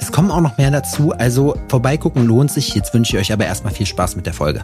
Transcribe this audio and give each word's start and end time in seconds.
Es 0.00 0.12
kommen 0.12 0.30
auch 0.30 0.40
noch 0.40 0.58
mehr 0.58 0.70
dazu, 0.70 1.12
also 1.12 1.56
vorbeigucken 1.68 2.26
lohnt 2.26 2.50
sich. 2.50 2.74
Jetzt 2.74 2.94
wünsche 2.94 3.16
ich 3.16 3.22
euch 3.22 3.32
aber 3.32 3.46
erstmal 3.46 3.72
viel 3.72 3.86
Spaß 3.86 4.16
mit 4.16 4.26
der 4.26 4.34
Folge. 4.34 4.62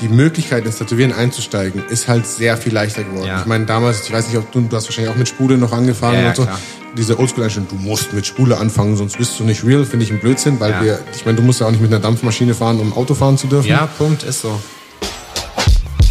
Die 0.00 0.08
Möglichkeit, 0.08 0.64
ins 0.66 0.78
Tätowieren 0.78 1.12
einzusteigen, 1.12 1.84
ist 1.88 2.08
halt 2.08 2.26
sehr 2.26 2.56
viel 2.56 2.72
leichter 2.72 3.04
geworden. 3.04 3.26
Ja. 3.28 3.40
Ich 3.40 3.46
meine, 3.46 3.64
damals, 3.64 4.04
ich 4.06 4.12
weiß 4.12 4.28
nicht, 4.28 4.36
ob 4.36 4.50
du, 4.50 4.60
du 4.62 4.76
hast 4.76 4.86
wahrscheinlich 4.86 5.12
auch 5.12 5.16
mit 5.18 5.28
Spule 5.28 5.56
noch 5.56 5.72
angefangen 5.72 6.20
ja, 6.20 6.28
und 6.30 6.36
so. 6.36 6.42
klar. 6.42 6.58
Diese 6.96 7.18
Oldschool-Einstellung, 7.18 7.68
du 7.68 7.76
musst 7.76 8.12
mit 8.12 8.26
Spule 8.26 8.56
anfangen, 8.58 8.96
sonst 8.96 9.18
bist 9.18 9.38
du 9.38 9.44
nicht 9.44 9.64
real, 9.64 9.84
finde 9.84 10.04
ich 10.04 10.12
ein 10.12 10.20
Blödsinn, 10.20 10.58
weil 10.60 10.72
Ja. 10.72 10.82
wir, 10.82 10.98
ich 11.14 11.24
meine, 11.24 11.36
du 11.36 11.42
musst 11.42 11.60
ja 11.60 11.66
auch 11.66 11.70
nicht 11.70 11.80
mit 11.80 11.92
einer 11.92 12.00
Dampfmaschine 12.00 12.54
fahren, 12.54 12.80
um 12.80 12.92
Auto 12.92 13.14
fahren 13.14 13.38
zu 13.38 13.46
dürfen. 13.46 13.68
Ja, 13.68 13.86
Punkt, 13.98 14.22
ist 14.24 14.40
so. 14.42 14.60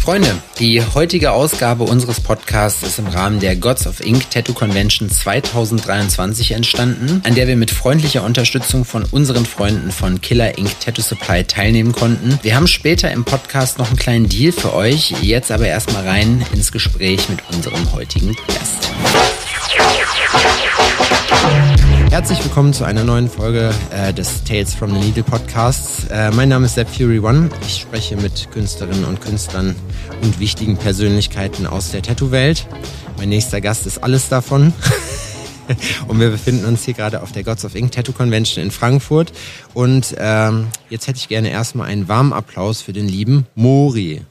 Freunde, 0.04 0.36
die 0.58 0.82
heutige 0.82 1.32
Ausgabe 1.32 1.84
unseres 1.84 2.20
Podcasts 2.20 2.82
ist 2.82 2.98
im 2.98 3.06
Rahmen 3.06 3.40
der 3.40 3.56
Gods 3.56 3.86
of 3.86 4.04
Ink 4.04 4.28
Tattoo 4.28 4.52
Convention 4.52 5.08
2023 5.08 6.50
entstanden, 6.50 7.22
an 7.24 7.34
der 7.34 7.46
wir 7.46 7.56
mit 7.56 7.70
freundlicher 7.70 8.22
Unterstützung 8.22 8.84
von 8.84 9.04
unseren 9.04 9.46
Freunden 9.46 9.90
von 9.90 10.20
Killer 10.20 10.58
Ink 10.58 10.78
Tattoo 10.78 11.00
Supply 11.00 11.44
teilnehmen 11.44 11.92
konnten. 11.92 12.38
Wir 12.42 12.54
haben 12.54 12.66
später 12.66 13.10
im 13.12 13.24
Podcast 13.24 13.78
noch 13.78 13.88
einen 13.88 13.96
kleinen 13.96 14.28
Deal 14.28 14.52
für 14.52 14.74
euch, 14.74 15.14
jetzt 15.22 15.50
aber 15.50 15.68
erstmal 15.68 16.06
rein 16.06 16.44
ins 16.52 16.70
Gespräch 16.70 17.26
mit 17.30 17.38
unserem 17.50 17.90
heutigen 17.94 18.36
Gast. 18.48 18.90
Herzlich 22.14 22.44
willkommen 22.44 22.72
zu 22.72 22.84
einer 22.84 23.02
neuen 23.02 23.28
Folge 23.28 23.74
äh, 23.90 24.14
des 24.14 24.44
Tales 24.44 24.72
from 24.72 24.94
the 24.94 25.00
Needle 25.00 25.24
Podcasts. 25.24 26.04
Äh, 26.08 26.30
mein 26.30 26.48
Name 26.48 26.66
ist 26.66 26.76
Sepp 26.76 26.88
Fury 26.88 27.18
One. 27.18 27.50
Ich 27.62 27.80
spreche 27.80 28.16
mit 28.16 28.52
Künstlerinnen 28.52 29.04
und 29.04 29.20
Künstlern 29.20 29.74
und 30.22 30.38
wichtigen 30.38 30.76
Persönlichkeiten 30.76 31.66
aus 31.66 31.90
der 31.90 32.02
Tattoo-Welt. 32.02 32.68
Mein 33.16 33.30
nächster 33.30 33.60
Gast 33.60 33.84
ist 33.88 33.98
alles 33.98 34.28
davon. 34.28 34.72
und 36.06 36.20
wir 36.20 36.30
befinden 36.30 36.66
uns 36.66 36.84
hier 36.84 36.94
gerade 36.94 37.20
auf 37.20 37.32
der 37.32 37.42
Gods 37.42 37.64
of 37.64 37.74
Ink 37.74 37.90
Tattoo 37.90 38.12
Convention 38.12 38.62
in 38.62 38.70
Frankfurt. 38.70 39.32
Und 39.74 40.14
ähm, 40.16 40.68
jetzt 40.90 41.08
hätte 41.08 41.18
ich 41.18 41.26
gerne 41.26 41.50
erstmal 41.50 41.88
einen 41.88 42.06
warmen 42.06 42.32
Applaus 42.32 42.80
für 42.80 42.92
den 42.92 43.08
lieben 43.08 43.48
Mori. 43.56 44.22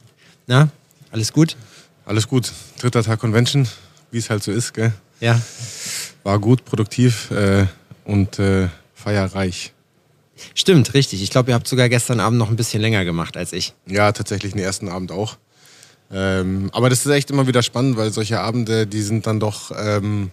Na, 0.47 0.69
alles 1.11 1.33
gut? 1.33 1.57
Alles 2.05 2.29
gut. 2.29 2.49
Dritter 2.79 3.03
Tag 3.03 3.19
Convention, 3.19 3.67
wie 4.09 4.19
es 4.19 4.29
halt 4.29 4.41
so 4.41 4.53
ist, 4.53 4.73
gell? 4.73 4.93
Ja. 5.19 5.37
War 6.23 6.39
gut, 6.39 6.66
produktiv 6.66 7.31
äh, 7.31 7.66
und 8.05 8.39
äh, 8.39 8.69
feierreich. 8.93 9.73
Stimmt, 10.55 10.93
richtig. 10.93 11.21
Ich 11.21 11.29
glaube, 11.29 11.52
ihr 11.52 11.55
habt 11.55 11.67
sogar 11.67 11.89
gestern 11.89 12.19
Abend 12.19 12.39
noch 12.39 12.49
ein 12.49 12.55
bisschen 12.55 12.81
länger 12.81 13.05
gemacht 13.05 13.38
als 13.38 13.53
ich. 13.53 13.73
Ja, 13.85 14.11
tatsächlich 14.11 14.53
den 14.53 14.61
ersten 14.61 14.89
Abend 14.89 15.11
auch. 15.11 15.38
Ähm, 16.11 16.69
aber 16.73 16.89
das 16.89 17.05
ist 17.05 17.11
echt 17.11 17.31
immer 17.31 17.47
wieder 17.47 17.63
spannend, 17.63 17.97
weil 17.97 18.11
solche 18.11 18.39
Abende, 18.39 18.88
die 18.88 19.01
sind 19.01 19.25
dann 19.25 19.39
doch 19.39 19.71
ähm, 19.75 20.31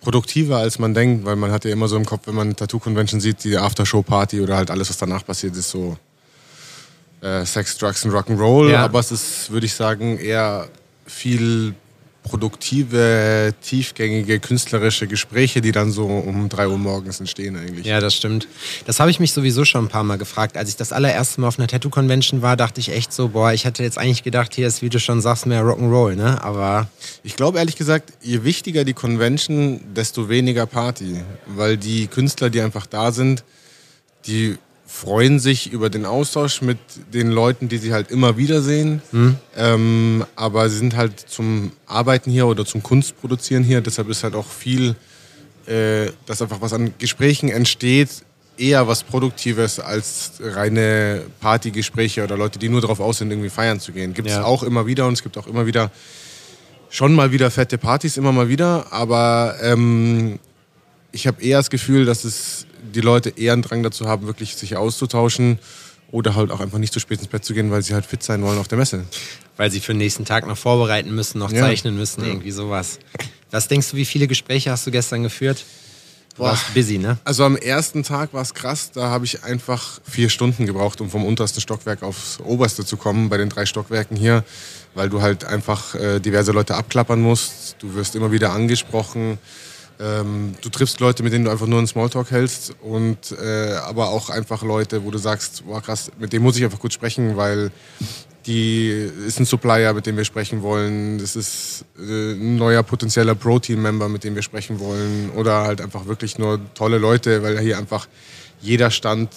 produktiver, 0.00 0.58
als 0.58 0.78
man 0.78 0.94
denkt, 0.94 1.24
weil 1.24 1.36
man 1.36 1.50
hat 1.50 1.64
ja 1.64 1.70
immer 1.70 1.88
so 1.88 1.96
im 1.96 2.06
Kopf, 2.06 2.26
wenn 2.26 2.34
man 2.34 2.48
eine 2.48 2.56
Tattoo-Convention 2.56 3.20
sieht, 3.20 3.44
die 3.44 3.56
Aftershow-Party 3.56 4.40
oder 4.40 4.56
halt 4.56 4.70
alles, 4.70 4.88
was 4.88 4.96
danach 4.96 5.24
passiert, 5.24 5.56
ist 5.56 5.70
so 5.70 5.96
äh, 7.20 7.44
Sex, 7.44 7.76
Drugs 7.78 8.04
und 8.04 8.12
Rock'n'Roll. 8.12 8.70
Ja. 8.70 8.84
Aber 8.84 9.00
es 9.00 9.12
ist, 9.12 9.50
würde 9.50 9.66
ich 9.66 9.74
sagen, 9.74 10.18
eher 10.18 10.68
viel 11.06 11.74
produktive, 12.22 13.54
tiefgängige, 13.62 14.38
künstlerische 14.40 15.06
Gespräche, 15.06 15.60
die 15.60 15.72
dann 15.72 15.90
so 15.90 16.06
um 16.06 16.48
drei 16.48 16.68
Uhr 16.68 16.78
morgens 16.78 17.20
entstehen 17.20 17.56
eigentlich. 17.56 17.86
Ja, 17.86 18.00
das 18.00 18.14
stimmt. 18.14 18.48
Das 18.86 19.00
habe 19.00 19.10
ich 19.10 19.18
mich 19.18 19.32
sowieso 19.32 19.64
schon 19.64 19.86
ein 19.86 19.88
paar 19.88 20.04
Mal 20.04 20.18
gefragt. 20.18 20.56
Als 20.56 20.68
ich 20.68 20.76
das 20.76 20.92
allererste 20.92 21.40
Mal 21.40 21.48
auf 21.48 21.58
einer 21.58 21.68
Tattoo-Convention 21.68 22.42
war, 22.42 22.56
dachte 22.56 22.80
ich 22.80 22.90
echt 22.90 23.12
so, 23.12 23.28
boah, 23.28 23.52
ich 23.52 23.64
hatte 23.66 23.82
jetzt 23.82 23.98
eigentlich 23.98 24.24
gedacht, 24.24 24.54
hier 24.54 24.66
ist, 24.66 24.82
wie 24.82 24.90
du 24.90 25.00
schon 25.00 25.20
sagst, 25.20 25.46
mehr 25.46 25.62
Rock'n'Roll, 25.62 26.16
ne? 26.16 26.42
Aber 26.42 26.88
Ich 27.22 27.36
glaube 27.36 27.58
ehrlich 27.58 27.76
gesagt, 27.76 28.12
je 28.20 28.44
wichtiger 28.44 28.84
die 28.84 28.94
Convention, 28.94 29.80
desto 29.94 30.28
weniger 30.28 30.66
Party. 30.66 31.22
Weil 31.46 31.76
die 31.76 32.08
Künstler, 32.08 32.50
die 32.50 32.60
einfach 32.60 32.86
da 32.86 33.12
sind, 33.12 33.44
die 34.26 34.58
freuen 34.90 35.38
sich 35.38 35.70
über 35.70 35.90
den 35.90 36.06
Austausch 36.06 36.62
mit 36.62 36.78
den 37.12 37.30
Leuten, 37.30 37.68
die 37.68 37.76
sie 37.76 37.92
halt 37.92 38.10
immer 38.10 38.38
wiedersehen. 38.38 39.02
Ähm, 39.54 40.24
aber 40.34 40.68
sie 40.70 40.78
sind 40.78 40.96
halt 40.96 41.20
zum 41.20 41.72
Arbeiten 41.86 42.30
hier 42.30 42.46
oder 42.46 42.64
zum 42.64 42.82
Kunstproduzieren 42.82 43.62
hier. 43.62 43.82
Deshalb 43.82 44.08
ist 44.08 44.24
halt 44.24 44.34
auch 44.34 44.46
viel, 44.48 44.96
äh, 45.66 46.06
dass 46.24 46.40
einfach 46.40 46.62
was 46.62 46.72
an 46.72 46.94
Gesprächen 46.98 47.50
entsteht, 47.50 48.08
eher 48.56 48.88
was 48.88 49.04
Produktives 49.04 49.78
als 49.78 50.32
reine 50.40 51.22
Partygespräche 51.40 52.24
oder 52.24 52.38
Leute, 52.38 52.58
die 52.58 52.70
nur 52.70 52.80
darauf 52.80 52.98
aus 52.98 53.18
sind, 53.18 53.30
irgendwie 53.30 53.50
feiern 53.50 53.78
zu 53.80 53.92
gehen. 53.92 54.14
Gibt 54.14 54.28
es 54.28 54.36
Ja. 54.36 54.44
auch 54.44 54.62
immer 54.62 54.86
wieder 54.86 55.06
und 55.06 55.12
es 55.12 55.22
gibt 55.22 55.36
auch 55.36 55.46
immer 55.46 55.66
wieder 55.66 55.90
schon 56.88 57.14
mal 57.14 57.30
wieder 57.30 57.50
fette 57.50 57.76
Partys, 57.76 58.16
immer 58.16 58.32
mal 58.32 58.48
wieder, 58.48 58.90
aber 58.90 59.56
ähm, 59.62 60.38
ich 61.12 61.26
habe 61.26 61.42
eher 61.42 61.58
das 61.58 61.68
Gefühl, 61.68 62.06
dass 62.06 62.24
es 62.24 62.66
die 62.94 63.00
Leute 63.00 63.30
eher 63.30 63.52
einen 63.52 63.62
Drang 63.62 63.82
dazu 63.82 64.06
haben, 64.08 64.26
wirklich 64.26 64.54
sich 64.56 64.76
auszutauschen 64.76 65.58
oder 66.10 66.34
halt 66.34 66.50
auch 66.50 66.60
einfach 66.60 66.78
nicht 66.78 66.92
zu 66.92 67.00
spät 67.00 67.18
ins 67.18 67.28
Bett 67.28 67.44
zu 67.44 67.52
gehen, 67.54 67.70
weil 67.70 67.82
sie 67.82 67.92
halt 67.94 68.06
fit 68.06 68.22
sein 68.22 68.42
wollen 68.42 68.58
auf 68.58 68.68
der 68.68 68.78
Messe. 68.78 69.04
weil 69.56 69.70
sie 69.72 69.80
für 69.80 69.92
den 69.92 69.98
nächsten 69.98 70.24
Tag 70.24 70.46
noch 70.46 70.56
vorbereiten 70.56 71.12
müssen, 71.12 71.40
noch 71.40 71.50
Ja. 71.50 71.62
zeichnen 71.62 71.96
müssen, 71.96 72.22
irgendwie 72.24 72.52
sowas. 72.52 73.00
Was 73.50 73.66
denkst 73.66 73.90
du, 73.90 73.96
wie 73.96 74.04
viele 74.04 74.28
Gespräche 74.28 74.70
hast 74.70 74.86
du 74.86 74.92
gestern 74.92 75.24
geführt? 75.24 75.64
Du 76.36 76.44
Boah. 76.44 76.50
warst 76.50 76.72
busy, 76.74 76.98
ne? 76.98 77.18
Also 77.24 77.42
am 77.44 77.56
ersten 77.56 78.04
Tag 78.04 78.32
war 78.32 78.42
es 78.42 78.54
krass, 78.54 78.92
da 78.92 79.08
habe 79.10 79.24
ich 79.24 79.42
einfach 79.42 80.00
vier 80.08 80.28
Stunden 80.28 80.64
gebraucht, 80.64 81.00
um 81.00 81.10
vom 81.10 81.24
untersten 81.26 81.60
Stockwerk 81.60 82.04
aufs 82.04 82.38
oberste 82.44 82.84
zu 82.84 82.96
kommen, 82.96 83.28
bei 83.28 83.36
den 83.36 83.48
drei 83.48 83.66
Stockwerken 83.66 84.16
hier, 84.16 84.44
weil 84.94 85.08
du 85.10 85.20
halt 85.22 85.44
einfach 85.44 85.96
äh, 85.96 86.20
diverse 86.20 86.52
Leute 86.52 86.76
abklappern 86.76 87.20
musst. 87.20 87.74
Du 87.80 87.94
wirst 87.94 88.14
immer 88.14 88.30
wieder 88.30 88.52
angesprochen. 88.52 89.38
Ähm, 90.00 90.54
du 90.60 90.68
triffst 90.68 91.00
Leute, 91.00 91.22
mit 91.22 91.32
denen 91.32 91.44
du 91.44 91.50
einfach 91.50 91.66
nur 91.66 91.78
einen 91.78 91.88
Smalltalk 91.88 92.30
hältst 92.30 92.74
und 92.82 93.32
äh, 93.32 93.72
aber 93.74 94.10
auch 94.10 94.30
einfach 94.30 94.62
Leute, 94.62 95.04
wo 95.04 95.10
du 95.10 95.18
sagst, 95.18 95.64
boah 95.66 95.82
krass, 95.82 96.10
mit 96.18 96.32
dem 96.32 96.42
muss 96.42 96.56
ich 96.56 96.64
einfach 96.64 96.78
gut 96.78 96.92
sprechen, 96.92 97.36
weil 97.36 97.72
die 98.46 98.88
ist 99.26 99.40
ein 99.40 99.44
Supplier, 99.44 99.92
mit 99.92 100.06
dem 100.06 100.16
wir 100.16 100.24
sprechen 100.24 100.62
wollen. 100.62 101.18
Das 101.18 101.36
ist 101.36 101.84
äh, 101.98 102.32
ein 102.32 102.56
neuer 102.56 102.82
potenzieller 102.82 103.34
Pro-Team-Member, 103.34 104.08
mit 104.08 104.24
dem 104.24 104.34
wir 104.34 104.42
sprechen 104.42 104.80
wollen. 104.80 105.30
Oder 105.36 105.64
halt 105.64 105.80
einfach 105.80 106.06
wirklich 106.06 106.38
nur 106.38 106.60
tolle 106.74 106.98
Leute, 106.98 107.42
weil 107.42 107.58
hier 107.58 107.76
einfach 107.76 108.08
jeder 108.60 108.90
Stand 108.90 109.30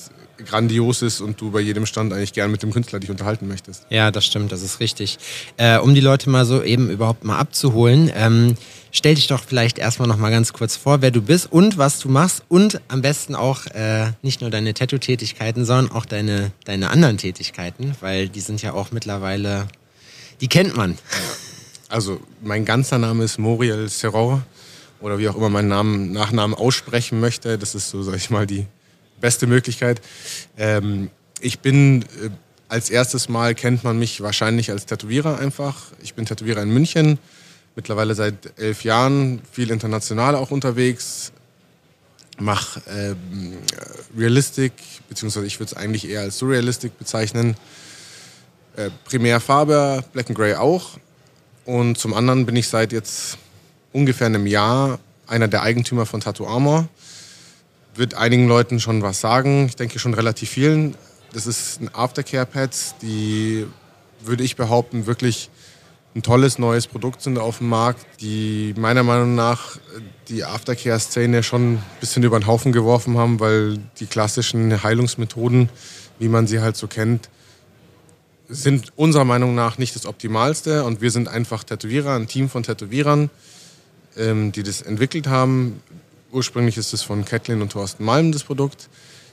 grandios 0.45 1.01
ist 1.01 1.21
und 1.21 1.39
du 1.39 1.51
bei 1.51 1.59
jedem 1.59 1.85
Stand 1.85 2.13
eigentlich 2.13 2.33
gern 2.33 2.51
mit 2.51 2.63
dem 2.63 2.71
Künstler 2.71 2.99
dich 2.99 3.09
unterhalten 3.09 3.47
möchtest. 3.47 3.85
Ja, 3.89 4.11
das 4.11 4.25
stimmt, 4.25 4.51
das 4.51 4.61
ist 4.61 4.79
richtig. 4.79 5.17
Äh, 5.57 5.79
um 5.79 5.95
die 5.95 6.01
Leute 6.01 6.29
mal 6.29 6.45
so 6.45 6.61
eben 6.63 6.89
überhaupt 6.89 7.23
mal 7.23 7.37
abzuholen, 7.37 8.11
ähm, 8.15 8.55
stell 8.91 9.15
dich 9.15 9.27
doch 9.27 9.43
vielleicht 9.43 9.77
erstmal 9.77 10.07
noch 10.07 10.17
mal 10.17 10.31
ganz 10.31 10.53
kurz 10.53 10.75
vor, 10.75 11.01
wer 11.01 11.11
du 11.11 11.21
bist 11.21 11.51
und 11.51 11.77
was 11.77 11.99
du 11.99 12.09
machst 12.09 12.43
und 12.49 12.81
am 12.87 13.01
besten 13.01 13.35
auch 13.35 13.65
äh, 13.67 14.11
nicht 14.21 14.41
nur 14.41 14.49
deine 14.49 14.73
Tattoo-Tätigkeiten, 14.73 15.65
sondern 15.65 15.95
auch 15.95 16.05
deine, 16.05 16.51
deine 16.65 16.89
anderen 16.89 17.17
Tätigkeiten, 17.17 17.95
weil 18.01 18.29
die 18.29 18.41
sind 18.41 18.61
ja 18.61 18.73
auch 18.73 18.91
mittlerweile, 18.91 19.67
die 20.41 20.47
kennt 20.47 20.75
man. 20.75 20.97
Also 21.89 22.19
mein 22.41 22.65
ganzer 22.65 22.97
Name 22.97 23.23
ist 23.23 23.37
Moriel 23.37 23.89
Serror 23.89 24.43
oder 25.01 25.17
wie 25.17 25.27
auch 25.27 25.35
immer 25.35 25.49
meinen 25.49 25.67
Namen, 25.67 26.11
Nachnamen 26.11 26.55
aussprechen 26.55 27.19
möchte. 27.19 27.57
Das 27.57 27.75
ist 27.75 27.89
so, 27.89 28.01
sag 28.03 28.15
ich 28.15 28.29
mal, 28.29 28.47
die 28.47 28.65
beste 29.21 29.47
Möglichkeit. 29.47 30.01
Ähm, 30.57 31.09
ich 31.39 31.59
bin 31.59 32.03
äh, 32.03 32.29
als 32.67 32.89
erstes 32.89 33.27
Mal 33.27 33.53
kennt 33.55 33.83
man 33.83 33.99
mich 33.99 34.21
wahrscheinlich 34.21 34.71
als 34.71 34.85
Tätowierer 34.85 35.39
einfach. 35.39 35.91
Ich 36.01 36.13
bin 36.13 36.25
Tätowierer 36.25 36.61
in 36.61 36.73
München, 36.73 37.19
mittlerweile 37.75 38.15
seit 38.15 38.57
elf 38.57 38.83
Jahren, 38.83 39.41
viel 39.51 39.71
international 39.71 40.35
auch 40.35 40.51
unterwegs. 40.51 41.33
Mach 42.39 42.77
ähm, 42.87 43.57
Realistic, 44.17 44.71
beziehungsweise 45.09 45.45
ich 45.45 45.59
würde 45.59 45.71
es 45.71 45.77
eigentlich 45.77 46.09
eher 46.09 46.21
als 46.21 46.37
Surrealistic 46.37 46.97
bezeichnen. 46.97 47.55
Äh, 48.77 48.89
primär 49.03 49.41
Farbe, 49.41 50.03
Black 50.13 50.29
and 50.29 50.37
Grey 50.37 50.55
auch. 50.55 50.91
Und 51.65 51.97
zum 51.97 52.13
anderen 52.13 52.45
bin 52.45 52.55
ich 52.55 52.67
seit 52.67 52.93
jetzt 52.93 53.37
ungefähr 53.91 54.27
einem 54.27 54.47
Jahr 54.47 54.99
einer 55.27 55.47
der 55.47 55.61
Eigentümer 55.61 56.05
von 56.05 56.21
Tattoo 56.21 56.47
Armor. 56.47 56.87
Wird 57.95 58.13
einigen 58.13 58.47
Leuten 58.47 58.79
schon 58.79 59.01
was 59.01 59.19
sagen, 59.19 59.65
ich 59.67 59.75
denke 59.75 59.99
schon 59.99 60.13
relativ 60.13 60.49
vielen. 60.49 60.95
Das 61.33 61.47
ist 61.47 61.81
ein 61.81 61.93
Aftercare-Pad, 61.93 63.01
die, 63.01 63.65
würde 64.21 64.43
ich 64.43 64.55
behaupten, 64.55 65.05
wirklich 65.05 65.49
ein 66.13 66.23
tolles 66.23 66.59
neues 66.59 66.87
Produkt 66.87 67.21
sind 67.21 67.37
auf 67.37 67.59
dem 67.59 67.69
Markt, 67.69 68.05
die 68.19 68.73
meiner 68.77 69.03
Meinung 69.03 69.35
nach 69.35 69.77
die 70.27 70.43
Aftercare-Szene 70.43 71.41
schon 71.41 71.75
ein 71.75 71.83
bisschen 72.01 72.23
über 72.23 72.39
den 72.39 72.47
Haufen 72.47 72.71
geworfen 72.71 73.17
haben, 73.17 73.39
weil 73.39 73.77
die 73.99 74.07
klassischen 74.07 74.83
Heilungsmethoden, 74.83 75.69
wie 76.19 76.27
man 76.27 76.47
sie 76.47 76.59
halt 76.59 76.75
so 76.75 76.87
kennt, 76.87 77.29
sind 78.49 78.91
unserer 78.97 79.23
Meinung 79.23 79.55
nach 79.55 79.77
nicht 79.77 79.95
das 79.95 80.05
Optimalste. 80.05 80.83
Und 80.83 81.01
wir 81.01 81.11
sind 81.11 81.29
einfach 81.29 81.63
Tätowierer, 81.63 82.15
ein 82.15 82.27
Team 82.27 82.49
von 82.49 82.63
Tätowierern, 82.63 83.29
ähm, 84.17 84.51
die 84.51 84.63
das 84.63 84.81
entwickelt 84.81 85.27
haben. 85.27 85.81
Ursprünglich 86.31 86.77
ist 86.77 86.93
es 86.93 87.01
von 87.03 87.25
Kathleen 87.25 87.61
und 87.61 87.73
Thorsten 87.73 88.05
Malm 88.05 88.31
das 88.31 88.43
Produkt. 88.43 88.89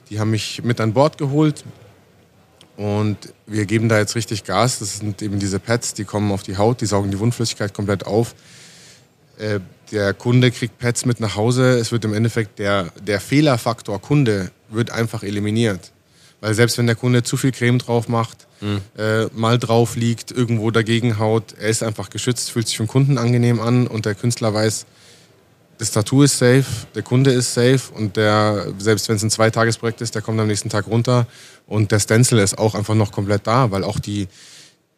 Die 0.09 0.19
haben 0.19 0.31
mich 0.31 0.63
mit 0.63 0.81
an 0.81 0.93
Bord 0.93 1.17
geholt 1.17 1.63
und 2.75 3.17
wir 3.45 3.65
geben 3.65 3.89
da 3.89 3.97
jetzt 3.99 4.15
richtig 4.15 4.43
Gas. 4.43 4.79
Das 4.79 4.97
sind 4.97 5.21
eben 5.21 5.39
diese 5.39 5.59
Pads, 5.59 5.93
die 5.93 6.03
kommen 6.03 6.31
auf 6.31 6.43
die 6.43 6.57
Haut, 6.57 6.81
die 6.81 6.85
saugen 6.85 7.11
die 7.11 7.19
Wundflüssigkeit 7.19 7.73
komplett 7.73 8.05
auf. 8.05 8.35
Äh, 9.37 9.59
der 9.91 10.13
Kunde 10.13 10.51
kriegt 10.51 10.77
Pads 10.77 11.05
mit 11.05 11.19
nach 11.19 11.35
Hause. 11.35 11.77
Es 11.77 11.91
wird 11.91 12.03
im 12.05 12.13
Endeffekt 12.13 12.59
der, 12.59 12.91
der 13.01 13.21
Fehlerfaktor 13.21 14.01
Kunde 14.01 14.51
wird 14.69 14.91
einfach 14.91 15.23
eliminiert. 15.23 15.91
Weil 16.41 16.53
selbst 16.53 16.77
wenn 16.77 16.87
der 16.87 16.95
Kunde 16.95 17.23
zu 17.23 17.37
viel 17.37 17.51
Creme 17.51 17.79
drauf 17.79 18.07
macht, 18.07 18.47
mhm. 18.61 18.81
äh, 18.97 19.25
mal 19.33 19.57
drauf 19.57 19.95
liegt, 19.95 20.31
irgendwo 20.31 20.71
dagegen 20.71 21.17
haut, 21.19 21.55
er 21.59 21.69
ist 21.69 21.83
einfach 21.83 22.09
geschützt, 22.09 22.51
fühlt 22.51 22.67
sich 22.67 22.77
den 22.77 22.87
Kunden 22.87 23.17
angenehm 23.17 23.59
an 23.59 23.87
und 23.87 24.05
der 24.05 24.15
Künstler 24.15 24.53
weiß, 24.53 24.85
das 25.79 25.91
Tattoo 25.91 26.23
ist 26.23 26.37
safe, 26.37 26.65
der 26.93 27.03
Kunde 27.03 27.31
ist 27.31 27.53
safe 27.53 27.79
und 27.95 28.17
der, 28.17 28.73
selbst 28.77 29.07
wenn 29.07 29.15
es 29.15 29.23
ein 29.23 29.29
Zweitagesprojekt 29.31 30.01
ist, 30.01 30.13
der 30.13 30.21
kommt 30.21 30.39
am 30.39 30.47
nächsten 30.47 30.69
Tag 30.69 30.87
runter 30.87 31.25
und 31.67 31.91
der 31.91 31.99
Stencil 31.99 32.37
ist 32.39 32.57
auch 32.57 32.75
einfach 32.75 32.95
noch 32.95 33.13
komplett 33.13 33.47
da, 33.47 33.71
weil 33.71 33.85
auch 33.85 33.97
die, 33.97 34.27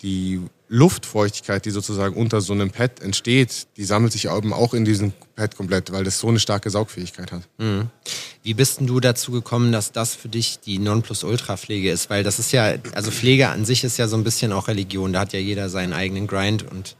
die 0.02 0.42
Luftfeuchtigkeit, 0.70 1.66
die 1.66 1.70
sozusagen 1.70 2.16
unter 2.16 2.42
so 2.42 2.54
einem 2.54 2.72
Pad 2.72 3.00
entsteht, 3.00 3.68
die 3.78 3.84
sammelt 3.84 4.12
sich 4.12 4.26
eben 4.26 4.54
auch 4.54 4.74
in 4.74 4.84
diesem 4.84 5.14
Pad 5.36 5.56
komplett, 5.56 5.92
weil 5.92 6.04
das 6.04 6.18
so 6.18 6.30
eine 6.30 6.40
starke 6.40 6.72
Saugfähigkeit 6.72 7.32
hat. 7.32 7.44
Mhm. 7.60 7.90
Wie 8.42 8.56
bist 8.56 8.80
denn 8.80 8.88
du 8.88 9.00
dazu 9.00 9.32
gekommen, 9.32 9.72
dass 9.72 9.92
das 9.92 10.16
für 10.16 10.30
dich 10.30 10.62
die 10.62 10.80
Nonplusultra-Pflege 10.80 11.92
ist? 11.92 12.10
Weil 12.10 12.24
das 12.24 12.40
ist 12.40 12.54
ja, 12.54 12.74
also 12.96 13.12
Pflege 13.12 13.50
an 13.50 13.66
sich 13.66 13.84
ist 13.84 13.98
ja 13.98 14.08
so 14.08 14.18
ein 14.18 14.24
bisschen 14.24 14.52
auch 14.52 14.68
Religion. 14.68 15.14
Da 15.14 15.20
hat 15.20 15.34
ja 15.34 15.40
jeder 15.40 15.70
seinen 15.70 15.94
eigenen 15.94 16.26
Grind 16.26 16.64
und 16.64 16.96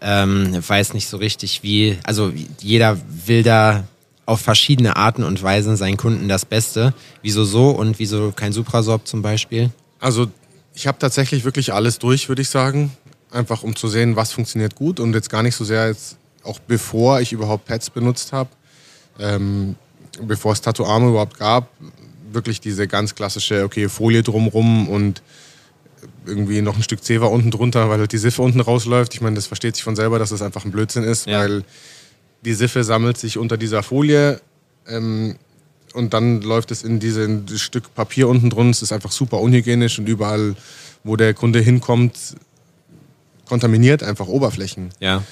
ähm, 0.00 0.56
weiß 0.66 0.94
nicht 0.94 1.08
so 1.08 1.16
richtig, 1.16 1.62
wie, 1.62 1.98
also 2.04 2.32
jeder 2.60 2.98
will 3.26 3.42
da 3.42 3.84
auf 4.26 4.40
verschiedene 4.40 4.96
Arten 4.96 5.22
und 5.22 5.42
Weisen 5.42 5.76
seinen 5.76 5.96
Kunden 5.96 6.28
das 6.28 6.44
Beste. 6.44 6.92
Wieso 7.22 7.44
so 7.44 7.70
und 7.70 7.98
wieso 7.98 8.32
kein 8.32 8.52
Suprasorb 8.52 9.06
zum 9.06 9.22
Beispiel? 9.22 9.70
Also 10.00 10.26
ich 10.74 10.86
habe 10.86 10.98
tatsächlich 10.98 11.44
wirklich 11.44 11.72
alles 11.72 11.98
durch, 11.98 12.28
würde 12.28 12.42
ich 12.42 12.50
sagen. 12.50 12.90
Einfach 13.30 13.62
um 13.62 13.74
zu 13.76 13.88
sehen, 13.88 14.16
was 14.16 14.32
funktioniert 14.32 14.74
gut 14.74 15.00
und 15.00 15.14
jetzt 15.14 15.30
gar 15.30 15.42
nicht 15.42 15.54
so 15.54 15.64
sehr 15.64 15.88
jetzt, 15.88 16.16
auch 16.42 16.58
bevor 16.58 17.20
ich 17.20 17.32
überhaupt 17.32 17.64
Pads 17.66 17.90
benutzt 17.90 18.32
habe, 18.32 18.50
ähm, 19.18 19.76
bevor 20.22 20.52
es 20.52 20.60
Tattoo 20.60 20.84
Arme 20.84 21.08
überhaupt 21.08 21.38
gab, 21.38 21.68
wirklich 22.32 22.60
diese 22.60 22.86
ganz 22.86 23.14
klassische, 23.14 23.64
okay, 23.64 23.88
Folie 23.88 24.22
drumrum 24.22 24.88
und 24.88 25.22
irgendwie 26.26 26.62
noch 26.62 26.76
ein 26.76 26.82
Stück 26.82 27.02
Zewa 27.02 27.26
unten 27.26 27.50
drunter, 27.50 27.88
weil 27.88 27.98
halt 27.98 28.12
die 28.12 28.18
Siffe 28.18 28.42
unten 28.42 28.60
rausläuft. 28.60 29.14
Ich 29.14 29.20
meine, 29.20 29.36
das 29.36 29.46
versteht 29.46 29.76
sich 29.76 29.84
von 29.84 29.96
selber, 29.96 30.18
dass 30.18 30.30
das 30.30 30.42
einfach 30.42 30.64
ein 30.64 30.70
Blödsinn 30.70 31.04
ist, 31.04 31.26
ja. 31.26 31.40
weil 31.40 31.64
die 32.44 32.54
Siffe 32.54 32.84
sammelt 32.84 33.18
sich 33.18 33.38
unter 33.38 33.56
dieser 33.56 33.82
Folie 33.82 34.40
ähm, 34.86 35.36
und 35.94 36.12
dann 36.14 36.42
läuft 36.42 36.70
es 36.70 36.82
in 36.82 37.00
dieses 37.00 37.60
Stück 37.60 37.94
Papier 37.94 38.28
unten 38.28 38.50
drunter. 38.50 38.70
Es 38.70 38.82
ist 38.82 38.92
einfach 38.92 39.12
super 39.12 39.40
unhygienisch 39.40 39.98
und 39.98 40.08
überall, 40.08 40.54
wo 41.04 41.16
der 41.16 41.34
Kunde 41.34 41.60
hinkommt, 41.60 42.36
kontaminiert 43.46 44.02
einfach 44.02 44.26
Oberflächen. 44.26 44.90
Ja. 45.00 45.22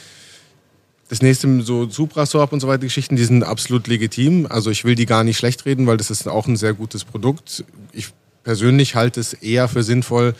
Das 1.08 1.20
nächste, 1.20 1.62
so 1.62 1.88
Suprasorb 1.88 2.52
und 2.52 2.60
so 2.60 2.68
weiter 2.68 2.78
Geschichten, 2.78 3.16
die 3.16 3.24
sind 3.24 3.42
absolut 3.42 3.86
legitim. 3.86 4.46
Also 4.48 4.70
ich 4.70 4.84
will 4.84 4.94
die 4.94 5.06
gar 5.06 5.22
nicht 5.22 5.36
schlecht 5.36 5.66
reden, 5.66 5.86
weil 5.86 5.98
das 5.98 6.10
ist 6.10 6.26
auch 6.26 6.46
ein 6.46 6.56
sehr 6.56 6.72
gutes 6.72 7.04
Produkt. 7.04 7.64
Ich 7.92 8.08
persönlich 8.42 8.94
halte 8.94 9.20
es 9.20 9.34
eher 9.34 9.68
für 9.68 9.82
sinnvoll 9.82 10.34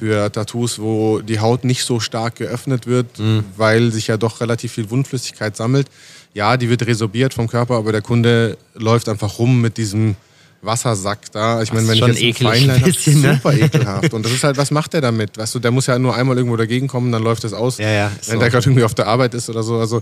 für 0.00 0.32
Tattoos, 0.32 0.78
wo 0.78 1.20
die 1.20 1.40
Haut 1.40 1.62
nicht 1.62 1.84
so 1.84 2.00
stark 2.00 2.36
geöffnet 2.36 2.86
wird, 2.86 3.18
mhm. 3.18 3.44
weil 3.58 3.92
sich 3.92 4.06
ja 4.06 4.16
doch 4.16 4.40
relativ 4.40 4.72
viel 4.72 4.88
Wundflüssigkeit 4.88 5.54
sammelt. 5.56 5.88
Ja, 6.32 6.56
die 6.56 6.70
wird 6.70 6.86
resorbiert 6.86 7.34
vom 7.34 7.48
Körper, 7.48 7.74
aber 7.74 7.92
der 7.92 8.00
Kunde 8.00 8.56
läuft 8.74 9.10
einfach 9.10 9.38
rum 9.38 9.60
mit 9.60 9.76
diesem 9.76 10.16
Wassersack 10.62 11.30
da. 11.32 11.60
Ich 11.60 11.70
meine, 11.74 11.86
wenn 11.88 11.94
ich 11.94 12.00
jetzt 12.00 12.40
ein 12.42 12.46
Feinlein 12.46 12.80
habe, 12.80 12.90
ne? 12.90 13.32
super 13.34 13.52
ekelhaft. 13.52 14.14
Und 14.14 14.24
das 14.24 14.32
ist 14.32 14.42
halt, 14.42 14.56
was 14.56 14.70
macht 14.70 14.94
der 14.94 15.02
damit? 15.02 15.36
Weißt 15.36 15.54
du, 15.54 15.58
der 15.58 15.70
muss 15.70 15.86
ja 15.86 15.98
nur 15.98 16.16
einmal 16.16 16.34
irgendwo 16.34 16.56
dagegen 16.56 16.88
kommen, 16.88 17.12
dann 17.12 17.22
läuft 17.22 17.44
das 17.44 17.52
aus, 17.52 17.76
ja, 17.76 17.90
ja, 17.90 18.12
wenn 18.26 18.40
der 18.40 18.48
gerade 18.48 18.66
irgendwie 18.66 18.84
auf 18.84 18.94
der 18.94 19.06
Arbeit 19.06 19.34
ist 19.34 19.50
oder 19.50 19.62
so. 19.62 19.76
Also 19.76 20.00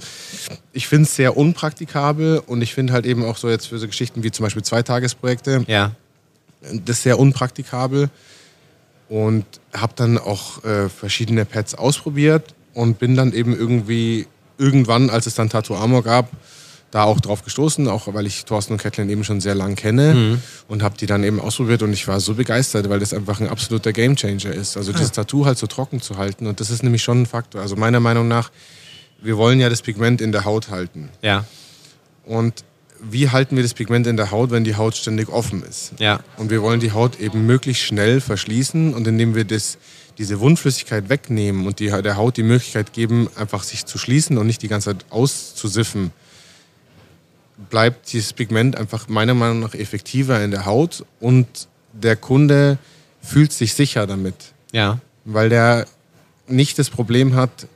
ich 0.73 0.87
finde 0.87 1.05
es 1.09 1.17
sehr 1.17 1.37
unpraktikabel 1.37 2.41
und 2.47 2.63
ich 2.63 2.73
finde 2.73 2.93
halt 2.93 3.05
eben 3.05 3.25
auch 3.25 3.37
so 3.37 3.51
jetzt 3.51 3.67
für 3.67 3.79
so 3.81 3.89
Geschichten 3.89 4.23
wie 4.23 4.31
zum 4.31 4.45
Beispiel 4.45 4.63
Zweitagesprojekte, 4.63 5.65
ja. 5.67 5.91
das 6.85 7.03
sehr 7.03 7.19
unpraktikabel. 7.19 8.11
Und 9.09 9.47
habe 9.73 9.93
dann 9.97 10.19
auch 10.19 10.63
äh, 10.65 10.89
verschiedene 10.89 11.45
Pads 11.45 11.75
ausprobiert 11.75 12.55
und 12.75 12.99
bin 12.99 13.17
dann 13.17 13.33
eben 13.33 13.57
irgendwie 13.57 14.27
irgendwann, 14.59 15.09
als 15.09 15.27
es 15.27 15.35
dann 15.35 15.49
Tattoo 15.49 15.75
Armor 15.77 16.03
gab, 16.03 16.29
da 16.91 17.05
auch 17.05 17.21
drauf 17.21 17.45
gestoßen, 17.45 17.87
auch 17.89 18.13
weil 18.15 18.27
ich 18.27 18.45
Thorsten 18.45 18.75
und 18.75 18.83
Kathleen 18.83 19.11
eben 19.11 19.25
schon 19.25 19.41
sehr 19.41 19.55
lang 19.55 19.75
kenne 19.75 20.15
mhm. 20.15 20.43
und 20.69 20.83
habe 20.83 20.97
die 20.97 21.07
dann 21.07 21.23
eben 21.23 21.39
ausprobiert 21.39 21.83
und 21.83 21.93
ich 21.93 22.09
war 22.09 22.19
so 22.21 22.35
begeistert, 22.35 22.89
weil 22.89 23.01
das 23.01 23.13
einfach 23.13 23.41
ein 23.41 23.49
absoluter 23.49 23.93
Gamechanger 23.93 24.53
ist. 24.53 24.77
Also 24.77 24.93
dieses 24.93 25.11
ah. 25.11 25.17
Tattoo 25.17 25.45
halt 25.45 25.59
so 25.59 25.67
trocken 25.67 26.01
zu 26.01 26.17
halten 26.17 26.47
und 26.47 26.61
das 26.61 26.71
ist 26.71 26.83
nämlich 26.83 27.03
schon 27.03 27.23
ein 27.23 27.27
Faktor. 27.27 27.61
Also 27.61 27.77
meiner 27.77 28.01
Meinung 28.01 28.27
nach, 28.27 28.51
wir 29.21 29.37
wollen 29.37 29.61
ja 29.61 29.69
das 29.69 29.83
Pigment 29.83 30.21
in 30.21 30.33
der 30.33 30.45
Haut 30.45 30.71
halten. 30.71 31.11
Ja. 31.21 31.45
Und 32.25 32.65
wie 33.01 33.29
halten 33.31 33.57
wir 33.57 33.63
das 33.63 33.75
Pigment 33.75 34.07
in 34.07 34.17
der 34.17 34.31
Haut, 34.31 34.51
wenn 34.51 34.65
die 34.65 34.77
Haut 34.77 34.97
ständig 34.97 35.29
offen 35.29 35.63
ist? 35.63 35.93
Ja. 35.99 36.21
Und 36.37 36.51
wir 36.51 36.63
wollen 36.63 36.81
die 36.81 36.93
Haut 36.93 37.21
eben 37.21 37.47
möglichst 37.47 37.83
schnell 37.83 38.21
verschließen 38.21 38.95
und 38.95 39.07
indem 39.07 39.35
wir 39.35 39.45
das 39.45 39.79
diese 40.19 40.41
Wundflüssigkeit 40.41 41.09
wegnehmen 41.09 41.67
und 41.67 41.79
die, 41.79 41.87
der 41.87 42.17
Haut 42.17 42.37
die 42.37 42.43
Möglichkeit 42.43 42.93
geben, 42.93 43.29
einfach 43.37 43.63
sich 43.63 43.87
zu 43.87 43.99
schließen 43.99 44.37
und 44.37 44.49
nicht 44.49 44.63
die 44.63 44.69
ganze 44.69 44.91
Zeit 44.91 45.07
auszusiffen, 45.11 46.11
bleibt 47.71 48.13
dieses 48.13 48.33
Pigment 48.33 48.77
einfach 48.77 49.09
meiner 49.09 49.35
Meinung 49.35 49.61
nach 49.61 49.75
effektiver 49.75 50.43
in 50.43 50.51
der 50.51 50.67
Haut 50.67 51.05
und 51.21 51.47
der 51.93 52.17
Kunde 52.17 52.79
fühlt 53.23 53.53
sich 53.53 53.75
sicher 53.75 54.07
damit. 54.09 54.35
Ja. 54.73 54.99
Weil 55.25 55.49
der 55.51 55.87
nicht 56.49 56.79
das 56.79 56.91
Problem 56.91 57.37
hat, 57.37 57.69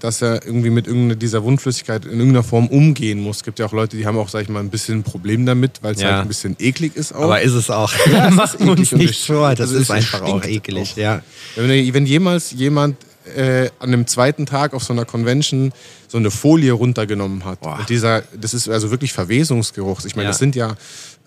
dass 0.00 0.22
er 0.22 0.44
irgendwie 0.44 0.70
mit 0.70 0.86
irgendeiner 0.86 1.16
dieser 1.16 1.42
Wundflüssigkeit 1.44 2.04
in 2.04 2.12
irgendeiner 2.12 2.42
Form 2.42 2.68
umgehen 2.68 3.20
muss. 3.20 3.38
Es 3.38 3.42
gibt 3.44 3.58
ja 3.58 3.66
auch 3.66 3.72
Leute, 3.72 3.96
die 3.96 4.06
haben 4.06 4.18
auch, 4.18 4.28
sag 4.28 4.42
ich 4.42 4.48
mal, 4.48 4.60
ein 4.60 4.70
bisschen 4.70 4.98
ein 4.98 5.02
Problem 5.02 5.46
damit, 5.46 5.82
weil 5.82 5.94
es 5.94 6.00
ja. 6.00 6.12
halt 6.12 6.22
ein 6.22 6.28
bisschen 6.28 6.56
eklig 6.58 6.96
ist 6.96 7.14
auch. 7.14 7.22
Aber 7.22 7.40
ist 7.40 7.52
es 7.52 7.70
auch. 7.70 7.92
Ja, 8.10 8.30
Machen 8.36 8.68
uns 8.68 8.92
nicht 8.92 9.26
vor, 9.26 9.54
das, 9.54 9.70
das 9.70 9.80
ist 9.80 9.90
einfach 9.90 10.22
auch 10.22 10.44
eklig, 10.44 10.92
auch. 10.92 10.96
ja. 10.96 11.22
Wenn, 11.56 11.94
wenn 11.94 12.06
jemals 12.06 12.52
jemand 12.52 12.96
äh, 13.34 13.70
an 13.78 13.92
einem 13.92 14.06
zweiten 14.06 14.46
Tag 14.46 14.74
auf 14.74 14.84
so 14.84 14.92
einer 14.92 15.04
Convention 15.04 15.72
so 16.08 16.18
eine 16.18 16.30
Folie 16.30 16.72
runtergenommen 16.72 17.44
hat. 17.44 17.60
Boah. 17.60 17.78
Und 17.78 17.88
dieser, 17.88 18.22
das 18.38 18.54
ist 18.54 18.68
also 18.68 18.90
wirklich 18.90 19.12
Verwesungsgeruch. 19.12 20.04
Ich 20.04 20.14
meine, 20.16 20.26
ja. 20.26 20.30
das 20.30 20.38
sind 20.38 20.54
ja 20.54 20.76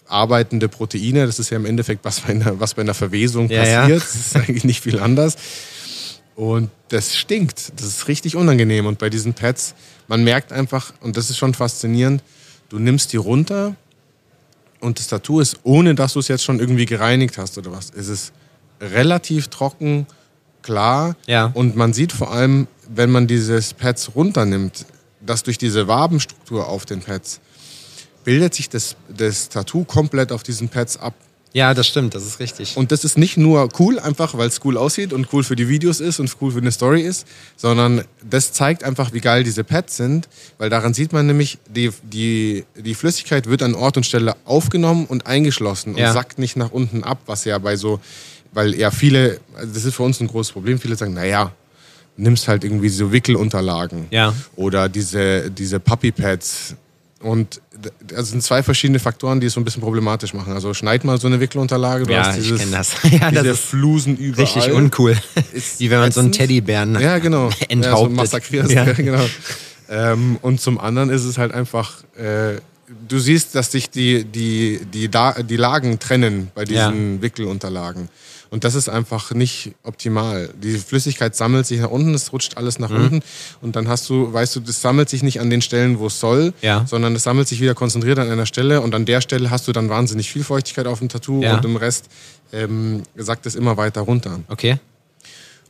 arbeitende 0.07 0.69
Proteine. 0.69 1.25
Das 1.25 1.39
ist 1.39 1.49
ja 1.49 1.57
im 1.57 1.65
Endeffekt, 1.65 2.03
was 2.03 2.21
bei 2.21 2.29
einer, 2.29 2.59
was 2.59 2.73
bei 2.73 2.81
einer 2.81 2.93
Verwesung 2.93 3.49
passiert. 3.49 4.01
Das 4.01 4.15
ist 4.15 4.35
eigentlich 4.35 4.63
nicht 4.63 4.81
viel 4.81 4.99
anders. 4.99 5.35
Und 6.39 6.69
das 6.87 7.17
stinkt. 7.17 7.73
Das 7.75 7.85
ist 7.85 8.07
richtig 8.07 8.37
unangenehm. 8.37 8.85
Und 8.85 8.97
bei 8.97 9.09
diesen 9.09 9.33
Pads, 9.33 9.75
man 10.07 10.23
merkt 10.23 10.53
einfach, 10.53 10.93
und 11.01 11.17
das 11.17 11.29
ist 11.29 11.35
schon 11.35 11.53
faszinierend, 11.53 12.23
du 12.69 12.79
nimmst 12.79 13.11
die 13.11 13.17
runter 13.17 13.75
und 14.79 14.99
das 14.99 15.09
Tattoo 15.09 15.41
ist, 15.41 15.59
ohne 15.63 15.95
dass 15.95 16.13
du 16.13 16.19
es 16.19 16.29
jetzt 16.29 16.45
schon 16.45 16.61
irgendwie 16.61 16.85
gereinigt 16.85 17.37
hast 17.37 17.57
oder 17.57 17.73
was, 17.73 17.89
ist 17.89 18.07
es 18.07 18.31
relativ 18.79 19.49
trocken, 19.49 20.07
klar. 20.61 21.17
Ja. 21.27 21.51
Und 21.53 21.75
man 21.75 21.91
sieht 21.91 22.13
vor 22.13 22.31
allem, 22.31 22.67
wenn 22.87 23.11
man 23.11 23.27
dieses 23.27 23.73
Pads 23.73 24.15
runternimmt, 24.15 24.85
dass 25.19 25.43
durch 25.43 25.57
diese 25.57 25.89
Wabenstruktur 25.89 26.69
auf 26.69 26.85
den 26.85 27.01
Pads 27.01 27.41
bildet 28.23 28.53
sich 28.53 28.69
das, 28.69 28.95
das 29.09 29.49
Tattoo 29.49 29.83
komplett 29.83 30.31
auf 30.31 30.43
diesen 30.43 30.69
Pads 30.69 30.95
ab. 30.95 31.15
Ja, 31.51 31.73
das 31.73 31.87
stimmt, 31.87 32.13
das 32.13 32.25
ist 32.25 32.39
richtig. 32.39 32.77
Und 32.77 32.91
das 32.91 33.03
ist 33.03 33.17
nicht 33.17 33.37
nur 33.37 33.69
cool, 33.79 33.97
einfach 33.97 34.37
weil 34.37 34.47
es 34.47 34.63
cool 34.63 34.77
aussieht 34.77 35.13
und 35.13 35.33
cool 35.33 35.43
für 35.43 35.55
die 35.55 35.67
Videos 35.67 35.99
ist 35.99 36.19
und 36.19 36.35
cool 36.41 36.51
für 36.51 36.59
eine 36.59 36.71
Story 36.71 37.01
ist, 37.01 37.27
sondern 37.57 38.03
das 38.27 38.53
zeigt 38.53 38.83
einfach, 38.83 39.13
wie 39.13 39.19
geil 39.19 39.43
diese 39.43 39.63
Pads 39.63 39.97
sind, 39.97 40.29
weil 40.59 40.69
daran 40.69 40.93
sieht 40.93 41.11
man 41.11 41.25
nämlich, 41.25 41.57
die, 41.67 41.91
die, 42.03 42.65
die 42.75 42.93
Flüssigkeit 42.93 43.47
wird 43.47 43.63
an 43.63 43.73
Ort 43.73 43.97
und 43.97 44.05
Stelle 44.05 44.35
aufgenommen 44.45 45.05
und 45.07 45.25
eingeschlossen 45.25 45.95
und 45.95 45.99
ja. 45.99 46.13
sackt 46.13 46.37
nicht 46.37 46.55
nach 46.55 46.71
unten 46.71 47.03
ab, 47.03 47.19
was 47.25 47.45
ja 47.45 47.57
bei 47.57 47.75
so, 47.75 47.99
weil 48.53 48.75
ja 48.75 48.91
viele, 48.91 49.39
also 49.55 49.73
das 49.73 49.85
ist 49.85 49.95
für 49.95 50.03
uns 50.03 50.19
ein 50.19 50.27
großes 50.27 50.53
Problem, 50.53 50.79
viele 50.79 50.95
sagen, 50.95 51.13
naja, 51.13 51.51
nimmst 52.15 52.47
halt 52.47 52.63
irgendwie 52.63 52.89
so 52.89 53.11
Wickelunterlagen 53.11 54.07
ja. 54.11 54.35
oder 54.55 54.87
diese, 54.87 55.49
diese 55.49 55.79
Puppy 55.79 56.11
Pads 56.11 56.75
und 57.21 57.61
also 58.15 58.31
sind 58.31 58.43
zwei 58.43 58.63
verschiedene 58.63 58.99
Faktoren, 58.99 59.39
die 59.39 59.47
es 59.47 59.53
so 59.53 59.59
ein 59.59 59.63
bisschen 59.63 59.81
problematisch 59.81 60.33
machen. 60.33 60.53
Also 60.53 60.73
schneid 60.73 61.03
mal 61.03 61.19
so 61.19 61.27
eine 61.27 61.39
Wickelunterlage. 61.39 62.05
Du 62.05 62.13
ja, 62.13 62.25
hast 62.25 62.37
dieses, 62.37 62.51
ich 62.51 62.59
kenne 62.59 62.71
das. 62.71 62.93
ja, 63.03 63.29
diese 63.29 63.43
das 63.43 63.59
ist 63.59 63.65
Flusen 63.65 64.17
überall. 64.17 64.43
richtig 64.43 64.71
uncool. 64.71 65.17
Ist 65.53 65.79
Wie 65.79 65.89
wenn 65.89 65.99
man 65.99 66.11
so 66.11 66.19
einen. 66.19 66.31
Teddybären 66.31 66.99
Ja, 66.99 67.19
genau. 67.19 67.49
enthauptet. 67.67 67.69
Ja, 67.89 67.97
so 67.97 68.09
massakrierst. 68.09 68.71
Ja. 68.71 68.85
Ja. 68.85 68.93
genau. 68.97 69.25
Ähm, 69.89 70.37
und 70.41 70.61
zum 70.61 70.79
anderen 70.79 71.09
ist 71.09 71.23
es 71.23 71.37
halt 71.37 71.51
einfach, 71.53 72.03
äh, 72.15 72.59
du 73.07 73.19
siehst, 73.19 73.55
dass 73.55 73.71
sich 73.71 73.89
die, 73.89 74.23
die, 74.23 74.81
die, 74.93 75.09
da 75.09 75.33
die 75.41 75.57
Lagen 75.57 75.99
trennen 75.99 76.51
bei 76.53 76.65
diesen 76.65 77.21
Wickelunterlagen. 77.21 78.09
Und 78.51 78.63
das 78.63 78.73
ist 78.73 78.89
einfach 78.89 79.31
nicht 79.31 79.73
optimal. 79.83 80.49
Die 80.61 80.77
Flüssigkeit 80.79 81.35
sammelt 81.35 81.67
sich 81.67 81.79
nach 81.81 81.91
unten, 81.91 82.15
es 82.15 82.33
rutscht 82.33 82.57
alles 82.57 82.79
Mhm. 82.79 82.83
nach 82.85 82.89
unten 82.89 83.19
und 83.61 83.75
dann 83.75 83.87
hast 83.87 84.09
du, 84.09 84.33
weißt 84.33 84.55
du, 84.55 84.59
das 84.61 84.81
sammelt 84.81 85.07
sich 85.07 85.21
nicht 85.21 85.39
an 85.39 85.49
den 85.51 85.61
Stellen, 85.61 85.99
wo 85.99 86.07
es 86.07 86.19
soll, 86.19 86.53
Ja. 86.61 86.83
sondern 86.87 87.15
es 87.15 87.23
sammelt 87.23 87.47
sich 87.47 87.61
wieder 87.61 87.75
konzentriert 87.75 88.17
an 88.17 88.27
einer 88.29 88.47
Stelle 88.47 88.81
und 88.81 88.95
an 88.95 89.05
der 89.05 89.21
Stelle 89.21 89.51
hast 89.51 89.67
du 89.67 89.71
dann 89.71 89.87
wahnsinnig 89.89 90.31
viel 90.31 90.43
Feuchtigkeit 90.43 90.87
auf 90.87 90.97
dem 90.99 91.09
Tattoo 91.09 91.43
Ja. 91.43 91.57
und 91.57 91.65
im 91.65 91.75
Rest 91.75 92.05
ähm, 92.51 93.03
sackt 93.15 93.45
es 93.45 93.53
immer 93.53 93.77
weiter 93.77 94.01
runter. 94.01 94.39
Okay. 94.47 94.79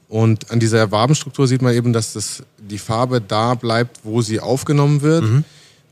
Und 0.08 0.50
an 0.50 0.60
dieser 0.60 0.90
Wabenstruktur 0.92 1.48
sieht 1.48 1.62
man 1.62 1.74
eben, 1.76 1.94
dass 1.94 2.14
das, 2.14 2.44
die 2.58 2.80
Farbe 2.80 3.22
da 3.22 3.54
bleibt, 3.56 4.00
wo 4.04 4.22
sie 4.22 4.40
aufgenommen 4.40 5.02
wird 5.02 5.24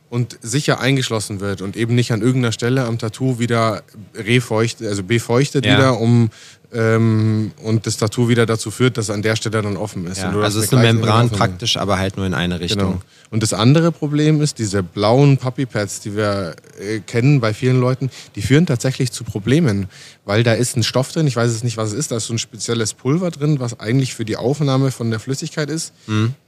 und 0.10 0.40
sicher 0.42 0.80
eingeschlossen 0.80 1.40
wird 1.42 1.62
und 1.62 1.76
eben 1.76 1.94
nicht 1.94 2.12
an 2.14 2.22
irgendeiner 2.22 2.52
Stelle 2.54 2.86
am 2.86 2.98
Tattoo 2.98 3.38
wieder 3.40 3.84
refeuchtet, 4.16 4.88
also 4.88 5.04
befeuchtet 5.04 5.66
Ja. 5.66 5.78
wieder, 5.78 6.00
um 6.00 6.30
ähm, 6.74 7.52
und 7.64 7.88
das 7.88 7.96
Tattoo 7.96 8.28
wieder 8.28 8.46
dazu 8.46 8.72
führt, 8.72 8.98
dass 8.98 9.06
es 9.06 9.10
an 9.10 9.22
der 9.22 9.38
Stelle 9.38 9.62
dann 9.62 9.78
offen 9.78 10.06
ist. 10.06 10.18
Ja, 10.18 10.30
also 10.30 10.44
hast 10.44 10.56
ist 10.56 10.74
eine 10.74 10.84
Membran 10.84 11.30
praktisch, 11.30 11.78
aber 11.78 11.98
halt 11.98 12.18
nur 12.18 12.26
in 12.26 12.34
eine 12.34 12.60
Richtung. 12.60 12.88
Genau. 12.88 13.02
Und 13.30 13.42
das 13.44 13.54
andere 13.54 13.92
Problem 13.92 14.42
ist, 14.42 14.60
diese 14.60 14.84
blauen 14.84 15.38
Puppy 15.38 15.66
Pads, 15.66 16.02
die 16.02 16.16
wir 16.16 16.56
äh, 16.80 17.00
kennen 17.00 17.40
bei 17.40 17.54
vielen 17.54 17.80
Leuten, 17.80 18.10
die 18.36 18.42
führen 18.42 18.66
tatsächlich 18.66 19.12
zu 19.12 19.24
Problemen, 19.24 19.88
weil 20.26 20.44
da 20.44 20.54
ist 20.54 20.76
ein 20.76 20.84
Stoff 20.84 21.12
drin, 21.12 21.26
ich 21.26 21.36
weiß 21.36 21.52
es 21.52 21.64
nicht, 21.64 21.78
was 21.78 21.94
es 21.94 21.96
ist, 21.96 22.12
da 22.12 22.18
ist 22.18 22.28
so 22.28 22.34
ein 22.34 22.40
spezielles 22.40 22.94
Pulver 22.94 23.32
drin, 23.32 23.60
was 23.60 23.80
eigentlich 23.80 24.14
für 24.14 24.26
die 24.26 24.36
Aufnahme 24.36 24.92
von 24.92 25.10
der 25.10 25.20
Flüssigkeit 25.20 25.70
ist. 25.70 25.94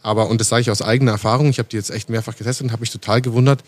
Aber, 0.02 0.30
und 0.30 0.42
das 0.42 0.50
sage 0.50 0.62
ich 0.62 0.72
aus 0.72 0.82
eigener 0.82 1.12
Erfahrung, 1.12 1.50
ich 1.50 1.60
habe 1.60 1.70
die 1.70 1.78
jetzt 1.78 1.92
echt 1.92 2.10
mehrfach 2.10 2.36
getestet 2.36 2.66
und 2.66 2.72
habe 2.72 2.82
mich 2.82 2.92
total 2.92 3.22
gewundert, 3.22 3.64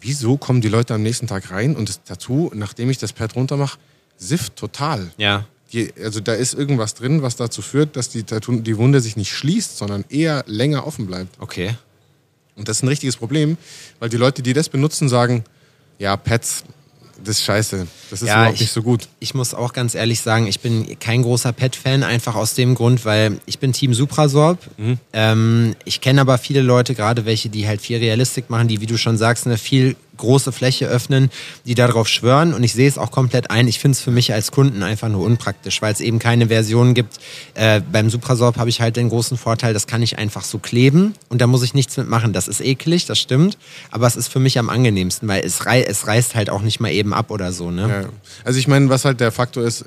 wieso 0.00 0.36
kommen 0.36 0.60
die 0.60 0.68
Leute 0.68 0.94
am 0.94 1.02
nächsten 1.02 1.26
Tag 1.26 1.50
rein 1.50 1.76
und 1.76 1.88
das 1.88 2.02
Tattoo, 2.02 2.50
nachdem 2.54 2.90
ich 2.90 2.98
das 2.98 3.12
Pad 3.12 3.36
runter 3.36 3.56
mache, 3.56 3.78
sifft 4.16 4.56
total. 4.56 5.10
Ja. 5.16 5.46
Die, 5.72 5.92
also 6.02 6.20
da 6.20 6.34
ist 6.34 6.52
irgendwas 6.54 6.94
drin, 6.94 7.22
was 7.22 7.36
dazu 7.36 7.62
führt, 7.62 7.96
dass 7.96 8.08
die, 8.10 8.24
die 8.24 8.76
Wunde 8.76 9.00
sich 9.00 9.16
nicht 9.16 9.32
schließt, 9.32 9.78
sondern 9.78 10.04
eher 10.10 10.44
länger 10.46 10.86
offen 10.86 11.06
bleibt. 11.06 11.34
Okay. 11.40 11.74
Und 12.56 12.68
das 12.68 12.78
ist 12.78 12.82
ein 12.82 12.88
richtiges 12.88 13.16
Problem, 13.16 13.56
weil 13.98 14.10
die 14.10 14.18
Leute, 14.18 14.42
die 14.42 14.52
das 14.52 14.68
benutzen, 14.68 15.08
sagen, 15.08 15.44
ja, 15.98 16.16
Pets, 16.16 16.64
das 17.24 17.38
ist 17.38 17.44
scheiße. 17.44 17.86
Das 18.10 18.20
ist 18.20 18.28
Ja, 18.28 18.34
überhaupt 18.40 18.54
ich- 18.56 18.60
nicht 18.62 18.72
so 18.72 18.82
gut. 18.82 19.08
Ich 19.20 19.32
muss 19.32 19.54
auch 19.54 19.72
ganz 19.72 19.94
ehrlich 19.94 20.20
sagen, 20.20 20.46
ich 20.48 20.60
bin 20.60 20.98
kein 20.98 21.22
großer 21.22 21.52
Pet-Fan, 21.52 22.02
einfach 22.02 22.34
aus 22.34 22.54
dem 22.54 22.74
Grund, 22.74 23.04
weil 23.04 23.40
ich 23.46 23.58
bin 23.60 23.72
Team 23.72 23.94
Suprasorb. 23.94 24.58
Mhm. 24.76 24.98
Ähm, 25.12 25.76
ich 25.84 26.00
kenne 26.00 26.20
aber 26.20 26.36
viele 26.36 26.60
Leute, 26.62 26.94
gerade 26.94 27.24
welche, 27.24 27.48
die 27.48 27.66
halt 27.66 27.80
viel 27.80 27.98
Realistik 27.98 28.50
machen, 28.50 28.68
die, 28.68 28.80
wie 28.80 28.86
du 28.86 28.98
schon 28.98 29.16
sagst, 29.16 29.46
eine 29.46 29.56
viel 29.56 29.96
große 30.16 30.52
Fläche 30.52 30.86
öffnen, 30.86 31.30
die 31.66 31.74
darauf 31.74 32.08
schwören. 32.08 32.54
Und 32.54 32.62
ich 32.62 32.72
sehe 32.72 32.88
es 32.88 32.98
auch 32.98 33.10
komplett 33.10 33.50
ein. 33.50 33.68
Ich 33.68 33.78
finde 33.78 33.96
es 33.96 34.00
für 34.00 34.10
mich 34.10 34.32
als 34.32 34.52
Kunden 34.52 34.82
einfach 34.82 35.08
nur 35.08 35.24
unpraktisch, 35.24 35.82
weil 35.82 35.92
es 35.92 36.00
eben 36.00 36.18
keine 36.18 36.48
Version 36.48 36.94
gibt. 36.94 37.18
Äh, 37.54 37.80
beim 37.80 38.10
Suprasorb 38.10 38.56
habe 38.56 38.70
ich 38.70 38.80
halt 38.80 38.96
den 38.96 39.08
großen 39.08 39.36
Vorteil, 39.36 39.74
das 39.74 39.86
kann 39.86 40.02
ich 40.02 40.18
einfach 40.18 40.44
so 40.44 40.58
kleben 40.58 41.14
und 41.28 41.40
da 41.40 41.46
muss 41.46 41.62
ich 41.62 41.74
nichts 41.74 41.96
mitmachen. 41.96 42.32
Das 42.32 42.48
ist 42.48 42.60
eklig, 42.60 43.06
das 43.06 43.18
stimmt. 43.18 43.58
Aber 43.90 44.06
es 44.06 44.16
ist 44.16 44.28
für 44.28 44.40
mich 44.40 44.58
am 44.58 44.70
angenehmsten, 44.70 45.28
weil 45.28 45.44
es, 45.44 45.66
rei 45.66 45.82
es 45.82 46.06
reißt 46.06 46.34
halt 46.34 46.50
auch 46.50 46.62
nicht 46.62 46.80
mal 46.80 46.92
eben 46.92 47.12
ab 47.14 47.30
oder 47.30 47.52
so. 47.52 47.70
Ne? 47.70 47.88
Ja. 47.88 48.08
Also 48.44 48.58
ich 48.58 48.68
meine, 48.68 48.88
was 48.88 49.04
halt 49.04 49.20
der 49.20 49.32
Faktor 49.32 49.64
ist, 49.64 49.84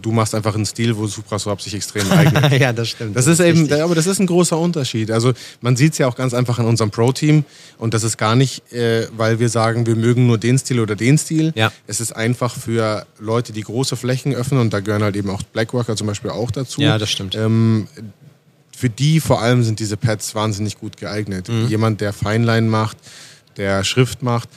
du 0.00 0.12
machst 0.12 0.34
einfach 0.34 0.54
einen 0.54 0.66
Stil, 0.66 0.96
wo 0.96 1.06
Suprasorb 1.06 1.60
sich 1.60 1.74
extrem 1.74 2.10
eignet. 2.10 2.52
ja, 2.60 2.72
das 2.72 2.90
stimmt. 2.90 3.16
Das 3.16 3.26
ist 3.26 3.40
eben, 3.40 3.60
richtig. 3.60 3.82
aber 3.82 3.94
das 3.94 4.06
ist 4.06 4.18
ein 4.18 4.26
großer 4.26 4.58
Unterschied. 4.58 5.10
Also 5.10 5.32
man 5.60 5.76
sieht 5.76 5.92
es 5.92 5.98
ja 5.98 6.06
auch 6.06 6.16
ganz 6.16 6.34
einfach 6.34 6.58
in 6.58 6.66
unserem 6.66 6.90
Pro-Team 6.90 7.44
und 7.78 7.94
das 7.94 8.02
ist 8.02 8.16
gar 8.16 8.36
nicht, 8.36 8.72
äh, 8.72 9.08
weil 9.16 9.38
wir 9.38 9.48
sagen, 9.48 9.86
wir 9.86 9.96
mögen 9.96 10.26
nur 10.26 10.38
den 10.38 10.58
Stil 10.58 10.80
oder 10.80 10.96
den 10.96 11.18
Stil. 11.18 11.52
Ja. 11.54 11.72
Es 11.86 12.00
ist 12.00 12.14
einfach 12.14 12.54
für 12.54 13.06
Leute, 13.18 13.52
die 13.52 13.62
große 13.62 13.96
Flächen 13.96 14.34
öffnen 14.34 14.60
und 14.60 14.72
da 14.72 14.80
gehören 14.80 15.02
halt 15.02 15.16
eben 15.16 15.30
auch 15.30 15.42
Blackworker 15.42 15.96
zum 15.96 16.06
Beispiel 16.06 16.30
auch 16.30 16.50
dazu. 16.50 16.80
Ja, 16.80 16.98
das 16.98 17.10
stimmt. 17.10 17.34
Ähm, 17.34 17.88
für 18.76 18.90
die 18.90 19.20
vor 19.20 19.40
allem 19.40 19.62
sind 19.62 19.80
diese 19.80 19.96
Pads 19.96 20.34
wahnsinnig 20.34 20.78
gut 20.78 20.98
geeignet. 20.98 21.48
Mhm. 21.48 21.68
Jemand, 21.68 22.00
der 22.00 22.12
Feinlein 22.12 22.68
macht, 22.68 22.98
der 23.56 23.84
Schrift 23.84 24.22
macht, 24.22 24.50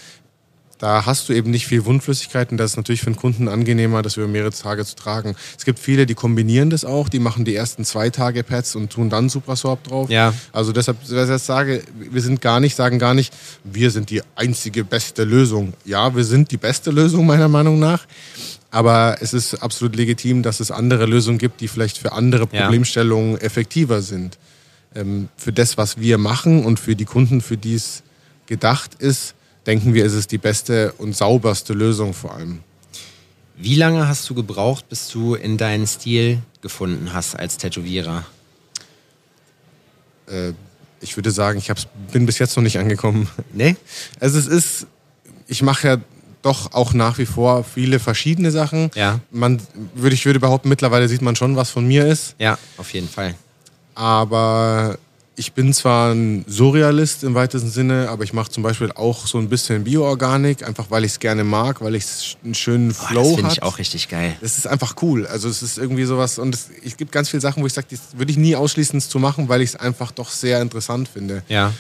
da 0.79 1.05
hast 1.05 1.27
du 1.27 1.33
eben 1.33 1.51
nicht 1.51 1.67
viel 1.67 1.83
Wundflüssigkeit 1.83 2.51
und 2.51 2.57
das 2.57 2.71
ist 2.71 2.77
natürlich 2.77 3.01
für 3.01 3.07
einen 3.07 3.17
Kunden 3.17 3.49
angenehmer, 3.49 4.01
das 4.01 4.15
über 4.15 4.27
mehrere 4.27 4.51
Tage 4.51 4.85
zu 4.85 4.95
tragen. 4.95 5.35
Es 5.57 5.65
gibt 5.65 5.77
viele, 5.77 6.05
die 6.05 6.13
kombinieren 6.15 6.69
das 6.69 6.85
auch, 6.85 7.09
die 7.09 7.19
machen 7.19 7.43
die 7.43 7.53
ersten 7.53 7.83
zwei 7.83 8.09
Tage 8.09 8.43
Pads 8.43 8.75
und 8.75 8.89
tun 8.89 9.09
dann 9.09 9.27
Suprasorb 9.27 9.83
drauf. 9.83 10.09
Ja. 10.09 10.33
Also 10.53 10.71
deshalb, 10.71 10.97
was 11.01 11.11
ich 11.11 11.17
jetzt 11.17 11.45
sage, 11.45 11.83
wir 11.99 12.21
sind 12.21 12.39
gar 12.41 12.61
nicht, 12.61 12.77
sagen 12.77 12.97
gar 12.97 13.13
nicht, 13.13 13.33
wir 13.65 13.91
sind 13.91 14.09
die 14.09 14.21
einzige 14.35 14.85
beste 14.85 15.25
Lösung. 15.25 15.73
Ja, 15.83 16.15
wir 16.15 16.23
sind 16.23 16.49
die 16.51 16.57
beste 16.57 16.91
Lösung 16.91 17.25
meiner 17.27 17.49
Meinung 17.49 17.77
nach. 17.77 18.07
Aber 18.71 19.17
es 19.19 19.33
ist 19.33 19.55
absolut 19.55 19.97
legitim, 19.97 20.43
dass 20.43 20.61
es 20.61 20.71
andere 20.71 21.07
Lösungen 21.07 21.39
gibt, 21.39 21.59
die 21.59 21.67
vielleicht 21.67 21.97
für 21.97 22.13
andere 22.13 22.47
Ja. 22.51 22.61
Problemstellungen 22.61 23.37
effektiver 23.41 24.01
sind. 24.01 24.37
Ähm, 24.95 25.27
für 25.35 25.51
das, 25.51 25.77
was 25.77 25.99
wir 25.99 26.17
machen 26.17 26.63
und 26.63 26.79
für 26.79 26.95
die 26.95 27.05
Kunden, 27.05 27.41
für 27.41 27.57
die 27.57 27.75
es 27.75 28.01
gedacht 28.45 28.91
ist, 28.99 29.33
denken 29.65 29.93
wir, 29.93 30.05
ist 30.05 30.13
es 30.13 30.27
die 30.27 30.37
beste 30.37 30.93
und 30.93 31.15
sauberste 31.15 31.73
Lösung 31.73 32.13
vor 32.13 32.33
allem. 32.33 32.59
Wie 33.55 33.75
lange 33.75 34.07
hast 34.07 34.29
du 34.29 34.33
gebraucht, 34.33 34.87
bis 34.87 35.09
du 35.09 35.35
in 35.35 35.57
deinen 35.57 35.85
Stil 35.85 36.39
gefunden 36.61 37.13
hast 37.13 37.35
als 37.35 37.57
Tätowierer? 37.57 38.25
Äh, 40.27 40.53
ich 41.01 41.15
würde 41.17 41.31
sagen, 41.31 41.59
ich 41.59 41.71
bin 42.11 42.25
bis 42.25 42.39
jetzt 42.39 42.55
noch 42.55 42.63
nicht 42.63 42.79
angekommen. 42.79 43.29
Ne? 43.53 43.75
Also 44.19 44.39
es 44.39 44.47
ist, 44.47 44.87
ich 45.47 45.61
mache 45.61 45.87
ja 45.87 45.97
doch 46.41 46.71
auch 46.73 46.93
nach 46.93 47.17
wie 47.17 47.25
vor 47.25 47.63
viele 47.63 47.99
verschiedene 47.99 48.51
Sachen. 48.51 48.91
Ja. 48.95 49.19
Man 49.31 49.61
würde 49.95 50.15
ich 50.15 50.25
würde 50.25 50.39
behaupten, 50.39 50.69
mittlerweile 50.69 51.07
sieht 51.09 51.21
man 51.21 51.35
schon, 51.35 51.55
was 51.55 51.69
von 51.69 51.85
mir 51.85 52.05
ist. 52.07 52.35
Ja, 52.39 52.57
auf 52.77 52.93
jeden 52.93 53.09
Fall. 53.09 53.35
Aber 53.95 54.97
ich 55.39 55.53
bin 55.53 55.73
zwar 55.73 56.11
ein 56.13 56.43
Surrealist 56.47 57.23
im 57.23 57.33
weitesten 57.33 57.69
Sinne, 57.69 58.09
aber 58.09 58.25
ich 58.25 58.33
mache 58.33 58.51
zum 58.51 58.61
Beispiel 58.61 58.91
auch 58.91 59.25
so 59.25 59.37
ein 59.37 59.47
bisschen 59.47 59.85
Bioorganik, 59.85 60.67
einfach 60.67 60.91
weil 60.91 61.05
ich 61.05 61.13
es 61.13 61.19
gerne 61.19 61.45
mag, 61.45 61.79
weil 61.79 61.95
ich 61.95 62.37
einen 62.43 62.53
schönen 62.53 62.89
Boah, 62.89 63.07
Flow 63.07 63.23
das 63.23 63.35
finde 63.35 63.51
ich 63.53 63.63
auch 63.63 63.77
richtig 63.77 64.09
geil. 64.09 64.35
Das 64.41 64.57
ist 64.57 64.67
einfach 64.67 64.95
cool. 65.01 65.25
Also 65.27 65.47
es 65.47 65.63
ist 65.63 65.77
irgendwie 65.77 66.03
sowas 66.03 66.39
und 66.39 66.53
es, 66.53 66.69
es 66.85 66.97
gibt 66.97 67.13
ganz 67.13 67.29
viele 67.29 67.39
Sachen, 67.39 67.63
wo 67.63 67.67
ich 67.67 67.71
sage, 67.73 67.87
das 67.89 68.17
würde 68.17 68.31
ich 68.33 68.37
nie 68.37 68.57
ausschließen, 68.57 68.97
es 68.97 69.07
zu 69.07 69.17
machen, 69.17 69.47
weil 69.47 69.61
ich 69.61 69.69
es 69.69 69.75
einfach 69.77 70.11
doch 70.11 70.29
sehr 70.29 70.61
interessant 70.61 71.07
finde. 71.07 71.41
Ja. 71.47 71.71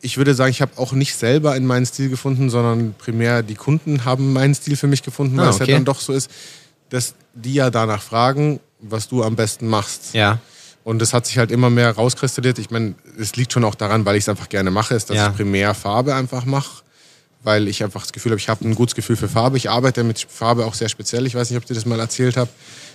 Ich 0.00 0.16
würde 0.16 0.34
sagen, 0.34 0.50
ich 0.50 0.62
habe 0.62 0.72
auch 0.78 0.92
nicht 0.92 1.14
selber 1.16 1.56
in 1.56 1.66
meinen 1.66 1.84
Stil 1.84 2.08
gefunden, 2.08 2.48
sondern 2.48 2.94
primär 2.96 3.42
die 3.42 3.56
Kunden 3.56 4.06
haben 4.06 4.32
meinen 4.32 4.54
Stil 4.54 4.76
für 4.76 4.86
mich 4.86 5.02
gefunden, 5.02 5.36
weil 5.36 5.48
Ah, 5.48 5.50
es 5.50 5.58
ja 5.58 5.64
okay. 5.64 5.72
dann 5.72 5.84
doch 5.84 6.00
so 6.00 6.14
ist, 6.14 6.30
dass 6.88 7.14
die 7.34 7.54
ja 7.54 7.68
danach 7.68 8.00
fragen, 8.02 8.58
was 8.80 9.06
du 9.06 9.22
am 9.22 9.36
besten 9.36 9.68
machst. 9.68 10.14
Ja. 10.14 10.38
Und 10.84 10.98
das 11.00 11.14
hat 11.14 11.26
sich 11.26 11.38
halt 11.38 11.50
immer 11.50 11.70
mehr 11.70 11.90
rauskristallisiert. 11.92 12.58
Ich 12.58 12.70
meine, 12.70 12.94
es 13.18 13.34
liegt 13.36 13.52
schon 13.52 13.64
auch 13.64 13.74
daran, 13.74 14.04
weil 14.04 14.16
ich 14.16 14.24
es 14.24 14.28
einfach 14.28 14.48
gerne 14.50 14.70
mache, 14.70 14.94
ist, 14.94 15.08
dass 15.10 15.16
Ja. 15.16 15.30
ich 15.30 15.36
primär 15.36 15.74
Farbe 15.74 16.14
einfach 16.14 16.44
mache. 16.44 16.82
Weil 17.42 17.68
ich 17.68 17.82
einfach 17.84 18.00
das 18.02 18.12
Gefühl 18.12 18.32
habe, 18.32 18.40
ich 18.40 18.48
habe 18.48 18.66
ein 18.66 18.74
gutes 18.74 18.94
Gefühl 18.94 19.16
für 19.16 19.28
Farbe. 19.28 19.58
Ich 19.58 19.68
arbeite 19.68 20.02
mit 20.02 20.26
Farbe 20.30 20.64
auch 20.64 20.72
sehr 20.72 20.88
speziell. 20.88 21.26
Ich 21.26 21.34
weiß 21.34 21.50
nicht, 21.50 21.58
ob 21.58 21.64
ich 21.64 21.68
dir 21.68 21.74
das 21.74 21.84
mal 21.84 22.00
erzählt 22.00 22.38
habe, 22.38 22.48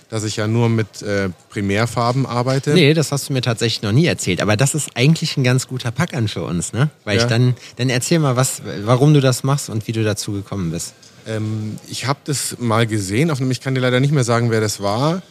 dass 0.08 0.24
ich 0.24 0.34
ja 0.36 0.48
nur 0.48 0.68
mit 0.68 1.02
äh, 1.02 1.28
Primärfarben 1.50 2.26
arbeite. 2.26 2.70
Nee, 2.74 2.92
das 2.94 3.12
hast 3.12 3.28
du 3.28 3.32
mir 3.32 3.42
tatsächlich 3.42 3.82
noch 3.82 3.92
nie 3.92 4.06
erzählt. 4.06 4.40
Aber 4.40 4.56
das 4.56 4.74
ist 4.74 4.90
eigentlich 4.96 5.36
ein 5.36 5.44
ganz 5.44 5.68
guter 5.68 5.92
Pack 5.92 6.14
an 6.14 6.26
für 6.26 6.42
uns, 6.42 6.72
ne? 6.72 6.90
Weil 7.04 7.18
Ja. 7.18 7.22
ich 7.22 7.28
dann, 7.28 7.54
dann 7.76 7.90
erzähl 7.90 8.18
mal, 8.18 8.34
was, 8.34 8.62
warum 8.82 9.14
du 9.14 9.20
das 9.20 9.44
machst 9.44 9.68
und 9.70 9.86
wie 9.86 9.92
du 9.92 10.02
dazu 10.02 10.32
gekommen 10.32 10.72
bist. 10.72 10.94
Ähm, 11.28 11.78
ich 11.88 12.06
habe 12.06 12.18
das 12.24 12.56
mal 12.58 12.88
gesehen, 12.88 13.30
auf 13.30 13.38
dem 13.38 13.50
ich 13.52 13.60
kann 13.60 13.76
dir 13.76 13.80
leider 13.80 14.00
nicht 14.00 14.12
mehr 14.12 14.24
sagen, 14.24 14.50
wer 14.50 14.60
das 14.60 14.80
war. 14.82 15.22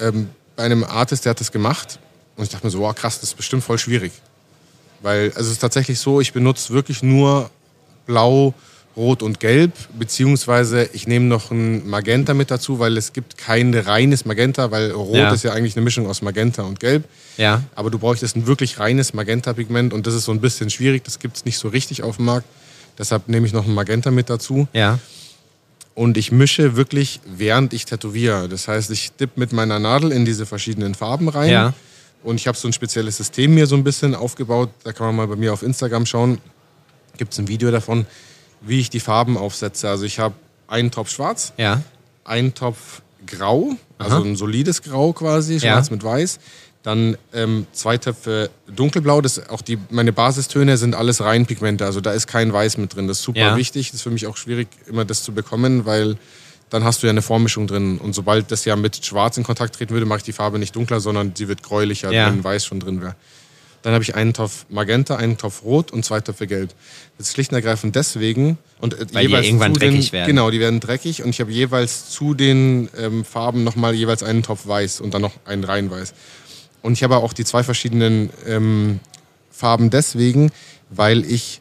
Ähm, 0.00 0.30
einem 0.62 0.84
Artist, 0.84 1.24
der 1.24 1.30
hat 1.30 1.40
das 1.40 1.52
gemacht. 1.52 1.98
Und 2.36 2.44
ich 2.44 2.50
dachte 2.50 2.66
mir 2.66 2.70
so, 2.70 2.80
wow, 2.80 2.94
krass, 2.94 3.20
das 3.20 3.30
ist 3.30 3.36
bestimmt 3.36 3.62
voll 3.64 3.78
schwierig. 3.78 4.12
Weil 5.00 5.28
also 5.34 5.42
es 5.46 5.52
ist 5.52 5.58
tatsächlich 5.58 5.98
so, 5.98 6.20
ich 6.20 6.32
benutze 6.32 6.72
wirklich 6.72 7.02
nur 7.02 7.50
Blau, 8.06 8.54
Rot 8.96 9.22
und 9.22 9.40
Gelb, 9.40 9.72
beziehungsweise 9.98 10.88
ich 10.92 11.06
nehme 11.06 11.24
noch 11.26 11.50
ein 11.50 11.88
Magenta 11.88 12.34
mit 12.34 12.50
dazu, 12.50 12.78
weil 12.78 12.96
es 12.98 13.12
gibt 13.12 13.38
kein 13.38 13.72
reines 13.74 14.24
Magenta, 14.24 14.70
weil 14.70 14.90
Rot 14.90 15.16
Ja. 15.16 15.32
ist 15.32 15.44
ja 15.44 15.52
eigentlich 15.52 15.76
eine 15.76 15.84
Mischung 15.84 16.06
aus 16.06 16.20
Magenta 16.20 16.62
und 16.62 16.78
Gelb. 16.78 17.04
Ja. 17.38 17.62
Aber 17.74 17.90
du 17.90 17.98
bräuchtest 17.98 18.36
ein 18.36 18.46
wirklich 18.46 18.78
reines 18.78 19.14
Magenta-Pigment 19.14 19.94
und 19.94 20.06
das 20.06 20.14
ist 20.14 20.24
so 20.24 20.32
ein 20.32 20.40
bisschen 20.40 20.68
schwierig, 20.68 21.04
das 21.04 21.18
gibt 21.18 21.36
es 21.38 21.44
nicht 21.44 21.58
so 21.58 21.68
richtig 21.68 22.02
auf 22.02 22.16
dem 22.16 22.26
Markt. 22.26 22.46
Deshalb 22.98 23.28
nehme 23.28 23.46
ich 23.46 23.54
noch 23.54 23.66
ein 23.66 23.72
Magenta 23.72 24.10
mit 24.10 24.28
dazu. 24.28 24.68
Ja. 24.74 24.98
Und 25.94 26.16
ich 26.16 26.32
mische 26.32 26.76
wirklich, 26.76 27.20
während 27.26 27.72
ich 27.74 27.84
tätowiere. 27.84 28.48
Das 28.48 28.66
heißt, 28.68 28.90
ich 28.90 29.12
dipp 29.12 29.36
mit 29.36 29.52
meiner 29.52 29.78
Nadel 29.78 30.10
in 30.12 30.24
diese 30.24 30.46
verschiedenen 30.46 30.94
Farben 30.94 31.28
rein. 31.28 31.50
Ja. 31.50 31.74
Und 32.22 32.36
ich 32.36 32.46
habe 32.46 32.56
so 32.56 32.66
ein 32.68 32.72
spezielles 32.72 33.16
System 33.18 33.54
mir 33.54 33.66
so 33.66 33.74
ein 33.76 33.84
bisschen 33.84 34.14
aufgebaut. 34.14 34.70
Da 34.84 34.92
kann 34.92 35.06
man 35.08 35.16
mal 35.16 35.26
bei 35.26 35.36
mir 35.36 35.52
auf 35.52 35.62
Instagram 35.62 36.06
schauen. 36.06 36.38
Gibt 37.18 37.32
es 37.32 37.38
ein 37.38 37.48
Video 37.48 37.70
davon. 37.70 38.06
wie 38.64 38.78
ich 38.78 38.90
die 38.90 39.00
Farben 39.00 39.36
aufsetze. 39.36 39.88
Also 39.88 40.04
ich 40.04 40.20
habe 40.20 40.36
einen 40.68 40.92
Topf 40.92 41.10
schwarz, 41.10 41.52
Ja. 41.58 41.82
einen 42.24 42.54
Topf 42.54 43.02
grau, 43.26 43.72
also 43.98 44.16
Aha. 44.18 44.24
ein 44.24 44.36
solides 44.36 44.82
Grau 44.82 45.12
quasi, 45.12 45.58
schwarz 45.58 45.88
Ja. 45.88 45.92
mit 45.96 46.04
weiß. 46.04 46.38
Dann 46.82 47.16
ähm, 47.32 47.66
zwei 47.72 47.96
Töpfe 47.96 48.50
dunkelblau, 48.74 49.20
das 49.20 49.48
auch 49.48 49.60
die, 49.62 49.78
meine 49.90 50.12
Basistöne 50.12 50.76
sind 50.76 50.96
alles 50.96 51.20
rein 51.20 51.46
Pigmente, 51.46 51.84
also 51.86 52.00
da 52.00 52.12
ist 52.12 52.26
kein 52.26 52.52
Weiß 52.52 52.76
mit 52.76 52.96
drin. 52.96 53.06
Das 53.06 53.18
ist 53.18 53.22
super 53.24 53.38
Ja. 53.38 53.56
wichtig, 53.56 53.88
das 53.88 53.96
ist 53.96 54.02
für 54.02 54.10
mich 54.10 54.26
auch 54.26 54.36
schwierig, 54.36 54.66
immer 54.88 55.04
das 55.04 55.22
zu 55.22 55.32
bekommen, 55.32 55.86
weil 55.86 56.16
dann 56.70 56.82
hast 56.82 57.02
du 57.02 57.06
ja 57.06 57.10
eine 57.12 57.22
Vormischung 57.22 57.66
drin. 57.68 57.98
Und 57.98 58.14
sobald 58.14 58.50
das 58.50 58.64
ja 58.64 58.74
mit 58.74 59.04
Schwarz 59.04 59.36
in 59.36 59.44
Kontakt 59.44 59.76
treten 59.76 59.92
würde, 59.92 60.06
mache 60.06 60.18
ich 60.18 60.24
die 60.24 60.32
Farbe 60.32 60.58
nicht 60.58 60.74
dunkler, 60.74 60.98
sondern 61.00 61.34
sie 61.36 61.46
wird 61.46 61.62
gräulicher, 61.62 62.10
Ja. 62.10 62.26
wenn 62.26 62.42
Weiß 62.42 62.64
schon 62.66 62.80
drin 62.80 63.00
wäre. 63.00 63.14
Dann 63.82 63.92
habe 63.94 64.04
ich 64.04 64.14
einen 64.14 64.32
Topf 64.32 64.64
Magenta, 64.68 65.16
einen 65.16 65.36
Topf 65.38 65.64
Rot 65.64 65.90
und 65.90 66.04
zwei 66.04 66.20
Töpfe 66.20 66.46
Gelb. 66.46 66.70
Das 67.18 67.26
ist 67.28 67.34
schlicht 67.34 67.50
und 67.50 67.56
ergreifend 67.56 67.96
deswegen. 67.96 68.56
Und 68.80 68.94
äh, 68.94 69.06
Weil 69.12 69.24
die 69.26 69.30
jeweils 69.32 69.46
irgendwann 69.46 69.74
zu 69.74 69.80
den, 69.80 69.90
dreckig 69.94 70.12
werden. 70.12 70.26
Genau, 70.28 70.50
die 70.52 70.60
werden 70.60 70.78
dreckig 70.80 71.22
und 71.24 71.30
ich 71.30 71.40
habe 71.40 71.50
jeweils 71.50 72.10
zu 72.10 72.34
den 72.34 72.88
ähm, 72.96 73.24
Farben 73.24 73.64
nochmal 73.64 73.94
jeweils 73.94 74.22
einen 74.22 74.42
Topf 74.44 74.66
Weiß 74.68 75.00
und 75.00 75.14
dann 75.14 75.22
noch 75.22 75.32
einen 75.46 75.64
rein 75.64 75.90
Weiß. 75.90 76.14
Und 76.82 76.92
ich 76.94 77.02
habe 77.02 77.16
auch 77.16 77.32
die 77.32 77.44
zwei 77.44 77.62
verschiedenen 77.62 78.30
ähm, 78.46 79.00
Farben 79.50 79.90
deswegen, 79.90 80.50
weil 80.90 81.24
ich 81.24 81.60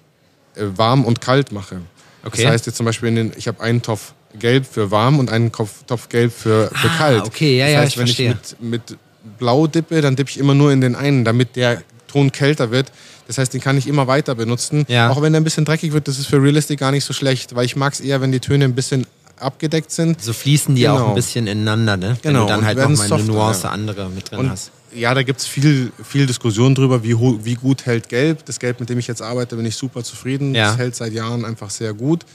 äh, 0.55 0.63
warm 0.75 1.05
und 1.05 1.21
kalt 1.21 1.51
mache. 1.51 1.77
Okay. 2.23 2.43
Das 2.43 2.51
heißt 2.53 2.65
jetzt 2.67 2.75
zum 2.75 2.85
Beispiel, 2.85 3.09
in 3.09 3.15
den, 3.15 3.33
ich 3.37 3.47
habe 3.47 3.61
einen 3.61 3.81
Topf 3.81 4.13
Gelb 4.39 4.65
für 4.65 4.91
warm 4.91 5.19
und 5.19 5.29
einen 5.29 5.51
Topf, 5.51 5.83
Topf 5.87 6.07
Gelb 6.09 6.31
für, 6.31 6.69
für 6.73 6.89
Ah, 6.89 6.97
kalt. 6.97 7.23
okay, 7.25 7.57
ja, 7.57 7.65
das 7.65 7.73
ja, 7.73 7.79
heißt, 7.81 7.91
ich 7.93 7.97
wenn 7.97 8.05
verstehe. 8.07 8.37
ich 8.43 8.59
mit, 8.59 8.89
mit 8.89 8.97
Blau 9.37 9.67
dippe, 9.67 10.01
dann 10.01 10.15
dippe 10.15 10.29
ich 10.29 10.37
immer 10.39 10.53
nur 10.53 10.71
in 10.71 10.81
den 10.81 10.95
einen, 10.95 11.25
damit 11.25 11.55
der 11.55 11.81
Ton 12.07 12.31
kälter 12.31 12.71
wird. 12.71 12.91
Das 13.27 13.37
heißt, 13.37 13.53
den 13.53 13.61
kann 13.61 13.77
ich 13.77 13.87
immer 13.87 14.07
weiter 14.07 14.35
benutzen. 14.35 14.85
Ja. 14.87 15.09
Auch 15.09 15.21
wenn 15.21 15.33
er 15.33 15.39
ein 15.39 15.43
bisschen 15.43 15.63
dreckig 15.65 15.93
wird, 15.93 16.07
das 16.07 16.17
ist 16.17 16.27
für 16.27 16.41
Realistic 16.41 16.79
gar 16.79 16.91
nicht 16.91 17.03
so 17.05 17.13
schlecht, 17.13 17.55
weil 17.55 17.65
ich 17.65 17.75
mag 17.75 17.93
es 17.93 17.99
eher, 17.99 18.19
wenn 18.21 18.31
die 18.31 18.39
Töne 18.39 18.65
ein 18.65 18.73
bisschen 18.75 19.05
abgedeckt 19.39 19.91
sind. 19.91 20.21
So 20.21 20.33
fließen 20.33 20.75
die 20.75 20.81
Genau. 20.83 20.95
auch 21.05 21.09
ein 21.09 21.15
bisschen 21.15 21.47
ineinander, 21.47 21.97
ne? 21.97 22.17
Wenn 22.21 22.33
Genau, 22.33 22.43
du 22.43 22.47
dann 22.49 22.59
und 22.61 22.65
halt 22.65 22.77
nochmal 22.77 23.11
eine 23.13 23.23
Nuance 23.23 23.69
andere 23.69 24.09
mit 24.09 24.29
drin 24.31 24.39
Und 24.39 24.49
hast. 24.49 24.71
Ja, 24.93 25.13
da 25.13 25.23
gibt 25.23 25.39
es 25.39 25.47
viel, 25.47 25.91
viel 26.03 26.25
Diskussion 26.25 26.75
drüber, 26.75 27.03
wie, 27.03 27.15
wie 27.17 27.55
gut 27.55 27.85
hält 27.85 28.09
Gelb. 28.09 28.45
Das 28.45 28.59
Gelb, 28.59 28.79
mit 28.79 28.89
dem 28.89 28.99
ich 28.99 29.07
jetzt 29.07 29.21
arbeite, 29.21 29.55
bin 29.55 29.65
ich 29.65 29.75
super 29.75 30.03
zufrieden. 30.03 30.53
Ja. 30.55 30.67
Das 30.67 30.77
hält 30.77 30.95
seit 30.95 31.13
Jahren 31.13 31.45
einfach 31.45 31.69
sehr 31.69 31.93
gut. 31.93 32.25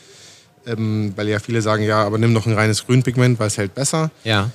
Ähm, 0.66 1.12
weil 1.16 1.28
ja 1.28 1.38
viele 1.38 1.62
sagen, 1.62 1.84
ja, 1.84 2.02
aber 2.04 2.18
nimm 2.18 2.34
doch 2.34 2.46
ein 2.46 2.52
reines 2.54 2.84
Grünpigment, 2.86 3.38
weil 3.38 3.46
es 3.48 3.56
hält 3.58 3.75
besser. 3.75 4.10
Ja. 4.25 4.50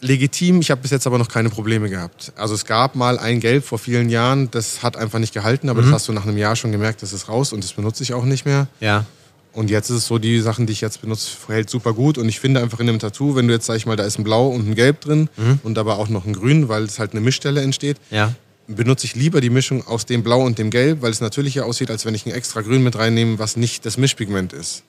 Legitim, 0.00 0.60
ich 0.60 0.70
habe 0.70 0.82
bis 0.82 0.90
jetzt 0.90 1.06
aber 1.06 1.16
noch 1.16 1.28
keine 1.28 1.48
Probleme 1.48 1.88
gehabt. 1.88 2.32
Also 2.36 2.54
es 2.54 2.66
gab 2.66 2.96
mal 2.96 3.18
ein 3.18 3.40
Gelb 3.40 3.64
vor 3.64 3.78
vielen 3.78 4.10
Jahren, 4.10 4.50
das 4.50 4.82
hat 4.82 4.96
einfach 4.96 5.18
nicht 5.18 5.32
gehalten, 5.32 5.66
Mhm. 5.66 5.70
aber 5.70 5.82
das 5.82 5.90
hast 5.90 6.08
du 6.08 6.12
nach 6.12 6.24
einem 6.26 6.36
Jahr 6.36 6.54
schon 6.54 6.70
gemerkt, 6.70 7.02
das 7.02 7.14
ist 7.14 7.28
raus 7.30 7.52
und 7.54 7.64
das 7.64 7.72
benutze 7.72 8.02
ich 8.02 8.12
auch 8.12 8.24
nicht 8.24 8.44
mehr. 8.44 8.66
Ja. 8.80 9.06
Und 9.56 9.70
jetzt 9.70 9.88
ist 9.90 9.96
es 9.96 10.06
so, 10.06 10.18
die 10.18 10.38
Sachen, 10.40 10.66
die 10.66 10.72
ich 10.74 10.82
jetzt 10.82 11.00
benutze, 11.00 11.30
hält 11.48 11.70
super 11.70 11.94
gut. 11.94 12.18
Und 12.18 12.28
ich 12.28 12.38
finde 12.40 12.60
einfach 12.60 12.78
in 12.78 12.86
dem 12.86 12.98
Tattoo, 12.98 13.34
wenn 13.36 13.48
du 13.48 13.54
jetzt, 13.54 13.64
sag 13.66 13.76
ich 13.76 13.86
mal, 13.86 13.96
da 13.96 14.04
ist 14.04 14.18
ein 14.18 14.22
Blau 14.24 14.48
und 14.48 14.68
ein 14.68 14.74
Gelb 14.74 15.00
drin 15.00 15.30
Mhm. 15.36 15.60
und 15.62 15.78
aber 15.78 15.98
auch 15.98 16.08
noch 16.08 16.26
ein 16.26 16.34
Grün, 16.34 16.68
weil 16.68 16.84
es 16.84 16.98
halt 16.98 17.12
eine 17.12 17.20
Mischstelle 17.22 17.62
entsteht, 17.62 17.96
Ja. 18.10 18.34
benutze 18.68 19.06
ich 19.06 19.14
lieber 19.16 19.40
die 19.40 19.48
Mischung 19.48 19.86
aus 19.86 20.04
dem 20.04 20.22
Blau 20.22 20.42
und 20.42 20.58
dem 20.58 20.70
Gelb, 20.70 21.00
weil 21.00 21.10
es 21.10 21.22
natürlicher 21.22 21.64
aussieht, 21.64 21.90
als 21.90 22.04
wenn 22.04 22.14
ich 22.14 22.26
ein 22.26 22.32
extra 22.32 22.60
Grün 22.60 22.82
mit 22.84 22.96
reinnehme, 22.98 23.38
was 23.38 23.56
nicht 23.56 23.86
das 23.86 23.96
Mischpigment 23.96 24.52
ist. 24.52 24.82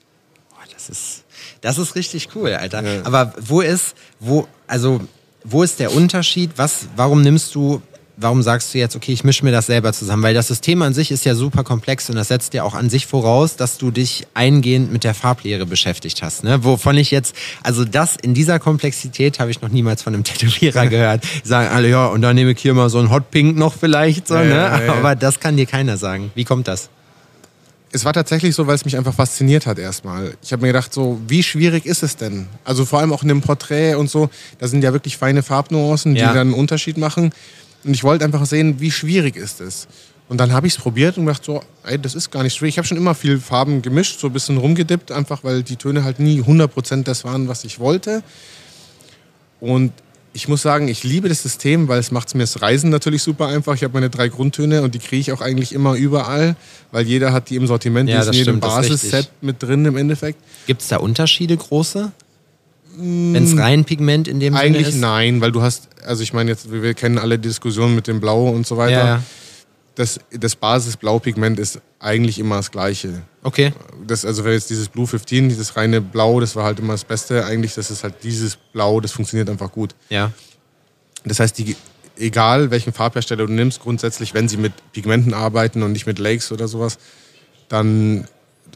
Boah, 0.50 0.58
das 0.74 0.90
ist, 0.90 1.24
das 1.62 1.78
ist 1.78 1.94
richtig 1.94 2.28
cool, 2.34 2.52
Alter. 2.52 2.82
Ja. 2.84 3.06
Aber 3.06 3.32
wo 3.40 3.62
ist, 3.62 3.94
wo, 4.20 4.46
also, 4.66 5.00
wo 5.44 5.62
ist 5.62 5.80
der 5.80 5.94
Unterschied? 5.94 6.50
Was, 6.56 6.88
warum 6.94 7.22
nimmst 7.22 7.54
du, 7.54 7.80
warum 8.20 8.42
sagst 8.42 8.74
du 8.74 8.78
jetzt, 8.78 8.96
okay, 8.96 9.12
ich 9.12 9.22
mische 9.24 9.44
mir 9.44 9.52
das 9.52 9.66
selber 9.66 9.92
zusammen? 9.92 10.22
Weil 10.22 10.34
das 10.34 10.48
System 10.48 10.82
an 10.82 10.92
sich 10.94 11.10
ist 11.10 11.24
ja 11.24 11.34
super 11.34 11.62
komplex 11.64 12.10
und 12.10 12.16
das 12.16 12.28
setzt 12.28 12.52
ja 12.54 12.64
auch 12.64 12.74
an 12.74 12.90
sich 12.90 13.06
voraus, 13.06 13.56
dass 13.56 13.78
du 13.78 13.90
dich 13.90 14.26
eingehend 14.34 14.92
mit 14.92 15.04
der 15.04 15.14
Farblehre 15.14 15.66
beschäftigt 15.66 16.22
hast. 16.22 16.42
Ne? 16.44 16.64
Wovon 16.64 16.96
ich 16.96 17.10
jetzt, 17.10 17.34
also 17.62 17.84
das 17.84 18.16
in 18.16 18.34
dieser 18.34 18.58
Komplexität 18.58 19.38
habe 19.40 19.50
ich 19.50 19.60
noch 19.62 19.68
niemals 19.68 20.02
von 20.02 20.14
einem 20.14 20.24
Tätowierer 20.24 20.86
gehört. 20.88 21.22
Die 21.44 21.48
sagen 21.48 21.68
alle, 21.74 21.88
ja, 21.88 22.06
und 22.06 22.22
dann 22.22 22.34
nehme 22.34 22.50
ich 22.52 22.58
hier 22.60 22.74
mal 22.74 22.90
so 22.90 22.98
ein 22.98 23.10
Hot 23.10 23.30
Pink 23.30 23.56
noch 23.56 23.74
vielleicht, 23.74 24.28
so, 24.28 24.34
Ja, 24.34 24.42
ne? 24.44 24.50
ja, 24.54 24.82
ja. 24.84 24.92
Aber 24.94 25.14
das 25.14 25.38
kann 25.40 25.56
dir 25.56 25.66
keiner 25.66 25.96
sagen. 25.96 26.30
Wie 26.34 26.44
kommt 26.44 26.66
das? 26.68 26.88
Es 27.90 28.04
war 28.04 28.12
tatsächlich 28.12 28.54
so, 28.54 28.66
weil 28.66 28.74
es 28.74 28.84
mich 28.84 28.98
einfach 28.98 29.14
fasziniert 29.14 29.64
hat 29.66 29.78
erstmal. 29.78 30.34
Ich 30.42 30.52
habe 30.52 30.60
mir 30.60 30.68
gedacht, 30.68 30.92
so, 30.92 31.18
wie 31.26 31.42
schwierig 31.42 31.86
ist 31.86 32.02
es 32.02 32.16
denn? 32.16 32.46
Also 32.64 32.84
vor 32.84 32.98
allem 32.98 33.14
auch 33.14 33.22
in 33.22 33.30
einem 33.30 33.40
Porträt 33.40 33.94
und 33.94 34.10
so, 34.10 34.28
da 34.58 34.68
sind 34.68 34.84
ja 34.84 34.92
wirklich 34.92 35.16
feine 35.16 35.42
Farbnuancen, 35.42 36.14
die 36.14 36.20
Ja. 36.20 36.34
dann 36.34 36.48
einen 36.48 36.52
Unterschied 36.54 36.98
machen. 36.98 37.30
Und 37.84 37.94
ich 37.94 38.04
wollte 38.04 38.24
einfach 38.24 38.44
sehen, 38.46 38.80
wie 38.80 38.90
schwierig 38.90 39.36
ist 39.36 39.60
es. 39.60 39.86
Und 40.28 40.38
dann 40.38 40.52
habe 40.52 40.66
ich 40.66 40.74
es 40.74 40.78
probiert 40.78 41.16
und 41.16 41.24
gedacht, 41.24 41.44
so, 41.44 41.62
ey, 41.84 41.98
das 41.98 42.14
ist 42.14 42.30
gar 42.30 42.42
nicht 42.42 42.54
schwierig. 42.54 42.74
Ich 42.74 42.78
habe 42.78 42.86
schon 42.86 42.98
immer 42.98 43.14
viel 43.14 43.38
Farben 43.40 43.80
gemischt, 43.80 44.20
so 44.20 44.26
ein 44.26 44.32
bisschen 44.32 44.58
rumgedippt, 44.58 45.10
einfach 45.10 45.42
weil 45.42 45.62
die 45.62 45.76
Töne 45.76 46.04
halt 46.04 46.20
nie 46.20 46.42
100% 46.42 47.04
das 47.04 47.24
waren, 47.24 47.48
was 47.48 47.64
ich 47.64 47.78
wollte. 47.78 48.22
Und 49.60 49.92
ich 50.34 50.46
muss 50.46 50.62
sagen, 50.62 50.86
ich 50.88 51.02
liebe 51.02 51.28
das 51.28 51.42
System, 51.42 51.88
weil 51.88 51.98
es 51.98 52.10
macht 52.10 52.32
mir 52.34 52.42
das 52.42 52.60
Reisen 52.60 52.90
natürlich 52.90 53.22
super 53.22 53.48
einfach. 53.48 53.74
Ich 53.74 53.82
habe 53.82 53.94
meine 53.94 54.10
drei 54.10 54.28
Grundtöne 54.28 54.82
und 54.82 54.94
die 54.94 54.98
kriege 54.98 55.20
ich 55.20 55.32
auch 55.32 55.40
eigentlich 55.40 55.72
immer 55.72 55.94
überall, 55.94 56.56
weil 56.92 57.06
jeder 57.06 57.32
hat 57.32 57.48
die 57.48 57.56
im 57.56 57.66
Sortiment, 57.66 58.08
Ja, 58.10 58.16
die 58.16 58.22
ist 58.22 58.28
in 58.28 58.34
jedem 58.34 58.60
Basisset 58.60 59.30
mit 59.40 59.62
drin 59.62 59.84
im 59.86 59.96
Endeffekt. 59.96 60.38
Gibt 60.66 60.82
es 60.82 60.88
da 60.88 60.98
Unterschiede 60.98 61.56
große? 61.56 62.12
Wenn 63.00 63.44
es 63.44 63.56
rein 63.56 63.84
Pigment 63.84 64.26
in 64.26 64.40
dem 64.40 64.54
Sinne 64.54 64.64
Eigentlich 64.64 64.88
ist? 64.88 64.96
nein, 64.96 65.40
weil 65.40 65.52
du 65.52 65.62
hast, 65.62 65.88
also 66.04 66.22
ich 66.22 66.32
meine 66.32 66.50
jetzt, 66.50 66.72
wir, 66.72 66.94
kennen 66.94 67.18
alle 67.18 67.38
Diskussionen 67.38 67.94
mit 67.94 68.08
dem 68.08 68.18
Blau 68.18 68.48
und 68.48 68.66
so 68.66 68.76
weiter. 68.76 68.90
Ja, 68.92 69.06
ja. 69.06 69.22
Das, 69.94 70.18
das 70.30 70.56
Basis-Blaupigment 70.56 71.58
ist 71.58 71.80
eigentlich 72.00 72.38
immer 72.38 72.56
das 72.56 72.70
gleiche. 72.70 73.22
Okay. 73.42 73.72
Das, 74.06 74.24
also 74.24 74.44
wenn 74.44 74.52
jetzt 74.52 74.70
dieses 74.70 74.88
Blue 74.88 75.06
15, 75.06 75.48
dieses 75.48 75.76
reine 75.76 76.00
Blau, 76.00 76.40
das 76.40 76.56
war 76.56 76.64
halt 76.64 76.78
immer 76.80 76.94
das 76.94 77.04
Beste. 77.04 77.44
Eigentlich, 77.44 77.74
das 77.74 77.90
ist 77.90 78.02
halt 78.02 78.14
dieses 78.22 78.56
Blau, 78.56 79.00
das 79.00 79.12
funktioniert 79.12 79.48
einfach 79.48 79.70
gut. 79.70 79.94
Ja. 80.08 80.32
Das 81.24 81.40
heißt, 81.40 81.58
die, 81.58 81.76
egal 82.16 82.70
welchen 82.70 82.92
Farbhersteller 82.92 83.46
du 83.46 83.52
nimmst, 83.52 83.80
grundsätzlich, 83.80 84.34
wenn 84.34 84.48
sie 84.48 84.56
mit 84.56 84.72
Pigmenten 84.92 85.34
arbeiten 85.34 85.82
und 85.82 85.92
nicht 85.92 86.06
mit 86.06 86.18
Lakes 86.18 86.52
oder 86.52 86.68
sowas, 86.68 86.98
dann 87.68 88.26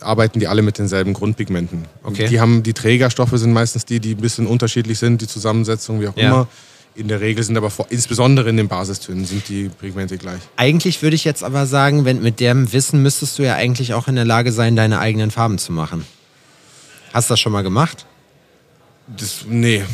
arbeiten 0.03 0.41
die 0.41 0.49
alle 0.49 0.63
mit 0.63 0.79
denselben 0.79 1.13
Grundpigmenten. 1.15 1.85
Okay. 2.03 2.29
Die 2.29 2.41
haben 2.41 2.63
die 2.63 2.73
Trägerstoffe 2.73 3.33
sind 3.35 3.53
meistens 3.53 3.85
die, 3.85 4.01
die 4.01 4.13
ein 4.15 4.21
bisschen 4.21 4.47
unterschiedlich 4.47 4.99
sind, 4.99 5.21
die 5.21 5.27
Zusammensetzung, 5.27 6.01
wie 6.01 6.09
auch 6.09 6.17
Ja. 6.17 6.29
immer. 6.29 6.49
In 6.95 7.09
der 7.09 7.21
Regel 7.23 7.43
sind 7.43 7.57
aber 7.57 7.71
vor, 7.71 7.87
insbesondere 7.89 8.51
in 8.51 8.59
den 8.59 8.69
Basistönen 8.69 9.25
sind 9.25 9.49
die 9.49 9.71
Pigmente 9.71 10.19
gleich. 10.19 10.41
Eigentlich 10.57 11.01
würde 11.01 11.17
ich 11.17 11.25
jetzt 11.25 11.43
aber 11.43 11.67
sagen, 11.67 12.05
wenn 12.05 12.21
mit 12.21 12.39
dem 12.39 12.71
Wissen 12.75 13.03
müsstest 13.03 13.39
du 13.39 13.43
ja 13.45 13.55
eigentlich 13.55 13.95
auch 13.95 14.09
in 14.09 14.15
der 14.15 14.27
Lage 14.27 14.53
sein, 14.53 14.77
deine 14.77 14.99
eigenen 14.99 15.31
Farben 15.31 15.57
zu 15.57 15.73
machen. 15.73 16.05
Hast 17.15 17.31
du 17.31 17.33
das 17.33 17.41
schon 17.41 17.53
mal 17.53 17.63
gemacht? 17.63 18.05
Das, 19.17 19.47
nee. 19.49 19.85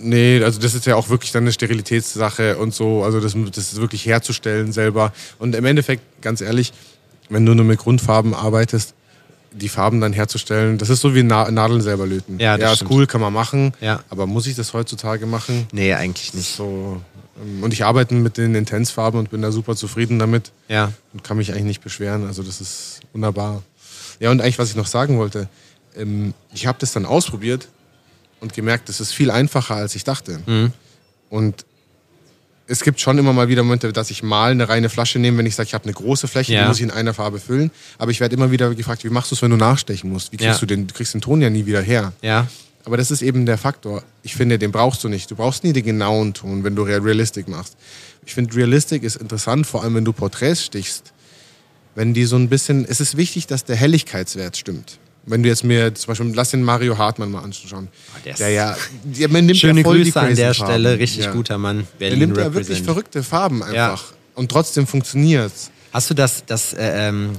Nee, 0.00 0.42
also 0.42 0.60
das 0.60 0.74
ist 0.74 0.86
ja 0.86 0.96
auch 0.96 1.08
wirklich 1.08 1.30
dann 1.32 1.44
eine 1.44 1.52
Sterilitätssache 1.52 2.58
und 2.58 2.74
so. 2.74 3.04
Also 3.04 3.20
das, 3.20 3.34
das 3.52 3.72
ist 3.72 3.80
wirklich 3.80 4.04
herzustellen 4.04 4.72
selber. 4.72 5.12
Und 5.38 5.54
im 5.54 5.64
Endeffekt, 5.64 6.02
ganz 6.20 6.40
ehrlich, 6.40 6.72
wenn 7.30 7.46
du 7.46 7.54
nur 7.54 7.64
mit 7.64 7.78
Grundfarben 7.78 8.34
arbeitest, 8.34 8.94
die 9.56 9.68
Farben 9.68 10.00
dann 10.00 10.12
herzustellen, 10.12 10.78
das 10.78 10.90
ist 10.90 11.00
so 11.00 11.14
wie 11.14 11.22
Na 11.22 11.50
Nadeln 11.50 11.80
selber 11.80 12.06
löten. 12.06 12.38
Ja, 12.40 12.56
das 12.56 12.62
ja 12.62 12.70
ist 12.72 12.76
stimmt. 12.78 12.90
cool, 12.90 13.06
kann 13.06 13.20
man 13.20 13.32
machen. 13.32 13.72
Ja. 13.80 14.02
Aber 14.10 14.26
muss 14.26 14.46
ich 14.46 14.56
das 14.56 14.72
heutzutage 14.74 15.26
machen? 15.26 15.66
Nee, 15.72 15.94
eigentlich 15.94 16.34
nicht. 16.34 16.54
So, 16.56 17.00
ähm, 17.40 17.62
und 17.62 17.72
ich 17.72 17.84
arbeite 17.84 18.14
mit 18.14 18.36
den 18.36 18.54
Intensfarben 18.56 19.18
und 19.20 19.30
bin 19.30 19.42
da 19.42 19.52
super 19.52 19.76
zufrieden 19.76 20.18
damit 20.18 20.50
Ja. 20.68 20.92
und 21.12 21.22
kann 21.22 21.36
mich 21.36 21.52
eigentlich 21.52 21.64
nicht 21.64 21.82
beschweren. 21.82 22.26
Also 22.26 22.42
das 22.42 22.60
ist 22.60 23.00
wunderbar. 23.12 23.62
Ja, 24.20 24.30
und 24.30 24.40
eigentlich, 24.40 24.58
was 24.58 24.70
ich 24.70 24.76
noch 24.76 24.86
sagen 24.88 25.18
wollte, 25.18 25.48
ähm, 25.96 26.34
ich 26.52 26.66
habe 26.66 26.78
das 26.80 26.92
dann 26.92 27.06
ausprobiert 27.06 27.68
und 28.40 28.52
gemerkt, 28.54 28.88
das 28.88 29.00
ist 29.00 29.12
viel 29.12 29.30
einfacher, 29.30 29.76
als 29.76 29.94
ich 29.94 30.02
dachte. 30.04 30.40
Und 31.30 31.64
es 32.66 32.80
gibt 32.82 33.00
schon 33.00 33.18
immer 33.18 33.32
mal 33.32 33.48
wieder 33.48 33.62
Momente, 33.62 33.92
dass 33.92 34.10
ich 34.10 34.22
mal 34.22 34.50
eine 34.52 34.68
reine 34.68 34.88
Flasche 34.88 35.18
nehme, 35.18 35.38
wenn 35.38 35.46
ich 35.46 35.54
sage, 35.54 35.66
ich 35.66 35.74
habe 35.74 35.84
eine 35.84 35.92
große 35.92 36.28
Fläche, 36.28 36.52
Ja. 36.54 36.62
die 36.62 36.68
muss 36.68 36.78
ich 36.78 36.82
in 36.84 36.90
einer 36.90 37.12
Farbe 37.14 37.38
füllen. 37.40 37.70
Aber 37.98 38.10
ich 38.10 38.20
werde 38.20 38.34
immer 38.34 38.50
wieder 38.50 38.74
gefragt, 38.74 39.04
wie 39.04 39.10
machst 39.10 39.30
du 39.30 39.34
es, 39.34 39.42
wenn 39.42 39.50
du 39.50 39.56
nachstechen 39.56 40.10
musst? 40.10 40.32
Wie 40.32 40.36
kriegst 40.38 40.54
Ja. 40.54 40.58
du 40.60 40.66
den, 40.66 40.86
du 40.86 40.94
kriegst 40.94 41.12
den 41.14 41.20
Ton 41.20 41.40
ja 41.42 41.50
nie 41.50 41.66
wieder 41.66 41.82
her. 41.82 42.12
Ja. 42.22 42.46
Aber 42.86 42.96
das 42.96 43.10
ist 43.10 43.22
eben 43.22 43.46
der 43.46 43.56
Faktor. 43.58 44.02
Ich 44.22 44.34
finde, 44.34 44.58
den 44.58 44.70
brauchst 44.72 45.02
du 45.04 45.08
nicht. 45.08 45.30
Du 45.30 45.36
brauchst 45.36 45.64
nie 45.64 45.72
den 45.72 45.84
genauen 45.84 46.34
Ton, 46.34 46.64
wenn 46.64 46.74
du 46.76 46.82
Real- 46.82 47.00
Realistic 47.00 47.48
machst. 47.48 47.76
Ich 48.26 48.34
finde, 48.34 48.54
Realistic 48.56 49.02
ist 49.02 49.16
interessant, 49.16 49.66
vor 49.66 49.82
allem 49.82 49.94
wenn 49.94 50.04
du 50.04 50.12
Porträts 50.12 50.64
stichst. 50.64 51.12
Wenn 51.94 52.12
die 52.12 52.24
so 52.24 52.36
ein 52.36 52.48
bisschen, 52.48 52.84
es 52.86 53.00
ist 53.00 53.16
wichtig, 53.16 53.46
dass 53.46 53.64
der 53.64 53.76
Helligkeitswert 53.76 54.56
stimmt. 54.56 54.98
Wenn 55.26 55.42
du 55.42 55.48
jetzt 55.48 55.64
mir 55.64 55.94
zum 55.94 56.08
Beispiel, 56.08 56.32
lass 56.34 56.50
den 56.50 56.62
Mario 56.62 56.98
Hartmann 56.98 57.30
mal 57.30 57.40
anschauen. 57.42 57.88
der 58.24 58.32
ist- 58.32 58.40
der 58.40 58.50
ja, 58.50 58.76
der 59.04 59.28
man 59.30 59.46
nimmt 59.46 59.58
Schöne 59.58 59.80
ja 59.80 59.84
voll 59.84 59.98
die 59.98 60.04
Grüße 60.04 60.20
an 60.20 60.34
der 60.36 60.54
Farben. 60.54 60.72
Stelle. 60.72 60.98
Richtig 60.98 61.24
ja. 61.24 61.32
guter 61.32 61.56
Mann. 61.58 61.78
Der 61.98 62.06
Berlin 62.10 62.18
nimmt 62.18 62.36
ja 62.36 62.52
wirklich 62.52 62.82
verrückte 62.82 63.22
Farben 63.22 63.62
einfach. 63.62 63.74
Ja. 63.74 63.98
Und 64.34 64.50
trotzdem 64.50 64.86
funktioniert's. 64.86 65.70
Hast 65.92 66.10
du 66.10 66.14
das, 66.14 66.44
das 66.44 66.74
äh, 66.74 67.08
ähm, 67.08 67.30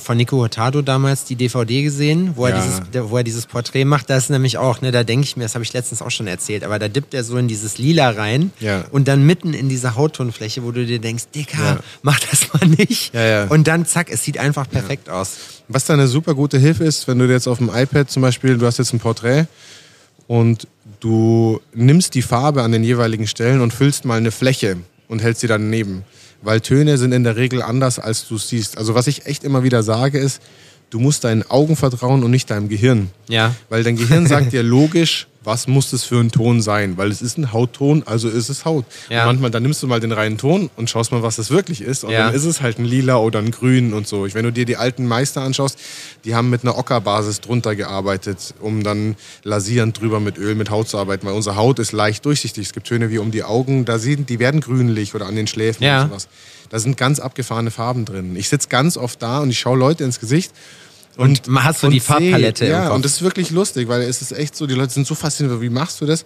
von 0.00 0.16
Nico 0.16 0.36
Hurtado 0.36 0.82
damals 0.82 1.24
die 1.24 1.34
DVD 1.36 1.82
gesehen, 1.82 2.32
wo 2.36 2.46
er, 2.46 2.56
Ja. 2.56 2.62
dieses, 2.62 2.80
der- 2.92 3.08
wo 3.10 3.16
er 3.18 3.22
dieses 3.24 3.46
Porträt 3.46 3.84
macht? 3.84 4.10
Da 4.10 4.16
ist 4.16 4.30
nämlich 4.30 4.58
auch, 4.58 4.80
ne, 4.80 4.90
da 4.90 5.04
denke 5.04 5.24
ich 5.24 5.36
mir, 5.36 5.44
das 5.44 5.54
habe 5.54 5.62
ich 5.64 5.72
letztens 5.72 6.02
auch 6.02 6.10
schon 6.10 6.26
erzählt, 6.26 6.64
aber 6.64 6.78
da 6.78 6.88
dippt 6.88 7.14
er 7.14 7.22
so 7.24 7.36
in 7.36 7.46
dieses 7.48 7.78
Lila 7.78 8.10
rein 8.10 8.50
Ja. 8.60 8.84
und 8.90 9.06
dann 9.08 9.24
mitten 9.24 9.54
in 9.54 9.68
diese 9.68 9.94
Hauttonfläche, 9.94 10.62
wo 10.64 10.72
du 10.72 10.84
dir 10.84 10.98
denkst, 10.98 11.24
Dicker, 11.34 11.58
Ja. 11.62 11.78
mach 12.02 12.18
das 12.20 12.52
mal 12.52 12.66
nicht. 12.68 13.14
Ja, 13.14 13.24
ja. 13.26 13.44
Und 13.46 13.68
dann 13.68 13.86
zack, 13.86 14.10
es 14.10 14.24
sieht 14.24 14.38
einfach 14.38 14.68
perfekt 14.68 15.08
aus. 15.08 15.36
Was 15.68 15.84
da 15.84 15.94
eine 15.94 16.08
super 16.08 16.34
gute 16.34 16.58
Hilfe 16.58 16.84
ist, 16.84 17.06
wenn 17.08 17.18
du 17.18 17.26
jetzt 17.26 17.46
auf 17.46 17.58
dem 17.58 17.70
iPad 17.72 18.10
zum 18.10 18.22
Beispiel, 18.22 18.56
du 18.56 18.66
hast 18.66 18.78
jetzt 18.78 18.92
ein 18.92 19.00
Porträt 19.00 19.46
und 20.26 20.66
du 21.00 21.60
nimmst 21.74 22.14
die 22.14 22.22
Farbe 22.22 22.62
an 22.62 22.72
den 22.72 22.84
jeweiligen 22.84 23.26
Stellen 23.26 23.60
und 23.60 23.72
füllst 23.72 24.04
mal 24.04 24.16
eine 24.18 24.30
Fläche 24.30 24.78
und 25.08 25.22
hältst 25.22 25.42
sie 25.42 25.46
daneben. 25.46 26.04
Weil 26.40 26.60
Töne 26.60 26.98
sind 26.98 27.12
in 27.12 27.24
der 27.24 27.36
Regel 27.36 27.62
anders, 27.62 27.98
als 27.98 28.28
du 28.28 28.38
siehst. 28.38 28.78
Also 28.78 28.94
was 28.94 29.06
ich 29.06 29.26
echt 29.26 29.44
immer 29.44 29.62
wieder 29.62 29.82
sage 29.82 30.18
ist, 30.18 30.40
du 30.90 31.00
musst 31.00 31.24
deinen 31.24 31.48
Augen 31.50 31.76
vertrauen 31.76 32.22
und 32.22 32.30
nicht 32.30 32.50
deinem 32.50 32.68
Gehirn. 32.68 33.10
Ja. 33.28 33.54
Weil 33.68 33.82
dein 33.82 33.96
Gehirn 33.96 34.26
sagt 34.26 34.52
dir 34.52 34.62
logisch, 34.62 35.26
was 35.48 35.66
muss 35.66 35.90
das 35.90 36.04
für 36.04 36.20
ein 36.20 36.30
Ton 36.30 36.60
sein? 36.62 36.96
Weil 36.98 37.10
es 37.10 37.22
ist 37.22 37.38
ein 37.38 37.52
Hautton, 37.52 38.02
also 38.06 38.28
ist 38.28 38.48
es 38.50 38.64
Haut. 38.64 38.84
Ja. 39.08 39.22
Und 39.22 39.26
manchmal, 39.28 39.50
dann 39.50 39.62
nimmst 39.64 39.82
du 39.82 39.86
mal 39.88 39.98
den 39.98 40.12
reinen 40.12 40.38
Ton 40.38 40.70
und 40.76 40.88
schaust 40.90 41.10
mal, 41.10 41.22
was 41.22 41.36
das 41.36 41.50
wirklich 41.50 41.80
ist. 41.80 42.04
Und 42.04 42.10
Ja. 42.10 42.26
dann 42.26 42.34
ist 42.34 42.44
es 42.44 42.60
halt 42.60 42.78
ein 42.78 42.84
Lila 42.84 43.16
oder 43.16 43.38
ein 43.40 43.50
Grün 43.50 43.94
und 43.94 44.06
so. 44.06 44.26
Wenn 44.32 44.44
du 44.44 44.52
dir 44.52 44.66
die 44.66 44.76
alten 44.76 45.06
Meister 45.08 45.40
anschaust, 45.42 45.78
die 46.24 46.34
haben 46.36 46.50
mit 46.50 46.62
einer 46.62 46.76
Ockerbasis 46.78 47.40
drunter 47.40 47.74
gearbeitet, 47.74 48.54
um 48.60 48.82
dann 48.84 49.16
lasierend 49.42 49.98
drüber 50.00 50.20
mit 50.20 50.38
Öl, 50.38 50.54
mit 50.54 50.70
Haut 50.70 50.88
zu 50.88 50.98
arbeiten. 50.98 51.26
Weil 51.26 51.34
unsere 51.34 51.56
Haut 51.56 51.78
ist 51.78 51.92
leicht 51.92 52.24
durchsichtig. 52.26 52.66
Es 52.66 52.72
gibt 52.72 52.86
Töne 52.86 53.10
wie 53.10 53.18
um 53.18 53.30
die 53.30 53.42
Augen, 53.42 53.84
da 53.86 53.98
sind, 53.98 54.28
die 54.28 54.38
werden 54.38 54.60
grünlich 54.60 55.14
oder 55.14 55.26
an 55.26 55.34
den 55.34 55.46
Schläfen 55.46 55.82
Ja. 55.82 56.02
und 56.02 56.08
sowas. 56.10 56.28
Da 56.70 56.78
sind 56.78 56.98
ganz 56.98 57.18
abgefahrene 57.18 57.70
Farben 57.70 58.04
drin. 58.04 58.36
Ich 58.36 58.50
sitze 58.50 58.68
ganz 58.68 58.98
oft 58.98 59.22
da 59.22 59.38
und 59.40 59.48
ich 59.48 59.58
schaue 59.58 59.78
Leute 59.78 60.04
ins 60.04 60.20
Gesicht. 60.20 60.52
Und 61.18 61.48
man 61.48 61.64
hat 61.64 61.76
so 61.76 61.90
die 61.90 61.98
Farbpalette 61.98 62.66
Ja, 62.66 62.90
und 62.90 63.04
das 63.04 63.14
ist 63.14 63.22
wirklich 63.22 63.50
lustig, 63.50 63.88
weil 63.88 64.02
es 64.02 64.22
ist 64.22 64.30
echt 64.30 64.54
so, 64.54 64.68
die 64.68 64.74
Leute 64.74 64.92
sind 64.92 65.06
so 65.06 65.16
fasziniert, 65.16 65.60
wie 65.60 65.68
machst 65.68 66.00
du 66.00 66.06
das? 66.06 66.24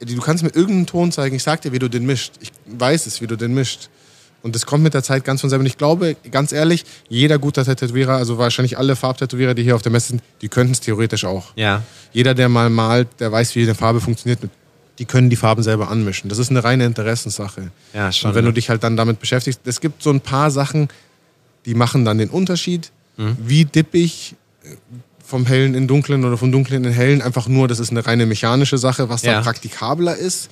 Du 0.00 0.20
kannst 0.20 0.44
mir 0.44 0.50
irgendeinen 0.50 0.86
Ton 0.86 1.10
zeigen, 1.10 1.34
ich 1.34 1.42
sag 1.42 1.60
dir, 1.62 1.72
wie 1.72 1.80
du 1.80 1.88
den 1.88 2.06
mischt. 2.06 2.34
Ich 2.40 2.52
weiß 2.66 3.06
es, 3.06 3.20
wie 3.20 3.26
du 3.26 3.34
den 3.34 3.52
mischt. 3.52 3.88
Und 4.42 4.54
das 4.54 4.64
kommt 4.64 4.84
mit 4.84 4.94
der 4.94 5.02
Zeit 5.02 5.24
ganz 5.24 5.40
von 5.40 5.50
selber. 5.50 5.62
Und 5.62 5.66
ich 5.66 5.76
glaube, 5.76 6.16
ganz 6.30 6.52
ehrlich, 6.52 6.84
jeder 7.08 7.40
guter 7.40 7.64
Tätowierer, 7.64 8.14
also 8.14 8.38
wahrscheinlich 8.38 8.78
alle 8.78 8.94
Farbtätowierer, 8.94 9.54
die 9.54 9.64
hier 9.64 9.74
auf 9.74 9.82
der 9.82 9.90
Messe 9.90 10.08
sind, 10.08 10.22
die 10.40 10.48
könnten 10.48 10.72
es 10.72 10.80
theoretisch 10.80 11.24
auch. 11.24 11.46
Ja. 11.56 11.82
Jeder, 12.12 12.34
der 12.34 12.48
mal 12.48 12.70
malt, 12.70 13.08
der 13.18 13.32
weiß, 13.32 13.56
wie 13.56 13.64
eine 13.64 13.74
Farbe 13.74 14.00
funktioniert, 14.00 14.38
die 15.00 15.04
können 15.04 15.30
die 15.30 15.36
Farben 15.36 15.64
selber 15.64 15.90
anmischen. 15.90 16.28
Das 16.28 16.38
ist 16.38 16.50
eine 16.50 16.62
reine 16.62 16.84
Interessenssache. 16.84 17.72
Ja, 17.92 18.12
schon, 18.12 18.30
Und 18.30 18.36
wenn 18.36 18.44
du 18.44 18.52
dich 18.52 18.70
halt 18.70 18.84
dann 18.84 18.96
damit 18.96 19.18
beschäftigst, 19.18 19.62
es 19.64 19.80
gibt 19.80 20.00
so 20.00 20.10
ein 20.10 20.20
paar 20.20 20.52
Sachen, 20.52 20.88
die 21.66 21.74
machen 21.74 22.04
dann 22.04 22.18
den 22.18 22.30
Unterschied. 22.30 22.92
Mhm. 23.18 23.36
Wie 23.44 23.64
dippig 23.66 24.34
äh, 24.64 24.68
vom 25.22 25.44
Hellen 25.44 25.74
in 25.74 25.86
Dunklen 25.86 26.24
oder 26.24 26.38
vom 26.38 26.50
Dunklen 26.50 26.84
in 26.84 26.92
Hellen, 26.92 27.20
einfach 27.20 27.48
nur, 27.48 27.68
das 27.68 27.78
ist 27.80 27.90
eine 27.90 28.06
reine 28.06 28.24
mechanische 28.24 28.78
Sache, 28.78 29.10
was 29.10 29.22
Ja. 29.22 29.34
dann 29.34 29.44
praktikabler 29.44 30.16
ist. 30.16 30.48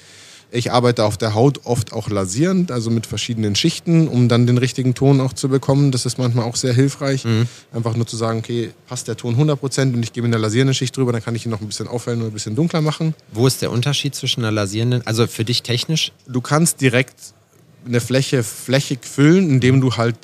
Ich 0.52 0.70
arbeite 0.70 1.04
auf 1.04 1.16
der 1.16 1.34
Haut 1.34 1.62
oft 1.64 1.92
auch 1.92 2.08
lasierend, 2.08 2.70
also 2.70 2.90
mit 2.90 3.06
verschiedenen 3.06 3.56
Schichten, 3.56 4.06
um 4.06 4.28
dann 4.28 4.46
den 4.46 4.58
richtigen 4.58 4.94
Ton 4.94 5.20
auch 5.20 5.32
zu 5.32 5.48
bekommen. 5.48 5.90
Das 5.90 6.06
ist 6.06 6.18
manchmal 6.18 6.44
auch 6.44 6.54
sehr 6.54 6.72
hilfreich. 6.72 7.24
Mhm. 7.24 7.48
Einfach 7.72 7.96
nur 7.96 8.06
zu 8.06 8.16
sagen, 8.16 8.38
okay, 8.40 8.70
passt 8.86 9.08
der 9.08 9.16
Ton 9.16 9.34
100% 9.36 9.94
und 9.94 10.02
ich 10.04 10.12
gebe 10.12 10.24
in 10.26 10.30
der 10.30 10.40
lasierenden 10.40 10.74
Schicht 10.74 10.96
drüber, 10.96 11.10
dann 11.10 11.22
kann 11.24 11.34
ich 11.34 11.46
ihn 11.46 11.50
noch 11.50 11.60
ein 11.60 11.66
bisschen 11.66 11.88
aufhellen 11.88 12.20
oder 12.20 12.30
ein 12.30 12.32
bisschen 12.34 12.54
dunkler 12.54 12.80
machen. 12.80 13.14
Wo 13.32 13.46
ist 13.46 13.60
der 13.60 13.72
Unterschied 13.72 14.14
zwischen 14.14 14.42
einer 14.42 14.52
lasierenden, 14.52 15.04
also 15.06 15.26
für 15.26 15.44
dich 15.44 15.62
technisch? 15.62 16.12
du 16.28 16.40
kannst 16.40 16.80
direkt 16.80 17.16
eine 17.84 18.00
Fläche 18.00 18.42
flächig 18.44 19.00
füllen, 19.04 19.48
indem 19.50 19.80
du 19.80 19.96
halt 19.96 20.16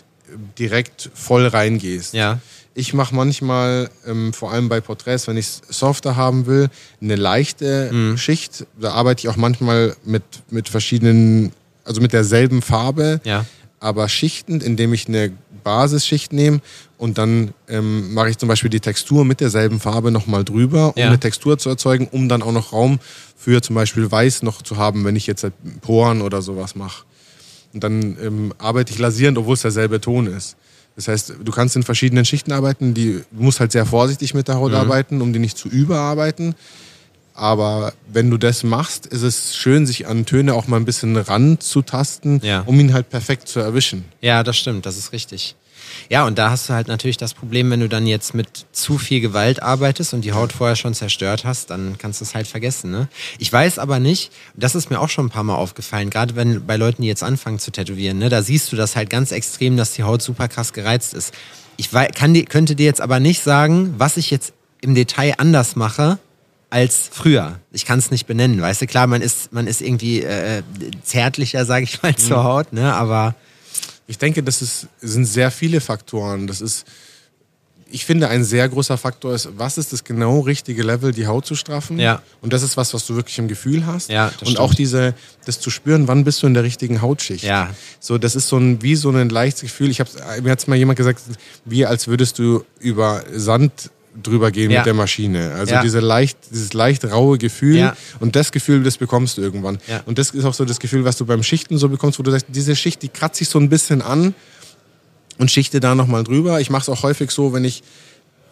direkt 0.58 1.10
voll 1.14 1.46
reingehst. 1.46 2.14
Ja. 2.14 2.40
Ich 2.74 2.94
mache 2.94 3.14
manchmal, 3.14 3.90
ähm, 4.06 4.32
vor 4.32 4.50
allem 4.52 4.68
bei 4.70 4.80
Porträts, 4.80 5.26
wenn 5.28 5.36
ich 5.36 5.46
es 5.46 5.62
softer 5.78 6.16
haben 6.16 6.46
will, 6.46 6.68
eine 7.02 7.16
leichte 7.16 7.90
Mhm. 7.92 8.16
Schicht. 8.16 8.66
Da 8.80 8.92
arbeite 8.92 9.20
ich 9.20 9.28
auch 9.28 9.36
manchmal 9.36 9.94
mit, 10.04 10.22
mit 10.50 10.68
verschiedenen, 10.70 11.52
also 11.84 12.00
mit 12.00 12.12
derselben 12.14 12.62
Farbe, 12.62 13.20
Ja. 13.24 13.44
aber 13.78 14.08
schichtend, 14.08 14.62
indem 14.62 14.94
ich 14.94 15.06
eine 15.06 15.32
Basisschicht 15.64 16.32
nehme 16.32 16.60
und 16.98 17.18
dann 17.18 17.52
ähm, 17.68 18.14
mache 18.14 18.30
ich 18.30 18.38
zum 18.38 18.48
Beispiel 18.48 18.70
die 18.70 18.80
Textur 18.80 19.24
mit 19.24 19.40
derselben 19.40 19.78
Farbe 19.78 20.10
nochmal 20.10 20.42
drüber, 20.44 20.88
um 20.96 21.00
Ja. 21.00 21.06
eine 21.08 21.20
Textur 21.20 21.58
zu 21.58 21.68
erzeugen, 21.68 22.08
um 22.10 22.28
dann 22.28 22.42
auch 22.42 22.52
noch 22.52 22.72
Raum 22.72 22.98
für 23.36 23.60
zum 23.62 23.74
Beispiel 23.76 24.10
Weiß 24.10 24.42
noch 24.42 24.62
zu 24.62 24.76
haben, 24.78 25.04
wenn 25.04 25.14
ich 25.14 25.26
jetzt 25.26 25.42
halt 25.44 25.52
Poren 25.82 26.22
oder 26.22 26.42
sowas 26.42 26.74
mache. 26.74 27.04
Und 27.74 27.82
dann 27.84 28.16
ähm, 28.22 28.54
arbeite 28.58 28.92
ich 28.92 28.98
lasierend, 28.98 29.38
obwohl 29.38 29.54
es 29.54 29.62
derselbe 29.62 30.00
Ton 30.00 30.26
ist. 30.26 30.56
Das 30.94 31.08
heißt, 31.08 31.34
du 31.42 31.52
kannst 31.52 31.74
in 31.76 31.82
verschiedenen 31.82 32.24
Schichten 32.26 32.52
arbeiten, 32.52 32.92
die, 32.92 33.22
du 33.30 33.42
musst 33.42 33.60
halt 33.60 33.72
sehr 33.72 33.86
vorsichtig 33.86 34.34
mit 34.34 34.48
der 34.48 34.56
Mhm. 34.56 34.60
Haut 34.60 34.72
arbeiten, 34.74 35.22
um 35.22 35.32
die 35.32 35.38
nicht 35.38 35.56
zu 35.56 35.68
überarbeiten. 35.68 36.54
Aber 37.34 37.94
wenn 38.12 38.28
du 38.30 38.36
das 38.36 38.62
machst, 38.62 39.06
ist 39.06 39.22
es 39.22 39.56
schön, 39.56 39.86
sich 39.86 40.06
an 40.06 40.26
Töne 40.26 40.52
auch 40.52 40.66
mal 40.66 40.76
ein 40.76 40.84
bisschen 40.84 41.16
ranzutasten, 41.16 42.40
Ja. 42.42 42.60
um 42.66 42.78
ihn 42.78 42.92
halt 42.92 43.08
perfekt 43.08 43.48
zu 43.48 43.58
erwischen. 43.60 44.04
Ja, 44.20 44.42
das 44.42 44.58
stimmt, 44.58 44.84
das 44.84 44.98
ist 44.98 45.12
richtig. 45.12 45.56
Ja, 46.08 46.24
und 46.26 46.38
da 46.38 46.50
hast 46.50 46.68
du 46.68 46.72
halt 46.74 46.88
natürlich 46.88 47.16
das 47.16 47.34
Problem, 47.34 47.70
wenn 47.70 47.80
du 47.80 47.88
dann 47.88 48.06
jetzt 48.06 48.34
mit 48.34 48.66
zu 48.72 48.98
viel 48.98 49.20
Gewalt 49.20 49.62
arbeitest 49.62 50.14
und 50.14 50.22
die 50.22 50.32
Haut 50.32 50.52
vorher 50.52 50.76
schon 50.76 50.94
zerstört 50.94 51.44
hast, 51.44 51.70
dann 51.70 51.96
kannst 51.98 52.20
du 52.20 52.24
es 52.24 52.34
halt 52.34 52.46
vergessen. 52.46 52.90
Ne? 52.90 53.08
Ich 53.38 53.52
weiß 53.52 53.78
aber 53.78 53.98
nicht, 53.98 54.32
das 54.54 54.74
ist 54.74 54.90
mir 54.90 55.00
auch 55.00 55.08
schon 55.08 55.26
ein 55.26 55.30
paar 55.30 55.44
Mal 55.44 55.54
aufgefallen, 55.56 56.10
gerade 56.10 56.36
wenn 56.36 56.66
bei 56.66 56.76
Leuten, 56.76 57.02
die 57.02 57.08
jetzt 57.08 57.22
anfangen 57.22 57.58
zu 57.58 57.70
tätowieren, 57.70 58.18
ne, 58.18 58.28
da 58.28 58.42
siehst 58.42 58.70
du 58.72 58.76
das 58.76 58.96
halt 58.96 59.10
ganz 59.10 59.32
extrem, 59.32 59.76
dass 59.76 59.92
die 59.92 60.02
Haut 60.02 60.22
super 60.22 60.48
krass 60.48 60.72
gereizt 60.72 61.14
ist. 61.14 61.32
Ich 61.76 61.92
wei- 61.92 62.08
kann 62.08 62.34
die, 62.34 62.44
könnte 62.44 62.76
dir 62.76 62.86
jetzt 62.86 63.00
aber 63.00 63.20
nicht 63.20 63.42
sagen, 63.42 63.94
was 63.98 64.16
ich 64.16 64.30
jetzt 64.30 64.52
im 64.80 64.94
Detail 64.94 65.34
anders 65.38 65.76
mache, 65.76 66.18
als 66.70 67.10
früher. 67.12 67.58
Ich 67.70 67.84
kann 67.84 67.98
es 67.98 68.10
nicht 68.10 68.26
benennen, 68.26 68.60
weißt 68.62 68.80
du, 68.82 68.86
klar, 68.86 69.06
man 69.06 69.20
ist, 69.20 69.52
man 69.52 69.66
ist 69.66 69.82
irgendwie 69.82 70.22
äh, 70.22 70.62
zärtlicher, 71.02 71.64
sage 71.66 71.84
ich 71.84 72.02
mal, 72.02 72.16
zur 72.16 72.44
Haut, 72.44 72.72
ne? 72.72 72.94
Aber 72.94 73.34
Ich 74.12 74.18
denke, 74.18 74.42
das 74.42 74.60
ist, 74.60 74.88
sind 75.00 75.24
sehr 75.24 75.50
viele 75.50 75.80
Faktoren. 75.80 76.46
Das 76.46 76.60
ist, 76.60 76.84
ich 77.90 78.04
finde, 78.04 78.28
ein 78.28 78.44
sehr 78.44 78.68
großer 78.68 78.98
Faktor 78.98 79.34
ist, 79.34 79.48
was 79.56 79.78
ist 79.78 79.90
das 79.94 80.04
genau 80.04 80.40
richtige 80.40 80.82
Level, 80.82 81.12
die 81.12 81.26
Haut 81.26 81.46
zu 81.46 81.54
straffen? 81.54 81.98
Ja. 81.98 82.20
Und 82.42 82.52
das 82.52 82.62
ist 82.62 82.76
was, 82.76 82.92
was 82.92 83.06
du 83.06 83.16
wirklich 83.16 83.38
im 83.38 83.48
Gefühl 83.48 83.86
hast. 83.86 84.10
Ja, 84.10 84.26
Und 84.26 84.34
stimmt. 84.34 84.58
auch 84.58 84.74
diese, 84.74 85.14
das 85.46 85.60
zu 85.60 85.70
spüren, 85.70 86.08
wann 86.08 86.24
bist 86.24 86.42
du 86.42 86.46
in 86.46 86.52
der 86.52 86.62
richtigen 86.62 87.00
Hautschicht? 87.00 87.42
Ja. 87.42 87.70
So, 88.00 88.18
das 88.18 88.36
ist 88.36 88.48
so 88.48 88.58
ein, 88.58 88.82
wie 88.82 88.96
so 88.96 89.08
ein 89.08 89.30
leichtes 89.30 89.62
Gefühl. 89.62 89.90
Ich 89.90 89.98
hab's, 90.00 90.14
mir 90.42 90.50
hat 90.50 90.68
mal 90.68 90.76
jemand 90.76 90.98
gesagt, 90.98 91.22
wie 91.64 91.86
als 91.86 92.06
würdest 92.06 92.38
du 92.38 92.66
über 92.80 93.24
Sand 93.32 93.90
drüber 94.20 94.50
gehen 94.50 94.70
Ja. 94.70 94.80
mit 94.80 94.86
der 94.86 94.94
Maschine. 94.94 95.52
Also 95.52 95.74
Ja. 95.74 95.82
diese 95.82 96.00
leicht, 96.00 96.36
dieses 96.50 96.72
leicht 96.74 97.04
raue 97.04 97.38
Gefühl. 97.38 97.76
Ja. 97.76 97.96
Und 98.20 98.36
das 98.36 98.52
Gefühl, 98.52 98.82
das 98.82 98.98
bekommst 98.98 99.38
du 99.38 99.42
irgendwann. 99.42 99.78
Ja. 99.88 100.02
Und 100.06 100.18
das 100.18 100.30
ist 100.30 100.44
auch 100.44 100.54
so 100.54 100.64
das 100.64 100.78
Gefühl, 100.80 101.04
was 101.04 101.16
du 101.16 101.24
beim 101.24 101.42
Schichten 101.42 101.78
so 101.78 101.88
bekommst, 101.88 102.18
wo 102.18 102.22
du 102.22 102.30
sagst, 102.30 102.46
diese 102.48 102.76
Schicht, 102.76 103.02
die 103.02 103.08
kratzt 103.08 103.38
sich 103.38 103.48
so 103.48 103.58
ein 103.58 103.68
bisschen 103.68 104.02
an 104.02 104.34
und 105.38 105.50
schichte 105.50 105.80
da 105.80 105.94
nochmal 105.94 106.24
drüber. 106.24 106.60
Ich 106.60 106.68
mache 106.70 106.82
es 106.82 106.88
auch 106.88 107.02
häufig 107.02 107.30
so, 107.30 107.52
wenn 107.52 107.64
ich 107.64 107.82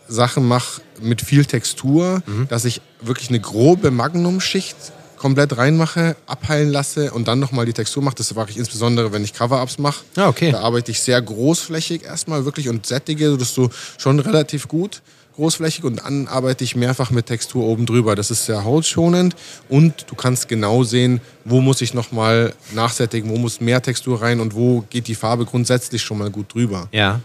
Sachen 0.08 0.48
mache 0.48 0.80
mit 1.00 1.20
viel 1.22 1.44
Textur, 1.44 2.22
Mhm. 2.26 2.48
dass 2.48 2.64
ich 2.64 2.80
wirklich 3.02 3.28
eine 3.28 3.38
grobe 3.40 3.90
Magnumschicht 3.90 4.76
komplett 5.16 5.56
reinmache, 5.58 6.16
abheilen 6.26 6.70
lasse 6.70 7.10
und 7.12 7.28
dann 7.28 7.38
nochmal 7.38 7.66
die 7.66 7.74
Textur 7.74 8.02
mache. 8.02 8.14
Das 8.16 8.34
mache 8.34 8.50
ich 8.50 8.56
insbesondere, 8.56 9.12
wenn 9.12 9.22
ich 9.22 9.34
Cover-Ups 9.34 9.78
mache. 9.78 10.02
Ah, 10.16 10.28
okay. 10.28 10.50
Da 10.50 10.60
arbeite 10.60 10.90
ich 10.90 11.00
sehr 11.00 11.20
großflächig 11.20 12.04
erstmal 12.04 12.46
wirklich 12.46 12.70
und 12.70 12.86
sättige, 12.86 13.36
das 13.36 13.54
so 13.54 13.68
schon 13.98 14.18
relativ 14.18 14.66
gut 14.66 15.02
großflächig 15.36 15.84
und 15.84 15.96
dann 15.96 16.28
arbeite 16.28 16.64
ich 16.64 16.76
mehrfach 16.76 17.10
mit 17.10 17.26
Textur 17.26 17.64
oben 17.64 17.86
drüber. 17.86 18.14
Das 18.14 18.30
ist 18.30 18.46
sehr 18.46 18.64
hautschonend 18.64 19.36
und 19.68 20.06
du 20.08 20.14
kannst 20.14 20.48
genau 20.48 20.84
sehen, 20.84 21.20
wo 21.44 21.60
muss 21.60 21.80
ich 21.80 21.94
nochmal 21.94 22.52
nachsättigen, 22.72 23.30
wo 23.30 23.36
muss 23.36 23.60
mehr 23.60 23.82
Textur 23.82 24.22
rein 24.22 24.40
und 24.40 24.54
wo 24.54 24.84
geht 24.90 25.08
die 25.08 25.14
Farbe 25.14 25.44
grundsätzlich 25.44 26.02
schon 26.02 26.18
mal 26.18 26.30
gut 26.30 26.54
drüber. 26.54 26.88
Ja. 26.92 27.20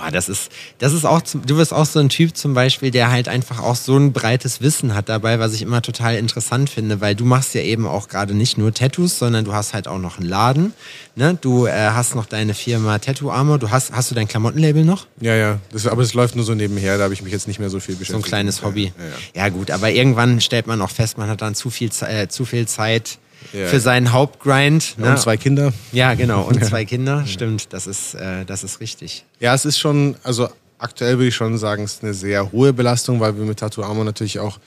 Boah, 0.00 0.10
das 0.10 0.28
ist, 0.30 0.50
das 0.78 0.92
ist 0.94 1.04
auch, 1.04 1.20
du 1.20 1.56
bist 1.56 1.74
auch 1.74 1.84
so 1.84 1.98
ein 1.98 2.08
Typ 2.08 2.34
zum 2.36 2.54
Beispiel, 2.54 2.90
der 2.90 3.10
halt 3.10 3.28
einfach 3.28 3.58
auch 3.60 3.76
so 3.76 3.96
ein 3.98 4.12
breites 4.12 4.60
Wissen 4.62 4.94
hat 4.94 5.08
dabei, 5.10 5.38
was 5.38 5.52
ich 5.52 5.60
immer 5.62 5.82
total 5.82 6.16
interessant 6.16 6.70
finde, 6.70 7.00
weil 7.02 7.14
du 7.14 7.24
machst 7.26 7.54
ja 7.54 7.60
eben 7.60 7.86
auch 7.86 8.08
gerade 8.08 8.32
nicht 8.34 8.56
nur 8.56 8.72
Tattoos, 8.72 9.18
sondern 9.18 9.44
du 9.44 9.52
hast 9.52 9.74
halt 9.74 9.88
auch 9.88 9.98
noch 9.98 10.18
einen 10.18 10.28
Laden, 10.28 10.72
ne? 11.16 11.36
Du 11.40 11.66
äh, 11.66 11.72
hast 11.72 12.14
noch 12.14 12.24
deine 12.26 12.54
Firma 12.54 12.98
Tattoo 12.98 13.30
Armor, 13.30 13.58
du 13.58 13.70
hast, 13.70 13.92
hast 13.92 14.10
du 14.10 14.14
dein 14.14 14.26
Klamottenlabel 14.26 14.84
noch? 14.84 15.06
Ja, 15.20 15.34
ja, 15.34 15.58
das, 15.70 15.86
aber 15.86 16.02
es 16.02 16.14
läuft 16.14 16.34
nur 16.34 16.44
so 16.46 16.54
nebenher, 16.54 16.96
da 16.96 17.04
habe 17.04 17.14
ich 17.14 17.22
mich 17.22 17.32
jetzt 17.32 17.46
nicht 17.46 17.60
mehr 17.60 17.68
so 17.70 17.78
viel 17.78 17.94
So 17.94 17.98
beschäftigt. 17.98 18.24
ein 18.26 18.28
kleines 18.28 18.62
Hobby. 18.62 18.92
Ja, 18.98 19.04
ja. 19.40 19.44
Ja, 19.44 19.48
gut, 19.50 19.70
aber 19.70 19.90
irgendwann 19.90 20.40
stellt 20.40 20.66
man 20.66 20.80
auch 20.80 20.90
fest, 20.90 21.18
man 21.18 21.28
hat 21.28 21.42
dann 21.42 21.54
zu 21.54 21.68
viel, 21.68 21.90
äh, 22.08 22.28
zu 22.28 22.44
viel 22.46 22.66
Zeit 22.66 23.18
Ja, 23.52 23.66
für 23.66 23.80
seinen 23.80 24.12
Hauptgrind. 24.12 24.96
Ja, 24.98 25.10
und 25.12 25.18
zwei 25.18 25.36
Kinder. 25.36 25.72
Ja, 25.92 26.14
genau. 26.14 26.42
Und 26.42 26.64
zwei 26.64 26.84
Kinder. 26.84 27.24
Stimmt, 27.26 27.72
das 27.72 27.86
ist, 27.86 28.14
äh, 28.14 28.44
das 28.44 28.62
ist 28.64 28.80
richtig. 28.80 29.24
Ja, 29.40 29.54
es 29.54 29.64
ist 29.64 29.78
schon, 29.78 30.16
also 30.22 30.48
aktuell 30.78 31.18
würde 31.18 31.28
ich 31.28 31.34
schon 31.34 31.58
sagen, 31.58 31.84
es 31.84 31.94
ist 31.94 32.04
eine 32.04 32.14
sehr 32.14 32.52
hohe 32.52 32.72
Belastung, 32.72 33.20
weil 33.20 33.36
wir 33.36 33.44
mit 33.44 33.58
Tattoo 33.58 33.82
Armor 33.82 34.04
natürlich 34.04 34.38
auch 34.38 34.58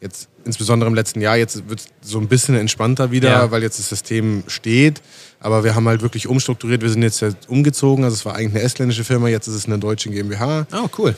jetzt, 0.00 0.28
insbesondere 0.44 0.88
im 0.88 0.94
letzten 0.94 1.20
Jahr, 1.20 1.36
jetzt 1.36 1.68
wird 1.68 1.80
es 1.80 1.88
so 2.08 2.18
ein 2.20 2.28
bisschen 2.28 2.54
entspannter 2.54 3.10
wieder, 3.10 3.30
Ja. 3.30 3.50
weil 3.50 3.62
jetzt 3.62 3.78
das 3.80 3.88
System 3.88 4.44
steht. 4.46 5.02
Aber 5.40 5.64
wir 5.64 5.74
haben 5.74 5.88
halt 5.88 6.02
wirklich 6.02 6.26
umstrukturiert. 6.28 6.82
Wir 6.82 6.90
sind 6.90 7.02
jetzt 7.02 7.20
ja 7.20 7.30
umgezogen. 7.48 8.04
Also 8.04 8.14
es 8.14 8.24
war 8.24 8.34
eigentlich 8.36 8.54
eine 8.54 8.62
estländische 8.62 9.04
Firma, 9.04 9.28
jetzt 9.28 9.48
ist 9.48 9.54
es 9.54 9.66
eine 9.66 9.78
deutsche 9.78 10.10
GmbH. 10.10 10.66
Oh, 10.72 10.88
cool. 10.98 11.16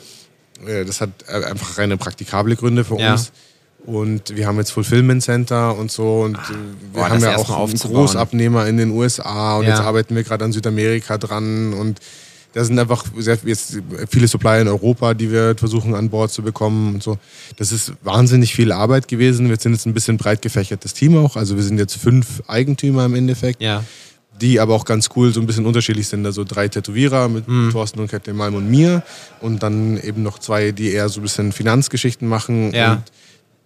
Äh, 0.67 0.85
Das 0.87 1.01
hat 1.03 1.11
äh, 1.29 1.45
einfach 1.45 1.77
reine 1.79 1.97
praktikable 1.99 2.57
Gründe 2.57 2.85
für 2.85 2.99
Ja. 2.99 3.13
uns. 3.13 3.33
Und 3.87 4.37
wir 4.37 4.47
haben 4.47 4.59
jetzt 4.59 4.71
Fulfillment 4.71 5.23
Center 5.23 5.77
und 5.77 5.91
so. 5.91 6.21
Und 6.23 6.37
äh, 6.37 6.39
wir 6.39 7.03
Ah. 7.03 7.09
boah, 7.09 7.11
haben 7.11 7.21
ja 7.23 7.37
auch 7.37 7.69
einen. 7.69 7.75
Großabnehmer 7.77 8.67
in 8.67 8.77
den 8.77 8.91
USA. 8.91 9.57
Und 9.57 9.65
Ja. 9.65 9.71
jetzt 9.71 9.81
arbeiten 9.81 10.15
wir 10.15 10.23
gerade 10.23 10.45
an 10.45 10.53
Südamerika 10.53 11.19
dran. 11.19 11.73
Und 11.73 11.99
da 12.53 12.65
sind 12.65 12.79
einfach 12.79 13.05
sehr, 13.17 13.39
jetzt 13.45 13.79
viele 14.11 14.27
Supplier 14.29 14.61
in 14.63 14.69
Europa, 14.69 15.15
die 15.15 15.31
wir 15.31 15.55
versuchen 15.57 15.95
an 15.95 16.11
Bord 16.11 16.31
zu 16.33 16.43
bekommen 16.43 16.95
und 16.95 17.03
so. 17.03 17.17
Das 17.57 17.73
ist 17.73 17.93
wahnsinnig 18.03 18.55
viel 18.55 18.73
Arbeit 18.73 19.09
gewesen. 19.09 19.49
Wir 19.49 19.57
sind 19.57 19.73
jetzt 19.73 19.87
ein 19.87 19.95
bisschen 19.95 20.17
breit 20.17 20.43
gefächertes 20.43 20.93
Team 20.95 21.17
auch. 21.17 21.37
Also 21.37 21.57
wir 21.57 21.63
sind 21.63 21.79
jetzt 21.79 21.97
fünf 21.97 22.43
Eigentümer 22.49 23.07
im 23.07 23.15
Endeffekt. 23.15 23.63
Ja. 23.63 23.85
Die 24.41 24.59
aber 24.59 24.75
auch 24.75 24.85
ganz 24.85 25.11
cool 25.17 25.33
so 25.33 25.41
ein 25.41 25.47
bisschen 25.47 25.67
unterschiedlich 25.67 26.09
sind. 26.09 26.25
Also 26.27 26.45
drei 26.45 26.67
Tätowierer 26.69 27.29
mit 27.29 27.47
Mhm. 27.47 27.71
Thorsten 27.73 28.01
und 28.01 28.11
Kette 28.11 28.33
Malm 28.35 28.55
und 28.55 28.71
mir. 28.71 29.03
Und 29.41 29.63
dann 29.63 29.97
eben 30.03 30.23
noch 30.23 30.39
zwei, 30.39 30.73
die 30.73 30.91
eher 30.93 31.09
so 31.09 31.21
ein 31.21 31.25
bisschen 31.25 31.53
Finanzgeschichten 31.53 32.27
machen. 32.27 32.73
Ja. 32.75 32.93
Und 32.95 33.03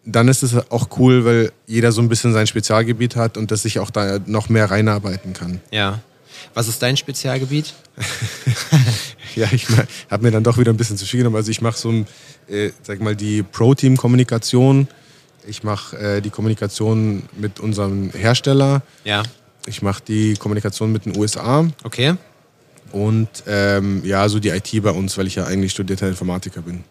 dann 0.04 0.28
ist 0.28 0.42
es 0.42 0.54
auch 0.70 0.88
cool, 0.98 1.24
weil 1.24 1.52
jeder 1.66 1.92
so 1.92 2.00
ein 2.02 2.08
bisschen 2.08 2.32
sein 2.32 2.46
Spezialgebiet 2.46 3.16
hat 3.16 3.36
und 3.36 3.50
dass 3.50 3.62
sich 3.62 3.78
auch 3.78 3.90
da 3.90 4.18
noch 4.26 4.48
mehr 4.48 4.70
reinarbeiten 4.70 5.32
kann. 5.32 5.60
Ja. 5.70 6.00
Was 6.52 6.68
ist 6.68 6.82
dein 6.82 6.96
Spezialgebiet? 6.96 7.74
Ja, 9.36 9.48
ich 9.50 9.66
habe 10.10 10.22
mir 10.22 10.30
dann 10.30 10.44
doch 10.44 10.58
wieder 10.58 10.72
ein 10.72 10.76
bisschen 10.76 10.96
zu 10.96 11.04
viel 11.06 11.18
genommen. 11.18 11.34
Also 11.34 11.50
ich 11.50 11.60
mache 11.60 11.76
so, 11.76 11.90
ein, 11.90 12.06
äh, 12.48 12.70
sag 12.82 13.00
mal, 13.00 13.16
die 13.16 13.42
Pro-Team-Kommunikation. 13.42 14.86
Ich 15.44 15.64
mache 15.64 15.96
äh, 15.98 16.20
die 16.20 16.30
Kommunikation 16.30 17.24
mit 17.36 17.58
unserem 17.58 18.10
Hersteller. 18.10 18.82
Ja. 19.02 19.24
Ich 19.66 19.82
mache 19.82 20.04
die 20.06 20.34
Kommunikation 20.34 20.92
mit 20.92 21.06
den 21.06 21.16
USA 21.16 21.66
Okay. 21.82 22.14
und 22.92 23.28
ähm, 23.48 24.02
ja, 24.04 24.28
so 24.28 24.38
die 24.38 24.50
IT 24.50 24.70
bei 24.82 24.90
uns, 24.90 25.18
weil 25.18 25.26
ich 25.26 25.34
ja 25.34 25.46
eigentlich 25.46 25.72
studierter 25.72 26.06
Informatiker 26.06 26.60
bin. 26.62 26.84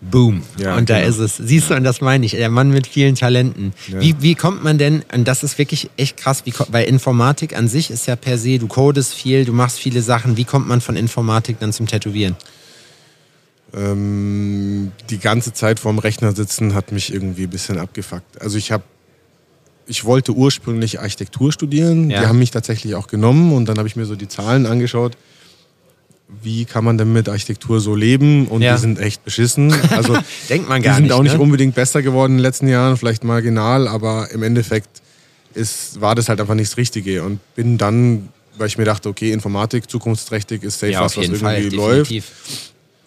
Boom. 0.00 0.42
Ja, 0.58 0.76
und 0.76 0.90
da 0.90 0.98
genau. 0.98 1.08
ist 1.08 1.18
es. 1.18 1.36
Siehst 1.36 1.70
du, 1.70 1.74
und 1.74 1.82
das 1.82 2.00
meine 2.02 2.26
ich, 2.26 2.32
der 2.32 2.50
Mann 2.50 2.70
mit 2.70 2.86
vielen 2.86 3.14
Talenten. 3.14 3.72
Ja. 3.88 4.00
Wie, 4.00 4.14
wie 4.20 4.34
kommt 4.34 4.62
man 4.62 4.76
denn, 4.76 5.02
und 5.12 5.26
das 5.26 5.42
ist 5.42 5.58
wirklich 5.58 5.88
echt 5.96 6.18
krass, 6.18 6.42
wie, 6.44 6.52
weil 6.68 6.86
Informatik 6.86 7.56
an 7.56 7.66
sich 7.66 7.90
ist 7.90 8.06
ja 8.06 8.14
per 8.14 8.36
se, 8.36 8.58
du 8.58 8.66
codest 8.66 9.14
viel, 9.14 9.46
du 9.46 9.54
machst 9.54 9.78
viele 9.78 10.02
Sachen. 10.02 10.36
Wie 10.36 10.44
kommt 10.44 10.68
man 10.68 10.82
von 10.82 10.96
Informatik 10.96 11.58
dann 11.60 11.72
zum 11.72 11.86
Tätowieren? 11.86 12.36
Ähm, 13.74 14.92
die 15.08 15.18
ganze 15.18 15.54
Zeit 15.54 15.80
vorm 15.80 15.98
Rechner 15.98 16.34
sitzen 16.34 16.74
hat 16.74 16.92
mich 16.92 17.12
irgendwie 17.12 17.44
ein 17.44 17.50
bisschen 17.50 17.78
abgefuckt. 17.78 18.40
Also 18.40 18.58
ich 18.58 18.72
habe, 18.72 18.84
ich 19.86 20.04
wollte 20.04 20.32
ursprünglich 20.32 21.00
Architektur 21.00 21.52
studieren. 21.52 22.10
Ja. 22.10 22.20
Die 22.20 22.26
haben 22.26 22.38
mich 22.38 22.50
tatsächlich 22.50 22.94
auch 22.94 23.06
genommen 23.06 23.52
und 23.52 23.66
dann 23.66 23.78
habe 23.78 23.88
ich 23.88 23.96
mir 23.96 24.04
so 24.04 24.14
die 24.14 24.28
Zahlen 24.28 24.66
angeschaut. 24.66 25.16
Wie 26.42 26.64
kann 26.64 26.84
man 26.84 26.98
denn 26.98 27.12
mit 27.12 27.28
Architektur 27.28 27.80
so 27.80 27.94
leben? 27.94 28.48
Und 28.48 28.62
Ja. 28.62 28.74
die 28.74 28.80
sind 28.80 28.98
echt 28.98 29.24
beschissen. 29.24 29.72
Also 29.90 30.18
Denkt 30.48 30.68
man 30.68 30.82
die 30.82 30.86
gar 30.86 30.94
sind 30.96 31.04
nicht. 31.04 31.12
auch 31.12 31.22
nicht 31.22 31.34
ne? 31.34 31.40
unbedingt 31.40 31.74
besser 31.74 32.02
geworden 32.02 32.32
in 32.32 32.38
den 32.38 32.42
letzten 32.42 32.66
Jahren, 32.68 32.96
vielleicht 32.96 33.22
marginal, 33.24 33.86
aber 33.88 34.30
im 34.32 34.42
Endeffekt 34.42 35.02
ist, 35.54 36.00
war 36.00 36.14
das 36.14 36.28
halt 36.28 36.40
einfach 36.40 36.54
nicht 36.54 36.70
das 36.70 36.76
Richtige. 36.76 37.22
Und 37.22 37.38
bin 37.54 37.78
dann, 37.78 38.28
weil 38.58 38.66
ich 38.66 38.76
mir 38.76 38.84
dachte, 38.84 39.08
okay, 39.08 39.30
Informatik, 39.32 39.88
zukunftsträchtig, 39.88 40.62
ist 40.64 40.80
safe 40.80 40.92
ja, 40.92 41.00
was, 41.02 41.16
was 41.16 41.24
irgendwie 41.24 41.40
Fall, 41.40 41.68
läuft 41.72 42.12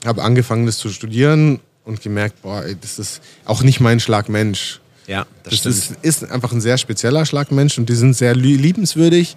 habe 0.06 0.24
angefangen, 0.24 0.66
das 0.66 0.78
zu 0.78 0.88
studieren 0.90 1.60
und 1.84 2.02
gemerkt, 2.02 2.42
boah, 2.42 2.64
ey, 2.64 2.78
das 2.80 3.00
ist 3.00 3.22
auch 3.44 3.64
nicht 3.64 3.82
mein 3.82 4.00
Schlag 4.00 4.30
Mensch. 4.30 4.80
Ja, 5.08 5.26
das, 5.44 5.64
Das, 5.64 5.76
ist, 5.76 5.92
ist 6.04 6.32
einfach 6.32 6.54
ein 6.54 6.62
sehr 6.62 6.78
spezieller 6.78 7.26
Schlag 7.26 7.52
Mensch 7.52 7.78
und 7.78 7.90
die 7.90 7.96
sind 7.96 8.14
sehr 8.16 8.34
lie- 8.36 8.56
liebenswürdig. 8.56 9.36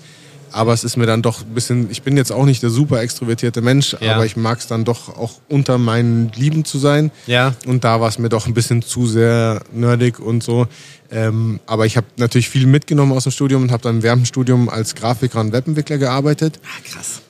Aber 0.52 0.72
es 0.74 0.84
ist 0.84 0.96
mir 0.96 1.06
dann 1.06 1.22
doch 1.22 1.40
ein 1.42 1.54
bisschen, 1.54 1.90
ich 1.90 2.02
bin 2.02 2.16
jetzt 2.16 2.30
auch 2.30 2.44
nicht 2.44 2.62
der 2.62 2.70
super 2.70 3.00
extrovertierte 3.00 3.62
Mensch, 3.62 3.96
Ja. 4.00 4.14
aber 4.14 4.26
ich 4.26 4.36
mag 4.36 4.58
es 4.58 4.66
dann 4.66 4.84
doch 4.84 5.08
auch 5.16 5.34
unter 5.48 5.78
meinen 5.78 6.30
Lieben 6.34 6.64
zu 6.64 6.78
sein. 6.78 7.10
ja, 7.26 7.54
Und 7.66 7.84
da 7.84 8.00
war 8.00 8.08
es 8.08 8.18
mir 8.18 8.28
doch 8.28 8.46
ein 8.46 8.54
bisschen 8.54 8.82
zu 8.82 9.06
sehr 9.06 9.62
nerdig 9.72 10.18
und 10.20 10.42
so. 10.42 10.66
Ähm, 11.10 11.60
aber 11.66 11.86
ich 11.86 11.96
habe 11.96 12.06
natürlich 12.16 12.48
viel 12.48 12.66
mitgenommen 12.66 13.12
aus 13.12 13.24
dem 13.24 13.32
Studium 13.32 13.62
und 13.62 13.72
habe 13.72 13.82
dann 13.82 14.02
während 14.02 14.22
dem 14.22 14.26
Studium 14.26 14.68
als 14.68 14.94
Grafiker 14.94 15.40
und 15.40 15.52
Webentwickler 15.52 15.98
gearbeitet 15.98 16.58
ah, 16.64 16.90
krass. 16.90 17.20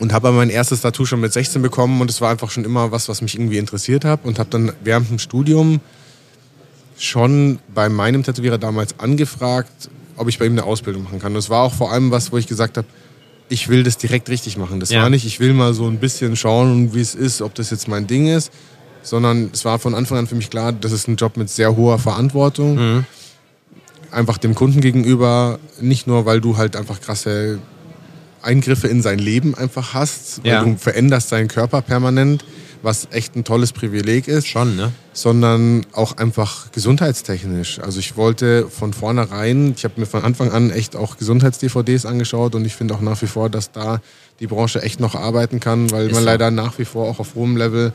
und 0.00 0.12
habe 0.12 0.28
aber 0.28 0.36
mein 0.38 0.50
erstes 0.50 0.80
Tattoo 0.80 1.04
schon 1.04 1.20
mit 1.20 1.32
16 1.32 1.62
bekommen 1.62 2.00
und 2.00 2.10
es 2.10 2.20
war 2.20 2.30
einfach 2.30 2.50
schon 2.50 2.64
immer 2.64 2.90
was, 2.92 3.08
was 3.08 3.22
mich 3.22 3.36
irgendwie 3.36 3.58
interessiert 3.58 4.04
hat 4.04 4.24
und 4.24 4.38
habe 4.40 4.50
dann 4.50 4.72
während 4.82 5.08
dem 5.10 5.18
Studium 5.20 5.80
schon 6.98 7.58
bei 7.74 7.88
meinem 7.88 8.22
Tätowierer 8.22 8.58
damals 8.58 8.98
angefragt, 8.98 9.88
ob 10.16 10.28
ich 10.28 10.38
bei 10.38 10.46
ihm 10.46 10.52
eine 10.52 10.64
Ausbildung 10.64 11.04
machen 11.04 11.18
kann. 11.18 11.34
Es 11.36 11.50
war 11.50 11.62
auch 11.62 11.74
vor 11.74 11.92
allem 11.92 12.10
was, 12.10 12.32
wo 12.32 12.38
ich 12.38 12.46
gesagt 12.46 12.76
habe, 12.76 12.86
ich 13.48 13.68
will 13.68 13.82
das 13.84 13.96
direkt 13.98 14.28
richtig 14.28 14.56
machen. 14.56 14.80
Das 14.80 14.90
Ja. 14.90 15.02
war 15.02 15.10
nicht, 15.10 15.24
ich 15.24 15.38
will 15.40 15.52
mal 15.52 15.72
so 15.74 15.86
ein 15.86 15.98
bisschen 15.98 16.34
schauen, 16.36 16.94
wie 16.94 17.00
es 17.00 17.14
ist, 17.14 17.42
ob 17.42 17.54
das 17.54 17.70
jetzt 17.70 17.86
mein 17.86 18.06
Ding 18.06 18.26
ist, 18.26 18.50
sondern 19.02 19.50
es 19.52 19.64
war 19.64 19.78
von 19.78 19.94
Anfang 19.94 20.18
an 20.18 20.26
für 20.26 20.34
mich 20.34 20.50
klar, 20.50 20.72
das 20.72 20.90
ist 20.92 21.06
ein 21.06 21.16
Job 21.16 21.36
mit 21.36 21.48
sehr 21.48 21.76
hoher 21.76 21.98
Verantwortung. 21.98 22.74
Mhm. 22.76 23.04
Einfach 24.10 24.38
dem 24.38 24.54
Kunden 24.54 24.80
gegenüber, 24.80 25.58
nicht 25.80 26.06
nur, 26.06 26.26
weil 26.26 26.40
du 26.40 26.56
halt 26.56 26.74
einfach 26.76 27.00
krasse 27.00 27.58
Eingriffe 28.42 28.88
in 28.88 29.02
sein 29.02 29.18
Leben 29.18 29.54
einfach 29.54 29.94
hast, 29.94 30.42
weil 30.44 30.52
Ja. 30.52 30.64
du 30.64 30.76
veränderst 30.76 31.28
seinen 31.28 31.48
Körper 31.48 31.82
permanent, 31.82 32.44
was 32.86 33.08
echt 33.10 33.34
ein 33.34 33.42
tolles 33.42 33.72
Privileg 33.72 34.28
ist, 34.28 34.46
Schon, 34.46 34.76
ne? 34.76 34.92
sondern 35.12 35.84
auch 35.92 36.16
einfach 36.16 36.70
gesundheitstechnisch. 36.70 37.80
Also 37.80 37.98
ich 37.98 38.16
wollte 38.16 38.68
von 38.70 38.92
vornherein, 38.92 39.74
ich 39.76 39.82
habe 39.84 39.98
mir 39.98 40.06
von 40.06 40.22
Anfang 40.22 40.52
an 40.52 40.70
echt 40.70 40.94
auch 40.94 41.18
Gesundheits-DVDs 41.18 42.06
angeschaut 42.06 42.54
und 42.54 42.64
ich 42.64 42.74
finde 42.76 42.94
auch 42.94 43.00
nach 43.00 43.20
wie 43.22 43.26
vor, 43.26 43.50
dass 43.50 43.72
da 43.72 44.00
die 44.38 44.46
Branche 44.46 44.82
echt 44.82 45.00
noch 45.00 45.16
arbeiten 45.16 45.58
kann, 45.58 45.90
weil 45.90 46.06
Ist 46.06 46.12
man 46.12 46.22
so. 46.22 46.26
leider 46.26 46.52
nach 46.52 46.78
wie 46.78 46.84
vor 46.84 47.08
auch 47.08 47.18
auf 47.18 47.34
hohem 47.34 47.56
Level 47.56 47.92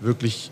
wirklich 0.00 0.50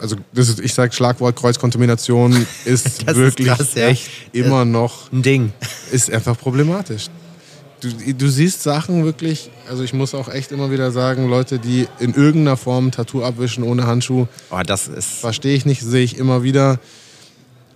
also 0.00 0.16
das 0.32 0.48
ist, 0.48 0.60
ich 0.60 0.72
sage 0.72 0.92
Schlagwort 0.92 1.36
Kreuzkontamination 1.36 2.32
ist 2.64 3.06
Das 3.06 3.16
ist 3.16 3.22
wirklich 3.22 3.48
krass, 3.48 3.74
ja. 3.74 3.88
echt 3.88 4.08
immer 4.32 4.64
noch 4.64 5.12
Ein 5.12 5.22
Ding. 5.22 5.52
ist 5.92 6.10
einfach 6.10 6.38
problematisch. 6.38 7.08
Du, 7.80 7.88
du 8.14 8.28
siehst 8.28 8.62
Sachen 8.64 9.04
wirklich, 9.04 9.50
also 9.68 9.84
ich 9.84 9.92
muss 9.92 10.12
auch 10.14 10.28
echt 10.28 10.50
immer 10.50 10.70
wieder 10.72 10.90
sagen, 10.90 11.28
Leute, 11.28 11.58
die 11.60 11.86
in 12.00 12.12
irgendeiner 12.12 12.56
Form 12.56 12.90
Tattoo 12.90 13.22
abwischen 13.22 13.62
ohne 13.62 13.86
Handschuh, 13.86 14.26
Oh, 14.50 14.60
das 14.66 14.88
ist. 14.88 15.20
verstehe 15.20 15.54
ich 15.54 15.64
nicht, 15.64 15.82
sehe 15.82 16.02
ich 16.02 16.18
immer 16.18 16.42
wieder. 16.42 16.80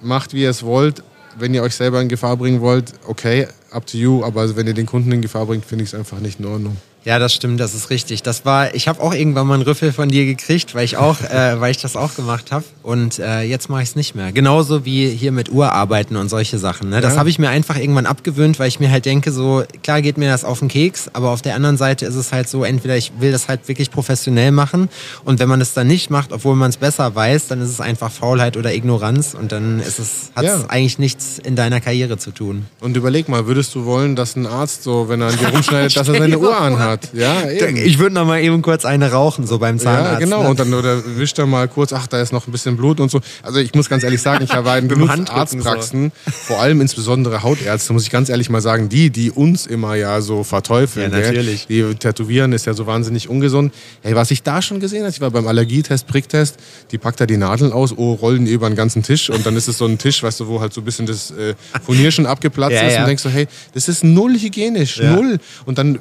Macht, 0.01 0.35
wie 0.35 0.43
ihr 0.43 0.51
es 0.51 0.65
wollt. 0.65 1.05
Wenn 1.39 1.55
ihr 1.55 1.63
euch 1.63 1.75
selber 1.77 2.01
in 2.03 2.09
Gefahr 2.09 2.37
bringen 2.37 2.61
wollt, 2.61 2.93
okay, 3.07 3.47
up 3.71 3.87
to 3.87 3.97
you. 3.97 4.25
Aber 4.25 4.57
wenn 4.57 4.67
ihr 4.67 4.75
den 4.75 4.87
Kunden 4.87 5.13
in 5.13 5.23
Gefahr 5.23 5.47
bringt, 5.47 5.65
finde 5.65 5.85
ich 5.85 5.91
es 5.91 5.95
einfach 5.99 6.19
nicht 6.19 6.41
in 6.41 6.47
Ordnung. 6.47 6.77
Ja, 7.05 7.19
das 7.19 7.35
stimmt, 7.35 7.59
das 7.59 7.75
ist 7.75 7.91
richtig. 7.91 8.23
Das 8.23 8.45
war, 8.45 8.75
ich 8.77 8.87
habe 8.87 9.01
auch 9.03 9.13
irgendwann 9.13 9.47
mal 9.49 9.55
einen 9.55 9.65
Rüffel 9.65 9.93
von 9.93 10.09
dir 10.09 10.25
gekriegt, 10.25 10.75
weil 10.75 10.85
ich 10.85 10.97
auch, 10.97 11.21
äh, 11.21 11.57
weil 11.61 11.73
ich 11.73 11.79
das 11.79 11.97
auch 11.97 12.15
gemacht 12.15 12.53
habe. 12.53 12.65
Und 12.85 13.19
äh, 13.19 13.43
jetzt 13.43 13.69
mache 13.69 13.83
ich 13.83 13.89
es 13.91 13.97
nicht 13.97 14.15
mehr. 14.15 14.31
Genauso 14.33 14.85
wie 14.85 15.09
hier 15.09 15.33
mit 15.33 15.51
Uhrarbeiten 15.51 16.17
und 16.17 16.29
solche 16.29 16.59
Sachen. 16.59 16.91
Ne? 16.91 17.01
Das 17.01 17.15
Ja. 17.15 17.19
habe 17.19 17.29
ich 17.29 17.39
mir 17.41 17.49
einfach 17.49 17.77
irgendwann 17.77 18.07
abgewöhnt, 18.07 18.59
weil 18.61 18.69
ich 18.69 18.79
mir 18.79 18.91
halt 18.91 19.05
denke, 19.05 19.33
so 19.33 19.65
klar 19.83 20.01
geht 20.01 20.17
mir 20.17 20.31
das 20.31 20.45
auf 20.45 20.61
den 20.61 20.69
Keks, 20.69 21.11
aber 21.13 21.31
auf 21.31 21.43
der 21.43 21.57
anderen 21.57 21.77
Seite 21.77 22.07
ist 22.07 22.15
es 22.15 22.33
halt 22.33 22.49
so, 22.49 22.63
entweder 22.65 22.97
ich 22.97 23.13
will 23.19 23.33
das 23.33 23.49
halt 23.49 23.67
wirklich 23.67 23.91
professionell 23.91 24.53
machen 24.53 24.89
und 25.25 25.39
wenn 25.41 25.49
man 25.49 25.61
es 25.61 25.75
dann 25.75 25.87
nicht 25.89 26.11
macht, 26.11 26.33
obwohl 26.33 26.55
man 26.57 26.71
es 26.71 26.77
besser 26.77 27.15
weiß, 27.15 27.49
dann 27.49 27.61
ist 27.61 27.71
es 27.71 27.81
einfach 27.81 28.11
Faulheit 28.13 28.57
oder 28.57 28.73
Ignoranz 28.73 29.35
und 29.35 29.51
dann 29.53 29.81
ist 29.81 29.99
es, 29.99 30.31
hat 30.37 30.45
es 30.45 30.63
Ja. 30.63 30.67
eigentlich 30.69 30.99
nichts 30.99 31.39
in 31.39 31.57
deiner 31.57 31.81
Karriere 31.81 32.17
zu 32.19 32.31
tun. 32.31 32.67
Und 32.81 32.97
überleg 32.97 33.29
mal, 33.29 33.47
würdest 33.47 33.75
du 33.75 33.85
wollen, 33.85 34.15
dass 34.17 34.37
ein 34.37 34.47
Arzt 34.47 34.83
so, 34.85 35.09
wenn 35.09 35.21
er 35.21 35.29
an 35.29 35.39
dir 35.39 35.49
rumschneidet, 35.53 35.97
dass 35.97 36.09
er 36.09 36.15
seine 36.17 36.39
Uhr 36.39 36.55
vor. 36.55 36.92
Anhat? 36.93 37.11
Ja, 37.13 37.49
eben. 37.51 37.77
Ich 37.77 37.99
würde 37.99 38.15
noch 38.15 38.27
mal 38.27 38.41
eben 38.41 38.63
kurz 38.63 38.85
eine 38.85 39.11
rauchen, 39.11 39.47
so 39.47 39.59
beim 39.59 39.79
Zahnarzt. 39.79 40.13
Ja, 40.13 40.19
genau. 40.19 40.43
Ne? 40.43 40.49
Und 40.51 40.61
dann 40.61 40.75
oder 40.75 41.03
wischt 41.17 41.39
er 41.39 41.47
mal 41.47 41.69
kurz, 41.69 41.93
ach, 41.93 42.07
da 42.07 42.21
ist 42.21 42.33
noch 42.33 42.47
ein 42.47 42.53
bisschen 42.53 42.77
Blut 42.77 43.01
und 43.01 43.11
so. 43.11 43.21
Also 43.43 43.59
ich 43.59 43.75
muss 43.75 43.89
ganz 43.89 44.03
ehrlich 44.05 44.23
sagen, 44.23 44.45
ich 44.45 44.53
Mit 44.63 44.67
dem 44.67 44.89
genug 44.89 45.11
Arztpraxen, 45.31 46.13
vor 46.25 46.61
allem 46.61 46.81
insbesondere 46.81 47.43
Hautärzte, 47.43 47.93
muss 47.93 48.05
ich 48.05 48.11
ganz 48.11 48.29
ehrlich 48.29 48.49
mal 48.49 48.61
sagen, 48.61 48.89
die, 48.89 49.11
die 49.11 49.31
uns 49.31 49.67
immer 49.67 49.95
ja 49.95 50.21
so 50.21 50.45
verteufeln. 50.45 51.11
Ja, 51.13 51.19
natürlich. 51.19 51.69
Gell? 51.69 51.91
Die 51.91 51.95
tätowieren 51.97 52.53
ist 52.53 52.67
ja 52.67 52.75
so 52.75 52.87
wahnsinnig 52.87 53.29
ungesund. 53.29 53.73
Hey, 54.03 54.15
was 54.15 54.31
ich 54.31 54.43
da 54.43 54.63
schon 54.63 54.81
gesehen 54.81 55.01
habe, 55.01 55.11
ich 55.11 55.21
war 55.21 55.31
beim 55.31 55.47
Allergietest, 55.47 56.07
Pricktest, 56.07 56.57
die 56.91 56.99
packt 56.99 57.21
da 57.21 57.27
die 57.27 57.37
Nadeln 57.37 57.73
aus, 57.73 57.97
oh, 57.97 58.15
rollen 58.15 58.45
die 58.45 58.53
über 58.53 58.69
den 58.69 58.77
ganzen 58.77 59.03
Tisch 59.03 59.31
und 59.31 59.45
dann 59.45 59.57
ist 59.57 59.69
es 59.69 59.79
so 59.79 59.87
ein 59.87 59.99
Tisch, 59.99 60.23
weißt 60.23 60.41
du, 60.41 60.47
wo 60.47 60.61
halt 60.61 60.73
so 60.73 60.81
ein 60.81 60.85
bisschen 60.85 61.07
das 61.07 61.31
äh, 61.33 61.55
Furnier 61.85 62.11
schon 62.11 62.27
abgeplatzt 62.27 62.75
Ja, 62.75 62.83
ist 62.83 62.95
ja. 62.95 63.01
und 63.01 63.09
denkst 63.09 63.23
so, 63.23 63.31
hey, 63.31 63.47
das 63.75 63.89
ist 63.89 64.05
null 64.05 64.35
hygienisch, 64.39 65.01
null. 65.01 65.39
Und 65.67 65.79
dann 65.79 65.97
äh, 65.97 65.99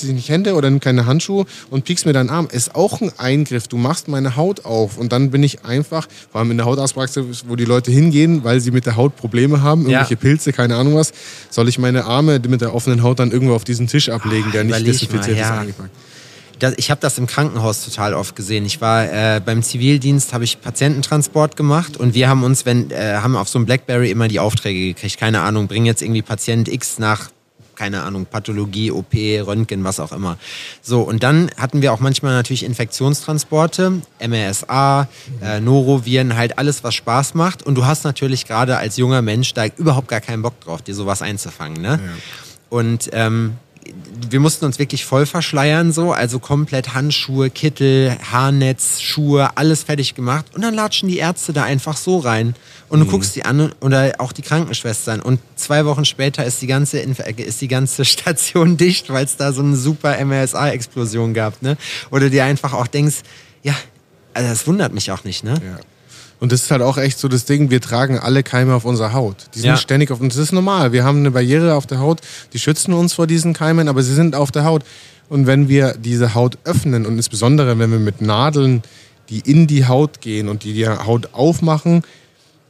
desinfiziert 0.00 0.10
sich 0.10 0.14
nicht 0.14 0.28
Hände 0.28 0.54
oder 0.54 0.70
nimmt 0.70 0.82
keine 0.82 1.06
Handschuhe 1.06 1.46
und 1.70 1.84
piekst 1.84 2.06
mir 2.06 2.12
deinen 2.12 2.30
Arm. 2.30 2.48
Ist 2.50 2.74
auch 2.74 3.00
ein 3.00 3.12
Eingriff. 3.18 3.68
Du 3.68 3.76
machst 3.76 4.08
meine 4.08 4.36
Haut 4.36 4.64
auf. 4.64 4.96
Und 4.98 5.12
dann 5.12 5.30
bin 5.30 5.42
ich 5.42 5.64
einfach, 5.64 6.06
vor 6.30 6.40
allem 6.40 6.50
in 6.50 6.56
der 6.56 6.66
Hautarztpraxis, 6.66 7.44
wo 7.46 7.56
die 7.56 7.64
Leute 7.64 7.90
hingehen, 7.90 8.44
weil 8.44 8.60
sie 8.60 8.70
mit 8.70 8.86
der 8.86 8.96
Haut 8.96 9.16
Probleme 9.16 9.62
haben, 9.62 9.82
irgendwelche 9.82 10.16
Pilze, 10.16 10.52
keine 10.52 10.76
Ahnung 10.76 10.94
was, 10.94 11.12
soll 11.50 11.68
ich 11.68 11.78
meine 11.78 12.04
Arme 12.04 12.40
mit 12.46 12.60
der 12.60 12.74
offenen 12.74 13.02
Haut 13.02 13.18
dann 13.18 13.30
irgendwo 13.30 13.54
auf 13.54 13.64
diesen 13.64 13.86
Tisch 13.86 14.08
ablegen, 14.08 14.50
der 14.52 14.64
nicht 14.64 14.86
desinfiziert 14.86 15.36
mal, 15.36 15.42
ist, 15.42 15.48
ja. 15.48 15.60
eingepackt. 15.60 15.90
Das, 16.58 16.74
ich 16.76 16.90
habe 16.90 17.00
das 17.00 17.16
im 17.16 17.26
Krankenhaus 17.26 17.82
total 17.86 18.12
oft 18.12 18.36
gesehen. 18.36 18.66
Ich 18.66 18.82
war 18.82 19.04
äh, 19.04 19.40
beim 19.42 19.62
Zivildienst, 19.62 20.34
habe 20.34 20.44
ich 20.44 20.60
Patiententransport 20.60 21.56
gemacht 21.56 21.96
und 21.96 22.14
wir 22.14 22.28
haben 22.28 22.44
uns, 22.44 22.66
wenn 22.66 22.90
äh, 22.90 23.14
haben 23.14 23.34
auf 23.34 23.48
so 23.48 23.58
einem 23.58 23.64
BlackBerry 23.64 24.10
immer 24.10 24.28
die 24.28 24.40
Aufträge 24.40 24.88
gekriegt. 24.88 25.18
Keine 25.18 25.40
Ahnung, 25.40 25.68
bring 25.68 25.86
jetzt 25.86 26.02
irgendwie 26.02 26.20
Patient 26.20 26.68
X 26.68 26.98
nach 26.98 27.30
keine 27.80 28.02
Ahnung, 28.02 28.26
Pathologie, 28.26 28.90
OP, 28.90 29.14
Röntgen, 29.14 29.84
was 29.84 30.00
auch 30.00 30.12
immer. 30.12 30.36
So, 30.82 31.00
und 31.00 31.22
dann 31.22 31.50
hatten 31.56 31.80
wir 31.80 31.94
auch 31.94 32.00
manchmal 32.00 32.34
natürlich 32.34 32.62
Infektionstransporte, 32.62 34.02
MRSA, 34.20 35.08
äh, 35.40 35.60
Noroviren, 35.60 36.36
halt 36.36 36.58
alles, 36.58 36.84
was 36.84 36.94
Spaß 36.94 37.32
macht. 37.32 37.62
Und 37.62 37.76
du 37.76 37.86
hast 37.86 38.04
natürlich 38.04 38.44
gerade 38.44 38.76
als 38.76 38.98
junger 38.98 39.22
Mensch 39.22 39.54
da 39.54 39.64
überhaupt 39.64 40.08
gar 40.08 40.20
keinen 40.20 40.42
Bock 40.42 40.60
drauf, 40.60 40.82
dir 40.82 40.94
sowas 40.94 41.22
einzufangen. 41.22 41.80
Ne? 41.80 41.98
Und 42.68 43.08
ähm, 43.14 43.54
wir 44.30 44.40
mussten 44.40 44.64
uns 44.64 44.78
wirklich 44.78 45.04
voll 45.04 45.26
verschleiern, 45.26 45.92
so, 45.92 46.12
also 46.12 46.38
komplett 46.38 46.94
Handschuhe, 46.94 47.50
Kittel, 47.50 48.16
Haarnetz, 48.30 49.00
Schuhe, 49.00 49.56
alles 49.56 49.84
fertig 49.84 50.14
gemacht. 50.14 50.46
Und 50.54 50.62
dann 50.62 50.74
latschen 50.74 51.08
die 51.08 51.18
Ärzte 51.18 51.52
da 51.52 51.64
einfach 51.64 51.96
so 51.96 52.18
rein. 52.18 52.54
Und 52.88 53.00
du 53.00 53.06
mhm. 53.06 53.10
guckst 53.10 53.34
die 53.36 53.44
an 53.44 53.72
oder 53.80 54.14
auch 54.18 54.32
die 54.32 54.42
Krankenschwestern. 54.42 55.20
Und 55.20 55.40
zwei 55.56 55.84
Wochen 55.84 56.04
später 56.04 56.44
ist 56.44 56.60
die 56.62 56.66
ganze, 56.66 57.00
ist 57.00 57.60
die 57.60 57.68
ganze 57.68 58.04
Station 58.06 58.76
dicht, 58.76 59.10
weil 59.10 59.24
es 59.24 59.36
da 59.36 59.52
so 59.52 59.62
eine 59.62 59.76
super 59.76 60.24
MRSA-Explosion 60.24 61.34
gab. 61.34 61.62
Ne? 61.62 61.76
Oder 62.10 62.30
dir 62.30 62.44
einfach 62.44 62.72
auch 62.72 62.86
denkst, 62.86 63.20
ja, 63.62 63.74
also 64.34 64.48
das 64.48 64.66
wundert 64.66 64.92
mich 64.92 65.10
auch 65.10 65.24
nicht, 65.24 65.44
ne? 65.44 65.54
Ja. 65.54 65.78
Und 66.40 66.52
das 66.52 66.62
ist 66.62 66.70
halt 66.70 66.80
auch 66.80 66.96
echt 66.96 67.18
so 67.18 67.28
das 67.28 67.44
Ding, 67.44 67.70
wir 67.70 67.82
tragen 67.82 68.18
alle 68.18 68.42
Keime 68.42 68.74
auf 68.74 68.86
unserer 68.86 69.12
Haut. 69.12 69.36
Die 69.54 69.60
sind 69.60 69.68
ja. 69.68 69.76
ständig 69.76 70.10
auf 70.10 70.20
uns. 70.20 70.34
Das 70.34 70.44
ist 70.44 70.52
normal. 70.52 70.90
Wir 70.92 71.04
haben 71.04 71.18
eine 71.18 71.30
Barriere 71.30 71.74
auf 71.74 71.86
der 71.86 72.00
Haut, 72.00 72.20
die 72.54 72.58
schützen 72.58 72.94
uns 72.94 73.12
vor 73.12 73.26
diesen 73.26 73.52
Keimen, 73.52 73.88
aber 73.88 74.02
sie 74.02 74.14
sind 74.14 74.34
auf 74.34 74.50
der 74.50 74.64
Haut. 74.64 74.82
Und 75.28 75.46
wenn 75.46 75.68
wir 75.68 75.94
diese 75.94 76.34
Haut 76.34 76.58
öffnen 76.64 77.06
und 77.06 77.16
insbesondere 77.16 77.78
wenn 77.78 77.90
wir 77.90 77.98
mit 77.98 78.20
Nadeln, 78.20 78.82
die 79.28 79.40
in 79.40 79.66
die 79.66 79.86
Haut 79.86 80.20
gehen 80.20 80.48
und 80.48 80.64
die 80.64 80.72
die 80.72 80.88
Haut 80.88 81.28
aufmachen, 81.32 82.02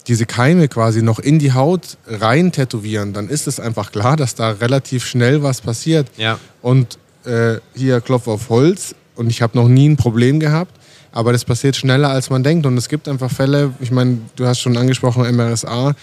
diese 0.08 0.26
Keime 0.26 0.68
quasi 0.68 1.02
noch 1.02 1.20
in 1.20 1.38
die 1.38 1.52
Haut 1.52 1.96
rein 2.06 2.52
tätowieren, 2.52 3.12
dann 3.12 3.28
ist 3.28 3.46
es 3.46 3.60
einfach 3.60 3.92
klar, 3.92 4.16
dass 4.16 4.34
da 4.34 4.50
relativ 4.50 5.06
schnell 5.06 5.42
was 5.42 5.60
passiert. 5.60 6.08
Ja. 6.16 6.38
Und 6.60 6.98
äh, 7.24 7.58
hier 7.74 8.00
Klopf 8.00 8.26
auf 8.26 8.48
Holz 8.48 8.94
und 9.14 9.30
ich 9.30 9.42
habe 9.42 9.56
noch 9.56 9.68
nie 9.68 9.88
ein 9.88 9.96
Problem 9.96 10.40
gehabt. 10.40 10.79
Aber 11.12 11.32
das 11.32 11.44
passiert 11.44 11.76
schneller, 11.76 12.10
als 12.10 12.30
man 12.30 12.42
denkt. 12.42 12.66
Und 12.66 12.76
es 12.76 12.88
gibt 12.88 13.08
einfach 13.08 13.30
Fälle, 13.30 13.74
ich 13.80 13.90
meine, 13.90 14.18
du 14.36 14.46
hast 14.46 14.60
schon 14.60 14.76
angesprochen, 14.76 15.22
MRSA. 15.34 15.94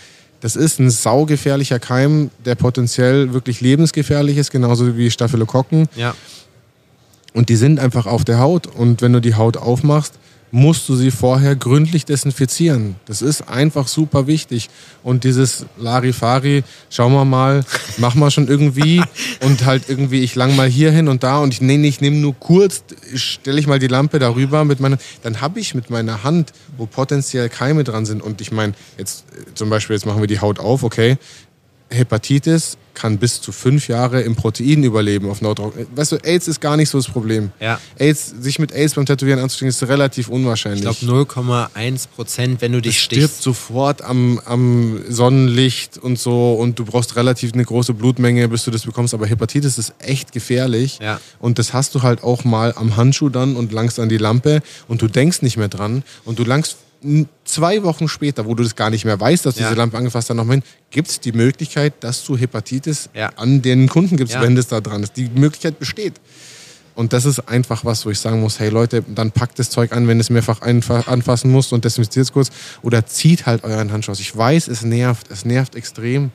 Das 0.41 0.55
ist 0.55 0.79
ein 0.79 0.89
saugefährlicher 0.89 1.79
Keim, 1.79 2.29
der 2.45 2.55
potenziell 2.55 3.33
wirklich 3.33 3.61
lebensgefährlich 3.61 4.37
ist, 4.37 4.51
genauso 4.51 4.97
wie 4.97 5.09
Staphylokokken. 5.09 5.87
Ja. 5.95 6.13
Und 7.33 7.49
die 7.49 7.55
sind 7.55 7.79
einfach 7.79 8.05
auf 8.05 8.25
der 8.25 8.39
Haut. 8.39 8.67
Und 8.67 9.01
wenn 9.01 9.13
du 9.13 9.21
die 9.21 9.35
Haut 9.35 9.57
aufmachst, 9.57 10.15
musst 10.51 10.87
du 10.87 10.95
sie 10.95 11.11
vorher 11.11 11.55
gründlich 11.55 12.05
desinfizieren. 12.05 12.95
Das 13.05 13.21
ist 13.21 13.49
einfach 13.49 13.87
super 13.87 14.27
wichtig. 14.27 14.69
Und 15.03 15.23
dieses 15.23 15.65
Larifari, 15.77 16.63
schauen 16.89 17.13
wir 17.13 17.25
mal, 17.25 17.63
machen 17.97 18.19
wir 18.19 18.31
schon 18.31 18.47
irgendwie 18.47 19.01
und 19.45 19.65
halt 19.65 19.83
irgendwie, 19.87 20.21
ich 20.21 20.35
lang 20.35 20.55
mal 20.55 20.67
hier 20.67 20.91
hin 20.91 21.07
und 21.07 21.23
da 21.23 21.39
und 21.39 21.53
ich 21.53 21.61
nehme 21.61 21.87
ich 21.87 22.01
nehm 22.01 22.21
nur 22.21 22.35
kurz, 22.39 22.83
stelle 23.13 23.59
ich 23.59 23.67
mal 23.67 23.79
die 23.79 23.87
Lampe 23.87 24.19
darüber 24.19 24.63
mit 24.63 24.79
meiner, 24.79 24.97
dann 25.21 25.41
habe 25.41 25.59
ich 25.59 25.75
mit 25.75 25.89
meiner 25.89 26.23
Hand, 26.23 26.53
wo 26.77 26.85
potenziell 26.85 27.49
Keime 27.49 27.83
dran 27.83 28.05
sind 28.05 28.21
und 28.21 28.41
ich 28.41 28.51
meine, 28.51 28.73
jetzt 28.97 29.25
zum 29.53 29.69
Beispiel, 29.69 29.95
jetzt 29.95 30.05
machen 30.05 30.21
wir 30.21 30.27
die 30.27 30.39
Haut 30.39 30.59
auf, 30.59 30.83
okay, 30.83 31.17
Hepatitis 31.89 32.77
kann 32.97 33.19
bis 33.19 33.39
zu 33.41 33.51
fünf 33.51 33.87
Jahre 33.87 34.21
im 34.21 34.35
Protein 34.35 34.83
überleben 34.83 35.29
auf 35.29 35.41
Nordrock. 35.41 35.75
Weißt 35.95 36.13
du, 36.13 36.15
AIDS 36.17 36.47
ist 36.47 36.59
gar 36.59 36.77
nicht 36.77 36.89
so 36.89 36.97
das 36.97 37.07
Problem. 37.07 37.51
Ja. 37.59 37.79
AIDS, 37.99 38.33
sich 38.39 38.57
mit 38.57 38.71
AIDS 38.71 38.95
beim 38.95 39.05
Tätowieren 39.05 39.39
anzustecken, 39.39 39.69
ist 39.69 39.83
relativ 39.83 40.29
unwahrscheinlich. 40.29 40.83
Ich 40.83 40.99
glaube 41.01 41.29
0,1 41.29 42.07
Prozent, 42.15 42.61
wenn 42.61 42.71
du 42.71 42.81
dich 42.81 42.99
stichst. 42.99 43.25
stirbt 43.25 43.43
sofort 43.43 44.01
am, 44.01 44.41
am 44.45 44.99
Sonnenlicht 45.09 45.99
und 45.99 46.17
so 46.17 46.53
und 46.55 46.79
du 46.79 46.85
brauchst 46.85 47.15
relativ 47.15 47.53
eine 47.53 47.63
große 47.63 47.93
Blutmenge, 47.93 48.47
bis 48.47 48.63
du 48.63 48.71
das 48.71 48.83
bekommst. 48.83 49.13
Aber 49.13 49.27
Hepatitis 49.27 49.77
ist 49.77 49.93
echt 49.99 50.31
gefährlich. 50.31 50.97
Ja. 50.99 51.21
Und 51.37 51.59
das 51.59 51.73
hast 51.73 51.93
du 51.93 52.01
halt 52.01 52.23
auch 52.23 52.45
mal 52.45 52.73
am 52.75 52.97
Handschuh 52.97 53.29
dann 53.29 53.55
und 53.55 53.71
langst 53.71 53.99
an 53.99 54.09
die 54.09 54.17
Lampe 54.17 54.61
und 54.87 55.03
du 55.03 55.07
denkst 55.07 55.43
nicht 55.43 55.57
mehr 55.57 55.67
dran 55.69 56.03
und 56.25 56.39
du 56.39 56.43
langst 56.43 56.77
zwei 57.45 57.83
Wochen 57.83 58.07
später, 58.07 58.45
wo 58.45 58.55
du 58.55 58.63
das 58.63 58.75
gar 58.75 58.89
nicht 58.89 59.05
mehr 59.05 59.19
weißt, 59.19 59.45
dass 59.45 59.55
du 59.55 59.61
ja. 59.61 59.67
diese 59.67 59.77
Lampe 59.77 59.97
angefasst 59.97 60.29
hast, 60.29 60.35
noch 60.35 60.49
hin, 60.49 60.63
gibt 60.89 61.09
es 61.09 61.19
die 61.19 61.31
Möglichkeit, 61.31 61.93
dass 62.01 62.23
du 62.23 62.37
Hepatitis 62.37 63.09
ja. 63.13 63.29
an 63.35 63.61
den 63.61 63.87
Kunden 63.87 64.17
gibst, 64.17 64.33
ja. 64.33 64.41
wenn 64.41 64.55
das 64.55 64.67
da 64.67 64.81
dran 64.81 65.03
ist. 65.03 65.15
Die 65.17 65.29
Möglichkeit 65.29 65.79
besteht. 65.79 66.15
Und 66.95 67.13
das 67.13 67.25
ist 67.25 67.47
einfach 67.47 67.85
was, 67.85 68.05
wo 68.07 68.09
ich 68.09 68.19
sagen 68.19 68.41
muss, 68.41 68.59
hey 68.59 68.69
Leute, 68.69 69.03
dann 69.07 69.31
packt 69.31 69.59
das 69.59 69.69
Zeug 69.69 69.91
an, 69.91 70.07
wenn 70.07 70.19
es 70.19 70.31
mehrfach 70.31 70.61
anfassen 70.61 71.51
muss 71.51 71.71
und 71.71 71.85
desinfiziert 71.85 72.25
es 72.25 72.33
kurz. 72.33 72.49
Oder 72.81 73.05
zieht 73.05 73.45
halt 73.45 73.63
euren 73.63 73.91
Handschuh 73.91 74.13
aus. 74.13 74.19
Ich 74.19 74.35
weiß, 74.35 74.67
es 74.67 74.81
nervt. 74.81 75.29
Es 75.29 75.45
nervt 75.45 75.75
extrem. 75.75 76.31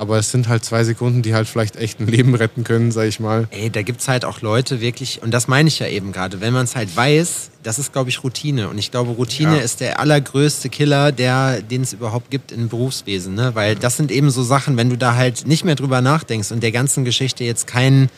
Aber 0.00 0.16
es 0.16 0.30
sind 0.30 0.48
halt 0.48 0.64
zwei 0.64 0.82
Sekunden, 0.82 1.20
die 1.20 1.34
halt 1.34 1.46
vielleicht 1.46 1.76
echt 1.76 2.00
ein 2.00 2.06
Leben 2.06 2.34
retten 2.34 2.64
können, 2.64 2.90
sag 2.90 3.06
ich 3.06 3.20
mal. 3.20 3.46
Ey, 3.50 3.68
da 3.68 3.82
gibt 3.82 4.00
es 4.00 4.08
halt 4.08 4.24
auch 4.24 4.40
Leute 4.40 4.80
wirklich, 4.80 5.20
und 5.22 5.30
das 5.30 5.46
meine 5.46 5.68
ich 5.68 5.78
ja 5.78 5.88
eben 5.88 6.10
gerade, 6.10 6.40
wenn 6.40 6.54
man 6.54 6.64
es 6.64 6.74
halt 6.74 6.96
weiß, 6.96 7.50
das 7.62 7.78
ist, 7.78 7.92
glaube 7.92 8.08
ich, 8.08 8.24
Routine. 8.24 8.70
Und 8.70 8.78
ich 8.78 8.90
glaube, 8.90 9.10
Routine 9.10 9.58
ja. 9.58 9.62
ist 9.62 9.80
der 9.80 10.00
allergrößte 10.00 10.70
Killer, 10.70 11.12
den 11.12 11.82
es 11.82 11.92
überhaupt 11.92 12.30
gibt 12.30 12.50
im 12.50 12.70
Berufswesen. 12.70 13.34
Ne? 13.34 13.54
Weil 13.54 13.76
das 13.76 13.98
sind 13.98 14.10
eben 14.10 14.30
so 14.30 14.42
Sachen, 14.42 14.78
wenn 14.78 14.88
du 14.88 14.96
da 14.96 15.16
halt 15.16 15.46
nicht 15.46 15.66
mehr 15.66 15.74
drüber 15.74 16.00
nachdenkst 16.00 16.50
und 16.50 16.62
der 16.62 16.72
ganzen 16.72 17.04
Geschichte 17.04 17.44
jetzt 17.44 17.66
keinen, 17.66 18.08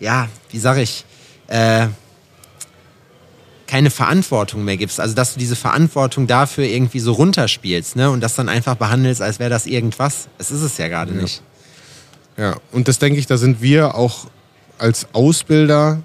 ja, 0.00 0.28
wie 0.50 0.58
sag 0.58 0.78
ich, 0.78 1.04
äh, 1.46 1.86
keine 3.70 3.90
Verantwortung 3.90 4.64
mehr 4.64 4.76
gibst. 4.76 4.98
Also 4.98 5.14
dass 5.14 5.34
du 5.34 5.38
diese 5.38 5.54
Verantwortung 5.54 6.26
dafür 6.26 6.64
irgendwie 6.64 6.98
so 6.98 7.12
runterspielst 7.12 7.94
ne? 7.94 8.10
und 8.10 8.20
das 8.20 8.34
dann 8.34 8.48
einfach 8.48 8.74
behandelst, 8.74 9.22
als 9.22 9.38
wäre 9.38 9.48
das 9.48 9.66
irgendwas. 9.66 10.28
Es 10.38 10.50
ist 10.50 10.62
es 10.62 10.76
ja 10.76 10.88
gerade 10.88 11.14
ja. 11.14 11.22
nicht. 11.22 11.42
Ja, 12.36 12.56
und 12.72 12.88
das 12.88 12.98
denke 12.98 13.18
ich, 13.20 13.26
da 13.26 13.36
sind 13.36 13.62
wir 13.62 13.94
auch 13.94 14.26
als 14.78 15.06
Ausbilder, 15.12 16.02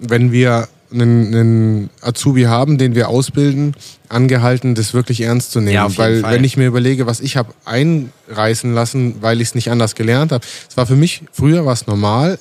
wenn 0.00 0.32
wir 0.32 0.68
einen, 0.90 1.26
einen 1.26 1.90
Azubi 2.00 2.44
haben, 2.44 2.78
den 2.78 2.94
wir 2.94 3.08
ausbilden, 3.08 3.76
angehalten, 4.08 4.74
das 4.74 4.94
wirklich 4.94 5.20
ernst 5.20 5.52
zu 5.52 5.60
nehmen. 5.60 5.74
Ja, 5.74 5.96
weil 5.96 6.22
Fall. 6.22 6.34
wenn 6.34 6.44
ich 6.44 6.56
mir 6.56 6.66
überlege, 6.66 7.06
was 7.06 7.20
ich 7.20 7.36
habe 7.36 7.52
einreißen 7.66 8.72
lassen, 8.74 9.16
weil 9.20 9.40
ich 9.40 9.48
es 9.48 9.54
nicht 9.54 9.70
anders 9.70 9.94
gelernt 9.94 10.32
habe, 10.32 10.44
es 10.68 10.76
war 10.76 10.86
für 10.86 10.96
mich 10.96 11.22
früher 11.30 11.66
was 11.66 11.86
normal, 11.86 12.38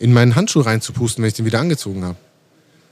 in 0.00 0.12
meinen 0.12 0.34
Handschuh 0.34 0.60
reinzupusten, 0.60 1.22
wenn 1.22 1.28
ich 1.28 1.34
den 1.34 1.46
wieder 1.46 1.60
angezogen 1.60 2.04
habe. 2.04 2.16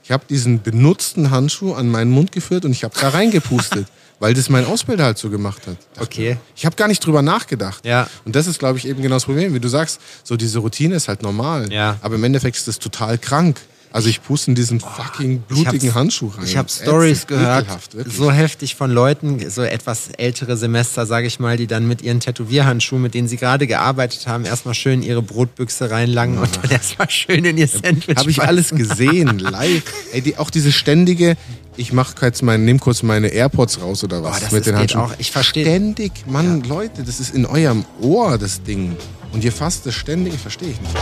Ich 0.03 0.11
habe 0.11 0.25
diesen 0.29 0.61
benutzten 0.61 1.31
Handschuh 1.31 1.73
an 1.73 1.89
meinen 1.89 2.11
Mund 2.11 2.31
geführt 2.31 2.65
und 2.65 2.71
ich 2.71 2.83
habe 2.83 2.93
da 2.99 3.09
reingepustet, 3.09 3.87
weil 4.19 4.33
das 4.33 4.49
mein 4.49 4.65
Ausbilder 4.65 5.05
halt 5.05 5.17
so 5.17 5.29
gemacht 5.29 5.65
hat. 5.65 5.77
Okay. 5.97 6.37
Ich 6.55 6.65
habe 6.65 6.75
gar 6.75 6.89
nicht 6.89 7.05
drüber 7.05 7.21
nachgedacht. 7.21 7.85
Ja. 7.85 8.07
Und 8.25 8.35
das 8.35 8.47
ist, 8.47 8.59
glaube 8.59 8.77
ich, 8.77 8.87
eben 8.87 9.01
genau 9.01 9.15
das 9.15 9.25
Problem. 9.25 9.53
Wie 9.53 9.59
du 9.61 9.69
sagst, 9.69 10.01
so 10.23 10.35
diese 10.35 10.59
Routine 10.59 10.95
ist 10.95 11.07
halt 11.07 11.23
normal. 11.23 11.71
Ja. 11.71 11.97
Aber 12.01 12.15
im 12.15 12.23
Endeffekt 12.23 12.57
ist 12.57 12.67
das 12.67 12.79
total 12.79 13.17
krank. 13.17 13.61
Also 13.93 14.09
ich 14.09 14.23
puste 14.23 14.49
in 14.49 14.55
diesen 14.55 14.79
fucking 14.79 15.41
blutigen 15.41 15.93
Handschuh 15.93 16.29
rein. 16.29 16.45
Ich 16.45 16.57
habe 16.57 16.67
Stories 16.67 17.27
gehört, 17.27 17.67
so 18.07 18.31
heftig 18.31 18.73
von 18.73 18.89
Leuten, 18.89 19.47
so 19.51 19.61
etwas 19.61 20.09
ältere 20.17 20.57
Semester, 20.57 21.05
sage 21.05 21.27
ich 21.27 21.39
mal, 21.39 21.57
die 21.57 21.67
dann 21.67 21.87
mit 21.87 22.01
ihren 22.01 22.19
Tätowierhandschuhen, 22.19 23.03
mit 23.03 23.13
denen 23.13 23.27
sie 23.27 23.37
gerade 23.37 23.67
gearbeitet 23.67 24.25
haben, 24.25 24.45
erstmal 24.45 24.73
schön 24.73 25.03
ihre 25.03 25.21
Brotbüchse 25.21 25.91
reinlangen 25.91 26.37
ja. 26.37 26.41
und 26.41 26.57
dann 26.57 26.71
erstmal 26.71 27.07
schön 27.11 27.45
in 27.45 27.55
ihr 27.55 27.67
Sandwich. 27.67 28.17
Habe 28.17 28.31
ich 28.31 28.41
alles 28.41 28.71
gesehen, 28.71 29.37
live. 29.39 29.83
Ey, 30.11 30.21
die, 30.21 30.37
auch 30.37 30.49
diese 30.49 30.71
ständige, 30.71 31.37
ich 31.77 31.93
mache 31.93 32.15
jetzt 32.25 32.41
mein, 32.41 32.65
nehm 32.65 32.79
kurz 32.79 33.03
meine 33.03 33.27
AirPods 33.27 33.79
raus 33.79 34.03
oder 34.03 34.23
was 34.23 34.37
oh, 34.37 34.39
das 34.41 34.51
mit 34.53 34.65
den 34.65 34.75
Handschuhen. 34.75 35.03
Auch, 35.03 35.13
ich 35.19 35.29
verstehe. 35.29 35.65
Ständig, 35.65 36.25
Mann, 36.25 36.63
ja. 36.63 36.67
Leute, 36.67 37.03
das 37.03 37.19
ist 37.19 37.35
in 37.35 37.45
eurem 37.45 37.85
Ohr 38.01 38.39
das 38.39 38.63
Ding. 38.63 38.97
Und 39.33 39.43
ihr 39.43 39.51
fasst 39.51 39.85
das 39.85 39.93
ständig, 39.93 40.33
verstehe 40.39 40.69
ich 40.69 40.81
nicht. 40.81 40.95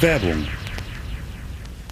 Werbung 0.00 0.44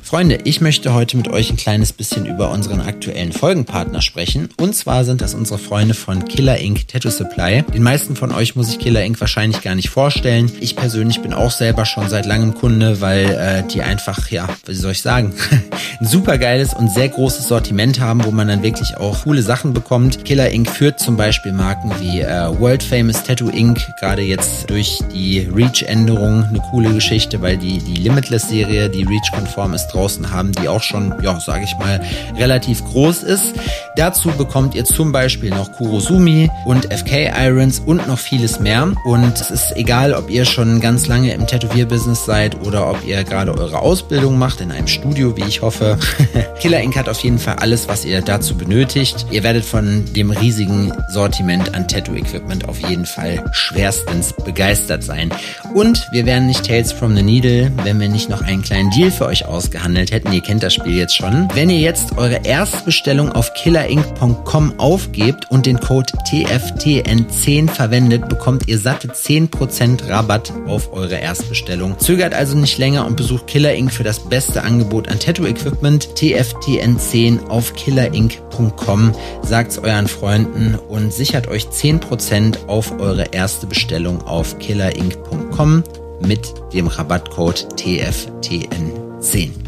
Freunde, 0.04 0.40
ich 0.44 0.60
möchte 0.60 0.92
heute 0.92 1.16
mit 1.16 1.28
euch 1.28 1.50
ein 1.50 1.56
kleines 1.56 1.94
bisschen 1.94 2.26
über 2.26 2.50
unseren 2.50 2.82
aktuellen 2.82 3.32
Folgenpartner 3.32 4.02
sprechen. 4.02 4.50
Und 4.58 4.76
zwar 4.76 5.02
sind 5.02 5.22
das 5.22 5.32
unsere 5.32 5.58
Freunde 5.58 5.94
von 5.94 6.26
Killer 6.26 6.60
Ink 6.60 6.86
Tattoo 6.88 7.08
Supply. 7.08 7.62
Den 7.72 7.82
meisten 7.82 8.14
von 8.14 8.30
euch 8.30 8.54
muss 8.54 8.68
ich 8.68 8.78
Killer 8.78 9.02
Ink 9.02 9.18
wahrscheinlich 9.18 9.62
gar 9.62 9.74
nicht 9.74 9.88
vorstellen. 9.88 10.52
Ich 10.60 10.76
persönlich 10.76 11.22
bin 11.22 11.32
auch 11.32 11.50
selber 11.50 11.86
schon 11.86 12.10
seit 12.10 12.26
langem 12.26 12.54
Kunde, 12.54 13.00
weil 13.00 13.24
äh, 13.24 13.62
die 13.66 13.80
einfach, 13.80 14.30
ja, 14.30 14.46
wie 14.66 14.74
soll 14.74 14.92
ich 14.92 15.00
sagen, 15.00 15.32
ein 16.00 16.06
super 16.06 16.36
geiles 16.36 16.74
und 16.74 16.92
sehr 16.92 17.08
großes 17.08 17.48
Sortiment 17.48 17.98
haben, 17.98 18.26
wo 18.26 18.30
man 18.30 18.48
dann 18.48 18.62
wirklich 18.62 18.98
auch 18.98 19.22
coole 19.22 19.42
Sachen 19.42 19.72
bekommt. 19.72 20.26
Killer 20.26 20.50
Ink 20.50 20.68
führt 20.68 21.00
zum 21.00 21.16
Beispiel 21.16 21.52
Marken 21.52 21.90
wie 21.98 22.20
äh, 22.20 22.60
World 22.60 22.82
Famous 22.82 23.22
Tattoo 23.22 23.48
Ink, 23.48 23.80
gerade 24.00 24.20
jetzt 24.20 24.68
durch 24.68 24.98
die 25.14 25.40
Reach-Änderung 25.40 26.44
eine 26.44 26.60
coole 26.70 26.92
Geschichte, 26.92 27.40
weil 27.40 27.56
die, 27.56 27.78
die 27.78 27.96
Limitless-Serie, 27.96 28.90
die 28.90 29.04
Reach-konform 29.04 29.72
ist, 29.72 29.93
draußen 29.94 30.30
haben, 30.30 30.52
die 30.52 30.68
auch 30.68 30.82
schon, 30.82 31.14
ja, 31.22 31.38
sage 31.40 31.64
ich 31.64 31.76
mal, 31.78 32.00
relativ 32.36 32.84
groß 32.84 33.22
ist. 33.22 33.54
Dazu 33.96 34.30
bekommt 34.30 34.74
ihr 34.74 34.84
zum 34.84 35.12
Beispiel 35.12 35.50
noch 35.50 35.72
Kurosumi 35.72 36.50
und 36.64 36.92
FK 36.92 37.32
Irons 37.46 37.78
und 37.78 38.08
noch 38.08 38.18
vieles 38.18 38.58
mehr. 38.60 38.92
Und 39.04 39.40
es 39.40 39.50
ist 39.50 39.76
egal, 39.76 40.14
ob 40.14 40.30
ihr 40.30 40.44
schon 40.44 40.80
ganz 40.80 41.06
lange 41.06 41.32
im 41.32 41.46
Tätowierbusiness 41.46 42.24
seid 42.24 42.60
oder 42.66 42.90
ob 42.90 43.06
ihr 43.06 43.22
gerade 43.24 43.56
eure 43.56 43.78
Ausbildung 43.78 44.36
macht 44.38 44.60
in 44.60 44.72
einem 44.72 44.88
Studio, 44.88 45.36
wie 45.36 45.44
ich 45.44 45.62
hoffe. 45.62 45.98
Killer 46.60 46.80
Ink 46.80 46.96
hat 46.96 47.08
auf 47.08 47.20
jeden 47.20 47.38
Fall 47.38 47.56
alles, 47.56 47.88
was 47.88 48.04
ihr 48.04 48.20
dazu 48.20 48.56
benötigt. 48.56 49.26
Ihr 49.30 49.44
werdet 49.44 49.64
von 49.64 50.04
dem 50.14 50.30
riesigen 50.32 50.92
Sortiment 51.10 51.74
an 51.74 51.86
Tattoo-Equipment 51.86 52.68
auf 52.68 52.80
jeden 52.80 53.06
Fall 53.06 53.44
schwerstens 53.52 54.34
begeistert 54.44 55.04
sein. 55.04 55.30
Und 55.72 56.06
wir 56.10 56.26
wären 56.26 56.46
nicht 56.46 56.66
Tales 56.66 56.92
from 56.92 57.14
the 57.14 57.22
Needle, 57.22 57.70
wenn 57.84 58.00
wir 58.00 58.08
nicht 58.08 58.28
noch 58.28 58.42
einen 58.42 58.62
kleinen 58.62 58.90
Deal 58.90 59.10
für 59.10 59.26
euch 59.26 59.46
ausgehandelt 59.46 59.83
gehandelt 59.84 60.12
hätten. 60.12 60.32
Ihr 60.32 60.40
kennt 60.40 60.62
das 60.62 60.72
Spiel 60.72 60.96
jetzt 60.96 61.14
schon. 61.14 61.46
Wenn 61.52 61.68
ihr 61.68 61.78
jetzt 61.78 62.16
eure 62.16 62.40
Erstbestellung 62.44 63.30
auf 63.30 63.52
killerinc.com 63.52 64.78
aufgebt 64.78 65.50
und 65.50 65.66
den 65.66 65.78
Code 65.78 66.10
TFTN10 66.26 67.68
verwendet, 67.68 68.28
bekommt 68.30 68.66
ihr 68.66 68.78
satte 68.78 69.08
10% 69.08 70.08
Rabatt 70.08 70.52
auf 70.66 70.92
eure 70.94 71.16
Erstbestellung. 71.16 71.98
Zögert 71.98 72.32
also 72.32 72.56
nicht 72.56 72.78
länger 72.78 73.06
und 73.06 73.16
besucht 73.16 73.46
Killer 73.46 73.74
Inc. 73.74 73.92
für 73.92 74.04
das 74.04 74.20
beste 74.20 74.62
Angebot 74.62 75.08
an 75.08 75.18
Tattoo-Equipment. 75.18 76.08
TFTN10 76.16 77.48
auf 77.48 77.74
killerinc.com. 77.74 79.12
Sagt's 79.42 79.78
euren 79.78 80.08
Freunden 80.08 80.76
und 80.76 81.12
sichert 81.12 81.48
euch 81.48 81.66
10% 81.66 82.68
auf 82.68 82.98
eure 82.98 83.26
erste 83.32 83.66
Bestellung 83.66 84.22
auf 84.22 84.58
killerinc.com 84.58 85.82
mit 86.26 86.54
dem 86.72 86.86
Rabattcode 86.86 87.66
TFTN10. 87.76 89.63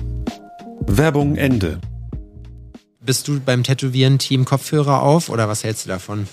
Werbung 0.89 1.37
Ende. 1.37 1.78
Bist 3.01 3.28
du 3.28 3.41
beim 3.41 3.62
Tätowieren 3.62 4.18
Team 4.18 4.45
Kopfhörer 4.45 5.03
auf 5.03 5.28
oder 5.28 5.49
was 5.49 5.64
hältst 5.64 5.84
du 5.84 5.89
davon? 5.89 6.28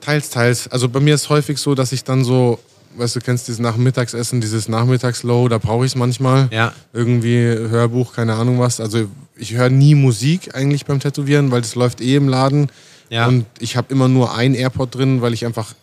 Teils, 0.00 0.30
teils. 0.30 0.68
Also 0.68 0.88
bei 0.88 1.00
mir 1.00 1.14
ist 1.14 1.28
häufig 1.30 1.58
so, 1.58 1.74
dass 1.74 1.92
ich 1.92 2.04
dann 2.04 2.22
so, 2.22 2.58
weißt 2.96 3.16
du, 3.16 3.20
kennst 3.20 3.48
dieses 3.48 3.58
Nachmittagsessen, 3.58 4.40
dieses 4.40 4.68
Nachmittagslow, 4.68 5.48
da 5.48 5.58
brauche 5.58 5.84
ich 5.84 5.92
es 5.92 5.96
manchmal. 5.96 6.48
Ja. 6.52 6.72
Irgendwie 6.92 7.38
Hörbuch, 7.38 8.14
keine 8.14 8.34
Ahnung 8.34 8.60
was. 8.60 8.80
Also 8.80 9.08
ich 9.34 9.54
höre 9.54 9.70
nie 9.70 9.94
Musik 9.94 10.54
eigentlich 10.54 10.84
beim 10.84 11.00
Tätowieren, 11.00 11.50
weil 11.50 11.62
das 11.62 11.74
läuft 11.74 12.00
eh 12.00 12.16
im 12.16 12.28
Laden. 12.28 12.68
Ja. 13.08 13.26
Und 13.26 13.46
ich 13.58 13.76
habe 13.76 13.92
immer 13.92 14.08
nur 14.08 14.34
ein 14.34 14.54
AirPod 14.54 14.94
drin, 14.94 15.22
weil 15.22 15.32
ich 15.32 15.44
einfach 15.44 15.74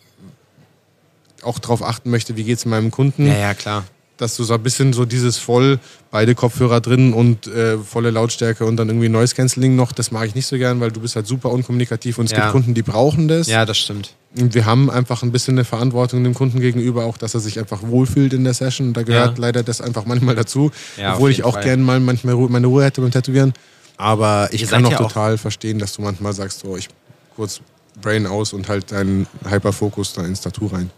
auch 1.42 1.58
darauf 1.58 1.82
achten 1.82 2.10
möchte, 2.10 2.36
wie 2.36 2.44
geht 2.44 2.58
es 2.58 2.64
meinem 2.64 2.90
Kunden. 2.90 3.26
Ja, 3.26 3.36
ja, 3.36 3.54
klar. 3.54 3.84
Dass 4.16 4.36
du 4.36 4.44
so 4.44 4.54
ein 4.54 4.62
bisschen 4.62 4.92
so 4.92 5.04
dieses 5.04 5.38
voll, 5.38 5.80
beide 6.12 6.36
Kopfhörer 6.36 6.80
drin 6.80 7.12
und 7.12 7.48
äh, 7.48 7.76
volle 7.78 8.10
Lautstärke 8.12 8.64
und 8.64 8.76
dann 8.76 8.88
irgendwie 8.88 9.08
Noise 9.08 9.34
Cancelling 9.34 9.74
noch, 9.74 9.90
das 9.90 10.12
mag 10.12 10.28
ich 10.28 10.36
nicht 10.36 10.46
so 10.46 10.56
gern, 10.56 10.78
weil 10.78 10.92
du 10.92 11.00
bist 11.00 11.16
halt 11.16 11.26
super 11.26 11.50
unkommunikativ 11.50 12.18
und 12.18 12.26
es 12.26 12.30
Ja. 12.30 12.38
gibt 12.42 12.52
Kunden, 12.52 12.74
die 12.74 12.82
brauchen 12.82 13.26
das. 13.26 13.48
Ja, 13.48 13.66
das 13.66 13.76
stimmt. 13.76 14.14
Und 14.38 14.54
wir 14.54 14.66
haben 14.66 14.88
einfach 14.88 15.24
ein 15.24 15.32
bisschen 15.32 15.54
eine 15.56 15.64
Verantwortung 15.64 16.22
dem 16.22 16.34
Kunden 16.34 16.60
gegenüber, 16.60 17.06
auch 17.06 17.16
dass 17.16 17.34
er 17.34 17.40
sich 17.40 17.58
einfach 17.58 17.82
wohlfühlt 17.82 18.32
in 18.32 18.44
der 18.44 18.54
Session. 18.54 18.92
Da 18.92 19.02
gehört 19.02 19.36
Ja. 19.38 19.40
leider 19.40 19.64
das 19.64 19.80
einfach 19.80 20.04
manchmal 20.06 20.36
dazu. 20.36 20.70
Ja, 20.96 21.14
obwohl 21.14 21.32
ich 21.32 21.42
auch 21.42 21.54
Fall. 21.54 21.64
gerne 21.64 21.82
mal 21.82 21.98
manchmal 21.98 22.34
Ruhe, 22.34 22.48
meine 22.48 22.68
Ruhe 22.68 22.84
hätte 22.84 23.00
beim 23.00 23.10
Tätowieren. 23.10 23.52
Aber 23.96 24.48
ich 24.52 24.62
Ihr 24.62 24.68
kann 24.68 24.86
auch 24.86 24.90
ja 24.92 25.00
auch- 25.00 25.08
total 25.08 25.38
verstehen, 25.38 25.80
dass 25.80 25.94
du 25.94 26.02
manchmal 26.02 26.32
sagst, 26.34 26.60
so 26.60 26.76
ich 26.76 26.88
kurz 27.34 27.60
Brain 28.00 28.26
aus 28.28 28.52
und 28.52 28.68
halt 28.68 28.92
deinen 28.92 29.26
Hyperfokus 29.48 30.12
da 30.14 30.22
ins 30.24 30.40
Tattoo 30.40 30.66
rein. 30.68 30.90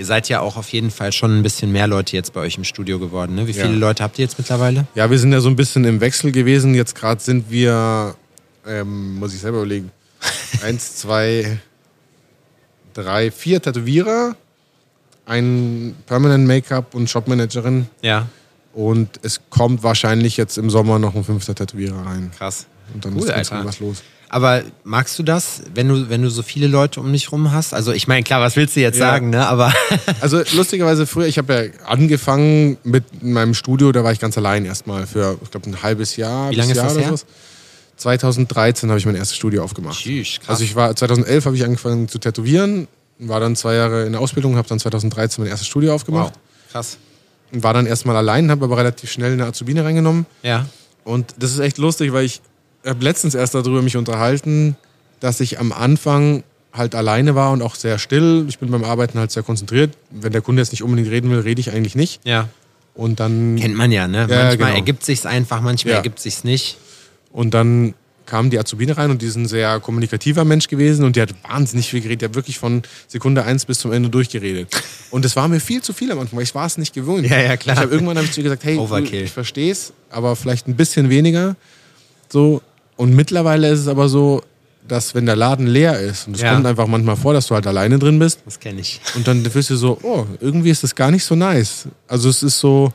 Ihr 0.00 0.06
seid 0.06 0.30
ja 0.30 0.40
auch 0.40 0.56
auf 0.56 0.70
jeden 0.72 0.90
Fall 0.90 1.12
schon 1.12 1.38
ein 1.38 1.42
bisschen 1.42 1.72
mehr 1.72 1.86
Leute 1.86 2.16
jetzt 2.16 2.32
bei 2.32 2.40
euch 2.40 2.56
im 2.56 2.64
Studio 2.64 2.98
geworden. 2.98 3.34
Ne? 3.34 3.46
Wie 3.46 3.50
Ja. 3.52 3.66
viele 3.66 3.76
Leute 3.76 4.02
habt 4.02 4.18
ihr 4.18 4.24
jetzt 4.24 4.38
mittlerweile? 4.38 4.86
Ja, 4.94 5.10
wir 5.10 5.18
sind 5.18 5.30
ja 5.30 5.42
so 5.42 5.50
ein 5.50 5.56
bisschen 5.56 5.84
im 5.84 6.00
Wechsel 6.00 6.32
gewesen. 6.32 6.74
Jetzt 6.74 6.94
gerade 6.94 7.20
sind 7.20 7.50
wir, 7.50 8.14
ähm, 8.66 9.16
muss 9.16 9.34
ich 9.34 9.40
selber 9.40 9.58
überlegen, 9.58 9.90
eins, 10.64 10.96
zwei, 10.96 11.58
drei, 12.94 13.30
vier 13.30 13.60
Tätowierer, 13.60 14.36
ein 15.26 15.94
Permanent 16.06 16.46
Make-up 16.46 16.94
und 16.94 17.10
Shopmanagerin. 17.10 17.86
Ja, 18.00 18.26
Und 18.72 19.20
es 19.22 19.40
kommt 19.50 19.82
wahrscheinlich 19.82 20.38
jetzt 20.38 20.56
im 20.56 20.70
Sommer 20.70 20.98
noch 20.98 21.14
ein 21.14 21.24
fünfter 21.24 21.54
Tätowierer 21.54 22.06
rein. 22.06 22.30
krass. 22.38 22.64
Und 22.94 23.04
dann 23.04 23.12
Cool, 23.16 23.24
ist 23.24 23.34
ganz 23.34 23.52
Alter. 23.52 23.66
was 23.68 23.80
los. 23.80 24.02
Aber 24.32 24.62
magst 24.84 25.18
du 25.18 25.24
das, 25.24 25.60
wenn 25.74 25.88
du, 25.88 26.08
wenn 26.08 26.22
du 26.22 26.30
so 26.30 26.42
viele 26.42 26.68
Leute 26.68 27.00
um 27.00 27.12
dich 27.12 27.32
rum 27.32 27.50
hast? 27.50 27.74
Also 27.74 27.90
ich 27.92 28.06
meine, 28.06 28.22
klar, 28.22 28.40
was 28.40 28.54
willst 28.54 28.76
du 28.76 28.80
jetzt 28.80 28.96
Ja. 28.98 29.06
sagen, 29.10 29.30
ne? 29.30 29.44
Aber 29.46 29.72
Also 30.20 30.40
lustigerweise 30.54 31.04
früher, 31.06 31.26
ich 31.26 31.36
habe 31.36 31.52
ja 31.82 31.86
angefangen 31.86 32.78
mit 32.84 33.22
meinem 33.24 33.54
Studio, 33.54 33.90
da 33.90 34.04
war 34.04 34.12
ich 34.12 34.20
ganz 34.20 34.38
allein 34.38 34.64
erstmal 34.64 35.06
für, 35.08 35.36
ich 35.42 35.50
glaube, 35.50 35.68
ein 35.68 35.82
halbes 35.82 36.14
Jahr. 36.16 36.50
Wie 36.52 36.54
lange 36.54 36.70
ist 36.70 36.76
Jahr 36.76 36.86
das 36.86 36.96
her? 36.98 37.06
sowas. 37.08 37.26
2013 37.96 38.88
habe 38.88 38.98
ich 38.98 39.04
mein 39.06 39.16
erstes 39.16 39.36
Studio 39.36 39.62
aufgemacht. 39.64 39.98
Tschüss, 39.98 40.38
krass. 40.38 40.48
Also 40.50 40.64
ich 40.64 40.74
war 40.74 40.94
2011 40.94 41.44
habe 41.46 41.56
ich 41.56 41.64
angefangen 41.64 42.08
zu 42.08 42.18
tätowieren, 42.18 42.88
war 43.18 43.40
dann 43.40 43.56
zwei 43.56 43.74
Jahre 43.74 44.06
in 44.06 44.12
der 44.12 44.20
Ausbildung, 44.20 44.56
habe 44.56 44.68
dann 44.68 44.78
2013 44.78 45.42
mein 45.44 45.50
erstes 45.50 45.66
Studio 45.68 45.94
aufgemacht. 45.94 46.32
wow, 46.34 46.72
krass. 46.72 46.96
Und 47.52 47.62
war 47.62 47.74
dann 47.74 47.86
erstmal 47.86 48.16
allein, 48.16 48.50
habe 48.50 48.64
aber 48.64 48.76
relativ 48.78 49.10
schnell 49.10 49.32
eine 49.32 49.44
Azubine 49.44 49.84
reingenommen. 49.84 50.24
Ja, 50.42 50.66
Und 51.04 51.34
das 51.38 51.50
ist 51.52 51.58
echt 51.58 51.78
lustig, 51.78 52.12
weil 52.12 52.24
ich 52.24 52.40
habe 52.84 53.04
letztens 53.04 53.34
erst 53.34 53.54
darüber 53.54 53.82
mich 53.82 53.96
unterhalten, 53.96 54.76
dass 55.20 55.40
ich 55.40 55.58
am 55.58 55.72
Anfang 55.72 56.42
halt 56.72 56.94
alleine 56.94 57.34
war 57.34 57.50
und 57.52 57.62
auch 57.62 57.74
sehr 57.74 57.98
still. 57.98 58.46
Ich 58.48 58.58
bin 58.58 58.70
beim 58.70 58.84
Arbeiten 58.84 59.18
halt 59.18 59.30
sehr 59.32 59.42
konzentriert. 59.42 59.96
Wenn 60.10 60.32
der 60.32 60.40
Kunde 60.40 60.62
jetzt 60.62 60.70
nicht 60.72 60.82
unbedingt 60.82 61.10
reden 61.10 61.30
will, 61.30 61.40
rede 61.40 61.60
ich 61.60 61.72
eigentlich 61.72 61.94
nicht. 61.94 62.20
ja. 62.24 62.48
Und 62.92 63.20
dann, 63.20 63.56
Kennt 63.56 63.76
man 63.76 63.92
ja, 63.92 64.08
ne? 64.08 64.18
Ja, 64.18 64.26
manchmal 64.26 64.56
genau. 64.56 64.74
ergibt 64.74 65.04
sich's 65.04 65.24
einfach, 65.24 65.60
manchmal 65.60 65.92
Ja. 65.92 65.96
ergibt 65.98 66.18
sich's 66.18 66.42
nicht. 66.44 66.76
und 67.32 67.54
dann 67.54 67.94
kam 68.26 68.50
die 68.50 68.58
Azubine 68.58 68.96
rein 68.96 69.10
und 69.10 69.22
die 69.22 69.26
ist 69.26 69.36
ein 69.36 69.46
sehr 69.46 69.78
kommunikativer 69.80 70.44
Mensch 70.44 70.68
gewesen 70.68 71.04
und 71.04 71.16
die 71.16 71.20
hat 71.22 71.32
wahnsinnig 71.48 71.88
viel 71.88 72.00
geredet. 72.00 72.20
Die 72.20 72.24
hat 72.26 72.34
wirklich 72.34 72.58
von 72.58 72.82
Sekunde 73.08 73.44
eins 73.44 73.64
bis 73.64 73.78
zum 73.78 73.92
Ende 73.92 74.08
durchgeredet. 74.08 74.68
Und 75.10 75.24
das 75.24 75.34
war 75.36 75.48
mir 75.48 75.60
viel 75.60 75.82
zu 75.82 75.92
viel 75.92 76.10
am 76.12 76.18
Anfang, 76.18 76.36
weil 76.36 76.42
ich 76.44 76.54
war 76.54 76.66
es 76.66 76.78
nicht 76.78 76.92
gewöhnt. 76.94 77.28
Ja, 77.28 77.40
ja, 77.40 77.56
klar. 77.56 77.76
Ich 77.76 77.82
habe 77.82 77.92
irgendwann 77.92 78.16
hab 78.18 78.24
ich 78.24 78.32
zu 78.32 78.40
ihr 78.40 78.44
gesagt, 78.44 78.64
hey, 78.64 78.76
Overkill. 78.76 79.22
ich 79.24 79.30
verstehe 79.32 79.70
es, 79.72 79.92
aber 80.10 80.36
vielleicht 80.36 80.66
ein 80.68 80.76
bisschen 80.76 81.08
weniger. 81.10 81.56
So. 82.28 82.60
Und 83.00 83.14
mittlerweile 83.16 83.68
ist 83.70 83.80
es 83.80 83.88
aber 83.88 84.10
so, 84.10 84.42
dass 84.86 85.14
wenn 85.14 85.24
der 85.24 85.34
Laden 85.36 85.66
leer 85.66 85.98
ist, 85.98 86.26
und 86.26 86.36
es 86.36 86.42
Ja. 86.42 86.52
kommt 86.52 86.66
einfach 86.66 86.86
manchmal 86.86 87.16
vor, 87.16 87.32
dass 87.32 87.46
du 87.46 87.54
halt 87.54 87.66
alleine 87.66 87.98
drin 87.98 88.18
bist, 88.18 88.40
Das 88.44 88.60
kenne 88.60 88.80
ich. 88.82 89.00
und 89.14 89.26
dann 89.26 89.42
fühlst 89.44 89.70
du 89.70 89.76
so, 89.76 89.98
oh, 90.02 90.26
irgendwie 90.40 90.68
ist 90.70 90.82
das 90.82 90.94
gar 90.94 91.10
nicht 91.10 91.24
so 91.24 91.34
nice. 91.34 91.86
Also 92.08 92.28
es 92.28 92.42
ist 92.42 92.58
so, 92.58 92.92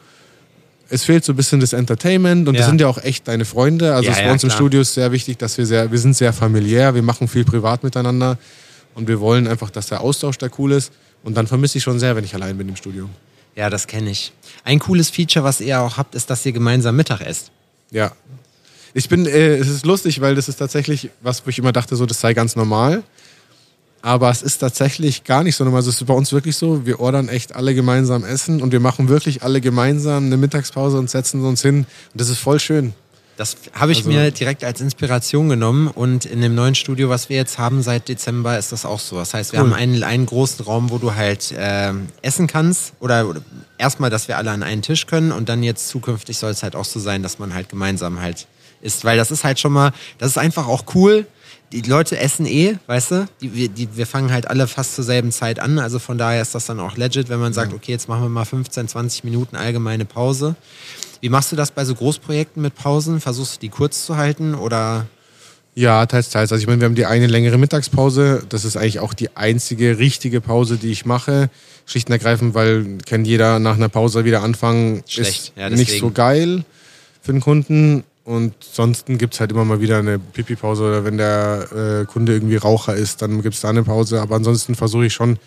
es 0.90 1.04
fehlt 1.06 1.26
so 1.26 1.34
ein 1.34 1.36
bisschen 1.36 1.60
das 1.60 1.74
Entertainment 1.74 2.48
und 2.48 2.54
Ja. 2.54 2.60
das 2.62 2.70
sind 2.70 2.82
ja 2.82 2.88
auch 2.88 3.00
echt 3.00 3.28
deine 3.28 3.46
Freunde. 3.46 3.96
Also 3.96 4.06
Ja, 4.06 4.12
es 4.12 4.18
ist 4.18 4.22
ja, 4.22 4.28
bei 4.28 4.34
uns 4.34 4.44
im 4.44 4.50
klar. 4.50 4.58
Studio 4.58 4.82
ist 4.82 4.94
sehr 4.94 5.12
wichtig, 5.12 5.40
dass 5.40 5.58
wir 5.58 5.66
sehr, 5.66 5.92
wir 5.92 5.98
sind 6.00 6.16
sehr 6.16 6.34
familiär, 6.34 6.94
wir 6.94 7.02
machen 7.02 7.28
viel 7.28 7.44
privat 7.46 7.84
miteinander 7.84 8.38
und 8.94 9.08
wir 9.08 9.20
wollen 9.20 9.48
einfach, 9.48 9.72
dass 9.72 9.88
der 9.88 10.02
Austausch 10.02 10.38
da 10.38 10.50
cool 10.60 10.72
ist. 10.74 10.92
Und 11.24 11.36
dann 11.36 11.48
vermisse 11.48 11.80
ich 11.80 11.84
schon 11.84 11.98
sehr, 11.98 12.16
wenn 12.16 12.24
ich 12.24 12.36
allein 12.36 12.56
bin 12.60 12.70
im 12.70 12.76
Studio. 12.76 13.10
Ja, 13.56 13.72
das 13.72 13.88
kenne 13.88 14.12
ich. 14.12 14.32
Ein 14.64 14.78
cooles 14.78 15.10
Feature, 15.10 15.44
was 15.44 15.62
ihr 15.62 15.82
auch 15.82 15.98
habt, 15.98 16.14
ist, 16.14 16.30
dass 16.30 16.46
ihr 16.46 16.52
gemeinsam 16.52 16.96
Mittag 16.96 17.22
esst. 17.22 17.50
Ja. 17.90 18.12
Ich 18.98 19.10
bin, 19.10 19.26
äh, 19.26 19.58
es 19.58 19.68
ist 19.68 19.86
lustig, 19.86 20.22
weil 20.22 20.36
das 20.36 20.48
ist 20.48 20.56
tatsächlich 20.56 21.10
was, 21.22 21.46
wo 21.46 21.50
ich 21.50 21.60
immer 21.60 21.74
dachte, 21.74 21.96
so, 21.98 22.06
das 22.06 22.22
sei 22.22 22.34
ganz 22.34 22.56
normal. 22.56 23.04
Aber 24.02 24.30
es 24.30 24.42
ist 24.42 24.60
tatsächlich 24.60 25.24
gar 25.26 25.44
nicht 25.44 25.56
so 25.58 25.64
normal. 25.66 25.80
Also 25.80 25.90
es 25.90 26.00
ist 26.00 26.08
bei 26.08 26.14
uns 26.14 26.32
wirklich 26.32 26.56
so, 26.56 26.86
wir 26.86 27.00
ordern 27.02 27.28
echt 27.28 27.56
alle 27.56 27.76
gemeinsam 27.76 28.24
Essen 28.24 28.62
und 28.62 28.72
wir 28.72 28.80
machen 28.80 29.10
wirklich 29.10 29.44
alle 29.44 29.60
gemeinsam 29.62 30.26
eine 30.28 30.38
Mittagspause 30.38 30.98
und 30.98 31.10
setzen 31.10 31.44
uns 31.44 31.62
hin. 31.62 31.80
Und 31.80 31.86
das 32.22 32.30
ist 32.30 32.38
voll 32.40 32.60
schön. 32.60 32.94
Das 33.36 33.58
habe 33.74 33.92
ich 33.92 33.98
Also- 33.98 34.12
mir 34.12 34.32
direkt 34.32 34.64
als 34.64 34.80
Inspiration 34.80 35.50
genommen 35.50 35.88
und 35.90 36.24
in 36.24 36.40
dem 36.40 36.56
neuen 36.56 36.74
Studio, 36.76 37.10
was 37.10 37.28
wir 37.28 37.36
jetzt 37.36 37.58
haben 37.58 37.82
seit 37.84 38.08
Dezember, 38.08 38.58
ist 38.58 38.72
das 38.72 38.86
auch 38.86 39.02
so. 39.02 39.18
Das 39.18 39.34
heißt, 39.34 39.52
wir 39.52 39.60
Cool. 39.60 39.72
haben 39.72 39.74
einen, 39.74 40.04
einen 40.04 40.26
großen 40.26 40.64
Raum, 40.64 40.90
wo 40.90 41.00
du 41.00 41.16
halt 41.16 41.54
ähm, 41.58 42.08
essen 42.22 42.48
kannst 42.48 42.94
oder, 43.02 43.28
oder 43.28 43.42
erstmal, 43.78 44.10
dass 44.10 44.30
wir 44.30 44.38
alle 44.38 44.52
an 44.52 44.64
einen 44.64 44.84
Tisch 44.84 45.06
können 45.06 45.34
und 45.34 45.50
dann 45.50 45.64
jetzt 45.64 45.90
zukünftig 45.90 46.38
soll 46.38 46.52
es 46.52 46.64
halt 46.64 46.78
auch 46.78 46.86
so 46.86 47.02
sein, 47.02 47.24
dass 47.24 47.38
man 47.40 47.54
halt 47.54 47.68
gemeinsam 47.68 48.22
halt 48.22 48.48
isst, 48.82 49.06
weil 49.06 49.18
das 49.18 49.32
ist 49.32 49.44
halt 49.44 49.60
schon 49.60 49.74
mal, 49.74 49.92
das 50.18 50.32
ist 50.32 50.38
einfach 50.38 50.68
auch 50.68 50.84
cool. 50.96 51.26
Die 51.72 51.82
Leute 51.82 52.18
essen 52.20 52.46
eh, 52.46 52.76
weißt 52.88 53.12
du? 53.12 53.28
Die, 53.42 53.54
wir, 53.54 53.70
die, 53.70 53.98
wir 53.98 54.06
fangen 54.06 54.32
halt 54.32 54.48
alle 54.48 54.68
fast 54.68 54.96
zur 54.96 55.04
selben 55.04 55.32
Zeit 55.32 55.60
an. 55.60 55.80
Also 55.80 56.00
von 56.00 56.18
daher 56.18 56.42
ist 56.42 56.56
das 56.56 56.66
dann 56.66 56.80
auch 56.80 56.96
legit, 56.96 57.28
wenn 57.28 57.40
man 57.40 57.54
sagt, 57.54 57.74
okay, 57.74 57.92
jetzt 57.92 58.08
machen 58.08 58.22
wir 58.22 58.30
mal 58.30 58.46
15, 58.46 58.88
20 58.88 59.24
Minuten 59.24 59.56
allgemeine 59.56 60.06
Pause. 60.06 60.56
Wie 61.22 61.30
machst 61.30 61.52
du 61.52 61.56
das 61.56 61.72
bei 61.72 61.84
so 61.84 61.96
Großprojekten 61.96 62.62
mit 62.62 62.76
Pausen? 62.76 63.20
Versuchst 63.20 63.56
du 63.56 63.60
die 63.62 63.70
kurz 63.70 64.06
zu 64.06 64.16
halten 64.16 64.54
oder? 64.54 65.08
Ja, 65.74 66.06
teils, 66.06 66.30
teils. 66.30 66.52
Also 66.52 66.62
ich 66.62 66.68
meine, 66.68 66.80
wir 66.80 66.86
haben 66.86 66.96
die 66.96 67.06
eine 67.06 67.28
längere 67.28 67.58
Mittagspause. 67.58 68.44
Das 68.48 68.64
ist 68.64 68.78
eigentlich 68.78 69.00
auch 69.00 69.14
die 69.14 69.36
einzige 69.36 69.98
richtige 69.98 70.40
Pause, 70.40 70.78
die 70.78 70.92
ich 70.92 71.06
mache. 71.06 71.50
Schlicht 71.86 72.08
und 72.08 72.14
ergreifend, 72.14 72.54
weil 72.54 72.98
kennt 73.06 73.28
jeder 73.28 73.60
nach 73.60 73.76
einer 73.76 73.90
Pause 73.90 74.24
wieder 74.24 74.42
anfangen, 74.42 75.04
Schlecht. 75.08 75.30
ist 75.30 75.54
Ja, 75.58 75.70
nicht 75.70 76.00
so 76.00 76.12
geil 76.12 76.64
für 77.22 77.34
den 77.34 77.42
Kunden. 77.42 78.04
Und 78.26 78.56
sonst 78.60 79.06
gibt 79.08 79.36
es 79.36 79.40
halt 79.40 79.52
immer 79.52 79.66
mal 79.66 79.80
wieder 79.82 80.00
eine 80.00 80.18
Pipi-Pause 80.18 80.84
oder 80.84 81.06
wenn 81.06 81.18
der 81.18 82.02
äh, 82.02 82.06
Kunde 82.06 82.34
irgendwie 82.34 82.56
Raucher 82.58 82.96
ist, 82.96 83.22
dann 83.22 83.44
gibt 83.44 83.54
es 83.54 83.62
da 83.62 83.70
eine 83.70 83.84
Pause. 83.84 84.20
Aber 84.20 84.36
ansonsten 84.36 84.74
versuche 84.74 85.06
ich 85.06 85.14
schon, 85.14 85.38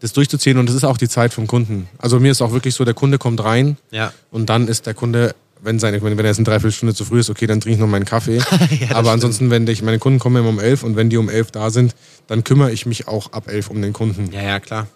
das 0.00 0.12
durchzuziehen 0.12 0.58
und 0.58 0.68
das 0.68 0.76
ist 0.76 0.84
auch 0.84 0.96
die 0.96 1.08
Zeit 1.08 1.32
vom 1.34 1.46
Kunden. 1.46 1.88
Also 1.98 2.20
mir 2.20 2.30
ist 2.30 2.40
auch 2.42 2.52
wirklich 2.52 2.74
so, 2.74 2.84
der 2.84 2.94
Kunde 2.94 3.18
kommt 3.18 3.42
rein 3.42 3.78
Ja. 3.90 4.12
und 4.30 4.48
dann 4.48 4.68
ist 4.68 4.86
der 4.86 4.94
Kunde, 4.94 5.34
wenn, 5.62 5.78
seine, 5.80 6.02
wenn 6.02 6.16
er 6.18 6.24
jetzt 6.26 6.36
eine 6.36 6.44
Dreiviertelstunde 6.44 6.94
zu 6.94 7.04
früh 7.04 7.18
ist, 7.20 7.30
okay, 7.30 7.46
dann 7.46 7.60
trinke 7.60 7.76
ich 7.76 7.80
noch 7.80 7.88
meinen 7.88 8.04
Kaffee. 8.04 8.38
das 8.80 8.90
Aber 8.92 9.10
ansonsten, 9.12 9.50
wenn 9.50 9.66
ich, 9.66 9.82
meine 9.82 9.98
Kunden 9.98 10.18
kommen 10.18 10.36
immer 10.36 10.50
um 10.50 10.60
elf 10.60 10.82
und 10.84 10.94
wenn 10.94 11.10
die 11.10 11.16
um 11.16 11.28
elf 11.30 11.50
da 11.50 11.70
sind, 11.70 11.96
dann 12.26 12.44
kümmere 12.44 12.70
ich 12.70 12.86
mich 12.86 13.08
auch 13.08 13.32
ab 13.32 13.48
elf 13.48 13.70
um 13.70 13.80
den 13.82 13.92
Kunden. 13.92 14.30
Ja, 14.30 14.42
ja, 14.42 14.60
klar. 14.60 14.86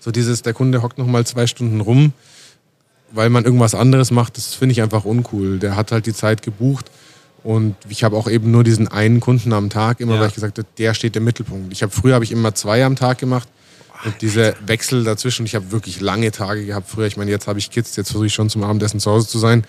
So 0.00 0.10
dieses, 0.10 0.42
der 0.42 0.52
Kunde 0.52 0.82
hockt 0.82 0.98
noch 0.98 1.06
mal 1.06 1.24
zwei 1.26 1.46
Stunden 1.46 1.80
rum, 1.80 2.12
weil 3.14 3.30
man 3.30 3.44
irgendwas 3.44 3.74
anderes 3.74 4.10
macht, 4.10 4.36
das 4.36 4.54
finde 4.54 4.72
ich 4.72 4.82
einfach 4.82 5.04
uncool. 5.04 5.58
Der 5.58 5.76
hat 5.76 5.92
halt 5.92 6.06
die 6.06 6.14
Zeit 6.14 6.42
gebucht 6.42 6.90
und 7.44 7.76
ich 7.88 8.04
habe 8.04 8.16
auch 8.16 8.28
eben 8.28 8.50
nur 8.50 8.64
diesen 8.64 8.88
einen 8.88 9.20
Kunden 9.20 9.52
am 9.52 9.70
Tag, 9.70 10.00
immer 10.00 10.14
Ja. 10.14 10.20
weil 10.20 10.28
ich 10.28 10.34
gesagt 10.34 10.58
habe, 10.58 10.68
der 10.78 10.94
steht 10.94 11.16
im 11.16 11.24
Mittelpunkt. 11.24 11.72
Ich 11.72 11.82
habe 11.82 11.92
früher 11.92 12.14
habe 12.14 12.24
ich 12.24 12.32
immer 12.32 12.54
zwei 12.54 12.84
am 12.84 12.96
Tag 12.96 13.18
gemacht 13.18 13.48
und 14.04 14.14
diese 14.22 14.54
Wechsel 14.66 15.04
dazwischen, 15.04 15.46
ich 15.46 15.54
habe 15.54 15.70
wirklich 15.72 16.00
lange 16.00 16.30
Tage 16.32 16.64
gehabt 16.66 16.88
früher. 16.88 17.06
Ich 17.06 17.16
meine, 17.16 17.30
jetzt 17.30 17.46
habe 17.46 17.58
ich 17.58 17.70
Kids, 17.70 17.94
jetzt 17.96 18.08
versuche 18.08 18.26
ich 18.26 18.34
schon 18.34 18.48
zum 18.50 18.64
Abendessen 18.64 18.98
zu 19.00 19.10
Hause 19.10 19.28
zu 19.28 19.38
sein. 19.38 19.64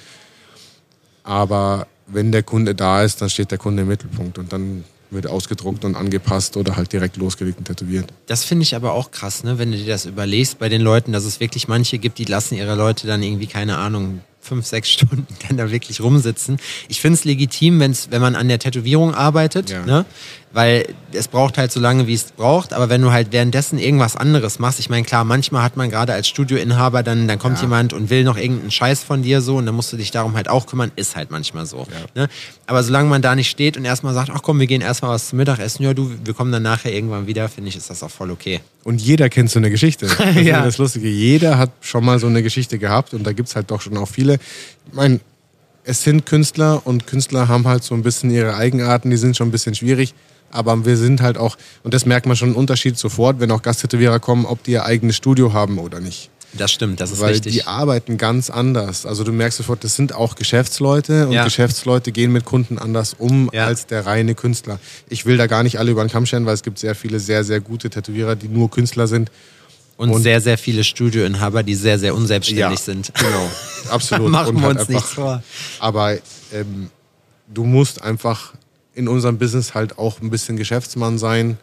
Aber 1.23 1.87
wenn 2.07 2.31
der 2.31 2.43
Kunde 2.43 2.75
da 2.75 3.03
ist, 3.03 3.21
dann 3.21 3.29
steht 3.29 3.51
der 3.51 3.57
Kunde 3.57 3.83
im 3.83 3.87
Mittelpunkt 3.87 4.37
und 4.37 4.51
dann 4.51 4.83
wird 5.13 5.27
ausgedruckt 5.27 5.85
und 5.85 5.95
angepasst 5.95 6.57
oder 6.57 6.75
halt 6.75 6.93
direkt 6.93 7.17
losgelegt 7.17 7.57
und 7.57 7.65
tätowiert. 7.65 8.05
Das 8.27 8.43
finde 8.43 8.63
ich 8.63 8.75
aber 8.75 8.93
auch 8.93 9.11
krass, 9.11 9.43
ne? 9.43 9.57
wenn 9.59 9.71
du 9.71 9.77
dir 9.77 9.87
das 9.87 10.05
überlegst 10.05 10.59
bei 10.59 10.69
den 10.69 10.81
Leuten, 10.81 11.11
dass 11.11 11.25
es 11.25 11.39
wirklich 11.39 11.67
manche 11.67 11.97
gibt, 11.97 12.17
die 12.17 12.25
lassen 12.25 12.55
ihre 12.55 12.75
Leute 12.75 13.07
dann 13.07 13.23
irgendwie, 13.23 13.47
keine 13.47 13.77
Ahnung, 13.77 14.21
fünf, 14.43 14.65
sechs 14.65 14.89
Stunden 14.91 15.27
dann 15.47 15.57
da 15.57 15.71
wirklich 15.71 16.01
rumsitzen. 16.01 16.57
Ich 16.87 17.01
finde 17.01 17.15
es 17.15 17.23
legitim, 17.23 17.79
wenn's, 17.79 18.09
wenn 18.11 18.21
man 18.21 18.35
an 18.35 18.47
der 18.47 18.59
Tätowierung 18.59 19.15
arbeitet, 19.15 19.69
ja. 19.69 19.85
ne? 19.85 20.05
Weil 20.53 20.85
es 21.11 21.27
braucht 21.27 21.57
halt 21.57 21.71
so 21.71 21.79
lange, 21.79 22.05
wie 22.05 22.13
es 22.13 22.25
braucht, 22.31 22.73
aber 22.73 22.87
wenn 22.87 23.01
du 23.01 23.11
halt 23.11 23.31
währenddessen 23.31 23.79
irgendwas 23.79 24.15
anderes 24.15 24.59
machst, 24.59 24.79
ich 24.79 24.89
meine, 24.89 25.03
klar, 25.03 25.23
manchmal 25.23 25.63
hat 25.63 25.77
man 25.77 25.89
gerade 25.89 26.13
als 26.13 26.27
Studioinhaber, 26.27 27.01
dann, 27.01 27.27
dann 27.27 27.39
kommt 27.39 27.57
ja. 27.57 27.63
jemand 27.63 27.91
und 27.91 28.11
will 28.11 28.23
noch 28.23 28.37
irgendeinen 28.37 28.69
Scheiß 28.69 29.03
von 29.03 29.23
dir 29.23 29.41
so 29.41 29.57
und 29.57 29.65
dann 29.65 29.73
musst 29.73 29.91
du 29.91 29.97
dich 29.97 30.11
darum 30.11 30.35
halt 30.35 30.47
auch 30.47 30.67
kümmern, 30.67 30.91
ist 30.95 31.15
halt 31.15 31.31
manchmal 31.31 31.65
so. 31.65 31.79
Ja. 31.79 32.23
Ne? 32.23 32.29
Aber 32.67 32.83
solange 32.83 33.09
man 33.09 33.23
da 33.23 33.35
nicht 33.35 33.49
steht 33.49 33.77
und 33.77 33.85
erstmal 33.85 34.13
sagt, 34.13 34.29
ach 34.31 34.43
komm, 34.43 34.59
wir 34.59 34.67
gehen 34.67 34.81
erstmal 34.81 35.11
was 35.11 35.29
zum 35.29 35.37
Mittagessen, 35.37 35.83
ja 35.83 35.93
du, 35.95 36.11
wir 36.23 36.33
kommen 36.35 36.51
dann 36.51 36.63
nachher 36.63 36.93
irgendwann 36.93 37.25
wieder, 37.25 37.49
finde 37.49 37.69
ich, 37.69 37.75
ist 37.75 37.89
das 37.89 38.03
auch 38.03 38.11
voll 38.11 38.29
okay. 38.29 38.59
Und 38.83 39.01
jeder 39.01 39.29
kennt 39.29 39.49
so 39.49 39.57
eine 39.57 39.71
Geschichte. 39.71 40.05
Das 40.05 40.19
ist 40.19 40.41
ja. 40.41 40.63
das 40.63 40.77
Lustige. 40.77 41.07
Jeder 41.07 41.57
hat 41.57 41.71
schon 41.81 42.05
mal 42.05 42.19
so 42.19 42.27
eine 42.27 42.43
Geschichte 42.43 42.77
gehabt 42.77 43.15
und 43.15 43.23
da 43.23 43.33
gibt 43.33 43.49
es 43.49 43.55
halt 43.55 43.71
doch 43.71 43.81
schon 43.81 43.97
auch 43.97 44.07
viele. 44.07 44.35
Ich 44.35 44.93
meine, 44.93 45.19
es 45.83 46.03
sind 46.03 46.25
Künstler 46.25 46.85
und 46.85 47.07
Künstler 47.07 47.47
haben 47.47 47.67
halt 47.67 47.83
so 47.83 47.95
ein 47.95 48.03
bisschen 48.03 48.29
ihre 48.29 48.55
Eigenarten, 48.55 49.09
die 49.09 49.17
sind 49.17 49.35
schon 49.35 49.47
ein 49.47 49.51
bisschen 49.51 49.75
schwierig. 49.75 50.13
Aber 50.53 50.85
wir 50.85 50.97
sind 50.97 51.21
halt 51.21 51.37
auch, 51.37 51.57
und 51.83 51.93
das 51.93 52.05
merkt 52.05 52.27
man 52.27 52.37
schon 52.37 52.49
einen 52.49 52.55
Unterschied 52.55 52.97
sofort, 52.97 53.39
wenn 53.39 53.51
auch 53.51 53.61
Gasttätowierer 53.61 54.19
kommen, 54.19 54.45
ob 54.45 54.63
die 54.63 54.71
ihr 54.71 54.85
eigenes 54.85 55.15
Studio 55.15 55.51
haben 55.51 55.79
oder 55.79 55.99
nicht. 55.99 56.29
Das 56.53 56.71
stimmt, 56.71 56.99
das 56.99 57.11
ist 57.11 57.19
Weil 57.19 57.31
richtig. 57.31 57.53
Die 57.53 57.65
arbeiten 57.65 58.17
ganz 58.17 58.51
anders. 58.51 59.07
Also 59.07 59.23
du 59.23 59.31
merkst 59.31 59.57
sofort, 59.57 59.83
das 59.83 59.95
sind 59.95 60.13
auch 60.13 60.35
Geschäftsleute 60.35 61.27
und 61.27 61.33
ja. 61.33 61.43
Geschäftsleute 61.43 62.11
gehen 62.11 62.31
mit 62.31 62.45
Kunden 62.45 62.77
anders 62.77 63.15
um 63.17 63.49
ja. 63.51 63.65
als 63.65 63.87
der 63.87 64.05
reine 64.05 64.35
Künstler. 64.35 64.79
Ich 65.09 65.25
will 65.25 65.37
da 65.37 65.47
gar 65.47 65.63
nicht 65.63 65.79
alle 65.79 65.91
über 65.91 66.05
den 66.05 66.11
Kamm 66.11 66.27
scheren, 66.27 66.45
weil 66.45 66.53
es 66.53 66.61
gibt 66.61 66.77
sehr 66.77 66.93
viele 66.93 67.19
sehr, 67.19 67.43
sehr 67.43 67.59
gute 67.59 67.89
Tätowierer, 67.89 68.35
die 68.35 68.47
nur 68.47 68.69
Künstler 68.69 69.07
sind. 69.07 69.31
Und, 69.97 70.11
und 70.11 70.21
sehr, 70.21 70.41
sehr 70.41 70.57
viele 70.57 70.83
Studioinhaber, 70.83 71.63
die 71.63 71.75
sehr, 71.75 71.97
sehr 71.97 72.13
unselbstständig 72.13 72.79
ja, 72.79 72.83
sind. 72.85 73.11
Genau, 73.15 73.49
absolut. 73.89 74.29
Machen 74.29 74.55
wir 74.55 74.67
halt 74.67 74.79
uns 74.79 74.89
nichts 74.89 75.09
vor. 75.11 75.41
Aber 75.79 76.17
ähm, 76.51 76.89
du 77.51 77.63
musst 77.63 78.01
einfach 78.01 78.53
in 78.95 79.07
unserem 79.07 79.37
Business 79.37 79.73
halt 79.73 79.97
auch 79.97 80.21
ein 80.21 80.29
bisschen 80.29 80.57
Geschäftsmann 80.57 81.17
sein. 81.17 81.57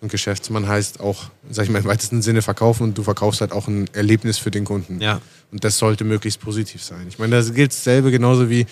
Und 0.00 0.10
Geschäftsmann 0.10 0.68
heißt 0.68 1.00
auch, 1.00 1.30
sag 1.50 1.64
ich 1.64 1.70
mal, 1.70 1.78
im 1.78 1.84
weitesten 1.86 2.20
Sinne 2.20 2.42
verkaufen 2.42 2.82
und 2.82 2.98
du 2.98 3.02
verkaufst 3.02 3.40
halt 3.40 3.52
auch 3.52 3.68
ein 3.68 3.88
Erlebnis 3.94 4.38
für 4.38 4.50
den 4.50 4.64
Kunden. 4.64 5.00
Ja. 5.00 5.20
Und 5.50 5.64
das 5.64 5.78
sollte 5.78 6.04
möglichst 6.04 6.40
positiv 6.40 6.82
sein. 6.82 7.06
Ich 7.08 7.18
meine, 7.18 7.36
das 7.36 7.54
gilt 7.54 7.72
dasselbe 7.72 8.10
genauso 8.10 8.50
wie, 8.50 8.66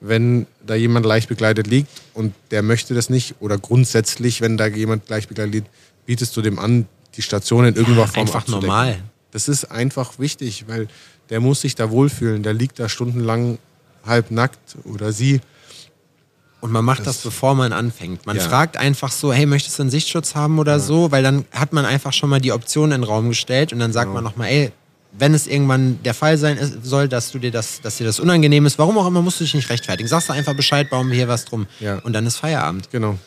wenn 0.00 0.46
da 0.66 0.74
jemand 0.74 1.06
leicht 1.06 1.28
begleitet 1.28 1.68
liegt 1.68 1.88
und 2.14 2.34
der 2.50 2.62
möchte 2.62 2.94
das 2.94 3.08
nicht 3.08 3.36
oder 3.38 3.58
grundsätzlich, 3.58 4.40
wenn 4.40 4.56
da 4.56 4.66
jemand 4.66 5.08
leicht 5.08 5.28
begleitet 5.28 5.54
liegt, 5.54 5.68
bietest 6.06 6.36
du 6.36 6.42
dem 6.42 6.58
an, 6.58 6.86
die 7.14 7.22
Station 7.22 7.64
in 7.64 7.76
irgendeiner 7.76 8.06
ja, 8.06 8.06
Form 8.08 8.26
Einfach 8.26 8.40
abzudecken. 8.40 8.66
normal. 8.66 8.98
Das 9.30 9.48
ist 9.48 9.66
einfach 9.66 10.18
wichtig, 10.18 10.64
weil 10.66 10.88
der 11.30 11.40
muss 11.40 11.60
sich 11.60 11.74
da 11.74 11.90
wohlfühlen. 11.90 12.42
Der 12.42 12.52
liegt 12.52 12.78
da 12.80 12.88
stundenlang 12.88 13.58
halb 14.04 14.30
nackt 14.30 14.76
oder 14.84 15.12
sie 15.12 15.40
und 16.62 16.70
man 16.70 16.84
macht 16.84 17.00
das, 17.00 17.16
das 17.16 17.24
bevor 17.24 17.56
man 17.56 17.72
anfängt. 17.72 18.24
Man 18.24 18.36
ja. 18.36 18.42
fragt 18.42 18.76
einfach 18.76 19.10
so, 19.10 19.32
hey, 19.32 19.46
möchtest 19.46 19.78
du 19.78 19.82
einen 19.82 19.90
Sichtschutz 19.90 20.36
haben 20.36 20.60
oder 20.60 20.74
ja. 20.74 20.78
so? 20.78 21.10
Weil 21.10 21.24
dann 21.24 21.44
hat 21.52 21.72
man 21.72 21.84
einfach 21.84 22.12
schon 22.12 22.30
mal 22.30 22.40
die 22.40 22.52
Option 22.52 22.92
in 22.92 23.00
den 23.00 23.04
Raum 23.04 23.28
gestellt 23.28 23.72
und 23.72 23.80
dann 23.80 23.92
sagt 23.92 24.06
genau. 24.06 24.14
man 24.14 24.24
nochmal, 24.24 24.48
ey, 24.48 24.72
wenn 25.10 25.34
es 25.34 25.48
irgendwann 25.48 25.98
der 26.04 26.14
Fall 26.14 26.38
sein 26.38 26.58
soll, 26.80 27.08
dass 27.08 27.32
du 27.32 27.40
dir 27.40 27.50
das, 27.50 27.80
dass 27.80 27.96
dir 27.96 28.04
das 28.04 28.20
unangenehm 28.20 28.64
ist, 28.64 28.78
warum 28.78 28.96
auch 28.96 29.08
immer, 29.08 29.22
musst 29.22 29.40
du 29.40 29.44
dich 29.44 29.54
nicht 29.54 29.70
rechtfertigen. 29.70 30.08
Sagst 30.08 30.28
du 30.28 30.32
einfach 30.32 30.54
Bescheid, 30.54 30.88
bauen 30.88 31.08
wir 31.08 31.16
hier 31.16 31.26
was 31.26 31.44
drum. 31.44 31.66
Ja. 31.80 31.98
Und 31.98 32.12
dann 32.12 32.24
ist 32.26 32.36
Feierabend. 32.36 32.90
Genau. 32.92 33.18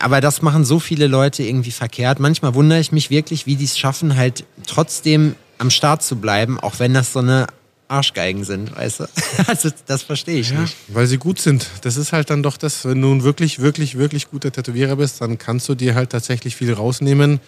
Aber 0.00 0.20
das 0.20 0.42
machen 0.42 0.64
so 0.64 0.80
viele 0.80 1.06
Leute 1.06 1.44
irgendwie 1.44 1.70
verkehrt. 1.70 2.18
Manchmal 2.18 2.54
wundere 2.54 2.80
ich 2.80 2.90
mich 2.90 3.08
wirklich, 3.08 3.46
wie 3.46 3.54
die 3.54 3.66
es 3.66 3.78
schaffen, 3.78 4.16
halt 4.16 4.44
trotzdem 4.66 5.36
am 5.58 5.70
Start 5.70 6.02
zu 6.02 6.16
bleiben, 6.16 6.58
auch 6.58 6.80
wenn 6.80 6.92
das 6.92 7.12
so 7.12 7.20
eine 7.20 7.46
Arschgeigen 7.92 8.44
sind, 8.44 8.74
weißt 8.74 9.00
du? 9.00 9.04
Also 9.46 9.70
das 9.86 10.02
verstehe 10.02 10.40
ich 10.40 10.50
ja, 10.50 10.60
nicht. 10.60 10.76
Weil 10.88 11.06
sie 11.06 11.18
gut 11.18 11.38
sind. 11.38 11.66
Das 11.82 11.96
ist 11.96 12.12
halt 12.12 12.30
dann 12.30 12.42
doch 12.42 12.56
das, 12.56 12.84
wenn 12.84 13.00
du 13.00 13.12
ein 13.12 13.22
wirklich, 13.22 13.58
wirklich, 13.58 13.98
wirklich 13.98 14.30
guter 14.30 14.50
Tätowierer 14.50 14.96
bist, 14.96 15.20
dann 15.20 15.38
kannst 15.38 15.68
du 15.68 15.74
dir 15.74 15.94
halt 15.94 16.10
tatsächlich 16.10 16.56
viel 16.56 16.72
rausnehmen. 16.72 17.40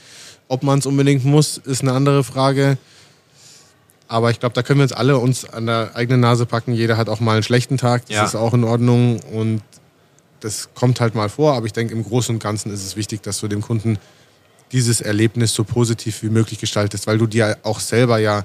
Ob 0.48 0.62
man 0.62 0.78
es 0.78 0.86
unbedingt 0.86 1.24
muss, 1.24 1.56
ist 1.58 1.82
eine 1.82 1.92
andere 1.92 2.24
Frage. 2.24 2.76
Aber 4.06 4.30
ich 4.30 4.38
glaube, 4.38 4.54
da 4.54 4.62
können 4.62 4.80
wir 4.80 4.84
uns 4.84 4.92
alle 4.92 5.18
uns 5.18 5.48
an 5.48 5.66
der 5.66 5.92
eigenen 5.94 6.20
Nase 6.20 6.44
packen. 6.44 6.74
Jeder 6.74 6.96
hat 6.96 7.08
auch 7.08 7.20
mal 7.20 7.32
einen 7.32 7.42
schlechten 7.42 7.78
Tag. 7.78 8.06
Das 8.06 8.16
ja. 8.16 8.24
ist 8.24 8.34
auch 8.34 8.52
in 8.52 8.64
Ordnung. 8.64 9.20
Und 9.32 9.62
das 10.40 10.68
kommt 10.74 11.00
halt 11.00 11.14
mal 11.14 11.30
vor. 11.30 11.54
Aber 11.54 11.64
ich 11.64 11.72
denke, 11.72 11.94
im 11.94 12.04
Großen 12.04 12.34
und 12.34 12.42
Ganzen 12.42 12.72
ist 12.72 12.84
es 12.84 12.96
wichtig, 12.96 13.22
dass 13.22 13.40
du 13.40 13.48
dem 13.48 13.62
Kunden 13.62 13.98
dieses 14.72 15.00
Erlebnis 15.00 15.54
so 15.54 15.64
positiv 15.64 16.22
wie 16.22 16.28
möglich 16.28 16.58
gestaltest, 16.58 17.06
weil 17.06 17.16
du 17.16 17.26
dir 17.26 17.56
auch 17.62 17.80
selber 17.80 18.18
ja 18.18 18.44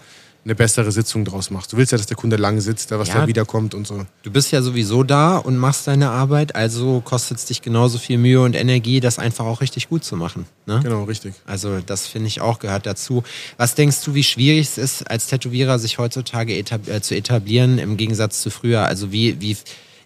eine 0.50 0.56
bessere 0.56 0.92
Sitzung 0.92 1.26
draus 1.26 1.52
machst. 1.52 1.72
Du 1.72 1.78
willst 1.78 1.92
ja, 1.92 1.98
dass 1.98 2.08
der 2.08 2.18
Kunde 2.18 2.36
lang 2.36 2.60
sitzt, 2.60 2.90
was 2.92 3.10
ja, 3.10 3.22
da 3.22 3.28
wiederkommt 3.28 3.76
und 3.76 3.86
so. 3.86 4.06
Du 4.24 4.32
bist 4.32 4.52
ja 4.52 4.62
sowieso 4.64 5.04
da 5.04 5.38
und 5.38 5.58
machst 5.58 5.88
deine 5.88 6.10
Arbeit, 6.10 6.56
also 6.56 7.02
kostet 7.02 7.38
es 7.38 7.46
dich 7.46 7.62
genauso 7.62 8.00
viel 8.00 8.18
Mühe 8.18 8.42
und 8.42 8.56
Energie, 8.56 9.00
das 9.00 9.20
einfach 9.20 9.46
auch 9.46 9.62
richtig 9.62 9.90
gut 9.90 10.04
zu 10.04 10.16
machen. 10.16 10.48
Ne? 10.66 10.80
Genau, 10.82 11.04
richtig. 11.04 11.36
Also 11.46 11.80
das 11.86 12.08
finde 12.08 12.28
ich 12.28 12.42
auch 12.42 12.58
gehört 12.58 12.88
dazu. 12.88 13.24
Was 13.58 13.76
denkst 13.76 14.04
du, 14.04 14.16
wie 14.16 14.24
schwierig 14.24 14.68
es 14.68 14.78
ist, 14.80 15.10
als 15.10 15.28
Tätowierer 15.28 15.78
sich 15.78 16.00
heutzutage 16.00 16.58
etab 16.58 16.88
äh, 16.88 17.02
zu 17.02 17.16
etablieren 17.16 17.78
im 17.78 17.96
Gegensatz 17.96 18.42
zu 18.42 18.50
früher? 18.50 18.86
Also 18.86 19.12
wie, 19.12 19.40
wie 19.40 19.56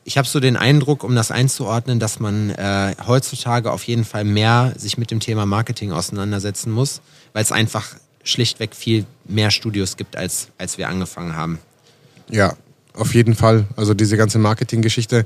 ich 0.06 0.18
habe 0.18 0.28
so 0.28 0.42
den 0.42 0.58
Eindruck, 0.58 1.06
um 1.06 1.16
das 1.16 1.32
einzuordnen, 1.32 2.00
dass 2.00 2.20
man 2.20 2.50
äh, 2.50 2.96
heutzutage 3.08 3.72
auf 3.72 3.86
jeden 3.86 4.04
Fall 4.04 4.26
mehr 4.26 4.74
sich 4.76 4.98
mit 4.98 5.12
dem 5.12 5.22
Thema 5.22 5.46
Marketing 5.46 5.94
auseinandersetzen 5.94 6.72
muss, 6.72 7.02
weil 7.32 7.44
es 7.44 7.54
einfach 7.54 7.96
schlichtweg 8.24 8.76
viel 8.76 9.06
mehr 9.26 9.52
Studios 9.52 9.98
gibt, 9.98 10.16
als, 10.16 10.48
als 10.58 10.78
wir 10.78 10.90
angefangen 10.90 11.36
haben. 11.36 11.60
Ja, 12.30 12.56
auf 12.94 13.14
jeden 13.14 13.36
Fall. 13.36 13.66
Also 13.76 13.94
diese 13.94 14.18
ganze 14.18 14.40
Marketinggeschichte, 14.40 15.26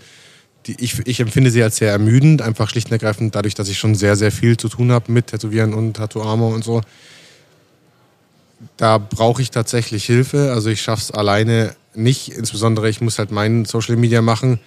die 0.65 0.75
ich, 0.79 0.99
ich 1.05 1.19
empfinde 1.19 1.51
sie 1.51 1.63
als 1.63 1.77
sehr 1.77 1.91
ermüdend, 1.91 2.41
einfach 2.41 2.69
schlicht 2.69 2.87
und 2.87 2.93
ergreifend 2.93 3.35
dadurch, 3.35 3.55
dass 3.55 3.69
ich 3.69 3.77
schon 3.77 3.95
sehr, 3.95 4.15
sehr 4.15 4.31
viel 4.31 4.57
zu 4.57 4.69
tun 4.69 4.91
habe 4.91 5.11
mit 5.11 5.27
Tätowieren 5.27 5.73
und 5.73 5.95
Tattoo 5.95 6.21
Armor 6.21 6.53
und 6.53 6.63
so. 6.63 6.81
Da 8.75 8.97
brauche 8.97 9.41
ich 9.41 9.51
tatsächlich 9.51 10.05
Hilfe. 10.05 10.51
Also 10.51 10.69
ich 10.69 10.81
schaffe 10.81 11.03
es 11.03 11.11
alleine 11.11 11.75
nicht. 11.93 12.29
Insbesondere 12.29 12.89
ich 12.89 13.01
muss 13.01 13.19
halt 13.19 13.31
meinen 13.31 13.65
Social 13.65 13.95
Media 13.95 14.21
machen. 14.21 14.59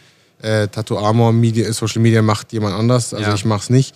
Äh, 0.42 0.68
Tattoo 0.68 0.98
Armor 0.98 1.32
Media, 1.32 1.70
Social 1.72 2.00
Media 2.00 2.22
macht 2.22 2.52
jemand 2.52 2.74
anders. 2.74 3.12
Also 3.12 3.30
ja. 3.30 3.34
ich 3.34 3.44
mache 3.44 3.62
es 3.62 3.70
nicht. 3.70 3.94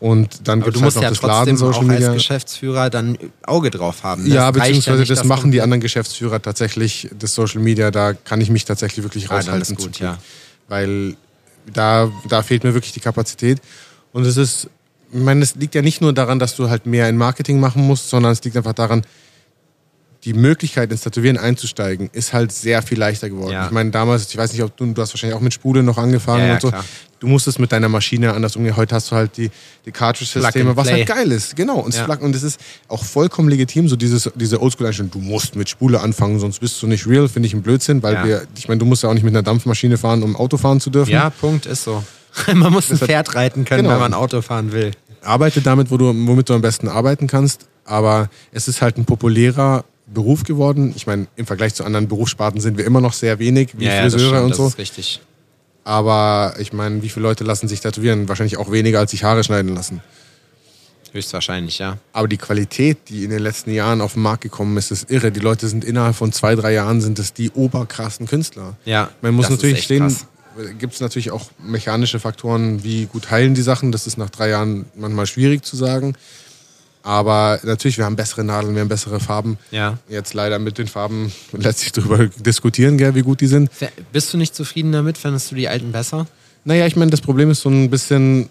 Und 0.00 0.46
dann 0.46 0.60
du 0.60 0.80
musst 0.80 0.96
halt 0.96 1.04
ja 1.04 1.10
trotzdem 1.10 1.28
Laden, 1.28 1.56
Social 1.56 1.80
auch 1.80 1.86
Media. 1.86 2.08
als 2.08 2.16
Geschäftsführer 2.16 2.88
dann 2.88 3.18
Auge 3.42 3.70
drauf 3.70 4.04
haben. 4.04 4.24
Das 4.24 4.32
ja, 4.32 4.50
beziehungsweise 4.50 5.02
ja 5.02 5.08
das 5.14 5.24
machen 5.24 5.50
die 5.50 5.60
anderen 5.60 5.80
Geschäftsführer 5.80 6.40
tatsächlich, 6.40 7.08
das 7.18 7.34
Social 7.34 7.60
Media, 7.60 7.90
da 7.90 8.12
kann 8.12 8.40
ich 8.40 8.48
mich 8.50 8.64
tatsächlich 8.64 9.04
wirklich 9.04 9.30
raushalten. 9.30 9.76
Ah, 9.76 9.82
gut, 9.82 9.98
ja. 9.98 10.18
Weil 10.68 11.16
da, 11.72 12.10
da 12.28 12.42
fehlt 12.42 12.62
mir 12.62 12.74
wirklich 12.74 12.92
die 12.92 13.00
Kapazität. 13.00 13.60
Und 14.12 14.24
es 14.24 14.36
ist, 14.36 14.68
ich 15.12 15.20
meine, 15.20 15.42
es 15.42 15.56
liegt 15.56 15.74
ja 15.74 15.82
nicht 15.82 16.00
nur 16.00 16.12
daran, 16.12 16.38
dass 16.38 16.54
du 16.54 16.70
halt 16.70 16.86
mehr 16.86 17.08
in 17.08 17.16
Marketing 17.16 17.58
machen 17.58 17.86
musst, 17.86 18.08
sondern 18.08 18.32
es 18.32 18.42
liegt 18.44 18.56
einfach 18.56 18.74
daran, 18.74 19.02
die 20.28 20.34
Möglichkeit 20.34 20.92
ins 20.92 21.00
Tätowieren 21.00 21.38
einzusteigen, 21.38 22.10
ist 22.12 22.34
halt 22.34 22.52
sehr 22.52 22.82
viel 22.82 22.98
leichter 22.98 23.30
geworden. 23.30 23.52
Ja. 23.52 23.64
Ich 23.64 23.70
meine, 23.70 23.90
damals, 23.90 24.28
ich 24.28 24.36
weiß 24.36 24.52
nicht, 24.52 24.62
ob 24.62 24.76
du, 24.76 24.84
du 24.92 25.00
hast 25.00 25.14
wahrscheinlich 25.14 25.34
auch 25.34 25.40
mit 25.40 25.54
Spule 25.54 25.82
noch 25.82 25.96
angefangen 25.96 26.42
ja, 26.42 26.46
ja, 26.48 26.54
und 26.54 26.60
so. 26.60 26.68
Klar. 26.68 26.84
Du 27.18 27.26
musstest 27.26 27.58
mit 27.58 27.72
deiner 27.72 27.88
Maschine 27.88 28.34
anders 28.34 28.54
umgehen. 28.54 28.76
Heute 28.76 28.94
hast 28.94 29.10
du 29.10 29.16
halt 29.16 29.38
die, 29.38 29.50
die 29.86 29.90
Cartridge-Systeme, 29.90 30.76
was 30.76 30.92
halt 30.92 31.06
geil 31.06 31.32
ist. 31.32 31.56
Genau. 31.56 31.78
Und, 31.78 31.94
ja. 31.94 32.04
und 32.04 32.34
das 32.34 32.42
ist 32.42 32.60
auch 32.88 33.02
vollkommen 33.02 33.48
legitim, 33.48 33.88
so 33.88 33.96
dieses, 33.96 34.30
diese 34.34 34.60
Oldschool-Einstellung, 34.60 35.10
du 35.10 35.18
musst 35.18 35.56
mit 35.56 35.70
Spule 35.70 36.00
anfangen, 36.00 36.38
sonst 36.38 36.58
bist 36.60 36.80
du 36.82 36.86
nicht 36.86 37.06
real, 37.06 37.26
finde 37.26 37.46
ich 37.46 37.54
ein 37.54 37.62
Blödsinn, 37.62 38.02
weil 38.02 38.22
wir, 38.24 38.42
ich 38.54 38.68
meine, 38.68 38.78
du 38.78 38.84
musst 38.84 39.02
ja 39.02 39.08
auch 39.08 39.14
nicht 39.14 39.24
mit 39.24 39.32
einer 39.32 39.42
Dampfmaschine 39.42 39.96
fahren, 39.96 40.22
um 40.22 40.36
Auto 40.36 40.58
fahren 40.58 40.78
zu 40.78 40.90
dürfen. 40.90 41.10
Ja, 41.10 41.30
Punkt, 41.30 41.64
ist 41.64 41.84
so. 41.84 42.04
man 42.54 42.70
muss 42.70 42.90
ein 42.90 42.98
Pferd 42.98 43.34
reiten 43.34 43.64
können, 43.64 43.84
genau. 43.84 43.94
wenn 43.94 44.00
man 44.00 44.14
Auto 44.14 44.42
fahren 44.42 44.72
will. 44.72 44.90
Arbeite 45.22 45.62
damit, 45.62 45.90
wo 45.90 45.96
du, 45.96 46.04
womit 46.06 46.50
du 46.50 46.54
am 46.54 46.60
besten 46.60 46.86
arbeiten 46.86 47.26
kannst, 47.26 47.66
aber 47.86 48.28
es 48.52 48.68
ist 48.68 48.82
halt 48.82 48.98
ein 48.98 49.06
populärer 49.06 49.84
Beruf 50.12 50.44
geworden. 50.44 50.92
Ich 50.96 51.06
meine, 51.06 51.26
im 51.36 51.46
Vergleich 51.46 51.74
zu 51.74 51.84
anderen 51.84 52.08
Berufssparten 52.08 52.60
sind 52.60 52.78
wir 52.78 52.84
immer 52.84 53.00
noch 53.00 53.12
sehr 53.12 53.38
wenig, 53.38 53.70
wie 53.78 53.86
ja, 53.86 54.02
Friseure 54.02 54.34
ja, 54.34 54.40
und 54.42 54.54
so. 54.54 54.64
Das 54.64 54.72
ist 54.74 54.78
richtig. 54.78 55.20
Aber 55.84 56.54
ich 56.58 56.72
meine, 56.72 57.02
wie 57.02 57.08
viele 57.08 57.24
Leute 57.24 57.44
lassen 57.44 57.68
sich 57.68 57.80
tätowieren? 57.80 58.28
Wahrscheinlich 58.28 58.58
auch 58.58 58.70
weniger, 58.70 58.98
als 58.98 59.10
sich 59.10 59.24
Haare 59.24 59.44
schneiden 59.44 59.74
lassen. 59.74 60.02
Höchstwahrscheinlich, 61.12 61.78
ja. 61.78 61.96
Aber 62.12 62.28
die 62.28 62.36
Qualität, 62.36 62.98
die 63.08 63.24
in 63.24 63.30
den 63.30 63.38
letzten 63.38 63.72
Jahren 63.72 64.00
auf 64.00 64.12
den 64.12 64.22
Markt 64.22 64.42
gekommen 64.42 64.76
ist, 64.76 64.90
ist 64.90 65.10
irre. 65.10 65.32
Die 65.32 65.40
Leute 65.40 65.68
sind 65.68 65.84
innerhalb 65.84 66.14
von 66.14 66.32
zwei, 66.32 66.54
drei 66.54 66.74
Jahren 66.74 67.00
sind 67.00 67.18
es 67.18 67.32
die 67.32 67.50
oberkrassen 67.50 68.26
Künstler. 68.26 68.76
Ja. 68.84 69.10
Man 69.22 69.34
muss 69.34 69.48
natürlich 69.48 69.82
stehen, 69.82 70.14
gibt 70.78 70.94
es 70.94 71.00
natürlich 71.00 71.30
auch 71.30 71.50
mechanische 71.62 72.20
Faktoren, 72.20 72.84
wie 72.84 73.06
gut 73.06 73.30
heilen 73.30 73.54
die 73.54 73.62
Sachen. 73.62 73.92
Das 73.92 74.06
ist 74.06 74.18
nach 74.18 74.30
drei 74.30 74.50
Jahren 74.50 74.86
manchmal 74.96 75.26
schwierig 75.26 75.64
zu 75.64 75.76
sagen. 75.76 76.14
Aber 77.08 77.58
natürlich, 77.62 77.96
wir 77.96 78.04
haben 78.04 78.16
bessere 78.16 78.44
Nadeln, 78.44 78.74
wir 78.74 78.82
haben 78.82 78.88
bessere 78.88 79.18
Farben. 79.18 79.56
Ja. 79.70 79.96
Jetzt 80.10 80.34
leider 80.34 80.58
mit 80.58 80.76
den 80.76 80.88
Farben 80.88 81.32
lässt 81.52 81.78
sich 81.78 81.90
darüber 81.90 82.26
diskutieren, 82.26 82.98
gell, 82.98 83.14
wie 83.14 83.22
gut 83.22 83.40
die 83.40 83.46
sind. 83.46 83.70
Bist 84.12 84.34
du 84.34 84.36
nicht 84.36 84.54
zufrieden 84.54 84.92
damit? 84.92 85.16
Findest 85.16 85.50
du 85.50 85.54
die 85.54 85.68
alten 85.68 85.90
besser? 85.90 86.26
Naja, 86.64 86.86
ich 86.86 86.96
meine, 86.96 87.10
das 87.10 87.22
Problem 87.22 87.50
ist 87.50 87.62
so 87.62 87.70
ein 87.70 87.88
bisschen, 87.88 88.50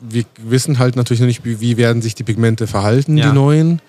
wir 0.00 0.24
wissen 0.38 0.78
halt 0.78 0.96
natürlich 0.96 1.20
noch 1.20 1.26
nicht, 1.26 1.44
wie, 1.44 1.60
wie 1.60 1.76
werden 1.76 2.00
sich 2.00 2.14
die 2.14 2.22
Pigmente 2.22 2.66
verhalten, 2.66 3.18
Ja. 3.18 3.28
die 3.28 3.34
neuen. 3.34 3.82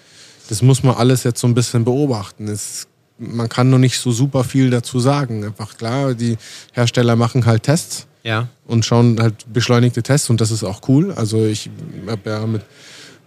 Das 0.49 0.61
muss 0.61 0.83
man 0.83 0.95
alles 0.95 1.23
jetzt 1.23 1.39
so 1.39 1.47
ein 1.47 1.53
bisschen 1.53 1.85
beobachten. 1.85 2.49
Es, 2.49 2.87
man 3.17 3.47
kann 3.47 3.69
noch 3.69 3.77
nicht 3.79 3.97
so 3.97 4.11
super 4.11 4.43
viel 4.43 4.69
dazu 4.71 4.99
sagen. 4.99 5.45
Einfach 5.45 5.77
klar, 5.77 6.15
die 6.15 6.35
Hersteller 6.73 7.15
machen 7.15 7.45
halt 7.45 7.63
Tests 7.63 8.07
Ja. 8.23 8.49
und 8.65 8.83
schauen 8.85 9.17
halt 9.21 9.45
beschleunigte 9.53 10.03
Tests 10.03 10.29
und 10.29 10.41
das 10.41 10.51
ist 10.51 10.65
auch 10.65 10.81
cool. 10.89 11.13
Also 11.13 11.45
ich 11.45 11.69
habe 12.07 12.29
ja 12.29 12.45
mit, 12.45 12.63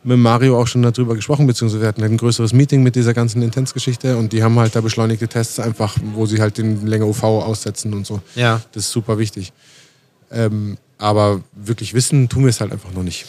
mit 0.02 0.18
Mario 0.18 0.58
auch 0.60 0.66
schon 0.66 0.82
darüber 0.82 1.14
gesprochen, 1.14 1.46
beziehungsweise 1.46 1.82
wir 1.82 1.88
hatten 1.88 2.02
ein 2.02 2.16
größeres 2.16 2.52
Meeting 2.52 2.82
mit 2.82 2.96
dieser 2.96 3.12
ganzen 3.14 3.42
Intense-Geschichte 3.42 4.16
und 4.16 4.32
die 4.32 4.42
haben 4.42 4.58
halt 4.58 4.74
da 4.74 4.80
beschleunigte 4.80 5.28
Tests 5.28 5.60
einfach, 5.60 5.96
wo 6.14 6.26
sie 6.26 6.40
halt 6.40 6.58
den 6.58 6.86
länger 6.86 7.06
UV 7.06 7.22
aussetzen 7.24 7.92
und 7.92 8.06
so. 8.06 8.20
Ja. 8.34 8.60
Das 8.72 8.84
ist 8.84 8.92
super 8.92 9.18
wichtig. 9.18 9.52
Ähm, 10.30 10.78
aber 10.98 11.40
wirklich 11.54 11.94
wissen 11.94 12.28
tun 12.28 12.44
wir 12.44 12.50
es 12.50 12.60
halt 12.60 12.72
einfach 12.72 12.92
noch 12.92 13.02
nicht. 13.02 13.26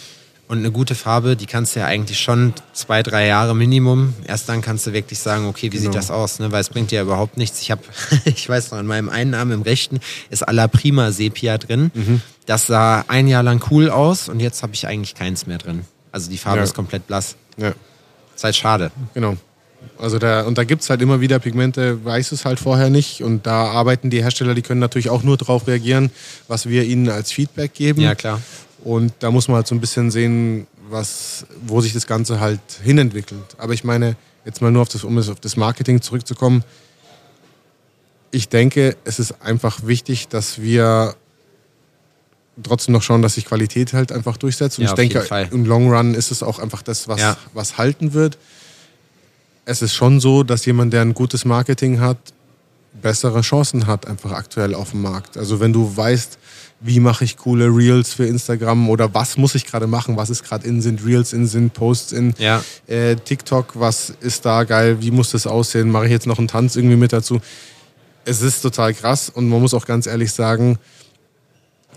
Und 0.47 0.57
eine 0.57 0.71
gute 0.71 0.95
Farbe, 0.95 1.37
die 1.37 1.45
kannst 1.45 1.75
du 1.75 1.79
ja 1.79 1.85
eigentlich 1.85 2.19
schon 2.19 2.53
zwei, 2.73 3.03
drei 3.03 3.25
Jahre 3.25 3.55
Minimum. 3.55 4.13
Erst 4.27 4.49
dann 4.49 4.61
kannst 4.61 4.85
du 4.85 4.91
wirklich 4.91 5.17
sagen, 5.19 5.45
okay, 5.45 5.71
wie 5.71 5.77
sieht 5.77 5.85
Genau. 5.91 5.95
das 5.95 6.11
aus? 6.11 6.39
Ne? 6.39 6.51
Weil 6.51 6.59
es 6.59 6.67
bringt 6.69 6.91
dir 6.91 6.97
ja 6.97 7.01
überhaupt 7.03 7.37
nichts. 7.37 7.61
Ich 7.61 7.71
habe, 7.71 7.81
ich 8.25 8.49
weiß 8.49 8.71
noch, 8.71 8.79
in 8.79 8.85
meinem 8.85 9.07
einen 9.07 9.33
Arm 9.33 9.51
im 9.53 9.61
rechten 9.61 9.99
ist 10.29 10.45
Alla 10.45 10.67
Prima 10.67 11.11
Sepia 11.13 11.57
drin. 11.57 11.89
Mhm. 11.93 12.21
Das 12.47 12.67
sah 12.67 13.05
ein 13.07 13.27
Jahr 13.29 13.43
lang 13.43 13.63
cool 13.71 13.89
aus 13.89 14.27
und 14.27 14.41
jetzt 14.41 14.61
habe 14.61 14.73
ich 14.73 14.85
eigentlich 14.87 15.15
keins 15.15 15.47
mehr 15.47 15.57
drin. 15.57 15.85
Also 16.11 16.29
die 16.29 16.37
Farbe 16.37 16.57
Ja. 16.59 16.63
ist 16.63 16.73
komplett 16.75 17.07
blass. 17.07 17.35
Ja, 17.57 17.73
Ist 18.35 18.43
halt 18.43 18.55
schade. 18.55 18.91
genau. 19.13 19.37
Also 19.97 20.19
da, 20.19 20.41
und 20.43 20.57
da 20.57 20.63
gibt 20.63 20.83
es 20.83 20.89
halt 20.91 21.01
immer 21.01 21.21
wieder 21.21 21.39
Pigmente, 21.39 22.03
weiß 22.05 22.31
es 22.33 22.45
halt 22.45 22.59
vorher 22.59 22.89
nicht. 22.89 23.23
Und 23.23 23.47
da 23.47 23.65
arbeiten 23.71 24.09
die 24.11 24.21
Hersteller, 24.21 24.53
die 24.53 24.61
können 24.61 24.79
natürlich 24.79 25.09
auch 25.09 25.23
nur 25.23 25.37
darauf 25.37 25.67
reagieren, 25.67 26.11
was 26.47 26.67
wir 26.69 26.83
ihnen 26.83 27.09
als 27.09 27.31
Feedback 27.31 27.73
geben. 27.73 28.01
Ja, 28.01 28.13
klar. 28.13 28.39
Und 28.83 29.13
da 29.19 29.31
muss 29.31 29.47
man 29.47 29.55
halt 29.57 29.67
so 29.67 29.73
ein 29.75 29.81
bisschen 29.81 30.11
sehen, 30.11 30.67
was, 30.89 31.45
wo 31.65 31.81
sich 31.81 31.93
das 31.93 32.05
Ganze 32.05 32.39
halt 32.39 32.59
hinentwickelt. 32.83 33.55
Aber 33.57 33.73
ich 33.73 33.83
meine, 33.83 34.15
jetzt 34.45 34.61
mal 34.61 34.71
nur 34.71 34.83
auf 34.83 34.89
das, 34.89 35.03
um 35.03 35.17
auf 35.17 35.39
das 35.39 35.55
Marketing 35.57 36.01
zurückzukommen. 36.01 36.63
Ich 38.31 38.49
denke, 38.49 38.95
es 39.03 39.19
ist 39.19 39.41
einfach 39.41 39.85
wichtig, 39.85 40.27
dass 40.27 40.61
wir 40.61 41.15
trotzdem 42.61 42.93
noch 42.93 43.01
schauen, 43.01 43.21
dass 43.21 43.35
sich 43.35 43.45
Qualität 43.45 43.93
halt 43.93 44.11
einfach 44.11 44.37
durchsetzt. 44.37 44.77
Und 44.77 44.85
Ja, 44.85 44.91
ich 44.91 44.95
denke, 44.95 45.49
im 45.51 45.65
Long 45.65 45.91
Run 45.93 46.13
ist 46.13 46.31
es 46.31 46.43
auch 46.43 46.59
einfach 46.59 46.81
das, 46.81 47.07
was, 47.07 47.19
Ja. 47.19 47.37
was 47.53 47.77
halten 47.77 48.13
wird. 48.13 48.37
Es 49.65 49.81
ist 49.81 49.93
schon 49.93 50.19
so, 50.19 50.43
dass 50.43 50.65
jemand, 50.65 50.91
der 50.93 51.01
ein 51.01 51.13
gutes 51.13 51.45
Marketing 51.45 51.99
hat, 51.99 52.17
bessere 53.01 53.41
Chancen 53.41 53.87
hat, 53.87 54.05
einfach 54.07 54.31
aktuell 54.31 54.75
auf 54.75 54.91
dem 54.91 55.01
Markt. 55.01 55.37
Also 55.37 55.59
wenn 55.59 55.71
du 55.71 55.95
weißt, 55.95 56.37
wie 56.81 56.99
mache 56.99 57.23
ich 57.23 57.37
coole 57.37 57.67
Reels 57.67 58.13
für 58.13 58.25
Instagram 58.25 58.89
oder 58.89 59.13
was 59.13 59.37
muss 59.37 59.55
ich 59.55 59.65
gerade 59.65 59.87
machen, 59.87 60.17
was 60.17 60.29
ist 60.29 60.43
gerade 60.43 60.67
in, 60.67 60.81
sind 60.81 61.05
Reels 61.05 61.31
in, 61.31 61.47
sind 61.47 61.73
Posts 61.73 62.11
in, 62.11 62.33
Ja. 62.37 62.63
äh, 62.87 63.15
TikTok, 63.15 63.79
was 63.79 64.11
ist 64.19 64.45
da 64.45 64.63
geil, 64.65 64.97
wie 64.99 65.11
muss 65.11 65.31
das 65.31 65.47
aussehen, 65.47 65.89
mache 65.89 66.05
ich 66.05 66.11
jetzt 66.11 66.27
noch 66.27 66.37
einen 66.39 66.47
Tanz 66.49 66.75
irgendwie 66.75 66.97
mit 66.97 67.13
dazu. 67.13 67.39
Es 68.25 68.41
ist 68.41 68.61
total 68.61 68.93
krass 68.93 69.29
und 69.29 69.47
man 69.47 69.61
muss 69.61 69.73
auch 69.73 69.85
ganz 69.85 70.05
ehrlich 70.05 70.31
sagen, 70.33 70.77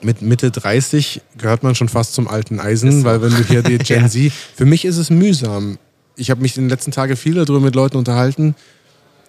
mit 0.04 0.22
Mitte 0.22 0.50
30 0.50 1.22
gehört 1.38 1.62
man 1.62 1.74
schon 1.74 1.88
fast 1.88 2.14
zum 2.14 2.28
alten 2.28 2.60
Eisen, 2.60 3.00
so. 3.00 3.04
weil 3.04 3.22
wenn 3.22 3.30
du 3.30 3.42
hier 3.42 3.62
die 3.62 3.78
Gen. 3.78 4.08
Z, 4.08 4.32
für 4.54 4.64
mich 4.64 4.84
ist 4.84 4.96
es 4.96 5.10
mühsam. 5.10 5.78
Ich 6.16 6.30
habe 6.30 6.42
mich 6.42 6.56
in 6.56 6.64
den 6.64 6.70
letzten 6.70 6.92
Tagen 6.92 7.16
viel 7.16 7.34
darüber 7.34 7.60
mit 7.60 7.74
Leuten 7.74 7.96
unterhalten. 7.96 8.54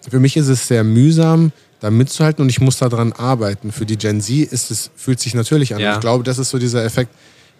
Für 0.08 0.20
mich 0.20 0.36
ist 0.36 0.48
es 0.48 0.68
sehr 0.68 0.84
mühsam, 0.84 1.50
da 1.80 1.90
mitzuhalten 1.90 2.42
und 2.42 2.48
ich 2.48 2.60
muss 2.60 2.78
daran 2.78 3.12
arbeiten. 3.12 3.72
Für 3.72 3.86
die 3.86 3.96
Gen 3.96 4.20
Z 4.20 4.52
ist 4.52 4.70
es, 4.70 4.90
fühlt 4.94 5.18
sich 5.18 5.34
natürlich 5.34 5.74
an. 5.74 5.80
Ja. 5.80 5.94
Ich 5.94 6.00
glaube, 6.00 6.22
das 6.22 6.38
ist 6.38 6.50
so 6.50 6.58
dieser 6.58 6.84
Effekt. 6.84 7.10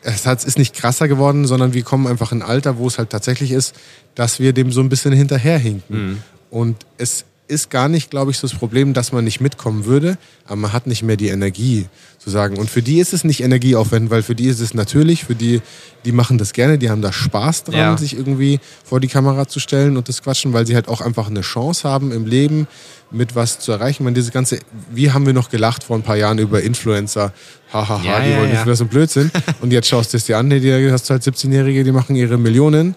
Es 0.02 0.26
hat, 0.26 0.44
ist 0.44 0.58
nicht 0.58 0.74
krasser 0.74 1.08
geworden, 1.08 1.46
sondern 1.46 1.72
wir 1.74 1.82
kommen 1.82 2.06
einfach 2.06 2.30
in 2.30 2.42
ein 2.42 2.48
Alter, 2.48 2.78
wo 2.78 2.86
es 2.86 2.98
halt 2.98 3.10
tatsächlich 3.10 3.50
ist, 3.50 3.74
dass 4.14 4.38
wir 4.38 4.52
dem 4.52 4.70
so 4.70 4.80
ein 4.80 4.88
bisschen 4.88 5.12
hinterherhinken. 5.12 6.22
Und 6.50 6.86
es 6.98 7.24
ist 7.48 7.70
gar 7.70 7.88
nicht, 7.88 8.10
glaube 8.10 8.30
ich, 8.32 8.38
so 8.38 8.46
das 8.48 8.56
Problem, 8.58 8.92
dass 8.92 9.12
man 9.12 9.24
nicht 9.24 9.40
mitkommen 9.40 9.84
würde, 9.84 10.18
aber 10.46 10.56
man 10.56 10.72
hat 10.72 10.86
nicht 10.86 11.02
mehr 11.04 11.16
die 11.16 11.28
Energie 11.28 11.86
zu 12.18 12.28
sagen. 12.30 12.56
Und 12.58 12.68
für 12.68 12.82
die 12.82 12.98
ist 12.98 13.12
es 13.12 13.22
nicht 13.22 13.40
Energieaufwend, 13.42 14.10
weil 14.10 14.22
für 14.24 14.34
die 14.34 14.46
ist 14.46 14.58
es 14.60 14.74
natürlich, 14.74 15.24
für 15.24 15.36
die, 15.36 15.62
die 16.04 16.10
machen 16.12 16.38
das 16.38 16.52
gerne, 16.52 16.76
die 16.76 16.90
haben 16.90 17.02
da 17.02 17.12
Spaß 17.12 17.64
dran, 17.64 17.74
Ja. 17.78 17.96
sich 17.96 18.16
irgendwie 18.16 18.58
vor 18.84 18.98
die 18.98 19.06
Kamera 19.08 19.46
zu 19.46 19.60
stellen 19.60 19.96
und 19.96 20.08
das 20.08 20.22
Quatschen, 20.22 20.52
weil 20.52 20.66
sie 20.66 20.74
halt 20.74 20.88
auch 20.88 21.00
einfach 21.00 21.28
eine 21.28 21.42
Chance 21.42 21.88
haben 21.88 22.10
im 22.10 22.26
Leben 22.26 22.66
mit 23.12 23.36
was 23.36 23.60
zu 23.60 23.70
erreichen. 23.70 24.02
Man, 24.02 24.14
diese 24.14 24.32
ganze, 24.32 24.58
wie 24.90 25.12
haben 25.12 25.24
wir 25.26 25.32
noch 25.32 25.48
gelacht 25.48 25.84
vor 25.84 25.96
ein 25.96 26.02
paar 26.02 26.16
Jahren 26.16 26.38
über 26.38 26.62
Influencer? 26.62 27.32
Hahaha, 27.72 28.02
Ja, 28.04 28.20
die 28.24 28.30
ja, 28.30 28.38
wollen 28.38 28.50
ja. 28.50 28.56
Influencer 28.58 28.82
und 28.84 28.90
Blödsinn. 28.90 29.30
und 29.60 29.72
jetzt 29.72 29.86
schaust 29.88 30.12
du 30.12 30.16
es 30.16 30.24
dir 30.24 30.38
an, 30.38 30.48
nee, 30.48 30.58
die 30.58 30.90
hast 30.90 31.08
du 31.08 31.12
halt 31.12 31.22
17-Jährige, 31.22 31.84
die 31.84 31.92
machen 31.92 32.16
ihre 32.16 32.38
Millionen. 32.38 32.96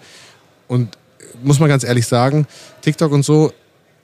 Und 0.66 0.88
muss 1.44 1.60
man 1.60 1.68
ganz 1.68 1.84
ehrlich 1.84 2.06
sagen, 2.06 2.46
TikTok 2.82 3.12
und 3.12 3.24
so, 3.24 3.52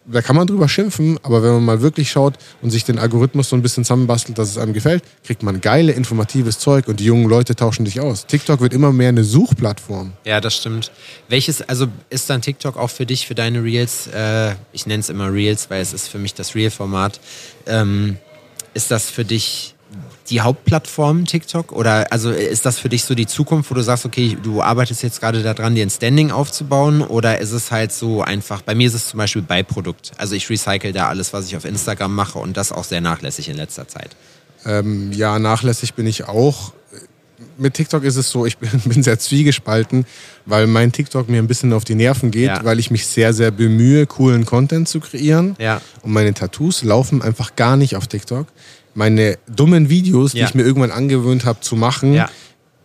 da 0.06 0.22
kann 0.22 0.36
man 0.36 0.46
drüber 0.46 0.68
schimpfen, 0.68 1.18
aber 1.22 1.42
wenn 1.42 1.52
man 1.52 1.64
mal 1.64 1.80
wirklich 1.82 2.10
schaut 2.10 2.34
und 2.62 2.70
sich 2.70 2.84
den 2.84 2.98
Algorithmus 2.98 3.48
so 3.48 3.56
ein 3.56 3.62
bisschen 3.62 3.84
zusammenbastelt, 3.84 4.38
dass 4.38 4.50
es 4.50 4.58
einem 4.58 4.72
gefällt, 4.72 5.02
kriegt 5.24 5.42
man 5.42 5.60
geile, 5.60 5.92
informatives 5.92 6.58
Zeug 6.58 6.88
und 6.88 7.00
die 7.00 7.04
jungen 7.04 7.28
Leute 7.28 7.56
tauschen 7.56 7.84
dich 7.84 8.00
aus. 8.00 8.26
TikTok 8.26 8.60
wird 8.60 8.72
immer 8.72 8.92
mehr 8.92 9.08
eine 9.10 9.24
Suchplattform. 9.24 10.12
Ja, 10.24 10.40
das 10.40 10.56
stimmt. 10.56 10.90
Welches, 11.28 11.62
also 11.62 11.88
ist 12.10 12.30
dann 12.30 12.42
TikTok 12.42 12.76
auch 12.76 12.90
für 12.90 13.06
dich, 13.06 13.26
für 13.26 13.34
deine 13.34 13.62
Reels, 13.62 14.06
äh, 14.08 14.54
ich 14.72 14.86
nenne 14.86 15.00
es 15.00 15.08
immer 15.08 15.32
Reels, 15.32 15.70
weil 15.70 15.82
es 15.82 15.92
ist 15.92 16.08
für 16.08 16.18
mich 16.18 16.34
das 16.34 16.54
Reel-Format, 16.54 17.20
ähm, 17.66 18.18
ist 18.74 18.90
das 18.90 19.10
für 19.10 19.24
dich 19.24 19.75
die 20.30 20.40
Hauptplattform 20.40 21.24
TikTok? 21.24 21.72
Oder 21.72 22.10
also 22.12 22.30
ist 22.30 22.66
das 22.66 22.78
für 22.78 22.88
dich 22.88 23.04
so 23.04 23.14
die 23.14 23.26
Zukunft, 23.26 23.70
wo 23.70 23.74
du 23.74 23.82
sagst, 23.82 24.04
okay, 24.06 24.36
du 24.42 24.62
arbeitest 24.62 25.02
jetzt 25.02 25.20
gerade 25.20 25.42
daran, 25.42 25.74
dir 25.74 25.84
ein 25.86 25.90
Standing 25.90 26.30
aufzubauen? 26.32 27.02
Oder 27.02 27.38
ist 27.40 27.52
es 27.52 27.70
halt 27.70 27.92
so 27.92 28.22
einfach, 28.22 28.62
bei 28.62 28.74
mir 28.74 28.86
ist 28.88 28.94
es 28.94 29.08
zum 29.08 29.18
Beispiel 29.18 29.42
Beiprodukt. 29.42 30.12
Also 30.16 30.34
ich 30.34 30.48
recycle 30.50 30.92
da 30.92 31.08
alles, 31.08 31.32
was 31.32 31.46
ich 31.46 31.56
auf 31.56 31.64
Instagram 31.64 32.14
mache 32.14 32.38
und 32.38 32.56
das 32.56 32.72
auch 32.72 32.84
sehr 32.84 33.00
nachlässig 33.00 33.48
in 33.48 33.56
letzter 33.56 33.86
Zeit. 33.86 34.16
Ähm, 34.64 35.12
ja, 35.12 35.38
nachlässig 35.38 35.94
bin 35.94 36.06
ich 36.06 36.24
auch. 36.24 36.72
Mit 37.58 37.74
TikTok 37.74 38.02
ist 38.04 38.16
es 38.16 38.30
so, 38.30 38.46
ich 38.46 38.58
bin, 38.58 38.70
bin 38.80 39.02
sehr 39.02 39.18
zwiegespalten, 39.18 40.06
weil 40.46 40.66
mein 40.66 40.90
TikTok 40.92 41.28
mir 41.28 41.38
ein 41.38 41.46
bisschen 41.46 41.72
auf 41.72 41.84
die 41.84 41.94
Nerven 41.94 42.30
geht, 42.30 42.48
Ja. 42.48 42.64
weil 42.64 42.78
ich 42.78 42.90
mich 42.90 43.06
sehr, 43.06 43.32
sehr 43.32 43.50
bemühe, 43.50 44.06
coolen 44.06 44.44
Content 44.44 44.88
zu 44.88 45.00
kreieren. 45.00 45.54
Ja. 45.58 45.80
Und 46.02 46.12
meine 46.12 46.34
Tattoos 46.34 46.82
laufen 46.82 47.22
einfach 47.22 47.54
gar 47.54 47.76
nicht 47.76 47.94
auf 47.96 48.06
TikTok. 48.06 48.46
Meine 48.96 49.38
dummen 49.46 49.88
Videos, 49.90 50.32
die 50.32 50.38
Ja. 50.38 50.46
ich 50.48 50.54
mir 50.54 50.62
irgendwann 50.64 50.90
angewöhnt 50.90 51.44
habe 51.44 51.60
zu 51.60 51.76
machen, 51.76 52.14
Ja. 52.14 52.28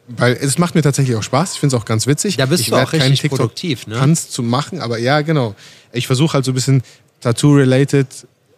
weil 0.10 0.34
es 0.34 0.58
macht 0.60 0.76
mir 0.76 0.82
tatsächlich 0.84 1.16
auch 1.16 1.24
Spaß. 1.24 1.54
Ich 1.54 1.60
finde 1.60 1.76
es 1.76 1.82
auch 1.82 1.86
ganz 1.86 2.06
witzig. 2.06 2.36
Da 2.38 2.46
bist 2.46 2.62
ich 2.64 2.70
du 2.70 2.76
auch 2.76 2.92
richtig 2.94 3.30
produktiv, 3.30 3.88
ne? 3.88 3.96
Tanz 3.96 4.30
zu 4.30 4.44
machen, 4.44 4.82
aber 4.82 5.00
ja, 5.00 5.22
genau. 5.22 5.56
Ich 5.94 6.06
versuche 6.08 6.34
halt 6.34 6.46
so 6.46 6.52
ein 6.52 6.56
bisschen 6.56 6.84
Tattoo-related 7.22 8.08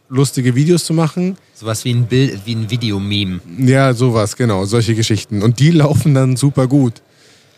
lustige 0.09 0.55
Videos 0.55 0.83
zu 0.83 0.93
machen. 0.93 1.37
Sowas 1.53 1.85
wie 1.85 1.91
ein 1.93 2.05
Bild, 2.07 2.41
wie 2.45 2.55
ein 2.55 2.69
Videomeme. 2.69 3.39
Ja, 3.59 3.93
sowas, 3.93 4.35
genau, 4.35 4.65
solche 4.65 4.95
Geschichten. 4.95 5.41
Und 5.43 5.59
die 5.59 5.71
laufen 5.83 6.13
dann 6.15 6.35
super 6.35 6.67
gut. 6.67 7.01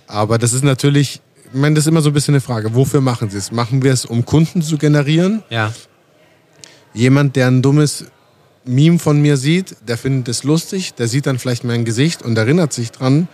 Aber 0.07 0.37
das 0.37 0.51
ist 0.53 0.63
natürlich, 0.63 1.21
ich 1.53 1.59
meine, 1.59 1.75
das 1.75 1.85
ist 1.85 1.87
immer 1.87 2.01
so 2.01 2.09
ein 2.09 2.13
bisschen 2.13 2.33
eine 2.35 2.41
Frage, 2.41 2.75
wofür 2.75 2.99
machen 3.01 3.29
sie 3.29 3.37
es? 3.37 3.51
Machen 3.51 3.81
wir 3.81 3.93
es, 3.93 4.05
um 4.05 4.25
Kunden 4.25 4.61
zu 4.61 4.77
generieren? 4.77 5.41
Ja. 5.49 5.73
Jemand, 6.93 7.35
der 7.35 7.47
ein 7.47 7.61
dummes 7.61 8.05
Meme 8.66 8.99
von 8.99 9.22
mir 9.22 9.38
sieht, 9.38 9.76
der 9.88 9.97
findet 9.97 10.28
es 10.28 10.43
lustig, 10.43 10.93
der 10.95 11.07
sieht 11.07 11.28
dann 11.28 11.39
vielleicht 11.39 11.63
mein 11.63 11.86
Gesicht 11.86 12.22
und 12.22 12.38
erinnert 12.38 12.74
sich 12.74 12.91
dran. 12.91 13.28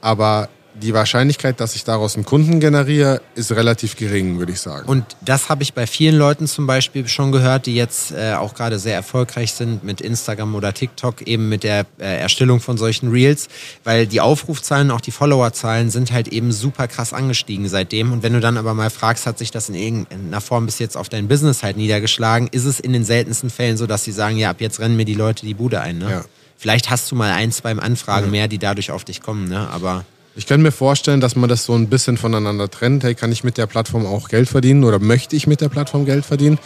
Aber 0.00 0.48
die 0.82 0.94
Wahrscheinlichkeit, 0.94 1.60
dass 1.60 1.74
ich 1.74 1.84
daraus 1.84 2.16
einen 2.16 2.24
Kunden 2.24 2.60
generiere, 2.60 3.20
ist 3.34 3.52
relativ 3.52 3.96
gering, 3.96 4.38
würde 4.38 4.52
ich 4.52 4.60
sagen. 4.60 4.88
Und 4.88 5.04
das 5.24 5.48
habe 5.48 5.62
ich 5.62 5.74
bei 5.74 5.86
vielen 5.86 6.16
Leuten 6.16 6.46
zum 6.46 6.66
Beispiel 6.66 7.08
schon 7.08 7.32
gehört, 7.32 7.66
die 7.66 7.74
jetzt 7.74 8.12
äh, 8.12 8.34
auch 8.34 8.54
gerade 8.54 8.78
sehr 8.78 8.94
erfolgreich 8.94 9.52
sind 9.52 9.84
mit 9.84 10.00
Instagram 10.00 10.54
oder 10.54 10.74
TikTok, 10.74 11.22
eben 11.22 11.48
mit 11.48 11.64
der 11.64 11.86
äh, 11.98 12.18
Erstellung 12.18 12.60
von 12.60 12.76
solchen 12.76 13.10
Reels, 13.10 13.48
weil 13.84 14.06
die 14.06 14.20
Aufrufzahlen, 14.20 14.90
auch 14.90 15.00
die 15.00 15.10
Followerzahlen 15.10 15.90
sind 15.90 16.12
halt 16.12 16.28
eben 16.28 16.52
super 16.52 16.88
krass 16.88 17.12
angestiegen 17.12 17.68
seitdem. 17.68 18.12
Und 18.12 18.22
wenn 18.22 18.32
du 18.32 18.40
dann 18.40 18.58
aber 18.58 18.74
mal 18.74 18.90
fragst, 18.90 19.26
hat 19.26 19.38
sich 19.38 19.50
das 19.50 19.68
in 19.68 19.74
irgendeiner 19.74 20.40
Form 20.40 20.66
bis 20.66 20.78
jetzt 20.78 20.96
auf 20.96 21.08
dein 21.08 21.28
Business 21.28 21.62
halt 21.62 21.76
niedergeschlagen, 21.76 22.48
ist 22.52 22.64
es 22.64 22.80
in 22.80 22.92
den 22.92 23.04
seltensten 23.04 23.50
Fällen 23.50 23.76
so, 23.76 23.86
dass 23.86 24.04
sie 24.04 24.12
sagen, 24.12 24.36
ja, 24.36 24.50
ab 24.50 24.60
jetzt 24.60 24.80
rennen 24.80 24.96
mir 24.96 25.04
die 25.04 25.14
Leute 25.14 25.46
die 25.46 25.54
Bude 25.54 25.80
ein. 25.80 25.98
Ne? 25.98 26.10
Ja. 26.10 26.24
Vielleicht 26.58 26.90
hast 26.90 27.10
du 27.10 27.16
mal 27.16 27.32
ein, 27.32 27.52
zwei 27.52 27.72
Anfragen 27.72 28.30
mehr, 28.30 28.48
die 28.48 28.58
dadurch 28.58 28.90
auf 28.90 29.04
dich 29.04 29.22
kommen, 29.22 29.48
ne? 29.48 29.68
aber... 29.70 30.04
Ich 30.38 30.46
kann 30.46 30.60
mir 30.60 30.70
vorstellen, 30.72 31.20
dass 31.20 31.34
man 31.34 31.48
das 31.48 31.64
so 31.64 31.74
ein 31.74 31.88
bisschen 31.88 32.18
voneinander 32.18 32.70
trennt. 32.70 33.02
Hey, 33.04 33.14
kann 33.14 33.32
ich 33.32 33.42
mit 33.42 33.56
der 33.56 33.66
Plattform 33.66 34.04
auch 34.06 34.28
Geld 34.28 34.48
verdienen 34.48 34.84
oder 34.84 34.98
möchte 34.98 35.34
ich 35.34 35.46
mit 35.46 35.60
der 35.62 35.70
Plattform 35.70 36.04
Geld 36.04 36.26
verdienen? 36.26 36.58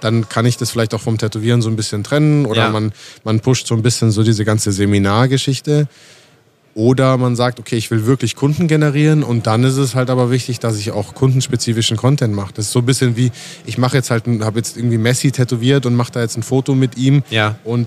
Dann 0.00 0.28
kann 0.28 0.44
ich 0.44 0.58
das 0.58 0.70
vielleicht 0.70 0.92
auch 0.92 1.00
vom 1.00 1.16
Tätowieren 1.16 1.62
so 1.62 1.70
ein 1.70 1.76
bisschen 1.76 2.04
trennen 2.04 2.44
oder 2.44 2.64
Ja. 2.64 2.70
man, 2.70 2.92
man 3.24 3.40
pusht 3.40 3.66
so 3.66 3.74
ein 3.74 3.82
bisschen 3.82 4.10
so 4.10 4.22
diese 4.22 4.44
ganze 4.44 4.72
Seminargeschichte. 4.72 5.88
Oder 6.74 7.16
man 7.18 7.36
sagt, 7.36 7.60
okay, 7.60 7.76
ich 7.76 7.92
will 7.92 8.04
wirklich 8.04 8.34
Kunden 8.34 8.66
generieren 8.66 9.22
und 9.22 9.46
dann 9.46 9.62
ist 9.62 9.76
es 9.76 9.94
halt 9.94 10.10
aber 10.10 10.32
wichtig, 10.32 10.58
dass 10.58 10.76
ich 10.76 10.90
auch 10.90 11.14
kundenspezifischen 11.14 11.96
Content 11.96 12.34
mache. 12.34 12.52
Das 12.52 12.66
ist 12.66 12.72
so 12.72 12.80
ein 12.80 12.84
bisschen 12.86 13.16
wie, 13.16 13.30
ich 13.64 13.78
mache 13.78 13.96
jetzt 13.96 14.10
halt, 14.10 14.24
habe 14.40 14.58
jetzt 14.58 14.76
irgendwie 14.76 14.98
Messi 14.98 15.30
tätowiert 15.30 15.86
und 15.86 15.94
mache 15.94 16.10
da 16.12 16.20
jetzt 16.20 16.36
ein 16.36 16.42
Foto 16.42 16.74
mit 16.74 16.96
ihm 16.98 17.22
Ja. 17.30 17.54
und 17.62 17.86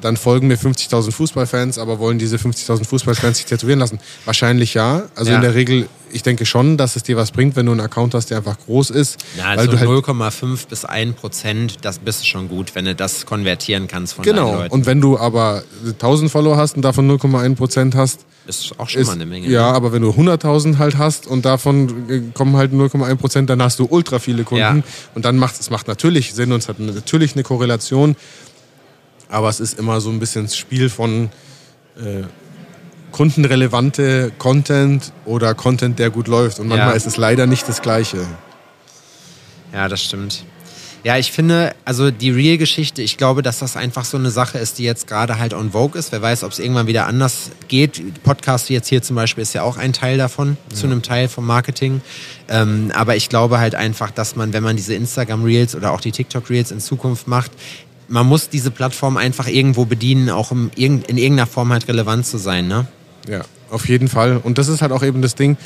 dann 0.00 0.16
folgen 0.16 0.46
mir 0.48 0.56
50.000 0.58 1.10
Fußballfans, 1.12 1.78
aber 1.78 1.98
wollen 1.98 2.18
diese 2.18 2.36
50.000 2.36 2.84
Fußballfans 2.84 3.38
sich 3.38 3.46
tätowieren 3.46 3.78
lassen? 3.80 3.98
Wahrscheinlich 4.24 4.74
ja. 4.74 5.04
Also 5.14 5.30
Ja. 5.30 5.36
in 5.36 5.42
der 5.42 5.54
Regel, 5.54 5.88
ich 6.12 6.22
denke 6.22 6.46
schon, 6.46 6.76
dass 6.76 6.96
es 6.96 7.02
dir 7.02 7.16
was 7.16 7.30
bringt, 7.30 7.56
wenn 7.56 7.66
du 7.66 7.72
einen 7.72 7.80
Account 7.80 8.14
hast, 8.14 8.30
der 8.30 8.38
einfach 8.38 8.58
groß 8.66 8.90
ist. 8.90 9.18
Ja, 9.36 9.44
weil 9.50 9.58
also 9.58 9.72
du 9.72 9.78
halt 9.78 9.88
0,5 9.88 10.68
bis 10.68 10.84
1 10.84 11.16
Prozent, 11.16 11.78
das 11.82 11.98
bist 11.98 12.26
schon 12.28 12.48
gut, 12.48 12.74
wenn 12.74 12.84
du 12.84 12.94
das 12.94 13.26
konvertieren 13.26 13.88
kannst 13.88 14.14
von 14.14 14.24
deinen 14.24 14.34
Genau. 14.36 14.54
Leuten. 14.54 14.72
Und 14.74 14.86
wenn 14.86 15.00
du 15.00 15.18
aber 15.18 15.62
1000 15.84 16.30
Follower 16.30 16.56
hast 16.56 16.76
und 16.76 16.82
davon 16.82 17.10
0,1 17.10 17.54
Prozent 17.56 17.94
hast, 17.94 18.20
ist 18.46 18.78
auch 18.78 18.88
schon 18.88 19.00
ist, 19.02 19.08
mal 19.08 19.14
eine 19.14 19.26
Menge. 19.26 19.48
ja, 19.48 19.70
ne? 19.72 19.76
aber 19.76 19.92
wenn 19.92 20.02
du 20.02 20.10
100.000 20.10 20.78
halt 20.78 20.96
hast 20.98 21.26
und 21.26 21.44
davon 21.44 22.08
äh, 22.08 22.20
kommen 22.32 22.56
halt 22.56 22.72
0,1 22.72 23.16
Prozent, 23.16 23.50
dann 23.50 23.60
hast 23.60 23.80
du 23.80 23.86
ultra 23.90 24.20
viele 24.20 24.44
Kunden. 24.44 24.60
Ja. 24.60 24.76
Und 25.16 25.24
dann 25.24 25.36
macht 25.36 25.58
es 25.58 25.68
macht 25.70 25.88
natürlich 25.88 26.32
Sinn 26.32 26.52
und 26.52 26.58
es 26.62 26.68
hat 26.68 26.78
natürlich 26.78 27.34
eine 27.34 27.42
Korrelation. 27.42 28.14
Aber 29.28 29.48
es 29.48 29.60
ist 29.60 29.78
immer 29.78 30.00
so 30.00 30.10
ein 30.10 30.18
bisschen 30.20 30.44
das 30.44 30.56
Spiel 30.56 30.88
von 30.88 31.30
äh, 31.98 32.22
kundenrelevante 33.12 34.32
Content 34.38 35.12
oder 35.24 35.54
Content, 35.54 35.98
der 35.98 36.10
gut 36.10 36.28
läuft. 36.28 36.58
Und 36.60 36.68
manchmal 36.68 36.90
Ja. 36.90 36.94
ist 36.96 37.06
es 37.06 37.16
leider 37.16 37.46
nicht 37.46 37.68
das 37.68 37.82
Gleiche. 37.82 38.26
Ja, 39.72 39.88
das 39.88 40.02
stimmt. 40.02 40.44
Ja, 41.04 41.16
ich 41.18 41.30
finde, 41.30 41.72
also 41.84 42.10
die 42.10 42.30
Real-Geschichte, 42.30 43.00
ich 43.00 43.16
glaube, 43.16 43.42
dass 43.42 43.60
das 43.60 43.76
einfach 43.76 44.04
so 44.04 44.16
eine 44.16 44.30
Sache 44.30 44.58
ist, 44.58 44.78
die 44.78 44.82
jetzt 44.82 45.06
gerade 45.06 45.38
halt 45.38 45.54
on 45.54 45.70
Vogue 45.70 45.96
ist. 45.96 46.10
Wer 46.10 46.20
weiß, 46.20 46.42
ob 46.42 46.50
es 46.50 46.58
irgendwann 46.58 46.88
wieder 46.88 47.06
anders 47.06 47.50
geht. 47.68 48.02
Podcast 48.24 48.68
wie 48.70 48.72
jetzt 48.74 48.88
hier 48.88 49.02
zum 49.02 49.14
Beispiel 49.14 49.42
ist 49.42 49.52
ja 49.52 49.62
auch 49.62 49.76
ein 49.76 49.92
Teil 49.92 50.18
davon, 50.18 50.56
zu 50.74 50.86
einem 50.86 51.02
Teil 51.02 51.28
vom 51.28 51.46
Marketing. 51.46 52.00
Ähm, 52.48 52.90
aber 52.92 53.14
ich 53.14 53.28
glaube 53.28 53.60
halt 53.60 53.76
einfach, 53.76 54.10
dass 54.10 54.34
man, 54.34 54.52
wenn 54.52 54.64
man 54.64 54.74
diese 54.76 54.94
Instagram-Reels 54.94 55.76
oder 55.76 55.92
auch 55.92 56.00
die 56.00 56.10
TikTok-Reels 56.10 56.72
in 56.72 56.80
Zukunft 56.80 57.28
macht, 57.28 57.52
man 58.08 58.26
muss 58.26 58.48
diese 58.48 58.70
Plattform 58.70 59.16
einfach 59.16 59.46
irgendwo 59.48 59.84
bedienen, 59.84 60.30
auch 60.30 60.50
um 60.50 60.70
irgend- 60.76 61.08
in 61.08 61.18
irgendeiner 61.18 61.46
Form 61.46 61.72
halt 61.72 61.88
relevant 61.88 62.26
zu 62.26 62.38
sein, 62.38 62.68
ne? 62.68 62.86
Ja, 63.28 63.42
auf 63.70 63.88
jeden 63.88 64.08
Fall. 64.08 64.36
Und 64.42 64.58
das 64.58 64.68
ist 64.68 64.82
halt 64.82 64.92
auch 64.92 65.02
eben 65.02 65.22
das 65.22 65.34
Ding, 65.34 65.56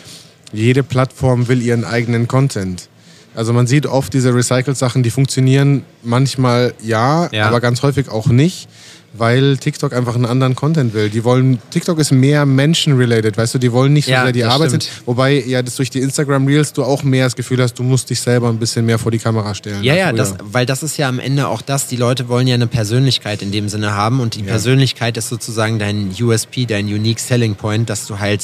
jede 0.53 0.83
Plattform 0.83 1.49
will 1.49 1.61
ihren 1.63 1.85
eigenen 1.85 2.27
Content. 2.29 2.89
Also 3.35 3.53
man 3.53 3.67
sieht 3.69 3.87
oft 3.87 4.13
diese 4.13 4.35
Recycled-Sachen, 4.35 5.03
die 5.05 5.11
funktionieren 5.11 5.85
manchmal 6.03 6.75
ja, 6.83 7.29
Ja. 7.33 7.47
aber 7.47 7.61
ganz 7.61 7.83
häufig 7.83 8.09
auch 8.09 8.27
nicht, 8.27 8.69
weil 9.13 9.57
TikTok 9.57 9.93
einfach 9.93 10.15
einen 10.15 10.27
anderen 10.27 10.55
Content 10.55 10.95
will. 10.95 11.11
Die 11.11 11.25
wollen, 11.25 11.59
TikTok 11.71 11.99
ist 11.99 12.13
mehr 12.13 12.47
Menschen-related, 12.47 13.37
weißt 13.37 13.55
du, 13.55 13.59
die 13.59 13.73
wollen 13.73 13.93
nicht 13.93 14.07
so 14.07 14.13
Ja, 14.13 14.23
sehr 14.23 14.33
die 14.33 14.45
Arbeit 14.45 14.69
stimmt. 14.69 14.85
sind. 14.85 15.07
Wobei 15.07 15.43
ja 15.45 15.63
das 15.63 15.77
durch 15.77 15.91
die 15.91 16.01
Instagram-Reels 16.01 16.73
du 16.73 16.85
auch 16.85 17.03
mehr 17.03 17.27
das 17.27 17.35
Gefühl 17.35 17.61
hast, 17.61 17.75
du 17.75 17.83
musst 17.83 18.09
dich 18.11 18.21
selber 18.21 18.49
ein 18.49 18.59
bisschen 18.59 18.87
mehr 18.87 18.99
vor 18.99 19.11
die 19.11 19.19
Kamera 19.19 19.55
stellen. 19.55 19.83
Ja, 19.83 19.95
ja, 19.95 20.09
früher. 20.09 20.17
das, 20.17 20.35
weil 20.43 20.67
das 20.67 20.83
ist 20.83 20.97
ja 20.97 21.09
am 21.09 21.19
Ende 21.19 21.49
auch 21.49 21.63
das, 21.63 21.89
die 21.89 21.97
Leute 21.97 22.29
wollen 22.29 22.47
ja 22.47 22.55
eine 22.55 22.67
Persönlichkeit 22.69 23.43
in 23.43 23.51
dem 23.51 23.69
Sinne 23.69 23.95
haben 23.95 24.21
und 24.21 24.37
die 24.37 24.43
Persönlichkeit 24.45 25.17
ist 25.17 25.29
sozusagen 25.29 25.79
dein 25.79 26.11
USP, 26.21 26.67
dein 26.67 26.87
Unique 26.87 27.19
Selling 27.21 27.57
Point, 27.57 27.91
dass 27.91 28.07
du 28.07 28.19
halt, 28.21 28.43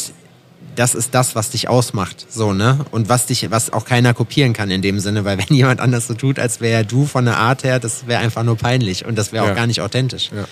das 0.76 0.94
ist 0.94 1.14
das, 1.14 1.34
was 1.34 1.50
dich 1.50 1.68
ausmacht, 1.68 2.26
so, 2.30 2.52
ne? 2.52 2.78
Und 2.92 3.08
was 3.08 3.26
dich, 3.26 3.50
was 3.50 3.72
auch 3.72 3.84
keiner 3.84 4.14
kopieren 4.14 4.52
kann 4.52 4.70
in 4.70 4.82
dem 4.82 5.00
Sinne, 5.00 5.24
weil 5.24 5.38
wenn 5.48 5.56
jemand 5.56 5.80
anders 5.80 6.06
so 6.06 6.14
tut, 6.14 6.38
als 6.38 6.60
wäre 6.60 6.84
du 6.84 7.06
von 7.06 7.24
der 7.24 7.36
Art 7.38 7.64
her, 7.64 7.80
das 7.80 8.06
wäre 8.06 8.20
einfach 8.20 8.44
nur 8.44 8.56
peinlich 8.56 9.04
und 9.04 9.16
das 9.16 9.32
wäre 9.32 9.44
auch 9.44 9.48
Ja. 9.48 9.54
gar 9.54 9.66
nicht 9.66 9.80
authentisch. 9.80 10.30
Ja. 10.34 10.44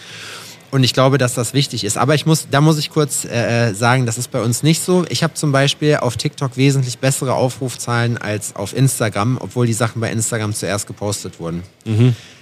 Und 0.75 0.83
ich 0.83 0.93
glaube, 0.93 1.19
dass 1.19 1.35
das 1.35 1.55
wichtig 1.55 1.85
ist. 1.85 1.97
Aber 1.97 2.17
ich 2.17 2.27
muss, 2.27 2.49
da 2.51 2.61
muss 2.61 2.79
ich 2.79 2.91
kurz 2.91 3.25
äh, 3.25 3.73
sagen, 3.75 4.07
das 4.07 4.19
ist 4.19 4.33
bei 4.33 4.43
uns 4.43 4.65
nicht 4.65 4.83
so. 4.83 5.05
Ich 5.09 5.23
habe 5.23 5.33
zum 5.35 5.53
Beispiel 5.53 5.99
auf 5.99 6.17
TikTok 6.17 6.57
wesentlich 6.57 6.99
bessere 6.99 7.35
Aufrufzahlen 7.35 8.19
als 8.19 8.57
auf 8.57 8.77
Instagram, 8.77 9.39
obwohl 9.41 9.69
die 9.69 9.73
Sachen 9.73 10.01
bei 10.01 10.11
Instagram 10.11 10.53
zuerst 10.53 10.89
gepostet 10.89 11.39
wurden. 11.39 11.63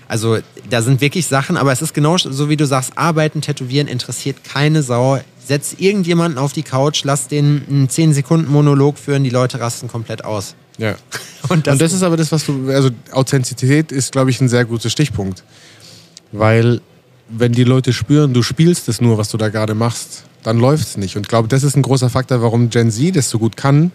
Also 0.09 0.39
da 0.71 0.81
sind 0.81 1.03
wirklich 1.03 1.27
Sachen, 1.27 1.59
aber 1.59 1.73
es 1.73 1.83
ist 1.83 1.93
genau 1.93 2.17
so, 2.17 2.49
wie 2.49 2.57
du 2.57 2.65
sagst, 2.65 2.97
Arbeiten, 2.97 3.43
Tätowieren 3.43 3.87
interessiert 3.87 4.43
keine 4.45 4.83
Sau. 4.83 5.21
Setz 5.47 5.75
irgendjemanden 5.77 6.39
auf 6.39 6.55
die 6.55 6.63
Couch, 6.63 7.05
lass 7.05 7.29
den 7.29 7.63
einen 7.69 7.91
10 7.91 8.15
Sekunden 8.15 8.51
Monolog 8.51 8.97
führen, 8.97 9.25
die 9.25 9.31
Leute 9.31 9.61
rasten 9.61 9.89
komplett 9.89 10.25
aus. 10.25 10.55
Ja. 10.79 10.95
Und 11.51 11.69
Und 11.69 11.83
das 11.83 11.93
ist 11.93 12.03
aber 12.03 12.17
das, 12.17 12.33
was 12.33 12.47
du, 12.47 12.71
also 12.71 12.89
Authentizität 13.11 13.93
ist, 13.93 14.11
glaube 14.11 14.31
ich, 14.31 14.41
ein 14.41 14.49
sehr 14.49 14.65
guter 14.65 14.89
Stichpunkt. 14.89 15.45
Weil, 16.33 16.81
wenn 17.37 17.53
die 17.53 17.65
Leute 17.65 17.93
spüren, 17.93 18.35
du 18.35 18.43
spielst 18.43 18.89
es 18.89 19.01
nur, 19.01 19.19
was 19.19 19.29
du 19.31 19.39
da 19.39 19.49
gerade 19.49 19.75
machst, 19.75 20.25
dann 20.43 20.59
läuft 20.59 20.87
es 20.87 20.97
nicht. 20.97 21.17
Und 21.17 21.23
ich 21.23 21.29
glaube, 21.29 21.49
das 21.49 21.63
ist 21.63 21.77
ein 21.77 21.83
großer 21.83 22.11
Faktor, 22.11 22.43
warum 22.43 22.71
Gen 22.71 22.91
Z 22.91 23.17
das 23.17 23.31
so 23.31 23.39
gut 23.39 23.57
kann. 23.57 23.91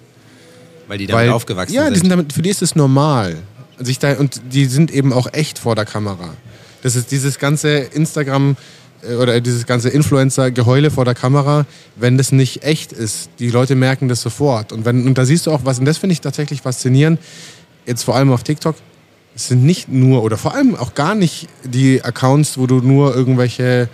weil 0.87 0.97
die 0.97 1.07
damit 1.07 1.25
weil, 1.25 1.31
aufgewachsen 1.31 1.73
ja, 1.73 1.85
sind. 1.85 1.93
die 1.95 1.99
sind 1.99 2.09
damit, 2.09 2.33
für 2.33 2.41
die 2.41 2.49
ist 2.49 2.61
es 2.61 2.75
normal. 2.75 3.37
Sich 3.79 3.99
da, 3.99 4.17
und 4.17 4.41
die 4.51 4.65
sind 4.65 4.91
eben 4.91 5.13
auch 5.13 5.31
echt 5.33 5.59
vor 5.59 5.75
der 5.75 5.85
Kamera. 5.85 6.33
Das 6.81 6.95
ist 6.95 7.11
dieses 7.11 7.37
ganze 7.37 7.69
Instagram 7.69 8.55
äh, 9.03 9.15
oder 9.15 9.39
dieses 9.41 9.65
ganze 9.65 9.89
Influencer-Geheule 9.89 10.89
vor 10.89 11.05
der 11.05 11.13
Kamera, 11.13 11.65
wenn 11.95 12.17
das 12.17 12.31
nicht 12.31 12.63
echt 12.63 12.91
ist. 12.91 13.29
Die 13.39 13.49
Leute 13.49 13.75
merken 13.75 14.07
das 14.07 14.21
sofort. 14.21 14.71
Und, 14.71 14.85
wenn, 14.85 15.05
und 15.05 15.17
da 15.17 15.25
siehst 15.25 15.45
du 15.45 15.51
auch 15.51 15.61
was, 15.63 15.79
und 15.79 15.85
das 15.85 15.97
finde 15.97 16.13
ich 16.13 16.21
tatsächlich 16.21 16.61
faszinierend, 16.61 17.19
jetzt 17.85 18.03
vor 18.03 18.15
allem 18.15 18.31
auf 18.31 18.43
TikTok, 18.43 18.75
es 19.37 19.49
sind 19.49 19.63
nicht 19.63 19.87
nur 19.87 20.23
oder 20.23 20.35
vor 20.35 20.55
allem 20.55 20.75
auch 20.75 20.95
gar 20.95 21.13
nicht 21.13 21.47
die 21.63 22.03
Accounts, 22.03 22.57
wo 22.57 22.65
du 22.65 22.79
nur 22.79 23.15
irgendwelche 23.15 23.87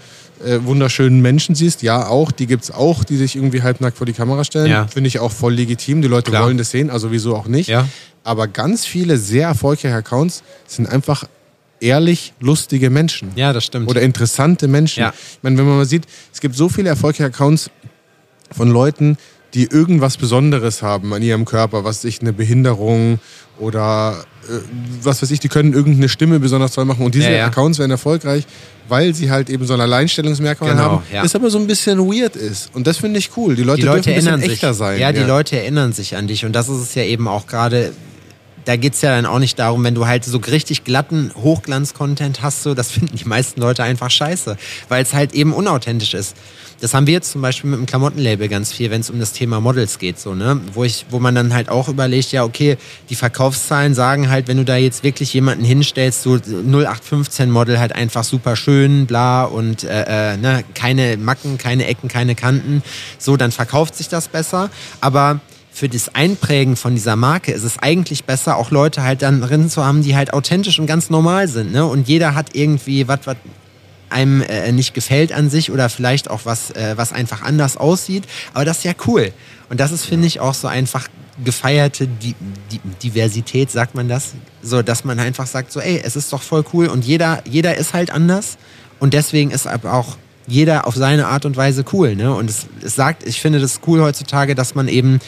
äh, 0.43 0.59
wunderschönen 0.63 1.21
Menschen 1.21 1.53
siehst. 1.53 1.81
Ja, 1.83 2.07
auch, 2.07 2.31
die 2.31 2.47
gibt 2.47 2.63
es 2.63 2.71
auch, 2.71 3.03
die 3.03 3.17
sich 3.17 3.35
irgendwie 3.35 3.61
halbnackt 3.61 3.97
vor 3.97 4.05
die 4.07 4.13
Kamera 4.13 4.45
stellen. 4.45 4.71
Ja. 4.71 4.87
Finde 4.87 5.09
ich 5.09 5.19
auch 5.19 5.33
voll 5.33 5.53
legitim. 5.53 6.01
Die 6.01 6.07
Leute 6.07 6.31
Klar. 6.31 6.45
wollen 6.45 6.57
das 6.57 6.71
sehen, 6.71 6.89
also 6.89 7.11
wieso 7.11 7.35
auch 7.35 7.47
nicht. 7.47 7.67
Ja. 7.67 7.89
Aber 8.23 8.47
ganz 8.47 8.85
viele 8.85 9.17
sehr 9.17 9.49
erfolgreiche 9.49 9.93
Accounts 9.93 10.43
sind 10.65 10.87
einfach 10.87 11.25
ehrlich 11.81 12.31
lustige 12.39 12.89
Menschen. 12.89 13.31
ja, 13.35 13.51
das 13.51 13.65
stimmt. 13.65 13.89
Oder 13.89 14.01
interessante 14.01 14.69
Menschen. 14.69 15.01
Ja. 15.01 15.13
Ich 15.13 15.43
meine, 15.43 15.57
wenn 15.57 15.65
man 15.65 15.75
mal 15.75 15.85
sieht, 15.85 16.05
es 16.31 16.39
gibt 16.39 16.55
so 16.55 16.69
viele 16.69 16.87
erfolgreiche 16.87 17.25
Accounts 17.25 17.69
von 18.49 18.69
Leuten, 18.71 19.17
die 19.53 19.65
irgendwas 19.65 20.15
Besonderes 20.15 20.81
haben 20.81 21.13
an 21.13 21.21
ihrem 21.21 21.43
Körper, 21.43 21.83
was 21.83 22.01
sich 22.01 22.21
eine 22.21 22.31
Behinderung 22.31 23.19
oder 23.59 24.23
was 25.01 25.21
weiß 25.21 25.31
ich, 25.31 25.39
die 25.39 25.47
können 25.49 25.73
irgendeine 25.73 26.09
Stimme 26.09 26.39
besonders 26.39 26.73
toll 26.73 26.85
machen. 26.85 27.05
Und 27.05 27.15
diese 27.15 27.25
Ja, 27.25 27.37
ja. 27.37 27.45
Accounts 27.47 27.79
werden 27.79 27.91
erfolgreich, 27.91 28.43
weil 28.87 29.13
sie 29.13 29.31
halt 29.31 29.49
eben 29.49 29.65
so 29.65 29.73
ein 29.73 29.81
Alleinstellungsmerkmal 29.81 30.71
Genau, 30.71 30.83
haben, 30.83 31.03
ja. 31.11 31.23
das 31.23 31.35
aber 31.35 31.49
so 31.49 31.57
ein 31.57 31.67
bisschen 31.67 31.99
weird 31.99 32.35
ist. 32.35 32.69
Und 32.73 32.85
das 32.87 32.97
finde 32.97 33.19
ich 33.19 33.31
cool. 33.37 33.55
Die 33.55 33.63
Leute, 33.63 33.81
die 33.81 33.87
Leute 33.87 34.01
dürfen 34.01 34.09
ein 34.09 34.15
bisschen 34.15 34.27
erinnern 34.27 34.41
sich. 34.41 34.51
echter 34.53 34.73
sein. 34.73 34.99
Ja, 34.99 35.11
die 35.11 35.21
Leute 35.21 35.57
erinnern 35.57 35.93
sich 35.93 36.15
an 36.15 36.27
dich. 36.27 36.45
Und 36.45 36.53
das 36.53 36.69
ist 36.69 36.81
es 36.81 36.95
ja 36.95 37.03
eben 37.03 37.27
auch 37.27 37.47
gerade. 37.47 37.91
Da 38.65 38.75
geht's 38.75 39.01
ja 39.01 39.15
dann 39.15 39.25
auch 39.25 39.39
nicht 39.39 39.59
darum, 39.59 39.83
wenn 39.83 39.95
du 39.95 40.07
halt 40.07 40.25
so 40.25 40.37
richtig 40.37 40.83
glatten 40.83 41.31
Hochglanz-Content 41.35 42.41
hast, 42.41 42.63
so, 42.63 42.73
das 42.73 42.91
finden 42.93 43.15
die 43.15 43.25
meisten 43.25 43.59
Leute 43.61 43.83
einfach 43.83 44.09
scheiße, 44.09 44.57
weil 44.89 45.03
es 45.03 45.13
halt 45.13 45.33
eben 45.33 45.53
unauthentisch 45.53 46.13
ist. 46.13 46.35
Das 46.83 46.93
haben 46.93 47.07
wir 47.07 47.13
jetzt 47.13 47.31
zum 47.31 47.41
Beispiel 47.41 47.69
mit 47.69 47.79
dem 47.79 47.85
Klamottenlabel 47.85 48.49
ganz 48.49 48.73
viel, 48.73 48.91
wenn 48.91 48.99
es 48.99 49.09
um 49.09 49.17
das 49.17 49.31
Thema 49.31 49.61
Models 49.61 49.99
geht, 49.99 50.19
so, 50.19 50.35
ne? 50.35 50.59
Wo 50.73 50.83
ich, 50.83 51.05
wo 51.09 51.19
man 51.19 51.33
dann 51.33 51.53
halt 51.53 51.69
auch 51.69 51.87
überlegt, 51.87 52.33
ja, 52.33 52.43
okay, 52.43 52.77
die 53.09 53.15
Verkaufszahlen 53.15 53.93
sagen 53.93 54.29
halt, 54.29 54.49
wenn 54.49 54.57
du 54.57 54.65
da 54.65 54.75
jetzt 54.75 55.01
wirklich 55.01 55.33
jemanden 55.33 55.63
hinstellst, 55.63 56.23
so 56.23 56.35
0815 56.35 57.49
Model 57.49 57.79
halt 57.79 57.93
einfach 57.93 58.25
super 58.25 58.57
schön, 58.57 59.05
bla 59.05 59.45
und 59.45 59.85
äh, 59.85 60.33
äh, 60.33 60.37
ne, 60.37 60.65
keine 60.73 61.15
Macken, 61.15 61.57
keine 61.57 61.85
Ecken, 61.87 62.09
keine 62.09 62.35
Kanten, 62.35 62.83
so, 63.17 63.37
dann 63.37 63.53
verkauft 63.53 63.95
sich 63.95 64.09
das 64.09 64.27
besser. 64.27 64.69
Aber 64.99 65.39
für 65.73 65.89
das 65.89 66.13
Einprägen 66.13 66.75
von 66.75 66.93
dieser 66.93 67.15
Marke 67.15 67.51
ist 67.51 67.63
es 67.63 67.79
eigentlich 67.79 68.25
besser, 68.25 68.57
auch 68.57 68.69
Leute 68.69 69.01
halt 69.01 69.23
dann 69.23 69.41
drin 69.41 69.71
zu 69.71 69.83
haben, 69.83 70.03
die 70.03 70.15
halt 70.15 70.31
authentisch 70.31 70.77
und 70.77 70.85
ganz 70.85 71.09
normal 71.09 71.47
sind. 71.47 71.71
Ne? 71.71 71.83
Und 71.83 72.07
jeder 72.07 72.35
hat 72.35 72.55
irgendwie 72.55 73.07
was, 73.07 73.21
was 73.25 73.37
einem 74.11 74.43
äh, 74.43 74.71
nicht 74.71 74.93
gefällt 74.93 75.33
an 75.33 75.49
sich 75.49 75.71
oder 75.71 75.89
vielleicht 75.89 76.29
auch 76.29 76.41
was, 76.43 76.69
äh, 76.71 76.93
was 76.95 77.11
einfach 77.11 77.41
anders 77.41 77.75
aussieht. 77.75 78.25
Aber 78.53 78.65
das 78.65 78.77
ist 78.79 78.83
ja 78.83 78.93
cool. 79.07 79.33
Und 79.69 79.79
das 79.79 79.91
ist, 79.91 80.05
finde 80.05 80.27
ich, 80.27 80.39
auch 80.39 80.53
so 80.53 80.67
einfach 80.67 81.07
gefeierte 81.43 82.07
Di 82.07 82.35
Di 82.71 82.79
Diversität, 83.01 83.71
sagt 83.71 83.95
man 83.95 84.07
das. 84.07 84.33
So, 84.61 84.83
dass 84.83 85.03
man 85.03 85.19
einfach 85.19 85.47
sagt, 85.47 85.71
so, 85.71 85.79
ey, 85.79 85.99
es 86.05 86.15
ist 86.15 86.31
doch 86.31 86.43
voll 86.43 86.63
cool 86.73 86.85
und 86.85 87.03
jeder, 87.03 87.41
jeder 87.49 87.75
ist 87.75 87.95
halt 87.95 88.11
anders. 88.11 88.59
Und 88.99 89.15
deswegen 89.15 89.49
ist 89.49 89.65
aber 89.65 89.93
auch 89.93 90.17
jeder 90.45 90.85
auf 90.85 90.95
seine 90.95 91.27
Art 91.27 91.45
und 91.45 91.57
Weise 91.57 91.83
cool. 91.93 92.15
Ne? 92.15 92.31
Und 92.31 92.47
es, 92.47 92.67
es 92.83 92.95
sagt, 92.95 93.25
ich 93.25 93.41
finde 93.41 93.59
das 93.59 93.79
cool 93.87 94.01
heutzutage, 94.01 94.53
dass 94.53 94.75
man 94.75 94.87
eben 94.87 95.19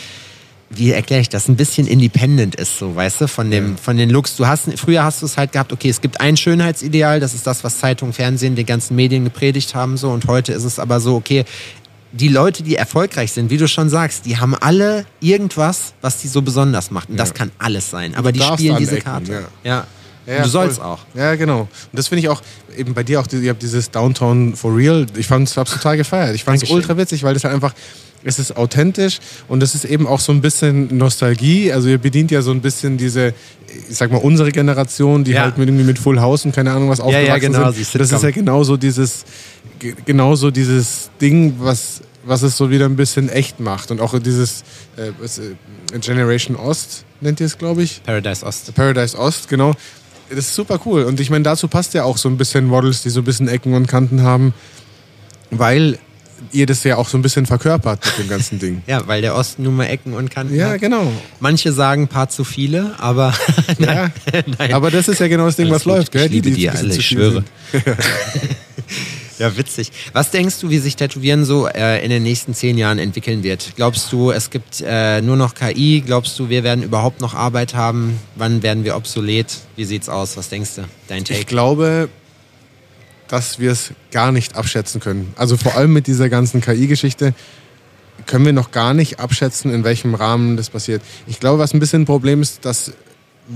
wie 0.70 0.92
erkläre 0.92 1.22
ich 1.22 1.30
das, 1.30 1.48
ein 1.48 1.56
bisschen 1.56 1.88
independent 1.88 2.56
ist, 2.56 2.78
so, 2.80 2.96
weißt 2.96 3.22
du, 3.22 3.28
von 3.28 3.52
dem, 3.52 3.78
von 3.78 3.98
den 3.98 4.10
Looks. 4.10 4.36
Du 4.36 4.48
hast, 4.48 4.68
früher 4.80 5.04
hast 5.04 5.22
du 5.22 5.26
es 5.28 5.38
halt 5.38 5.52
gehabt, 5.52 5.72
okay, 5.72 5.90
es 5.90 6.02
gibt 6.02 6.20
ein 6.22 6.36
Schönheitsideal, 6.38 7.20
das 7.20 7.34
ist 7.34 7.46
das, 7.46 7.64
was 7.64 7.78
Zeitung, 7.80 8.14
Fernsehen, 8.14 8.56
die 8.56 8.66
ganzen 8.66 8.96
Medien 8.96 9.24
gepredigt 9.24 9.76
haben, 9.76 9.96
so, 9.98 10.10
und 10.12 10.28
heute 10.28 10.54
ist 10.54 10.64
es 10.64 10.80
aber 10.80 11.00
so, 11.00 11.16
okay, 11.16 11.46
die 12.12 12.30
Leute, 12.30 12.64
die 12.64 12.78
erfolgreich 12.78 13.34
sind, 13.34 13.50
wie 13.50 13.58
du 13.58 13.68
schon 13.68 13.90
sagst, 13.90 14.26
die 14.26 14.38
haben 14.38 14.56
alle 14.56 15.06
irgendwas, 15.20 15.94
was 16.02 16.20
die 16.22 16.30
so 16.30 16.42
besonders 16.42 16.90
macht. 16.90 17.10
Und 17.10 17.18
das 17.18 17.30
Ja. 17.30 17.36
kann 17.36 17.52
alles 17.58 17.90
sein. 17.90 18.16
Aber 18.16 18.32
die 18.32 18.40
darfst 18.40 18.60
spielen 18.60 18.78
diese 18.78 18.92
anecken, 18.92 19.06
Karte. 19.12 19.32
ja. 19.64 19.70
ja. 19.70 19.88
Ja, 20.26 20.44
du 20.44 20.50
sollst 20.50 20.78
voll. 20.78 20.88
auch. 20.88 21.00
Ja, 21.14 21.36
genau. 21.36 21.62
Und 21.62 21.70
das 21.94 22.08
finde 22.08 22.22
ich 22.22 22.30
auch, 22.30 22.42
eben 22.76 22.94
bei 22.94 23.04
dir 23.04 23.20
auch, 23.20 23.28
ihr 23.32 23.50
habt 23.50 23.62
dieses 23.62 23.92
Downtown 23.92 24.56
for 24.56 24.76
Real, 24.76 25.06
ich 25.16 25.28
fand 25.28 25.48
es 25.48 25.54
total 25.54 25.98
gefeiert. 25.98 26.36
Ich 26.36 26.44
fand 26.44 26.62
es 26.62 26.70
ultra 26.70 26.98
witzig, 26.98 27.24
weil 27.24 27.34
das 27.34 27.44
halt 27.44 27.54
einfach, 27.54 27.74
es 28.24 28.40
ist 28.40 28.58
authentisch 28.58 29.20
und 29.48 29.62
es 29.62 29.76
ist 29.76 29.86
eben 29.86 30.08
auch 30.08 30.20
so 30.20 30.32
ein 30.32 30.42
bisschen 30.42 30.98
Nostalgie. 30.98 31.72
Also 31.72 31.90
ihr 31.90 32.00
bedient 32.00 32.32
ja 32.32 32.42
so 32.42 32.52
ein 32.52 32.62
bisschen 32.62 32.98
diese, 32.98 33.34
ich 33.90 33.96
sag 33.96 34.12
mal, 34.12 34.18
unsere 34.18 34.52
Generation, 34.52 35.24
die 35.24 35.32
ja. 35.32 35.44
halt 35.44 35.58
mit, 35.60 35.70
mit 35.70 36.00
Full 36.00 36.20
House 36.20 36.44
und 36.44 36.56
keine 36.56 36.72
Ahnung 36.72 36.90
was 36.90 37.00
aufgewachsen 37.00 37.28
ja, 37.28 37.34
ja, 37.34 37.38
genau, 37.38 37.72
sind. 37.72 38.00
Das 38.02 38.12
ist 38.12 38.24
ja 38.24 38.32
genauso 38.32 38.78
dieses, 38.78 39.26
genauso 40.06 40.50
dieses 40.50 41.12
Ding, 41.22 41.56
was 41.60 42.02
was 42.26 42.42
es 42.42 42.58
so 42.58 42.70
wieder 42.70 42.86
ein 42.86 42.96
bisschen 42.96 43.30
echt 43.30 43.60
macht. 43.60 43.92
Und 43.92 44.02
auch 44.02 44.18
dieses 44.20 44.64
äh, 44.98 45.10
äh 45.10 46.00
Generation 46.00 46.56
Ost 46.56 47.06
nennt 47.22 47.40
ihr 47.40 47.46
es, 47.46 47.58
glaube 47.58 47.84
ich. 47.84 48.02
Paradise 48.04 48.46
Ost. 48.46 48.74
Paradise 48.74 49.18
Ost, 49.18 49.48
genau. 49.48 49.76
Das 50.30 50.40
ist 50.40 50.56
super 50.56 50.80
cool. 50.86 51.04
Und 51.04 51.20
ich 51.20 51.30
meine, 51.30 51.44
dazu 51.44 51.68
passt 51.68 51.94
ja 51.94 52.04
auch 52.04 52.18
so 52.18 52.30
ein 52.30 52.38
bisschen 52.38 52.66
Models, 52.66 53.04
die 53.04 53.10
so 53.10 53.22
ein 53.22 53.24
bisschen 53.24 53.48
Ecken 53.48 53.74
und 53.74 53.88
Kanten 53.88 54.24
haben, 54.24 54.54
weil 55.52 56.00
ihr 56.52 56.66
das 56.66 56.84
ja 56.84 56.98
auch 56.98 57.08
so 57.08 57.18
ein 57.18 57.22
bisschen 57.22 57.46
verkörpert 57.46 58.06
mit 58.06 58.26
dem 58.26 58.30
ganzen 58.30 58.60
Ding. 58.60 58.82
ja, 58.88 59.06
weil 59.08 59.22
der 59.22 59.36
Osten 59.36 59.64
nun 59.64 59.76
mal 59.76 59.86
Ecken 59.86 60.14
und 60.14 60.30
Kanten 60.32 60.56
ja, 60.56 60.66
hat. 60.66 60.72
Ja, 60.74 60.78
genau. 60.78 61.12
Manche 61.40 61.72
sagen 61.72 62.04
ein 62.04 62.08
paar 62.08 62.30
zu 62.30 62.44
viele, 62.44 62.96
aber 62.98 63.34
nein, 63.78 64.12
ja, 64.34 64.44
nein. 64.58 64.74
Aber 64.74 64.92
das 64.92 65.08
ist 65.08 65.20
ja 65.20 65.28
genau 65.28 65.46
das 65.46 65.56
Ding, 65.56 65.68
Alles 65.68 65.76
was 65.78 65.84
gut. 65.84 65.94
läuft. 65.94 66.12
Gell? 66.12 66.26
Ich 66.26 66.32
liebe 66.32 66.50
die, 66.50 66.56
die, 66.56 66.62
die 66.62 66.70
alle, 66.70 66.96
ich 66.96 67.06
schwöre. 67.06 67.44
Ja, 69.38 69.58
witzig. 69.58 69.92
Was 70.14 70.32
denkst 70.32 70.60
du, 70.60 70.70
wie 70.70 70.78
sich 70.80 70.96
Tätowieren 70.96 71.44
so 71.44 71.68
äh, 71.68 72.04
in 72.04 72.10
den 72.10 72.24
nächsten 72.24 72.54
zehn 72.54 72.78
Jahren 72.78 73.00
entwickeln 73.00 73.44
wird? 73.44 73.74
Glaubst 73.76 74.12
du, 74.12 74.32
es 74.32 74.50
gibt 74.50 74.82
äh, 74.86 75.22
nur 75.22 75.36
noch 75.36 75.56
KI? 75.56 76.04
Glaubst 76.06 76.40
du, 76.40 76.50
wir 76.50 76.64
werden 76.64 76.84
überhaupt 76.84 77.22
noch 77.22 77.34
Arbeit 77.34 77.74
haben? 77.74 78.20
Wann 78.36 78.64
werden 78.64 78.84
wir 78.86 78.96
obsolet? 78.96 79.48
Wie 79.76 79.86
sieht's 79.86 80.08
aus? 80.08 80.38
Was 80.38 80.50
denkst 80.50 80.76
du? 80.76 80.84
Dein 81.08 81.26
Take? 81.26 81.40
Ich 81.40 81.48
glaube, 81.48 82.10
dass 83.28 83.60
wir 83.60 83.72
es 83.72 83.92
gar 84.12 84.32
nicht 84.32 84.56
abschätzen 84.56 85.02
können. 85.02 85.34
Also 85.36 85.58
vor 85.58 85.76
allem 85.76 85.92
mit 85.92 86.08
dieser 86.08 86.30
ganzen 86.30 86.62
KI-Geschichte 86.62 87.34
können 88.26 88.46
wir 88.46 88.54
noch 88.54 88.72
gar 88.72 88.94
nicht 88.94 89.20
abschätzen, 89.20 89.74
in 89.74 89.84
welchem 89.84 90.16
Rahmen 90.16 90.56
das 90.58 90.70
passiert. 90.70 91.02
Ich 91.28 91.40
glaube, 91.40 91.60
was 91.60 91.74
ein 91.74 91.80
bisschen 91.80 92.04
ein 92.04 92.06
Problem 92.06 92.42
ist, 92.42 92.64
dass 92.66 92.94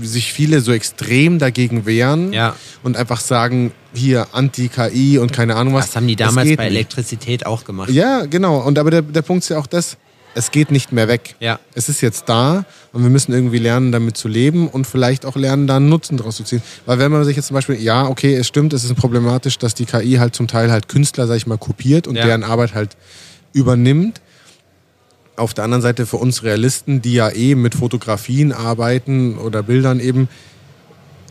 sich 0.00 0.32
viele 0.32 0.60
so 0.60 0.72
extrem 0.72 1.38
dagegen 1.38 1.86
wehren 1.86 2.32
ja. 2.32 2.54
und 2.82 2.96
einfach 2.96 3.20
sagen, 3.20 3.72
hier 3.92 4.28
Anti-KI 4.32 5.18
und 5.18 5.32
keine 5.32 5.56
Ahnung 5.56 5.74
was. 5.74 5.86
Das 5.86 5.96
haben 5.96 6.06
die 6.06 6.16
damals 6.16 6.56
bei 6.56 6.66
Elektrizität 6.66 7.46
auch 7.46 7.64
gemacht. 7.64 7.90
Ja, 7.90 8.26
genau. 8.26 8.58
Und 8.58 8.78
aber 8.78 8.90
der, 8.90 9.02
der 9.02 9.22
Punkt 9.22 9.42
ist 9.42 9.48
ja 9.48 9.58
auch 9.58 9.66
das, 9.66 9.96
es 10.34 10.50
geht 10.50 10.70
nicht 10.70 10.92
mehr 10.92 11.08
weg. 11.08 11.34
Ja. 11.40 11.58
Es 11.74 11.88
ist 11.88 12.00
jetzt 12.00 12.28
da 12.28 12.64
und 12.92 13.02
wir 13.02 13.10
müssen 13.10 13.32
irgendwie 13.32 13.58
lernen, 13.58 13.90
damit 13.90 14.16
zu 14.16 14.28
leben 14.28 14.68
und 14.68 14.86
vielleicht 14.86 15.26
auch 15.26 15.36
lernen, 15.36 15.66
da 15.66 15.76
einen 15.76 15.88
Nutzen 15.88 16.16
draus 16.16 16.36
zu 16.36 16.44
ziehen. 16.44 16.62
Weil 16.86 16.98
wenn 16.98 17.10
man 17.10 17.24
sich 17.24 17.36
jetzt 17.36 17.46
zum 17.46 17.54
Beispiel, 17.54 17.76
ja, 17.76 18.06
okay, 18.06 18.34
es 18.34 18.46
stimmt, 18.46 18.72
es 18.72 18.84
ist 18.84 18.94
problematisch, 18.94 19.58
dass 19.58 19.74
die 19.74 19.86
KI 19.86 20.14
halt 20.14 20.34
zum 20.34 20.46
Teil 20.46 20.70
halt 20.70 20.88
Künstler, 20.88 21.26
sag 21.26 21.36
ich 21.36 21.46
mal, 21.46 21.58
kopiert 21.58 22.06
und 22.06 22.16
ja. 22.16 22.24
deren 22.24 22.44
Arbeit 22.44 22.74
halt 22.74 22.96
übernimmt 23.52 24.20
auf 25.40 25.54
der 25.54 25.64
anderen 25.64 25.82
Seite 25.82 26.06
für 26.06 26.18
uns 26.18 26.42
Realisten, 26.42 27.02
die 27.02 27.14
ja 27.14 27.30
eh 27.30 27.54
mit 27.54 27.74
Fotografien 27.74 28.52
arbeiten 28.52 29.38
oder 29.38 29.62
Bildern 29.62 30.00
eben, 30.00 30.28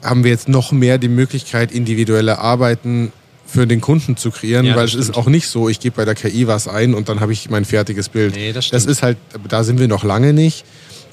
haben 0.03 0.23
wir 0.23 0.31
jetzt 0.31 0.49
noch 0.49 0.71
mehr 0.71 0.97
die 0.97 1.09
Möglichkeit, 1.09 1.71
individuelle 1.71 2.39
Arbeiten 2.39 3.11
für 3.45 3.65
den 3.65 3.81
Kunden 3.81 4.15
zu 4.15 4.31
kreieren, 4.31 4.65
ja, 4.65 4.75
weil 4.75 4.85
es 4.85 4.93
ist 4.93 5.15
auch 5.15 5.27
nicht 5.27 5.47
so, 5.47 5.69
ich 5.69 5.79
gebe 5.79 5.95
bei 5.95 6.05
der 6.05 6.15
KI 6.15 6.47
was 6.47 6.67
ein 6.67 6.93
und 6.93 7.09
dann 7.09 7.19
habe 7.19 7.33
ich 7.33 7.49
mein 7.49 7.65
fertiges 7.65 8.09
Bild. 8.09 8.35
Nee, 8.35 8.53
das, 8.53 8.69
das 8.69 8.85
ist 8.85 9.01
halt, 9.01 9.17
da 9.47 9.63
sind 9.63 9.79
wir 9.79 9.87
noch 9.87 10.03
lange 10.03 10.33
nicht 10.33 10.65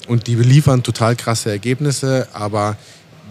und 0.07 0.27
die 0.27 0.35
liefern 0.35 0.83
total 0.83 1.15
krasse 1.15 1.49
Ergebnisse, 1.49 2.27
aber 2.33 2.77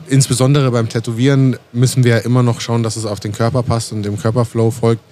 insbesondere 0.09 0.71
beim 0.71 0.89
Tätowieren 0.89 1.57
müssen 1.73 2.05
wir 2.05 2.17
ja 2.17 2.19
immer 2.19 2.43
noch 2.43 2.61
schauen, 2.61 2.83
dass 2.83 2.97
es 2.97 3.07
auf 3.07 3.21
den 3.21 3.33
Körper 3.33 3.63
passt 3.63 3.93
und 3.93 4.03
dem 4.03 4.19
Körperflow 4.19 4.71
folgt 4.71 5.03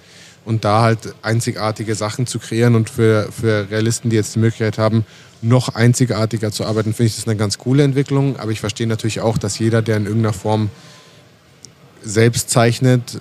und 0.45 0.63
da 0.63 0.81
halt 0.81 1.15
einzigartige 1.21 1.95
Sachen 1.95 2.27
zu 2.27 2.39
kreieren 2.39 2.75
und 2.75 2.89
für, 2.89 3.29
für 3.31 3.69
Realisten, 3.69 4.09
die 4.09 4.15
jetzt 4.15 4.35
die 4.35 4.39
Möglichkeit 4.39 4.77
haben, 4.77 5.05
noch 5.41 5.69
einzigartiger 5.69 6.51
zu 6.51 6.65
arbeiten, 6.65 6.93
finde 6.93 7.07
ich 7.07 7.15
das 7.15 7.27
eine 7.27 7.35
ganz 7.35 7.57
coole 7.57 7.83
Entwicklung. 7.83 8.37
Aber 8.37 8.51
ich 8.51 8.59
verstehe 8.59 8.87
natürlich 8.87 9.21
auch, 9.21 9.37
dass 9.37 9.59
jeder, 9.59 9.81
der 9.81 9.97
in 9.97 10.05
irgendeiner 10.05 10.33
Form 10.33 10.69
selbst 12.03 12.49
zeichnet, 12.49 13.19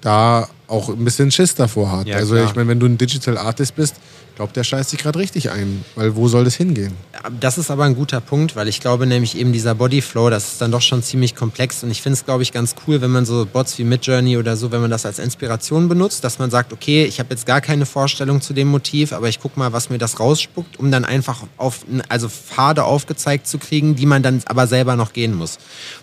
da 0.00 0.48
auch 0.66 0.88
ein 0.88 1.04
bisschen 1.04 1.30
Schiss 1.30 1.54
davor 1.54 1.92
hat. 1.92 2.06
Ja, 2.06 2.16
also 2.16 2.34
klar. 2.34 2.46
ich 2.46 2.56
meine, 2.56 2.68
wenn 2.68 2.80
du 2.80 2.86
ein 2.86 2.98
Digital 2.98 3.38
Artist 3.38 3.76
bist, 3.76 3.96
glaube, 4.36 4.52
der 4.52 4.64
scheißt 4.64 4.90
sich 4.90 5.00
gerade 5.00 5.18
richtig 5.18 5.50
ein, 5.50 5.84
weil 5.96 6.14
wo 6.14 6.28
soll 6.28 6.44
das 6.44 6.54
hingehen? 6.54 6.92
Das 7.40 7.58
ist 7.58 7.70
aber 7.70 7.84
ein 7.84 7.96
guter 7.96 8.20
Punkt, 8.20 8.54
weil 8.54 8.68
ich 8.68 8.80
glaube 8.80 9.06
nämlich 9.06 9.36
eben 9.36 9.52
dieser 9.52 9.74
Bodyflow, 9.74 10.30
das 10.30 10.52
ist 10.52 10.60
dann 10.60 10.70
doch 10.70 10.82
schon 10.82 11.02
ziemlich 11.02 11.34
komplex 11.34 11.82
und 11.82 11.90
ich 11.90 12.02
finde 12.02 12.14
es, 12.14 12.24
glaube 12.24 12.42
ich, 12.42 12.52
ganz 12.52 12.76
cool, 12.86 13.00
wenn 13.00 13.10
man 13.10 13.26
so 13.26 13.46
Bots 13.50 13.78
wie 13.78 13.84
Midjourney 13.84 14.36
oder 14.36 14.56
so, 14.56 14.70
wenn 14.70 14.80
man 14.80 14.90
das 14.90 15.06
als 15.06 15.18
Inspiration 15.18 15.88
benutzt, 15.88 16.22
dass 16.22 16.38
man 16.38 16.50
sagt, 16.50 16.72
okay, 16.72 17.04
ich 17.04 17.18
habe 17.18 17.30
jetzt 17.30 17.46
gar 17.46 17.60
keine 17.60 17.86
Vorstellung 17.86 18.40
zu 18.40 18.52
dem 18.52 18.68
Motiv, 18.68 19.12
aber 19.12 19.28
ich 19.28 19.40
gucke 19.40 19.58
mal, 19.58 19.72
was 19.72 19.90
mir 19.90 19.98
das 19.98 20.20
rausspuckt, 20.20 20.78
um 20.78 20.90
dann 20.90 21.04
einfach 21.04 21.42
auf, 21.56 21.86
also 22.08 22.28
Pfade 22.28 22.84
aufgezeigt 22.84 23.46
zu 23.46 23.58
kriegen, 23.58 23.96
die 23.96 24.06
man 24.06 24.22
dann 24.22 24.42
aber 24.46 24.66
selber 24.66 24.96
noch 24.96 25.12
gehen 25.12 25.34
muss. 25.34 25.58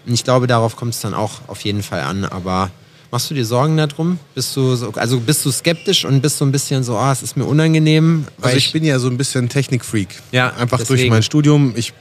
Und 0.05 0.13
ich 0.13 0.23
glaube, 0.23 0.47
darauf 0.47 0.75
kommt 0.75 0.95
es 0.95 1.01
dann 1.01 1.13
auch 1.13 1.47
auf 1.47 1.61
jeden 1.61 1.83
Fall 1.83 2.01
an, 2.01 2.25
aber 2.25 2.71
Machst 3.13 3.29
du 3.29 3.35
dir 3.35 3.45
Sorgen 3.45 3.77
darum? 3.77 4.17
Bist 4.33 4.55
du 4.55 4.73
so, 4.73 4.91
also 4.93 5.19
bist 5.19 5.45
du 5.45 5.51
skeptisch 5.51 6.03
und 6.03 6.19
bist 6.19 6.39
so 6.39 6.45
ein 6.45 6.51
bisschen 6.51 6.83
so, 6.83 6.97
ah, 6.97 7.11
es 7.11 7.21
ist 7.21 7.37
mir 7.37 7.45
unangenehm? 7.45 8.25
Also 8.41 8.57
ich, 8.57 8.65
ich, 8.65 8.73
bin 8.73 8.83
ja 8.83 8.97
so 8.97 9.07
ein 9.07 9.17
bisschen 9.17 9.49
Technikfreak. 9.49 10.07
Ja, 10.31 10.51
einfach 10.55 10.79
deswegen. 10.79 10.97
durch 10.97 11.09
mein 11.11 11.21
Studium. 11.21 11.73
Ich 11.75 11.93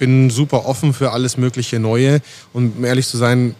bin 0.00 0.30
super 0.30 0.66
offen 0.66 0.94
für 0.94 1.12
alles 1.12 1.36
mögliche 1.36 1.78
Neue 1.78 2.20
und 2.52 2.76
um 2.76 2.84
ehrlich 2.84 3.06
zu 3.06 3.16
sein, 3.16 3.54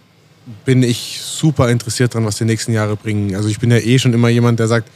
bin 0.65 0.83
ich 0.83 1.21
super 1.23 1.69
interessiert 1.69 2.13
daran, 2.13 2.27
was 2.27 2.35
die 2.35 2.43
nächsten 2.43 2.73
Jahre 2.73 2.97
bringen. 2.97 3.33
Also 3.33 3.47
ich 3.47 3.59
bin 3.59 3.71
ja 3.71 3.77
eh 3.77 3.97
schon 3.97 4.11
immer 4.11 4.27
jemand, 4.27 4.59
der 4.59 4.67
sagt, 4.67 4.89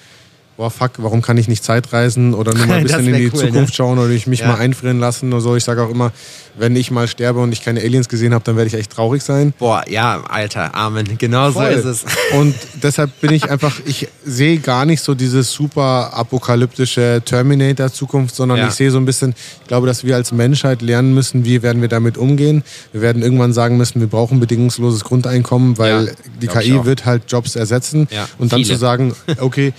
boah, 0.57 0.69
fuck, 0.69 0.91
warum 0.97 1.21
kann 1.21 1.37
ich 1.37 1.47
nicht 1.47 1.63
Zeitreisen 1.63 2.33
oder 2.33 2.53
nur 2.53 2.67
mal 2.67 2.77
ein 2.77 2.83
bisschen 2.83 3.07
in 3.07 3.15
die 3.15 3.25
cool, 3.25 3.39
Zukunft 3.39 3.69
ne? 3.69 3.75
schauen 3.75 3.97
oder 3.99 4.09
ich 4.09 4.27
mich 4.27 4.41
ja. 4.41 4.47
mal 4.47 4.59
einfrieren 4.59 4.99
lassen 4.99 5.31
oder 5.33 5.41
so. 5.41 5.55
Ich 5.55 5.63
sage 5.63 5.81
auch 5.81 5.89
immer, 5.89 6.11
wenn 6.55 6.75
ich 6.75 6.91
mal 6.91 7.07
sterbe 7.07 7.39
und 7.39 7.51
ich 7.51 7.63
keine 7.63 7.79
Aliens 7.79 8.07
gesehen 8.09 8.33
habe, 8.33 8.43
dann 8.43 8.55
werde 8.55 8.67
ich 8.67 8.75
echt 8.75 8.91
traurig 8.91 9.23
sein. 9.23 9.53
Boah, 9.57 9.83
ja, 9.89 10.23
Alter, 10.29 10.75
Amen. 10.75 11.17
Genau 11.17 11.51
Voll. 11.51 11.73
so 11.73 11.79
ist 11.79 11.85
es. 11.85 12.05
Und 12.33 12.55
deshalb 12.81 13.19
bin 13.21 13.31
ich 13.31 13.49
einfach, 13.49 13.79
ich 13.85 14.07
sehe 14.23 14.59
gar 14.59 14.85
nicht 14.85 15.01
so 15.01 15.15
diese 15.15 15.43
super 15.43 16.11
apokalyptische 16.13 17.21
Terminator-Zukunft, 17.25 18.35
sondern 18.35 18.59
ja. 18.59 18.67
ich 18.67 18.73
sehe 18.73 18.91
so 18.91 18.97
ein 18.97 19.05
bisschen, 19.05 19.33
ich 19.61 19.67
glaube, 19.67 19.87
dass 19.87 20.03
wir 20.03 20.15
als 20.15 20.31
Menschheit 20.31 20.81
lernen 20.81 21.13
müssen, 21.13 21.45
wie 21.45 21.63
werden 21.63 21.81
wir 21.81 21.89
damit 21.89 22.17
umgehen. 22.17 22.63
Wir 22.91 23.01
werden 23.01 23.23
irgendwann 23.23 23.53
sagen 23.53 23.77
müssen, 23.77 23.99
wir 23.99 24.07
brauchen 24.07 24.39
bedingungsloses 24.39 25.03
Grundeinkommen, 25.03 25.77
weil 25.77 26.07
ja, 26.07 26.11
die 26.41 26.47
KI 26.47 26.85
wird 26.85 27.05
halt 27.05 27.23
Jobs 27.27 27.55
ersetzen. 27.55 28.07
Und 28.37 28.51
dann 28.51 28.59
Viele. 28.59 28.73
zu 28.73 28.79
sagen, 28.79 29.15
okay, 29.39 29.73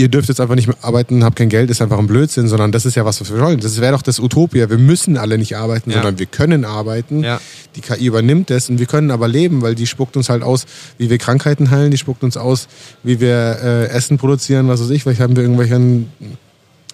ihr 0.00 0.08
dürft 0.08 0.28
jetzt 0.28 0.40
einfach 0.40 0.54
nicht 0.54 0.66
mehr 0.66 0.76
arbeiten, 0.82 1.22
habt 1.24 1.36
kein 1.36 1.48
Geld, 1.48 1.70
ist 1.70 1.82
einfach 1.82 1.98
ein 1.98 2.06
Blödsinn, 2.06 2.48
sondern 2.48 2.72
das 2.72 2.86
ist 2.86 2.94
ja 2.94 3.04
was, 3.04 3.20
was 3.20 3.32
wir 3.32 3.40
wollen. 3.40 3.60
Das 3.60 3.80
wäre 3.80 3.92
doch 3.92 4.02
das 4.02 4.18
Utopia. 4.18 4.70
Wir 4.70 4.78
müssen 4.78 5.16
alle 5.16 5.38
nicht 5.38 5.56
arbeiten, 5.56 5.90
ja. 5.90 5.96
sondern 5.96 6.18
wir 6.18 6.26
können 6.26 6.64
arbeiten. 6.64 7.22
Ja. 7.22 7.40
Die 7.76 7.80
KI 7.80 8.06
übernimmt 8.06 8.50
das 8.50 8.70
und 8.70 8.78
wir 8.78 8.86
können 8.86 9.10
aber 9.10 9.28
leben, 9.28 9.62
weil 9.62 9.74
die 9.74 9.86
spuckt 9.86 10.16
uns 10.16 10.28
halt 10.28 10.42
aus, 10.42 10.66
wie 10.98 11.10
wir 11.10 11.18
Krankheiten 11.18 11.70
heilen, 11.70 11.90
die 11.90 11.98
spuckt 11.98 12.24
uns 12.24 12.36
aus, 12.36 12.68
wie 13.02 13.20
wir 13.20 13.58
äh, 13.62 13.86
Essen 13.88 14.18
produzieren, 14.18 14.68
was 14.68 14.80
weiß 14.80 14.90
ich. 14.90 15.02
Vielleicht 15.02 15.20
haben 15.20 15.36
wir 15.36 15.42
irgendwelche 15.42 15.78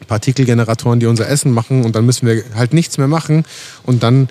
Partikelgeneratoren, 0.08 1.00
die 1.00 1.06
unser 1.06 1.28
Essen 1.28 1.52
machen 1.52 1.84
und 1.84 1.96
dann 1.96 2.04
müssen 2.04 2.26
wir 2.26 2.42
halt 2.54 2.74
nichts 2.74 2.98
mehr 2.98 3.08
machen 3.08 3.44
und 3.84 4.02
dann 4.02 4.28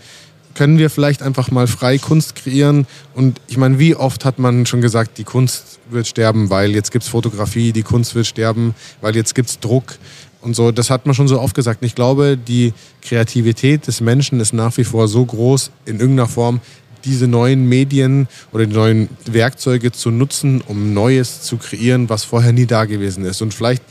können 0.56 0.78
wir 0.78 0.90
vielleicht 0.90 1.22
einfach 1.22 1.52
mal 1.52 1.68
frei 1.68 1.98
Kunst 1.98 2.36
kreieren. 2.36 2.88
Und 3.14 3.40
ich 3.48 3.58
meine, 3.58 3.78
wie 3.78 3.96
oft 3.96 4.26
hat 4.26 4.40
man 4.40 4.66
schon 4.66 4.82
gesagt, 4.82 5.18
die 5.18 5.24
Kunst 5.24 5.80
wird 5.90 6.08
sterben, 6.08 6.50
weil 6.50 6.72
jetzt 6.72 6.92
gibt 6.92 7.04
es 7.04 7.10
Fotografie, 7.10 7.72
die 7.72 7.84
Kunst 7.84 8.16
wird 8.16 8.26
sterben, 8.26 8.74
weil 9.02 9.16
jetzt 9.16 9.36
gibt 9.36 9.50
es 9.50 9.60
Druck 9.60 9.98
und 10.42 10.56
so. 10.56 10.72
Das 10.72 10.90
hat 10.90 11.06
man 11.06 11.14
schon 11.14 11.28
so 11.28 11.40
oft 11.40 11.56
gesagt. 11.56 11.82
Und 11.82 11.88
ich 11.88 11.96
glaube, 11.96 12.38
die 12.38 12.74
Kreativität 13.02 13.86
des 13.86 14.02
Menschen 14.02 14.40
ist 14.40 14.54
nach 14.54 14.76
wie 14.78 14.84
vor 14.84 15.08
so 15.08 15.26
groß 15.26 15.72
in 15.86 16.00
irgendeiner 16.00 16.30
Form, 16.30 16.62
diese 17.04 17.28
neuen 17.28 17.70
Medien 17.70 18.28
oder 18.52 18.66
die 18.66 18.74
neuen 18.74 19.10
Werkzeuge 19.26 19.92
zu 19.92 20.10
nutzen, 20.10 20.62
um 20.62 20.94
Neues 20.94 21.44
zu 21.44 21.58
kreieren, 21.58 22.10
was 22.10 22.24
vorher 22.24 22.52
nie 22.52 22.66
da 22.66 22.86
gewesen 22.86 23.26
ist. 23.26 23.42
Und 23.44 23.54
vielleicht 23.54 23.84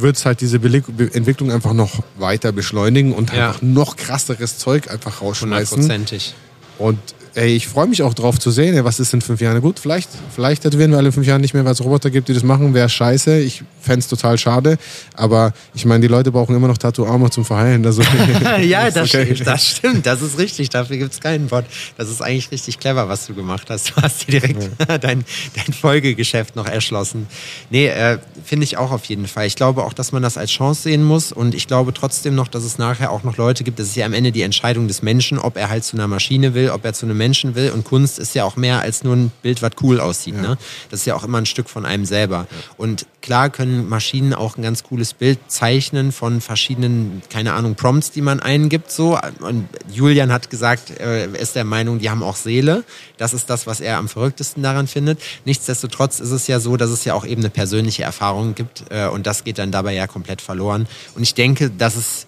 wird 0.00 0.16
es 0.16 0.24
halt 0.24 0.40
diese 0.40 0.56
Entwicklung 0.56 1.50
einfach 1.50 1.72
noch 1.72 2.02
weiter 2.16 2.52
beschleunigen 2.52 3.12
und 3.12 3.32
ja. 3.32 3.48
einfach 3.48 3.62
noch 3.62 3.96
krasseres 3.96 4.58
Zeug 4.58 4.90
einfach 4.90 5.20
rausschmeißen. 5.20 5.82
Hundertprozentig. 5.82 6.34
Und 6.78 6.98
ey, 7.34 7.54
ich 7.56 7.68
freue 7.68 7.86
mich 7.86 8.02
auch 8.02 8.14
drauf 8.14 8.38
zu 8.38 8.50
sehen, 8.50 8.74
ey, 8.74 8.84
was 8.84 9.00
ist 9.00 9.14
in 9.14 9.20
fünf 9.20 9.40
Jahren. 9.40 9.60
Gut, 9.60 9.78
vielleicht, 9.78 10.08
vielleicht 10.34 10.62
tätowieren 10.62 10.90
wir 10.90 10.98
alle 10.98 11.12
fünf 11.12 11.26
Jahren 11.26 11.40
nicht 11.40 11.54
mehr, 11.54 11.64
weil 11.64 11.72
es 11.72 11.82
Roboter 11.82 12.10
gibt, 12.10 12.28
die 12.28 12.34
das 12.34 12.42
machen, 12.42 12.74
wäre 12.74 12.88
scheiße. 12.88 13.40
Ich 13.40 13.62
fände 13.80 14.00
es 14.00 14.08
total 14.08 14.38
schade. 14.38 14.78
Aber 15.14 15.52
ich 15.74 15.84
meine, 15.84 16.00
die 16.02 16.08
Leute 16.08 16.30
brauchen 16.30 16.54
immer 16.54 16.68
noch 16.68 16.78
Tattoo-Arme 16.78 17.30
zum 17.30 17.44
Verheilen. 17.44 17.84
Also, 17.84 18.02
ja, 18.62 18.90
das, 18.90 19.14
okay. 19.14 19.24
stimmt, 19.24 19.46
das 19.46 19.66
stimmt. 19.66 20.06
Das 20.06 20.22
ist 20.22 20.38
richtig. 20.38 20.68
Dafür 20.70 20.96
gibt 20.96 21.12
es 21.12 21.20
keinen 21.20 21.50
Wort. 21.50 21.66
Das 21.96 22.08
ist 22.08 22.20
eigentlich 22.20 22.50
richtig 22.50 22.78
clever, 22.78 23.08
was 23.08 23.26
du 23.26 23.34
gemacht 23.34 23.68
hast. 23.70 23.92
Du 23.98 24.02
hast 24.02 24.28
dir 24.28 24.40
direkt 24.40 24.68
ja. 24.86 24.98
dein, 24.98 25.24
dein 25.54 25.72
Folgegeschäft 25.72 26.56
noch 26.56 26.66
erschlossen. 26.66 27.26
Nee, 27.70 27.86
äh, 27.86 28.18
finde 28.44 28.64
ich 28.64 28.76
auch 28.76 28.92
auf 28.92 29.04
jeden 29.06 29.26
Fall. 29.26 29.46
Ich 29.46 29.56
glaube 29.56 29.82
auch, 29.82 29.92
dass 29.92 30.12
man 30.12 30.22
das 30.22 30.36
als 30.36 30.50
Chance 30.50 30.82
sehen 30.82 31.02
muss. 31.02 31.32
Und 31.32 31.54
ich 31.54 31.66
glaube 31.66 31.94
trotzdem 31.94 32.34
noch, 32.34 32.48
dass 32.48 32.64
es 32.64 32.78
nachher 32.78 33.10
auch 33.10 33.24
noch 33.24 33.36
Leute 33.36 33.64
gibt. 33.64 33.78
Das 33.78 33.88
ist 33.88 33.96
ja 33.96 34.04
am 34.04 34.12
Ende 34.12 34.30
die 34.30 34.42
Entscheidung 34.42 34.88
des 34.88 35.02
Menschen, 35.02 35.38
ob 35.38 35.56
er 35.56 35.70
halt 35.70 35.84
zu 35.84 35.96
einer 35.96 36.06
Maschine 36.06 36.54
will, 36.54 36.70
ob 36.70 36.84
er 36.84 36.92
zu 36.92 37.06
einem 37.06 37.16
Menschen 37.16 37.27
Menschen 37.28 37.54
will. 37.54 37.72
Und 37.72 37.84
Kunst 37.84 38.18
ist 38.18 38.34
ja 38.34 38.44
auch 38.44 38.56
mehr 38.56 38.80
als 38.80 39.04
nur 39.04 39.14
ein 39.14 39.30
Bild, 39.42 39.60
was 39.60 39.72
cool 39.82 40.00
aussieht. 40.00 40.34
Ja. 40.36 40.40
Ne? 40.40 40.58
Das 40.90 41.00
ist 41.00 41.06
ja 41.06 41.14
auch 41.14 41.24
immer 41.24 41.38
ein 41.38 41.46
Stück 41.46 41.68
von 41.68 41.84
einem 41.84 42.06
selber. 42.06 42.46
Ja. 42.50 42.56
Und 42.78 43.06
klar 43.20 43.50
können 43.50 43.86
Maschinen 43.86 44.32
auch 44.32 44.56
ein 44.56 44.62
ganz 44.62 44.82
cooles 44.82 45.12
Bild 45.12 45.38
zeichnen 45.48 46.10
von 46.10 46.40
verschiedenen, 46.40 47.20
keine 47.28 47.52
Ahnung, 47.52 47.74
Prompts, 47.74 48.12
die 48.12 48.22
man 48.22 48.40
eingibt. 48.40 48.90
So. 48.90 49.18
Und 49.40 49.68
Julian 49.92 50.32
hat 50.32 50.48
gesagt, 50.48 50.90
er 50.98 51.34
ist 51.34 51.54
der 51.54 51.64
Meinung, 51.64 51.98
die 51.98 52.08
haben 52.08 52.22
auch 52.22 52.36
Seele. 52.36 52.84
Das 53.18 53.34
ist 53.34 53.50
das, 53.50 53.66
was 53.66 53.80
er 53.80 53.98
am 53.98 54.08
verrücktesten 54.08 54.62
daran 54.62 54.86
findet. 54.86 55.20
Nichtsdestotrotz 55.44 56.20
ist 56.20 56.30
es 56.30 56.46
ja 56.46 56.60
so, 56.60 56.78
dass 56.78 56.90
es 56.90 57.04
ja 57.04 57.12
auch 57.12 57.26
eben 57.26 57.42
eine 57.42 57.50
persönliche 57.50 58.04
Erfahrung 58.04 58.54
gibt. 58.54 58.84
Äh, 58.88 59.08
und 59.08 59.26
das 59.26 59.44
geht 59.44 59.58
dann 59.58 59.70
dabei 59.70 59.92
ja 59.92 60.06
komplett 60.06 60.40
verloren. 60.40 60.86
Und 61.14 61.22
ich 61.22 61.34
denke, 61.34 61.68
dass 61.68 61.96
es 61.96 62.26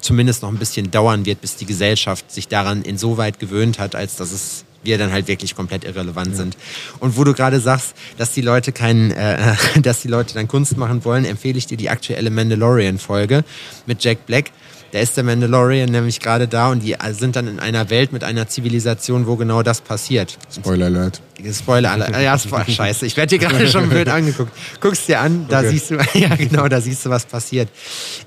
zumindest 0.00 0.42
noch 0.42 0.50
ein 0.50 0.58
bisschen 0.58 0.90
dauern 0.90 1.26
wird, 1.26 1.40
bis 1.40 1.56
die 1.56 1.66
Gesellschaft 1.66 2.30
sich 2.30 2.48
daran 2.48 2.82
insoweit 2.82 3.38
gewöhnt 3.38 3.78
hat, 3.78 3.94
als 3.94 4.16
dass 4.16 4.32
es 4.32 4.64
wir 4.86 4.98
dann 4.98 5.12
halt 5.12 5.28
wirklich 5.28 5.54
komplett 5.54 5.84
irrelevant 5.84 6.28
ja. 6.28 6.34
sind. 6.36 6.56
Und 7.00 7.16
wo 7.16 7.24
du 7.24 7.34
gerade 7.34 7.60
sagst, 7.60 7.94
dass 8.16 8.32
die 8.32 8.40
Leute 8.40 8.72
keinen, 8.72 9.10
äh, 9.10 9.54
dass 9.82 10.02
die 10.02 10.08
Leute 10.08 10.34
dann 10.34 10.48
Kunst 10.48 10.76
machen 10.76 11.04
wollen, 11.04 11.24
empfehle 11.24 11.58
ich 11.58 11.66
dir 11.66 11.76
die 11.76 11.90
aktuelle 11.90 12.30
Mandalorian-Folge 12.30 13.44
mit 13.86 14.02
Jack 14.02 14.26
Black 14.26 14.52
da 14.92 15.00
ist 15.00 15.16
der 15.16 15.24
Mandalorian 15.24 15.90
nämlich 15.90 16.20
gerade 16.20 16.48
da 16.48 16.70
und 16.70 16.82
die 16.82 16.96
sind 17.12 17.36
dann 17.36 17.48
in 17.48 17.58
einer 17.58 17.90
Welt 17.90 18.12
mit 18.12 18.24
einer 18.24 18.48
Zivilisation, 18.48 19.26
wo 19.26 19.36
genau 19.36 19.62
das 19.62 19.80
passiert. 19.80 20.38
Spoiler 20.54 20.86
Alert. 20.86 21.20
Spoiler 21.52 21.92
Alert. 21.92 22.20
Ja, 22.20 22.38
scheiße. 22.68 23.06
Ich 23.06 23.16
werde 23.16 23.38
dir 23.38 23.46
gerade 23.46 23.66
schon 23.68 23.88
blöd 23.90 24.08
angeguckt. 24.08 24.52
Guckst 24.80 25.08
dir 25.08 25.20
an, 25.20 25.46
da 25.48 25.60
okay. 25.60 25.70
siehst 25.70 25.90
du, 25.90 25.94
ja 26.14 26.34
genau, 26.36 26.68
da 26.68 26.80
siehst 26.80 27.04
du, 27.04 27.10
was 27.10 27.24
passiert. 27.26 27.68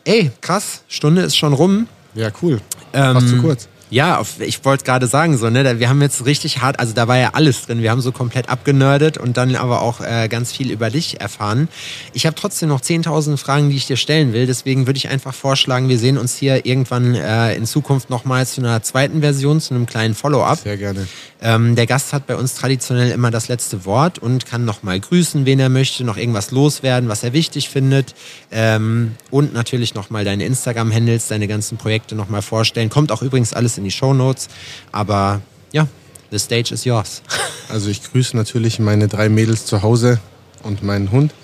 Ey, 0.03 0.31
krass, 0.41 0.83
Stunde 0.87 1.21
ist 1.21 1.37
schon 1.37 1.53
rum. 1.53 1.87
Ja, 2.13 2.29
cool. 2.41 2.59
Ähm, 2.93 3.13
Fast 3.13 3.29
zu 3.29 3.37
kurz. 3.41 3.67
Ja, 3.91 4.21
ich 4.39 4.63
wollte 4.65 4.83
gerade 4.83 5.07
sagen, 5.07 5.37
so, 5.37 5.49
ne, 5.49 5.79
wir 5.79 5.89
haben 5.89 6.01
jetzt 6.01 6.25
richtig 6.25 6.61
hart, 6.61 6.79
also 6.79 6.93
da 6.93 7.07
war 7.07 7.17
ja 7.17 7.31
alles 7.33 7.65
drin. 7.65 7.81
Wir 7.81 7.89
haben 7.89 8.01
so 8.01 8.11
komplett 8.11 8.47
abgenördet 8.47 9.17
und 9.17 9.35
dann 9.35 9.55
aber 9.55 9.81
auch 9.81 10.01
äh, 10.01 10.27
ganz 10.27 10.51
viel 10.51 10.71
über 10.71 10.91
dich 10.91 11.19
erfahren. 11.19 11.67
Ich 12.13 12.27
habe 12.27 12.35
trotzdem 12.35 12.69
noch 12.69 12.81
10.000 12.81 13.37
Fragen, 13.37 13.71
die 13.71 13.77
ich 13.77 13.87
dir 13.87 13.97
stellen 13.97 14.31
will. 14.31 14.45
Deswegen 14.45 14.85
würde 14.85 14.97
ich 14.97 15.09
einfach 15.09 15.33
vorschlagen, 15.33 15.89
wir 15.89 15.97
sehen 15.97 16.19
uns 16.19 16.35
hier 16.37 16.67
irgendwann 16.67 17.15
äh, 17.15 17.55
in 17.55 17.65
Zukunft 17.65 18.11
nochmal 18.11 18.45
zu 18.45 18.61
einer 18.61 18.83
zweiten 18.83 19.21
Version, 19.21 19.59
zu 19.59 19.73
einem 19.73 19.87
kleinen 19.87 20.13
Follow-up. 20.13 20.59
Sehr 20.59 20.77
gerne. 20.77 21.07
Ähm, 21.41 21.75
der 21.75 21.87
Gast 21.87 22.13
hat 22.13 22.27
bei 22.27 22.35
uns 22.35 22.53
traditionell 22.53 23.09
immer 23.09 23.31
das 23.31 23.47
letzte 23.47 23.85
Wort 23.85 24.19
und 24.19 24.45
kann 24.45 24.65
nochmal 24.65 24.99
grüßen, 24.99 25.45
wen 25.45 25.59
er 25.59 25.69
möchte, 25.69 26.03
noch 26.03 26.17
irgendwas 26.17 26.51
loswerden, 26.51 27.09
was 27.09 27.23
er 27.23 27.33
wichtig 27.33 27.69
findet. 27.69 28.13
Ähm, 28.51 29.15
und 29.31 29.53
natürlich 29.53 29.95
nochmal 29.95 30.25
deine 30.25 30.45
Instagram-Handles, 30.45 31.29
deine 31.29 31.47
ganzen 31.47 31.77
Projekte 31.77 32.13
nochmal 32.13 32.41
vorstellen. 32.43 32.89
Kommt 32.89 33.11
auch 33.11 33.23
übrigens 33.23 33.53
alles 33.53 33.78
in 33.79 33.85
die 33.85 33.91
Show 33.91 34.13
Notes. 34.13 34.47
Aber 34.91 35.41
ja, 35.71 35.87
the 36.31 36.39
stage 36.39 36.73
is 36.73 36.85
yours. 36.85 37.21
Also 37.71 37.91
ich 37.91 38.01
grüße 38.01 38.35
natürlich 38.35 38.79
meine 38.79 39.07
drei 39.07 39.29
Mädels 39.29 39.67
zu 39.67 39.83
Hause 39.83 40.19
und 40.63 40.81
meinen 40.81 41.11
Hund, 41.11 41.35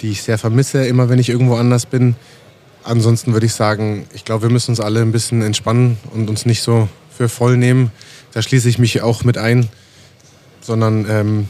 die 0.00 0.08
ich 0.08 0.22
sehr 0.22 0.38
vermisse, 0.38 0.86
immer 0.86 1.10
wenn 1.10 1.18
ich 1.18 1.28
irgendwo 1.28 1.56
anders 1.56 1.84
bin. 1.84 2.16
Ansonsten 2.82 3.34
würde 3.34 3.44
ich 3.44 3.52
sagen, 3.52 4.06
ich 4.14 4.24
glaube, 4.24 4.44
wir 4.44 4.50
müssen 4.50 4.70
uns 4.70 4.80
alle 4.80 5.02
ein 5.02 5.12
bisschen 5.12 5.42
entspannen 5.42 5.98
und 6.14 6.30
uns 6.30 6.46
nicht 6.46 6.62
so 6.62 6.88
für 7.14 7.28
voll 7.28 7.58
nehmen. 7.58 7.92
Da 8.32 8.40
schließe 8.40 8.70
ich 8.70 8.78
mich 8.78 9.02
auch 9.02 9.22
mit 9.22 9.36
ein, 9.36 9.68
sondern 10.62 11.04
ähm, 11.10 11.48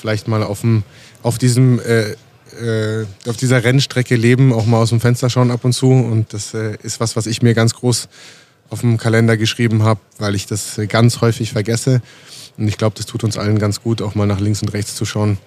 vielleicht 0.00 0.28
mal 0.28 0.44
auf, 0.44 0.60
dem, 0.60 0.84
auf 1.24 1.36
diesem 1.38 1.80
äh, 1.80 2.14
äh, 2.60 3.06
auf 3.26 3.36
dieser 3.36 3.64
Rennstrecke 3.64 4.14
leben, 4.14 4.52
auch 4.52 4.66
mal 4.66 4.78
aus 4.78 4.90
dem 4.90 5.00
Fenster 5.00 5.30
schauen 5.30 5.50
ab 5.50 5.64
und 5.64 5.72
zu. 5.72 5.90
Und 5.90 6.32
das 6.32 6.54
äh, 6.54 6.76
ist 6.82 7.00
was, 7.00 7.16
was 7.16 7.26
ich 7.26 7.42
mir 7.42 7.54
ganz 7.54 7.74
groß 7.74 8.08
auf 8.72 8.80
dem 8.80 8.96
Kalender 8.96 9.36
geschrieben 9.36 9.82
habe, 9.82 10.00
weil 10.18 10.34
ich 10.34 10.46
das 10.46 10.80
ganz 10.88 11.20
häufig 11.20 11.52
vergesse. 11.52 12.02
Und 12.56 12.68
ich 12.68 12.78
glaube, 12.78 12.96
das 12.96 13.06
tut 13.06 13.24
uns 13.24 13.38
allen 13.38 13.58
ganz 13.58 13.82
gut, 13.82 14.02
auch 14.02 14.14
mal 14.14 14.26
nach 14.26 14.40
links 14.40 14.62
und 14.62 14.72
rechts 14.72 14.94
zu 14.94 15.04
schauen 15.04 15.38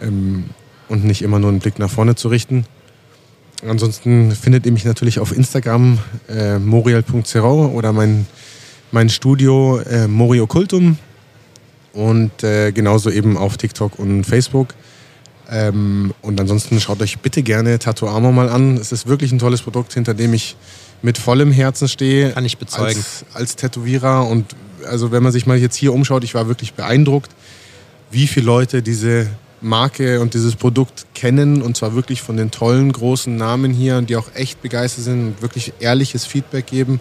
ähm, 0.00 0.44
und 0.88 1.04
nicht 1.04 1.22
immer 1.22 1.38
nur 1.38 1.50
einen 1.50 1.60
Blick 1.60 1.78
nach 1.78 1.90
vorne 1.90 2.14
zu 2.14 2.28
richten. 2.28 2.66
Ansonsten 3.66 4.32
findet 4.32 4.66
ihr 4.66 4.72
mich 4.72 4.84
natürlich 4.84 5.18
auf 5.18 5.36
Instagram 5.36 5.98
äh, 6.28 6.58
morial.zerau 6.58 7.68
oder 7.68 7.92
mein, 7.92 8.26
mein 8.90 9.08
Studio 9.08 9.78
äh, 9.80 10.08
Morio 10.08 10.46
Kultum 10.46 10.98
und 11.92 12.42
äh, 12.42 12.72
genauso 12.72 13.10
eben 13.10 13.36
auf 13.36 13.56
TikTok 13.56 13.98
und 13.98 14.24
Facebook. 14.24 14.74
Ähm, 15.50 16.12
und 16.22 16.40
ansonsten 16.40 16.80
schaut 16.80 17.02
euch 17.02 17.18
bitte 17.20 17.42
gerne 17.42 17.78
Tattoo 17.78 18.08
Armor 18.08 18.32
mal 18.32 18.48
an. 18.48 18.76
Es 18.78 18.90
ist 18.90 19.06
wirklich 19.06 19.30
ein 19.32 19.38
tolles 19.38 19.62
Produkt, 19.62 19.92
hinter 19.92 20.14
dem 20.14 20.34
ich 20.34 20.56
mit 21.02 21.18
vollem 21.18 21.52
Herzen 21.52 21.88
stehe. 21.88 22.32
Kann 22.32 22.44
ich 22.44 22.58
bezeugen. 22.58 22.98
Als, 22.98 23.24
als 23.34 23.56
Tätowierer. 23.56 24.26
Und 24.26 24.54
also 24.86 25.12
wenn 25.12 25.22
man 25.22 25.32
sich 25.32 25.46
mal 25.46 25.58
jetzt 25.58 25.76
hier 25.76 25.92
umschaut, 25.92 26.24
ich 26.24 26.34
war 26.34 26.48
wirklich 26.48 26.74
beeindruckt, 26.74 27.30
wie 28.10 28.26
viele 28.26 28.46
Leute 28.46 28.82
diese 28.82 29.28
Marke 29.60 30.20
und 30.20 30.34
dieses 30.34 30.56
Produkt 30.56 31.06
kennen 31.14 31.62
und 31.62 31.76
zwar 31.76 31.94
wirklich 31.94 32.20
von 32.20 32.36
den 32.36 32.50
tollen 32.50 32.92
großen 32.92 33.34
Namen 33.36 33.72
hier 33.72 33.96
und 33.96 34.10
die 34.10 34.16
auch 34.16 34.34
echt 34.34 34.60
begeistert 34.60 35.04
sind 35.04 35.26
und 35.26 35.42
wirklich 35.42 35.72
ehrliches 35.78 36.26
Feedback 36.26 36.66
geben. 36.66 37.00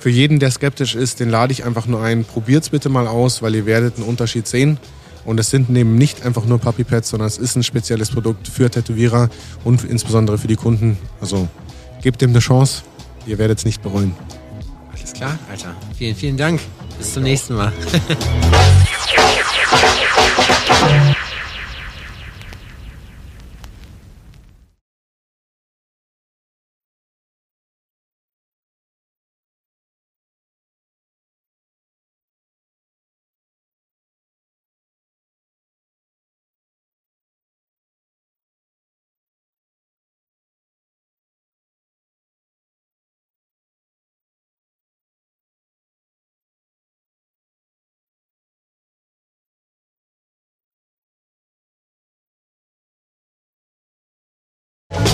Für 0.00 0.10
jeden, 0.10 0.38
der 0.38 0.50
skeptisch 0.50 0.94
ist, 0.94 1.20
den 1.20 1.30
lade 1.30 1.52
ich 1.52 1.64
einfach 1.64 1.86
nur 1.86 2.02
ein. 2.02 2.24
Probiert 2.24 2.62
es 2.62 2.70
bitte 2.70 2.88
mal 2.88 3.06
aus, 3.06 3.42
weil 3.42 3.54
ihr 3.54 3.66
werdet 3.66 3.96
einen 3.96 4.06
Unterschied 4.06 4.46
sehen. 4.46 4.78
Und 5.24 5.40
es 5.40 5.50
sind 5.50 5.68
eben 5.76 5.96
nicht 5.96 6.24
einfach 6.24 6.44
nur 6.44 6.58
Puppy 6.58 6.84
Pads, 6.84 7.08
sondern 7.08 7.26
es 7.26 7.36
ist 7.36 7.56
ein 7.56 7.64
spezielles 7.64 8.10
Produkt 8.10 8.46
für 8.46 8.70
Tätowierer 8.70 9.28
und 9.64 9.82
insbesondere 9.84 10.38
für 10.38 10.46
die 10.46 10.54
Kunden. 10.54 10.96
Also 11.20 11.48
gebt 12.00 12.22
dem 12.22 12.30
eine 12.30 12.38
Chance. 12.38 12.82
Ihr 13.26 13.38
werdet 13.38 13.58
es 13.58 13.64
nicht 13.64 13.82
bereuen. 13.82 14.14
Alles 14.92 15.12
klar, 15.12 15.38
Alter. 15.50 15.74
Vielen, 15.96 16.14
vielen 16.14 16.36
Dank. 16.36 16.60
Bis 16.98 17.12
zum 17.14 17.24
nächsten 17.24 17.54
Mal. 17.54 17.72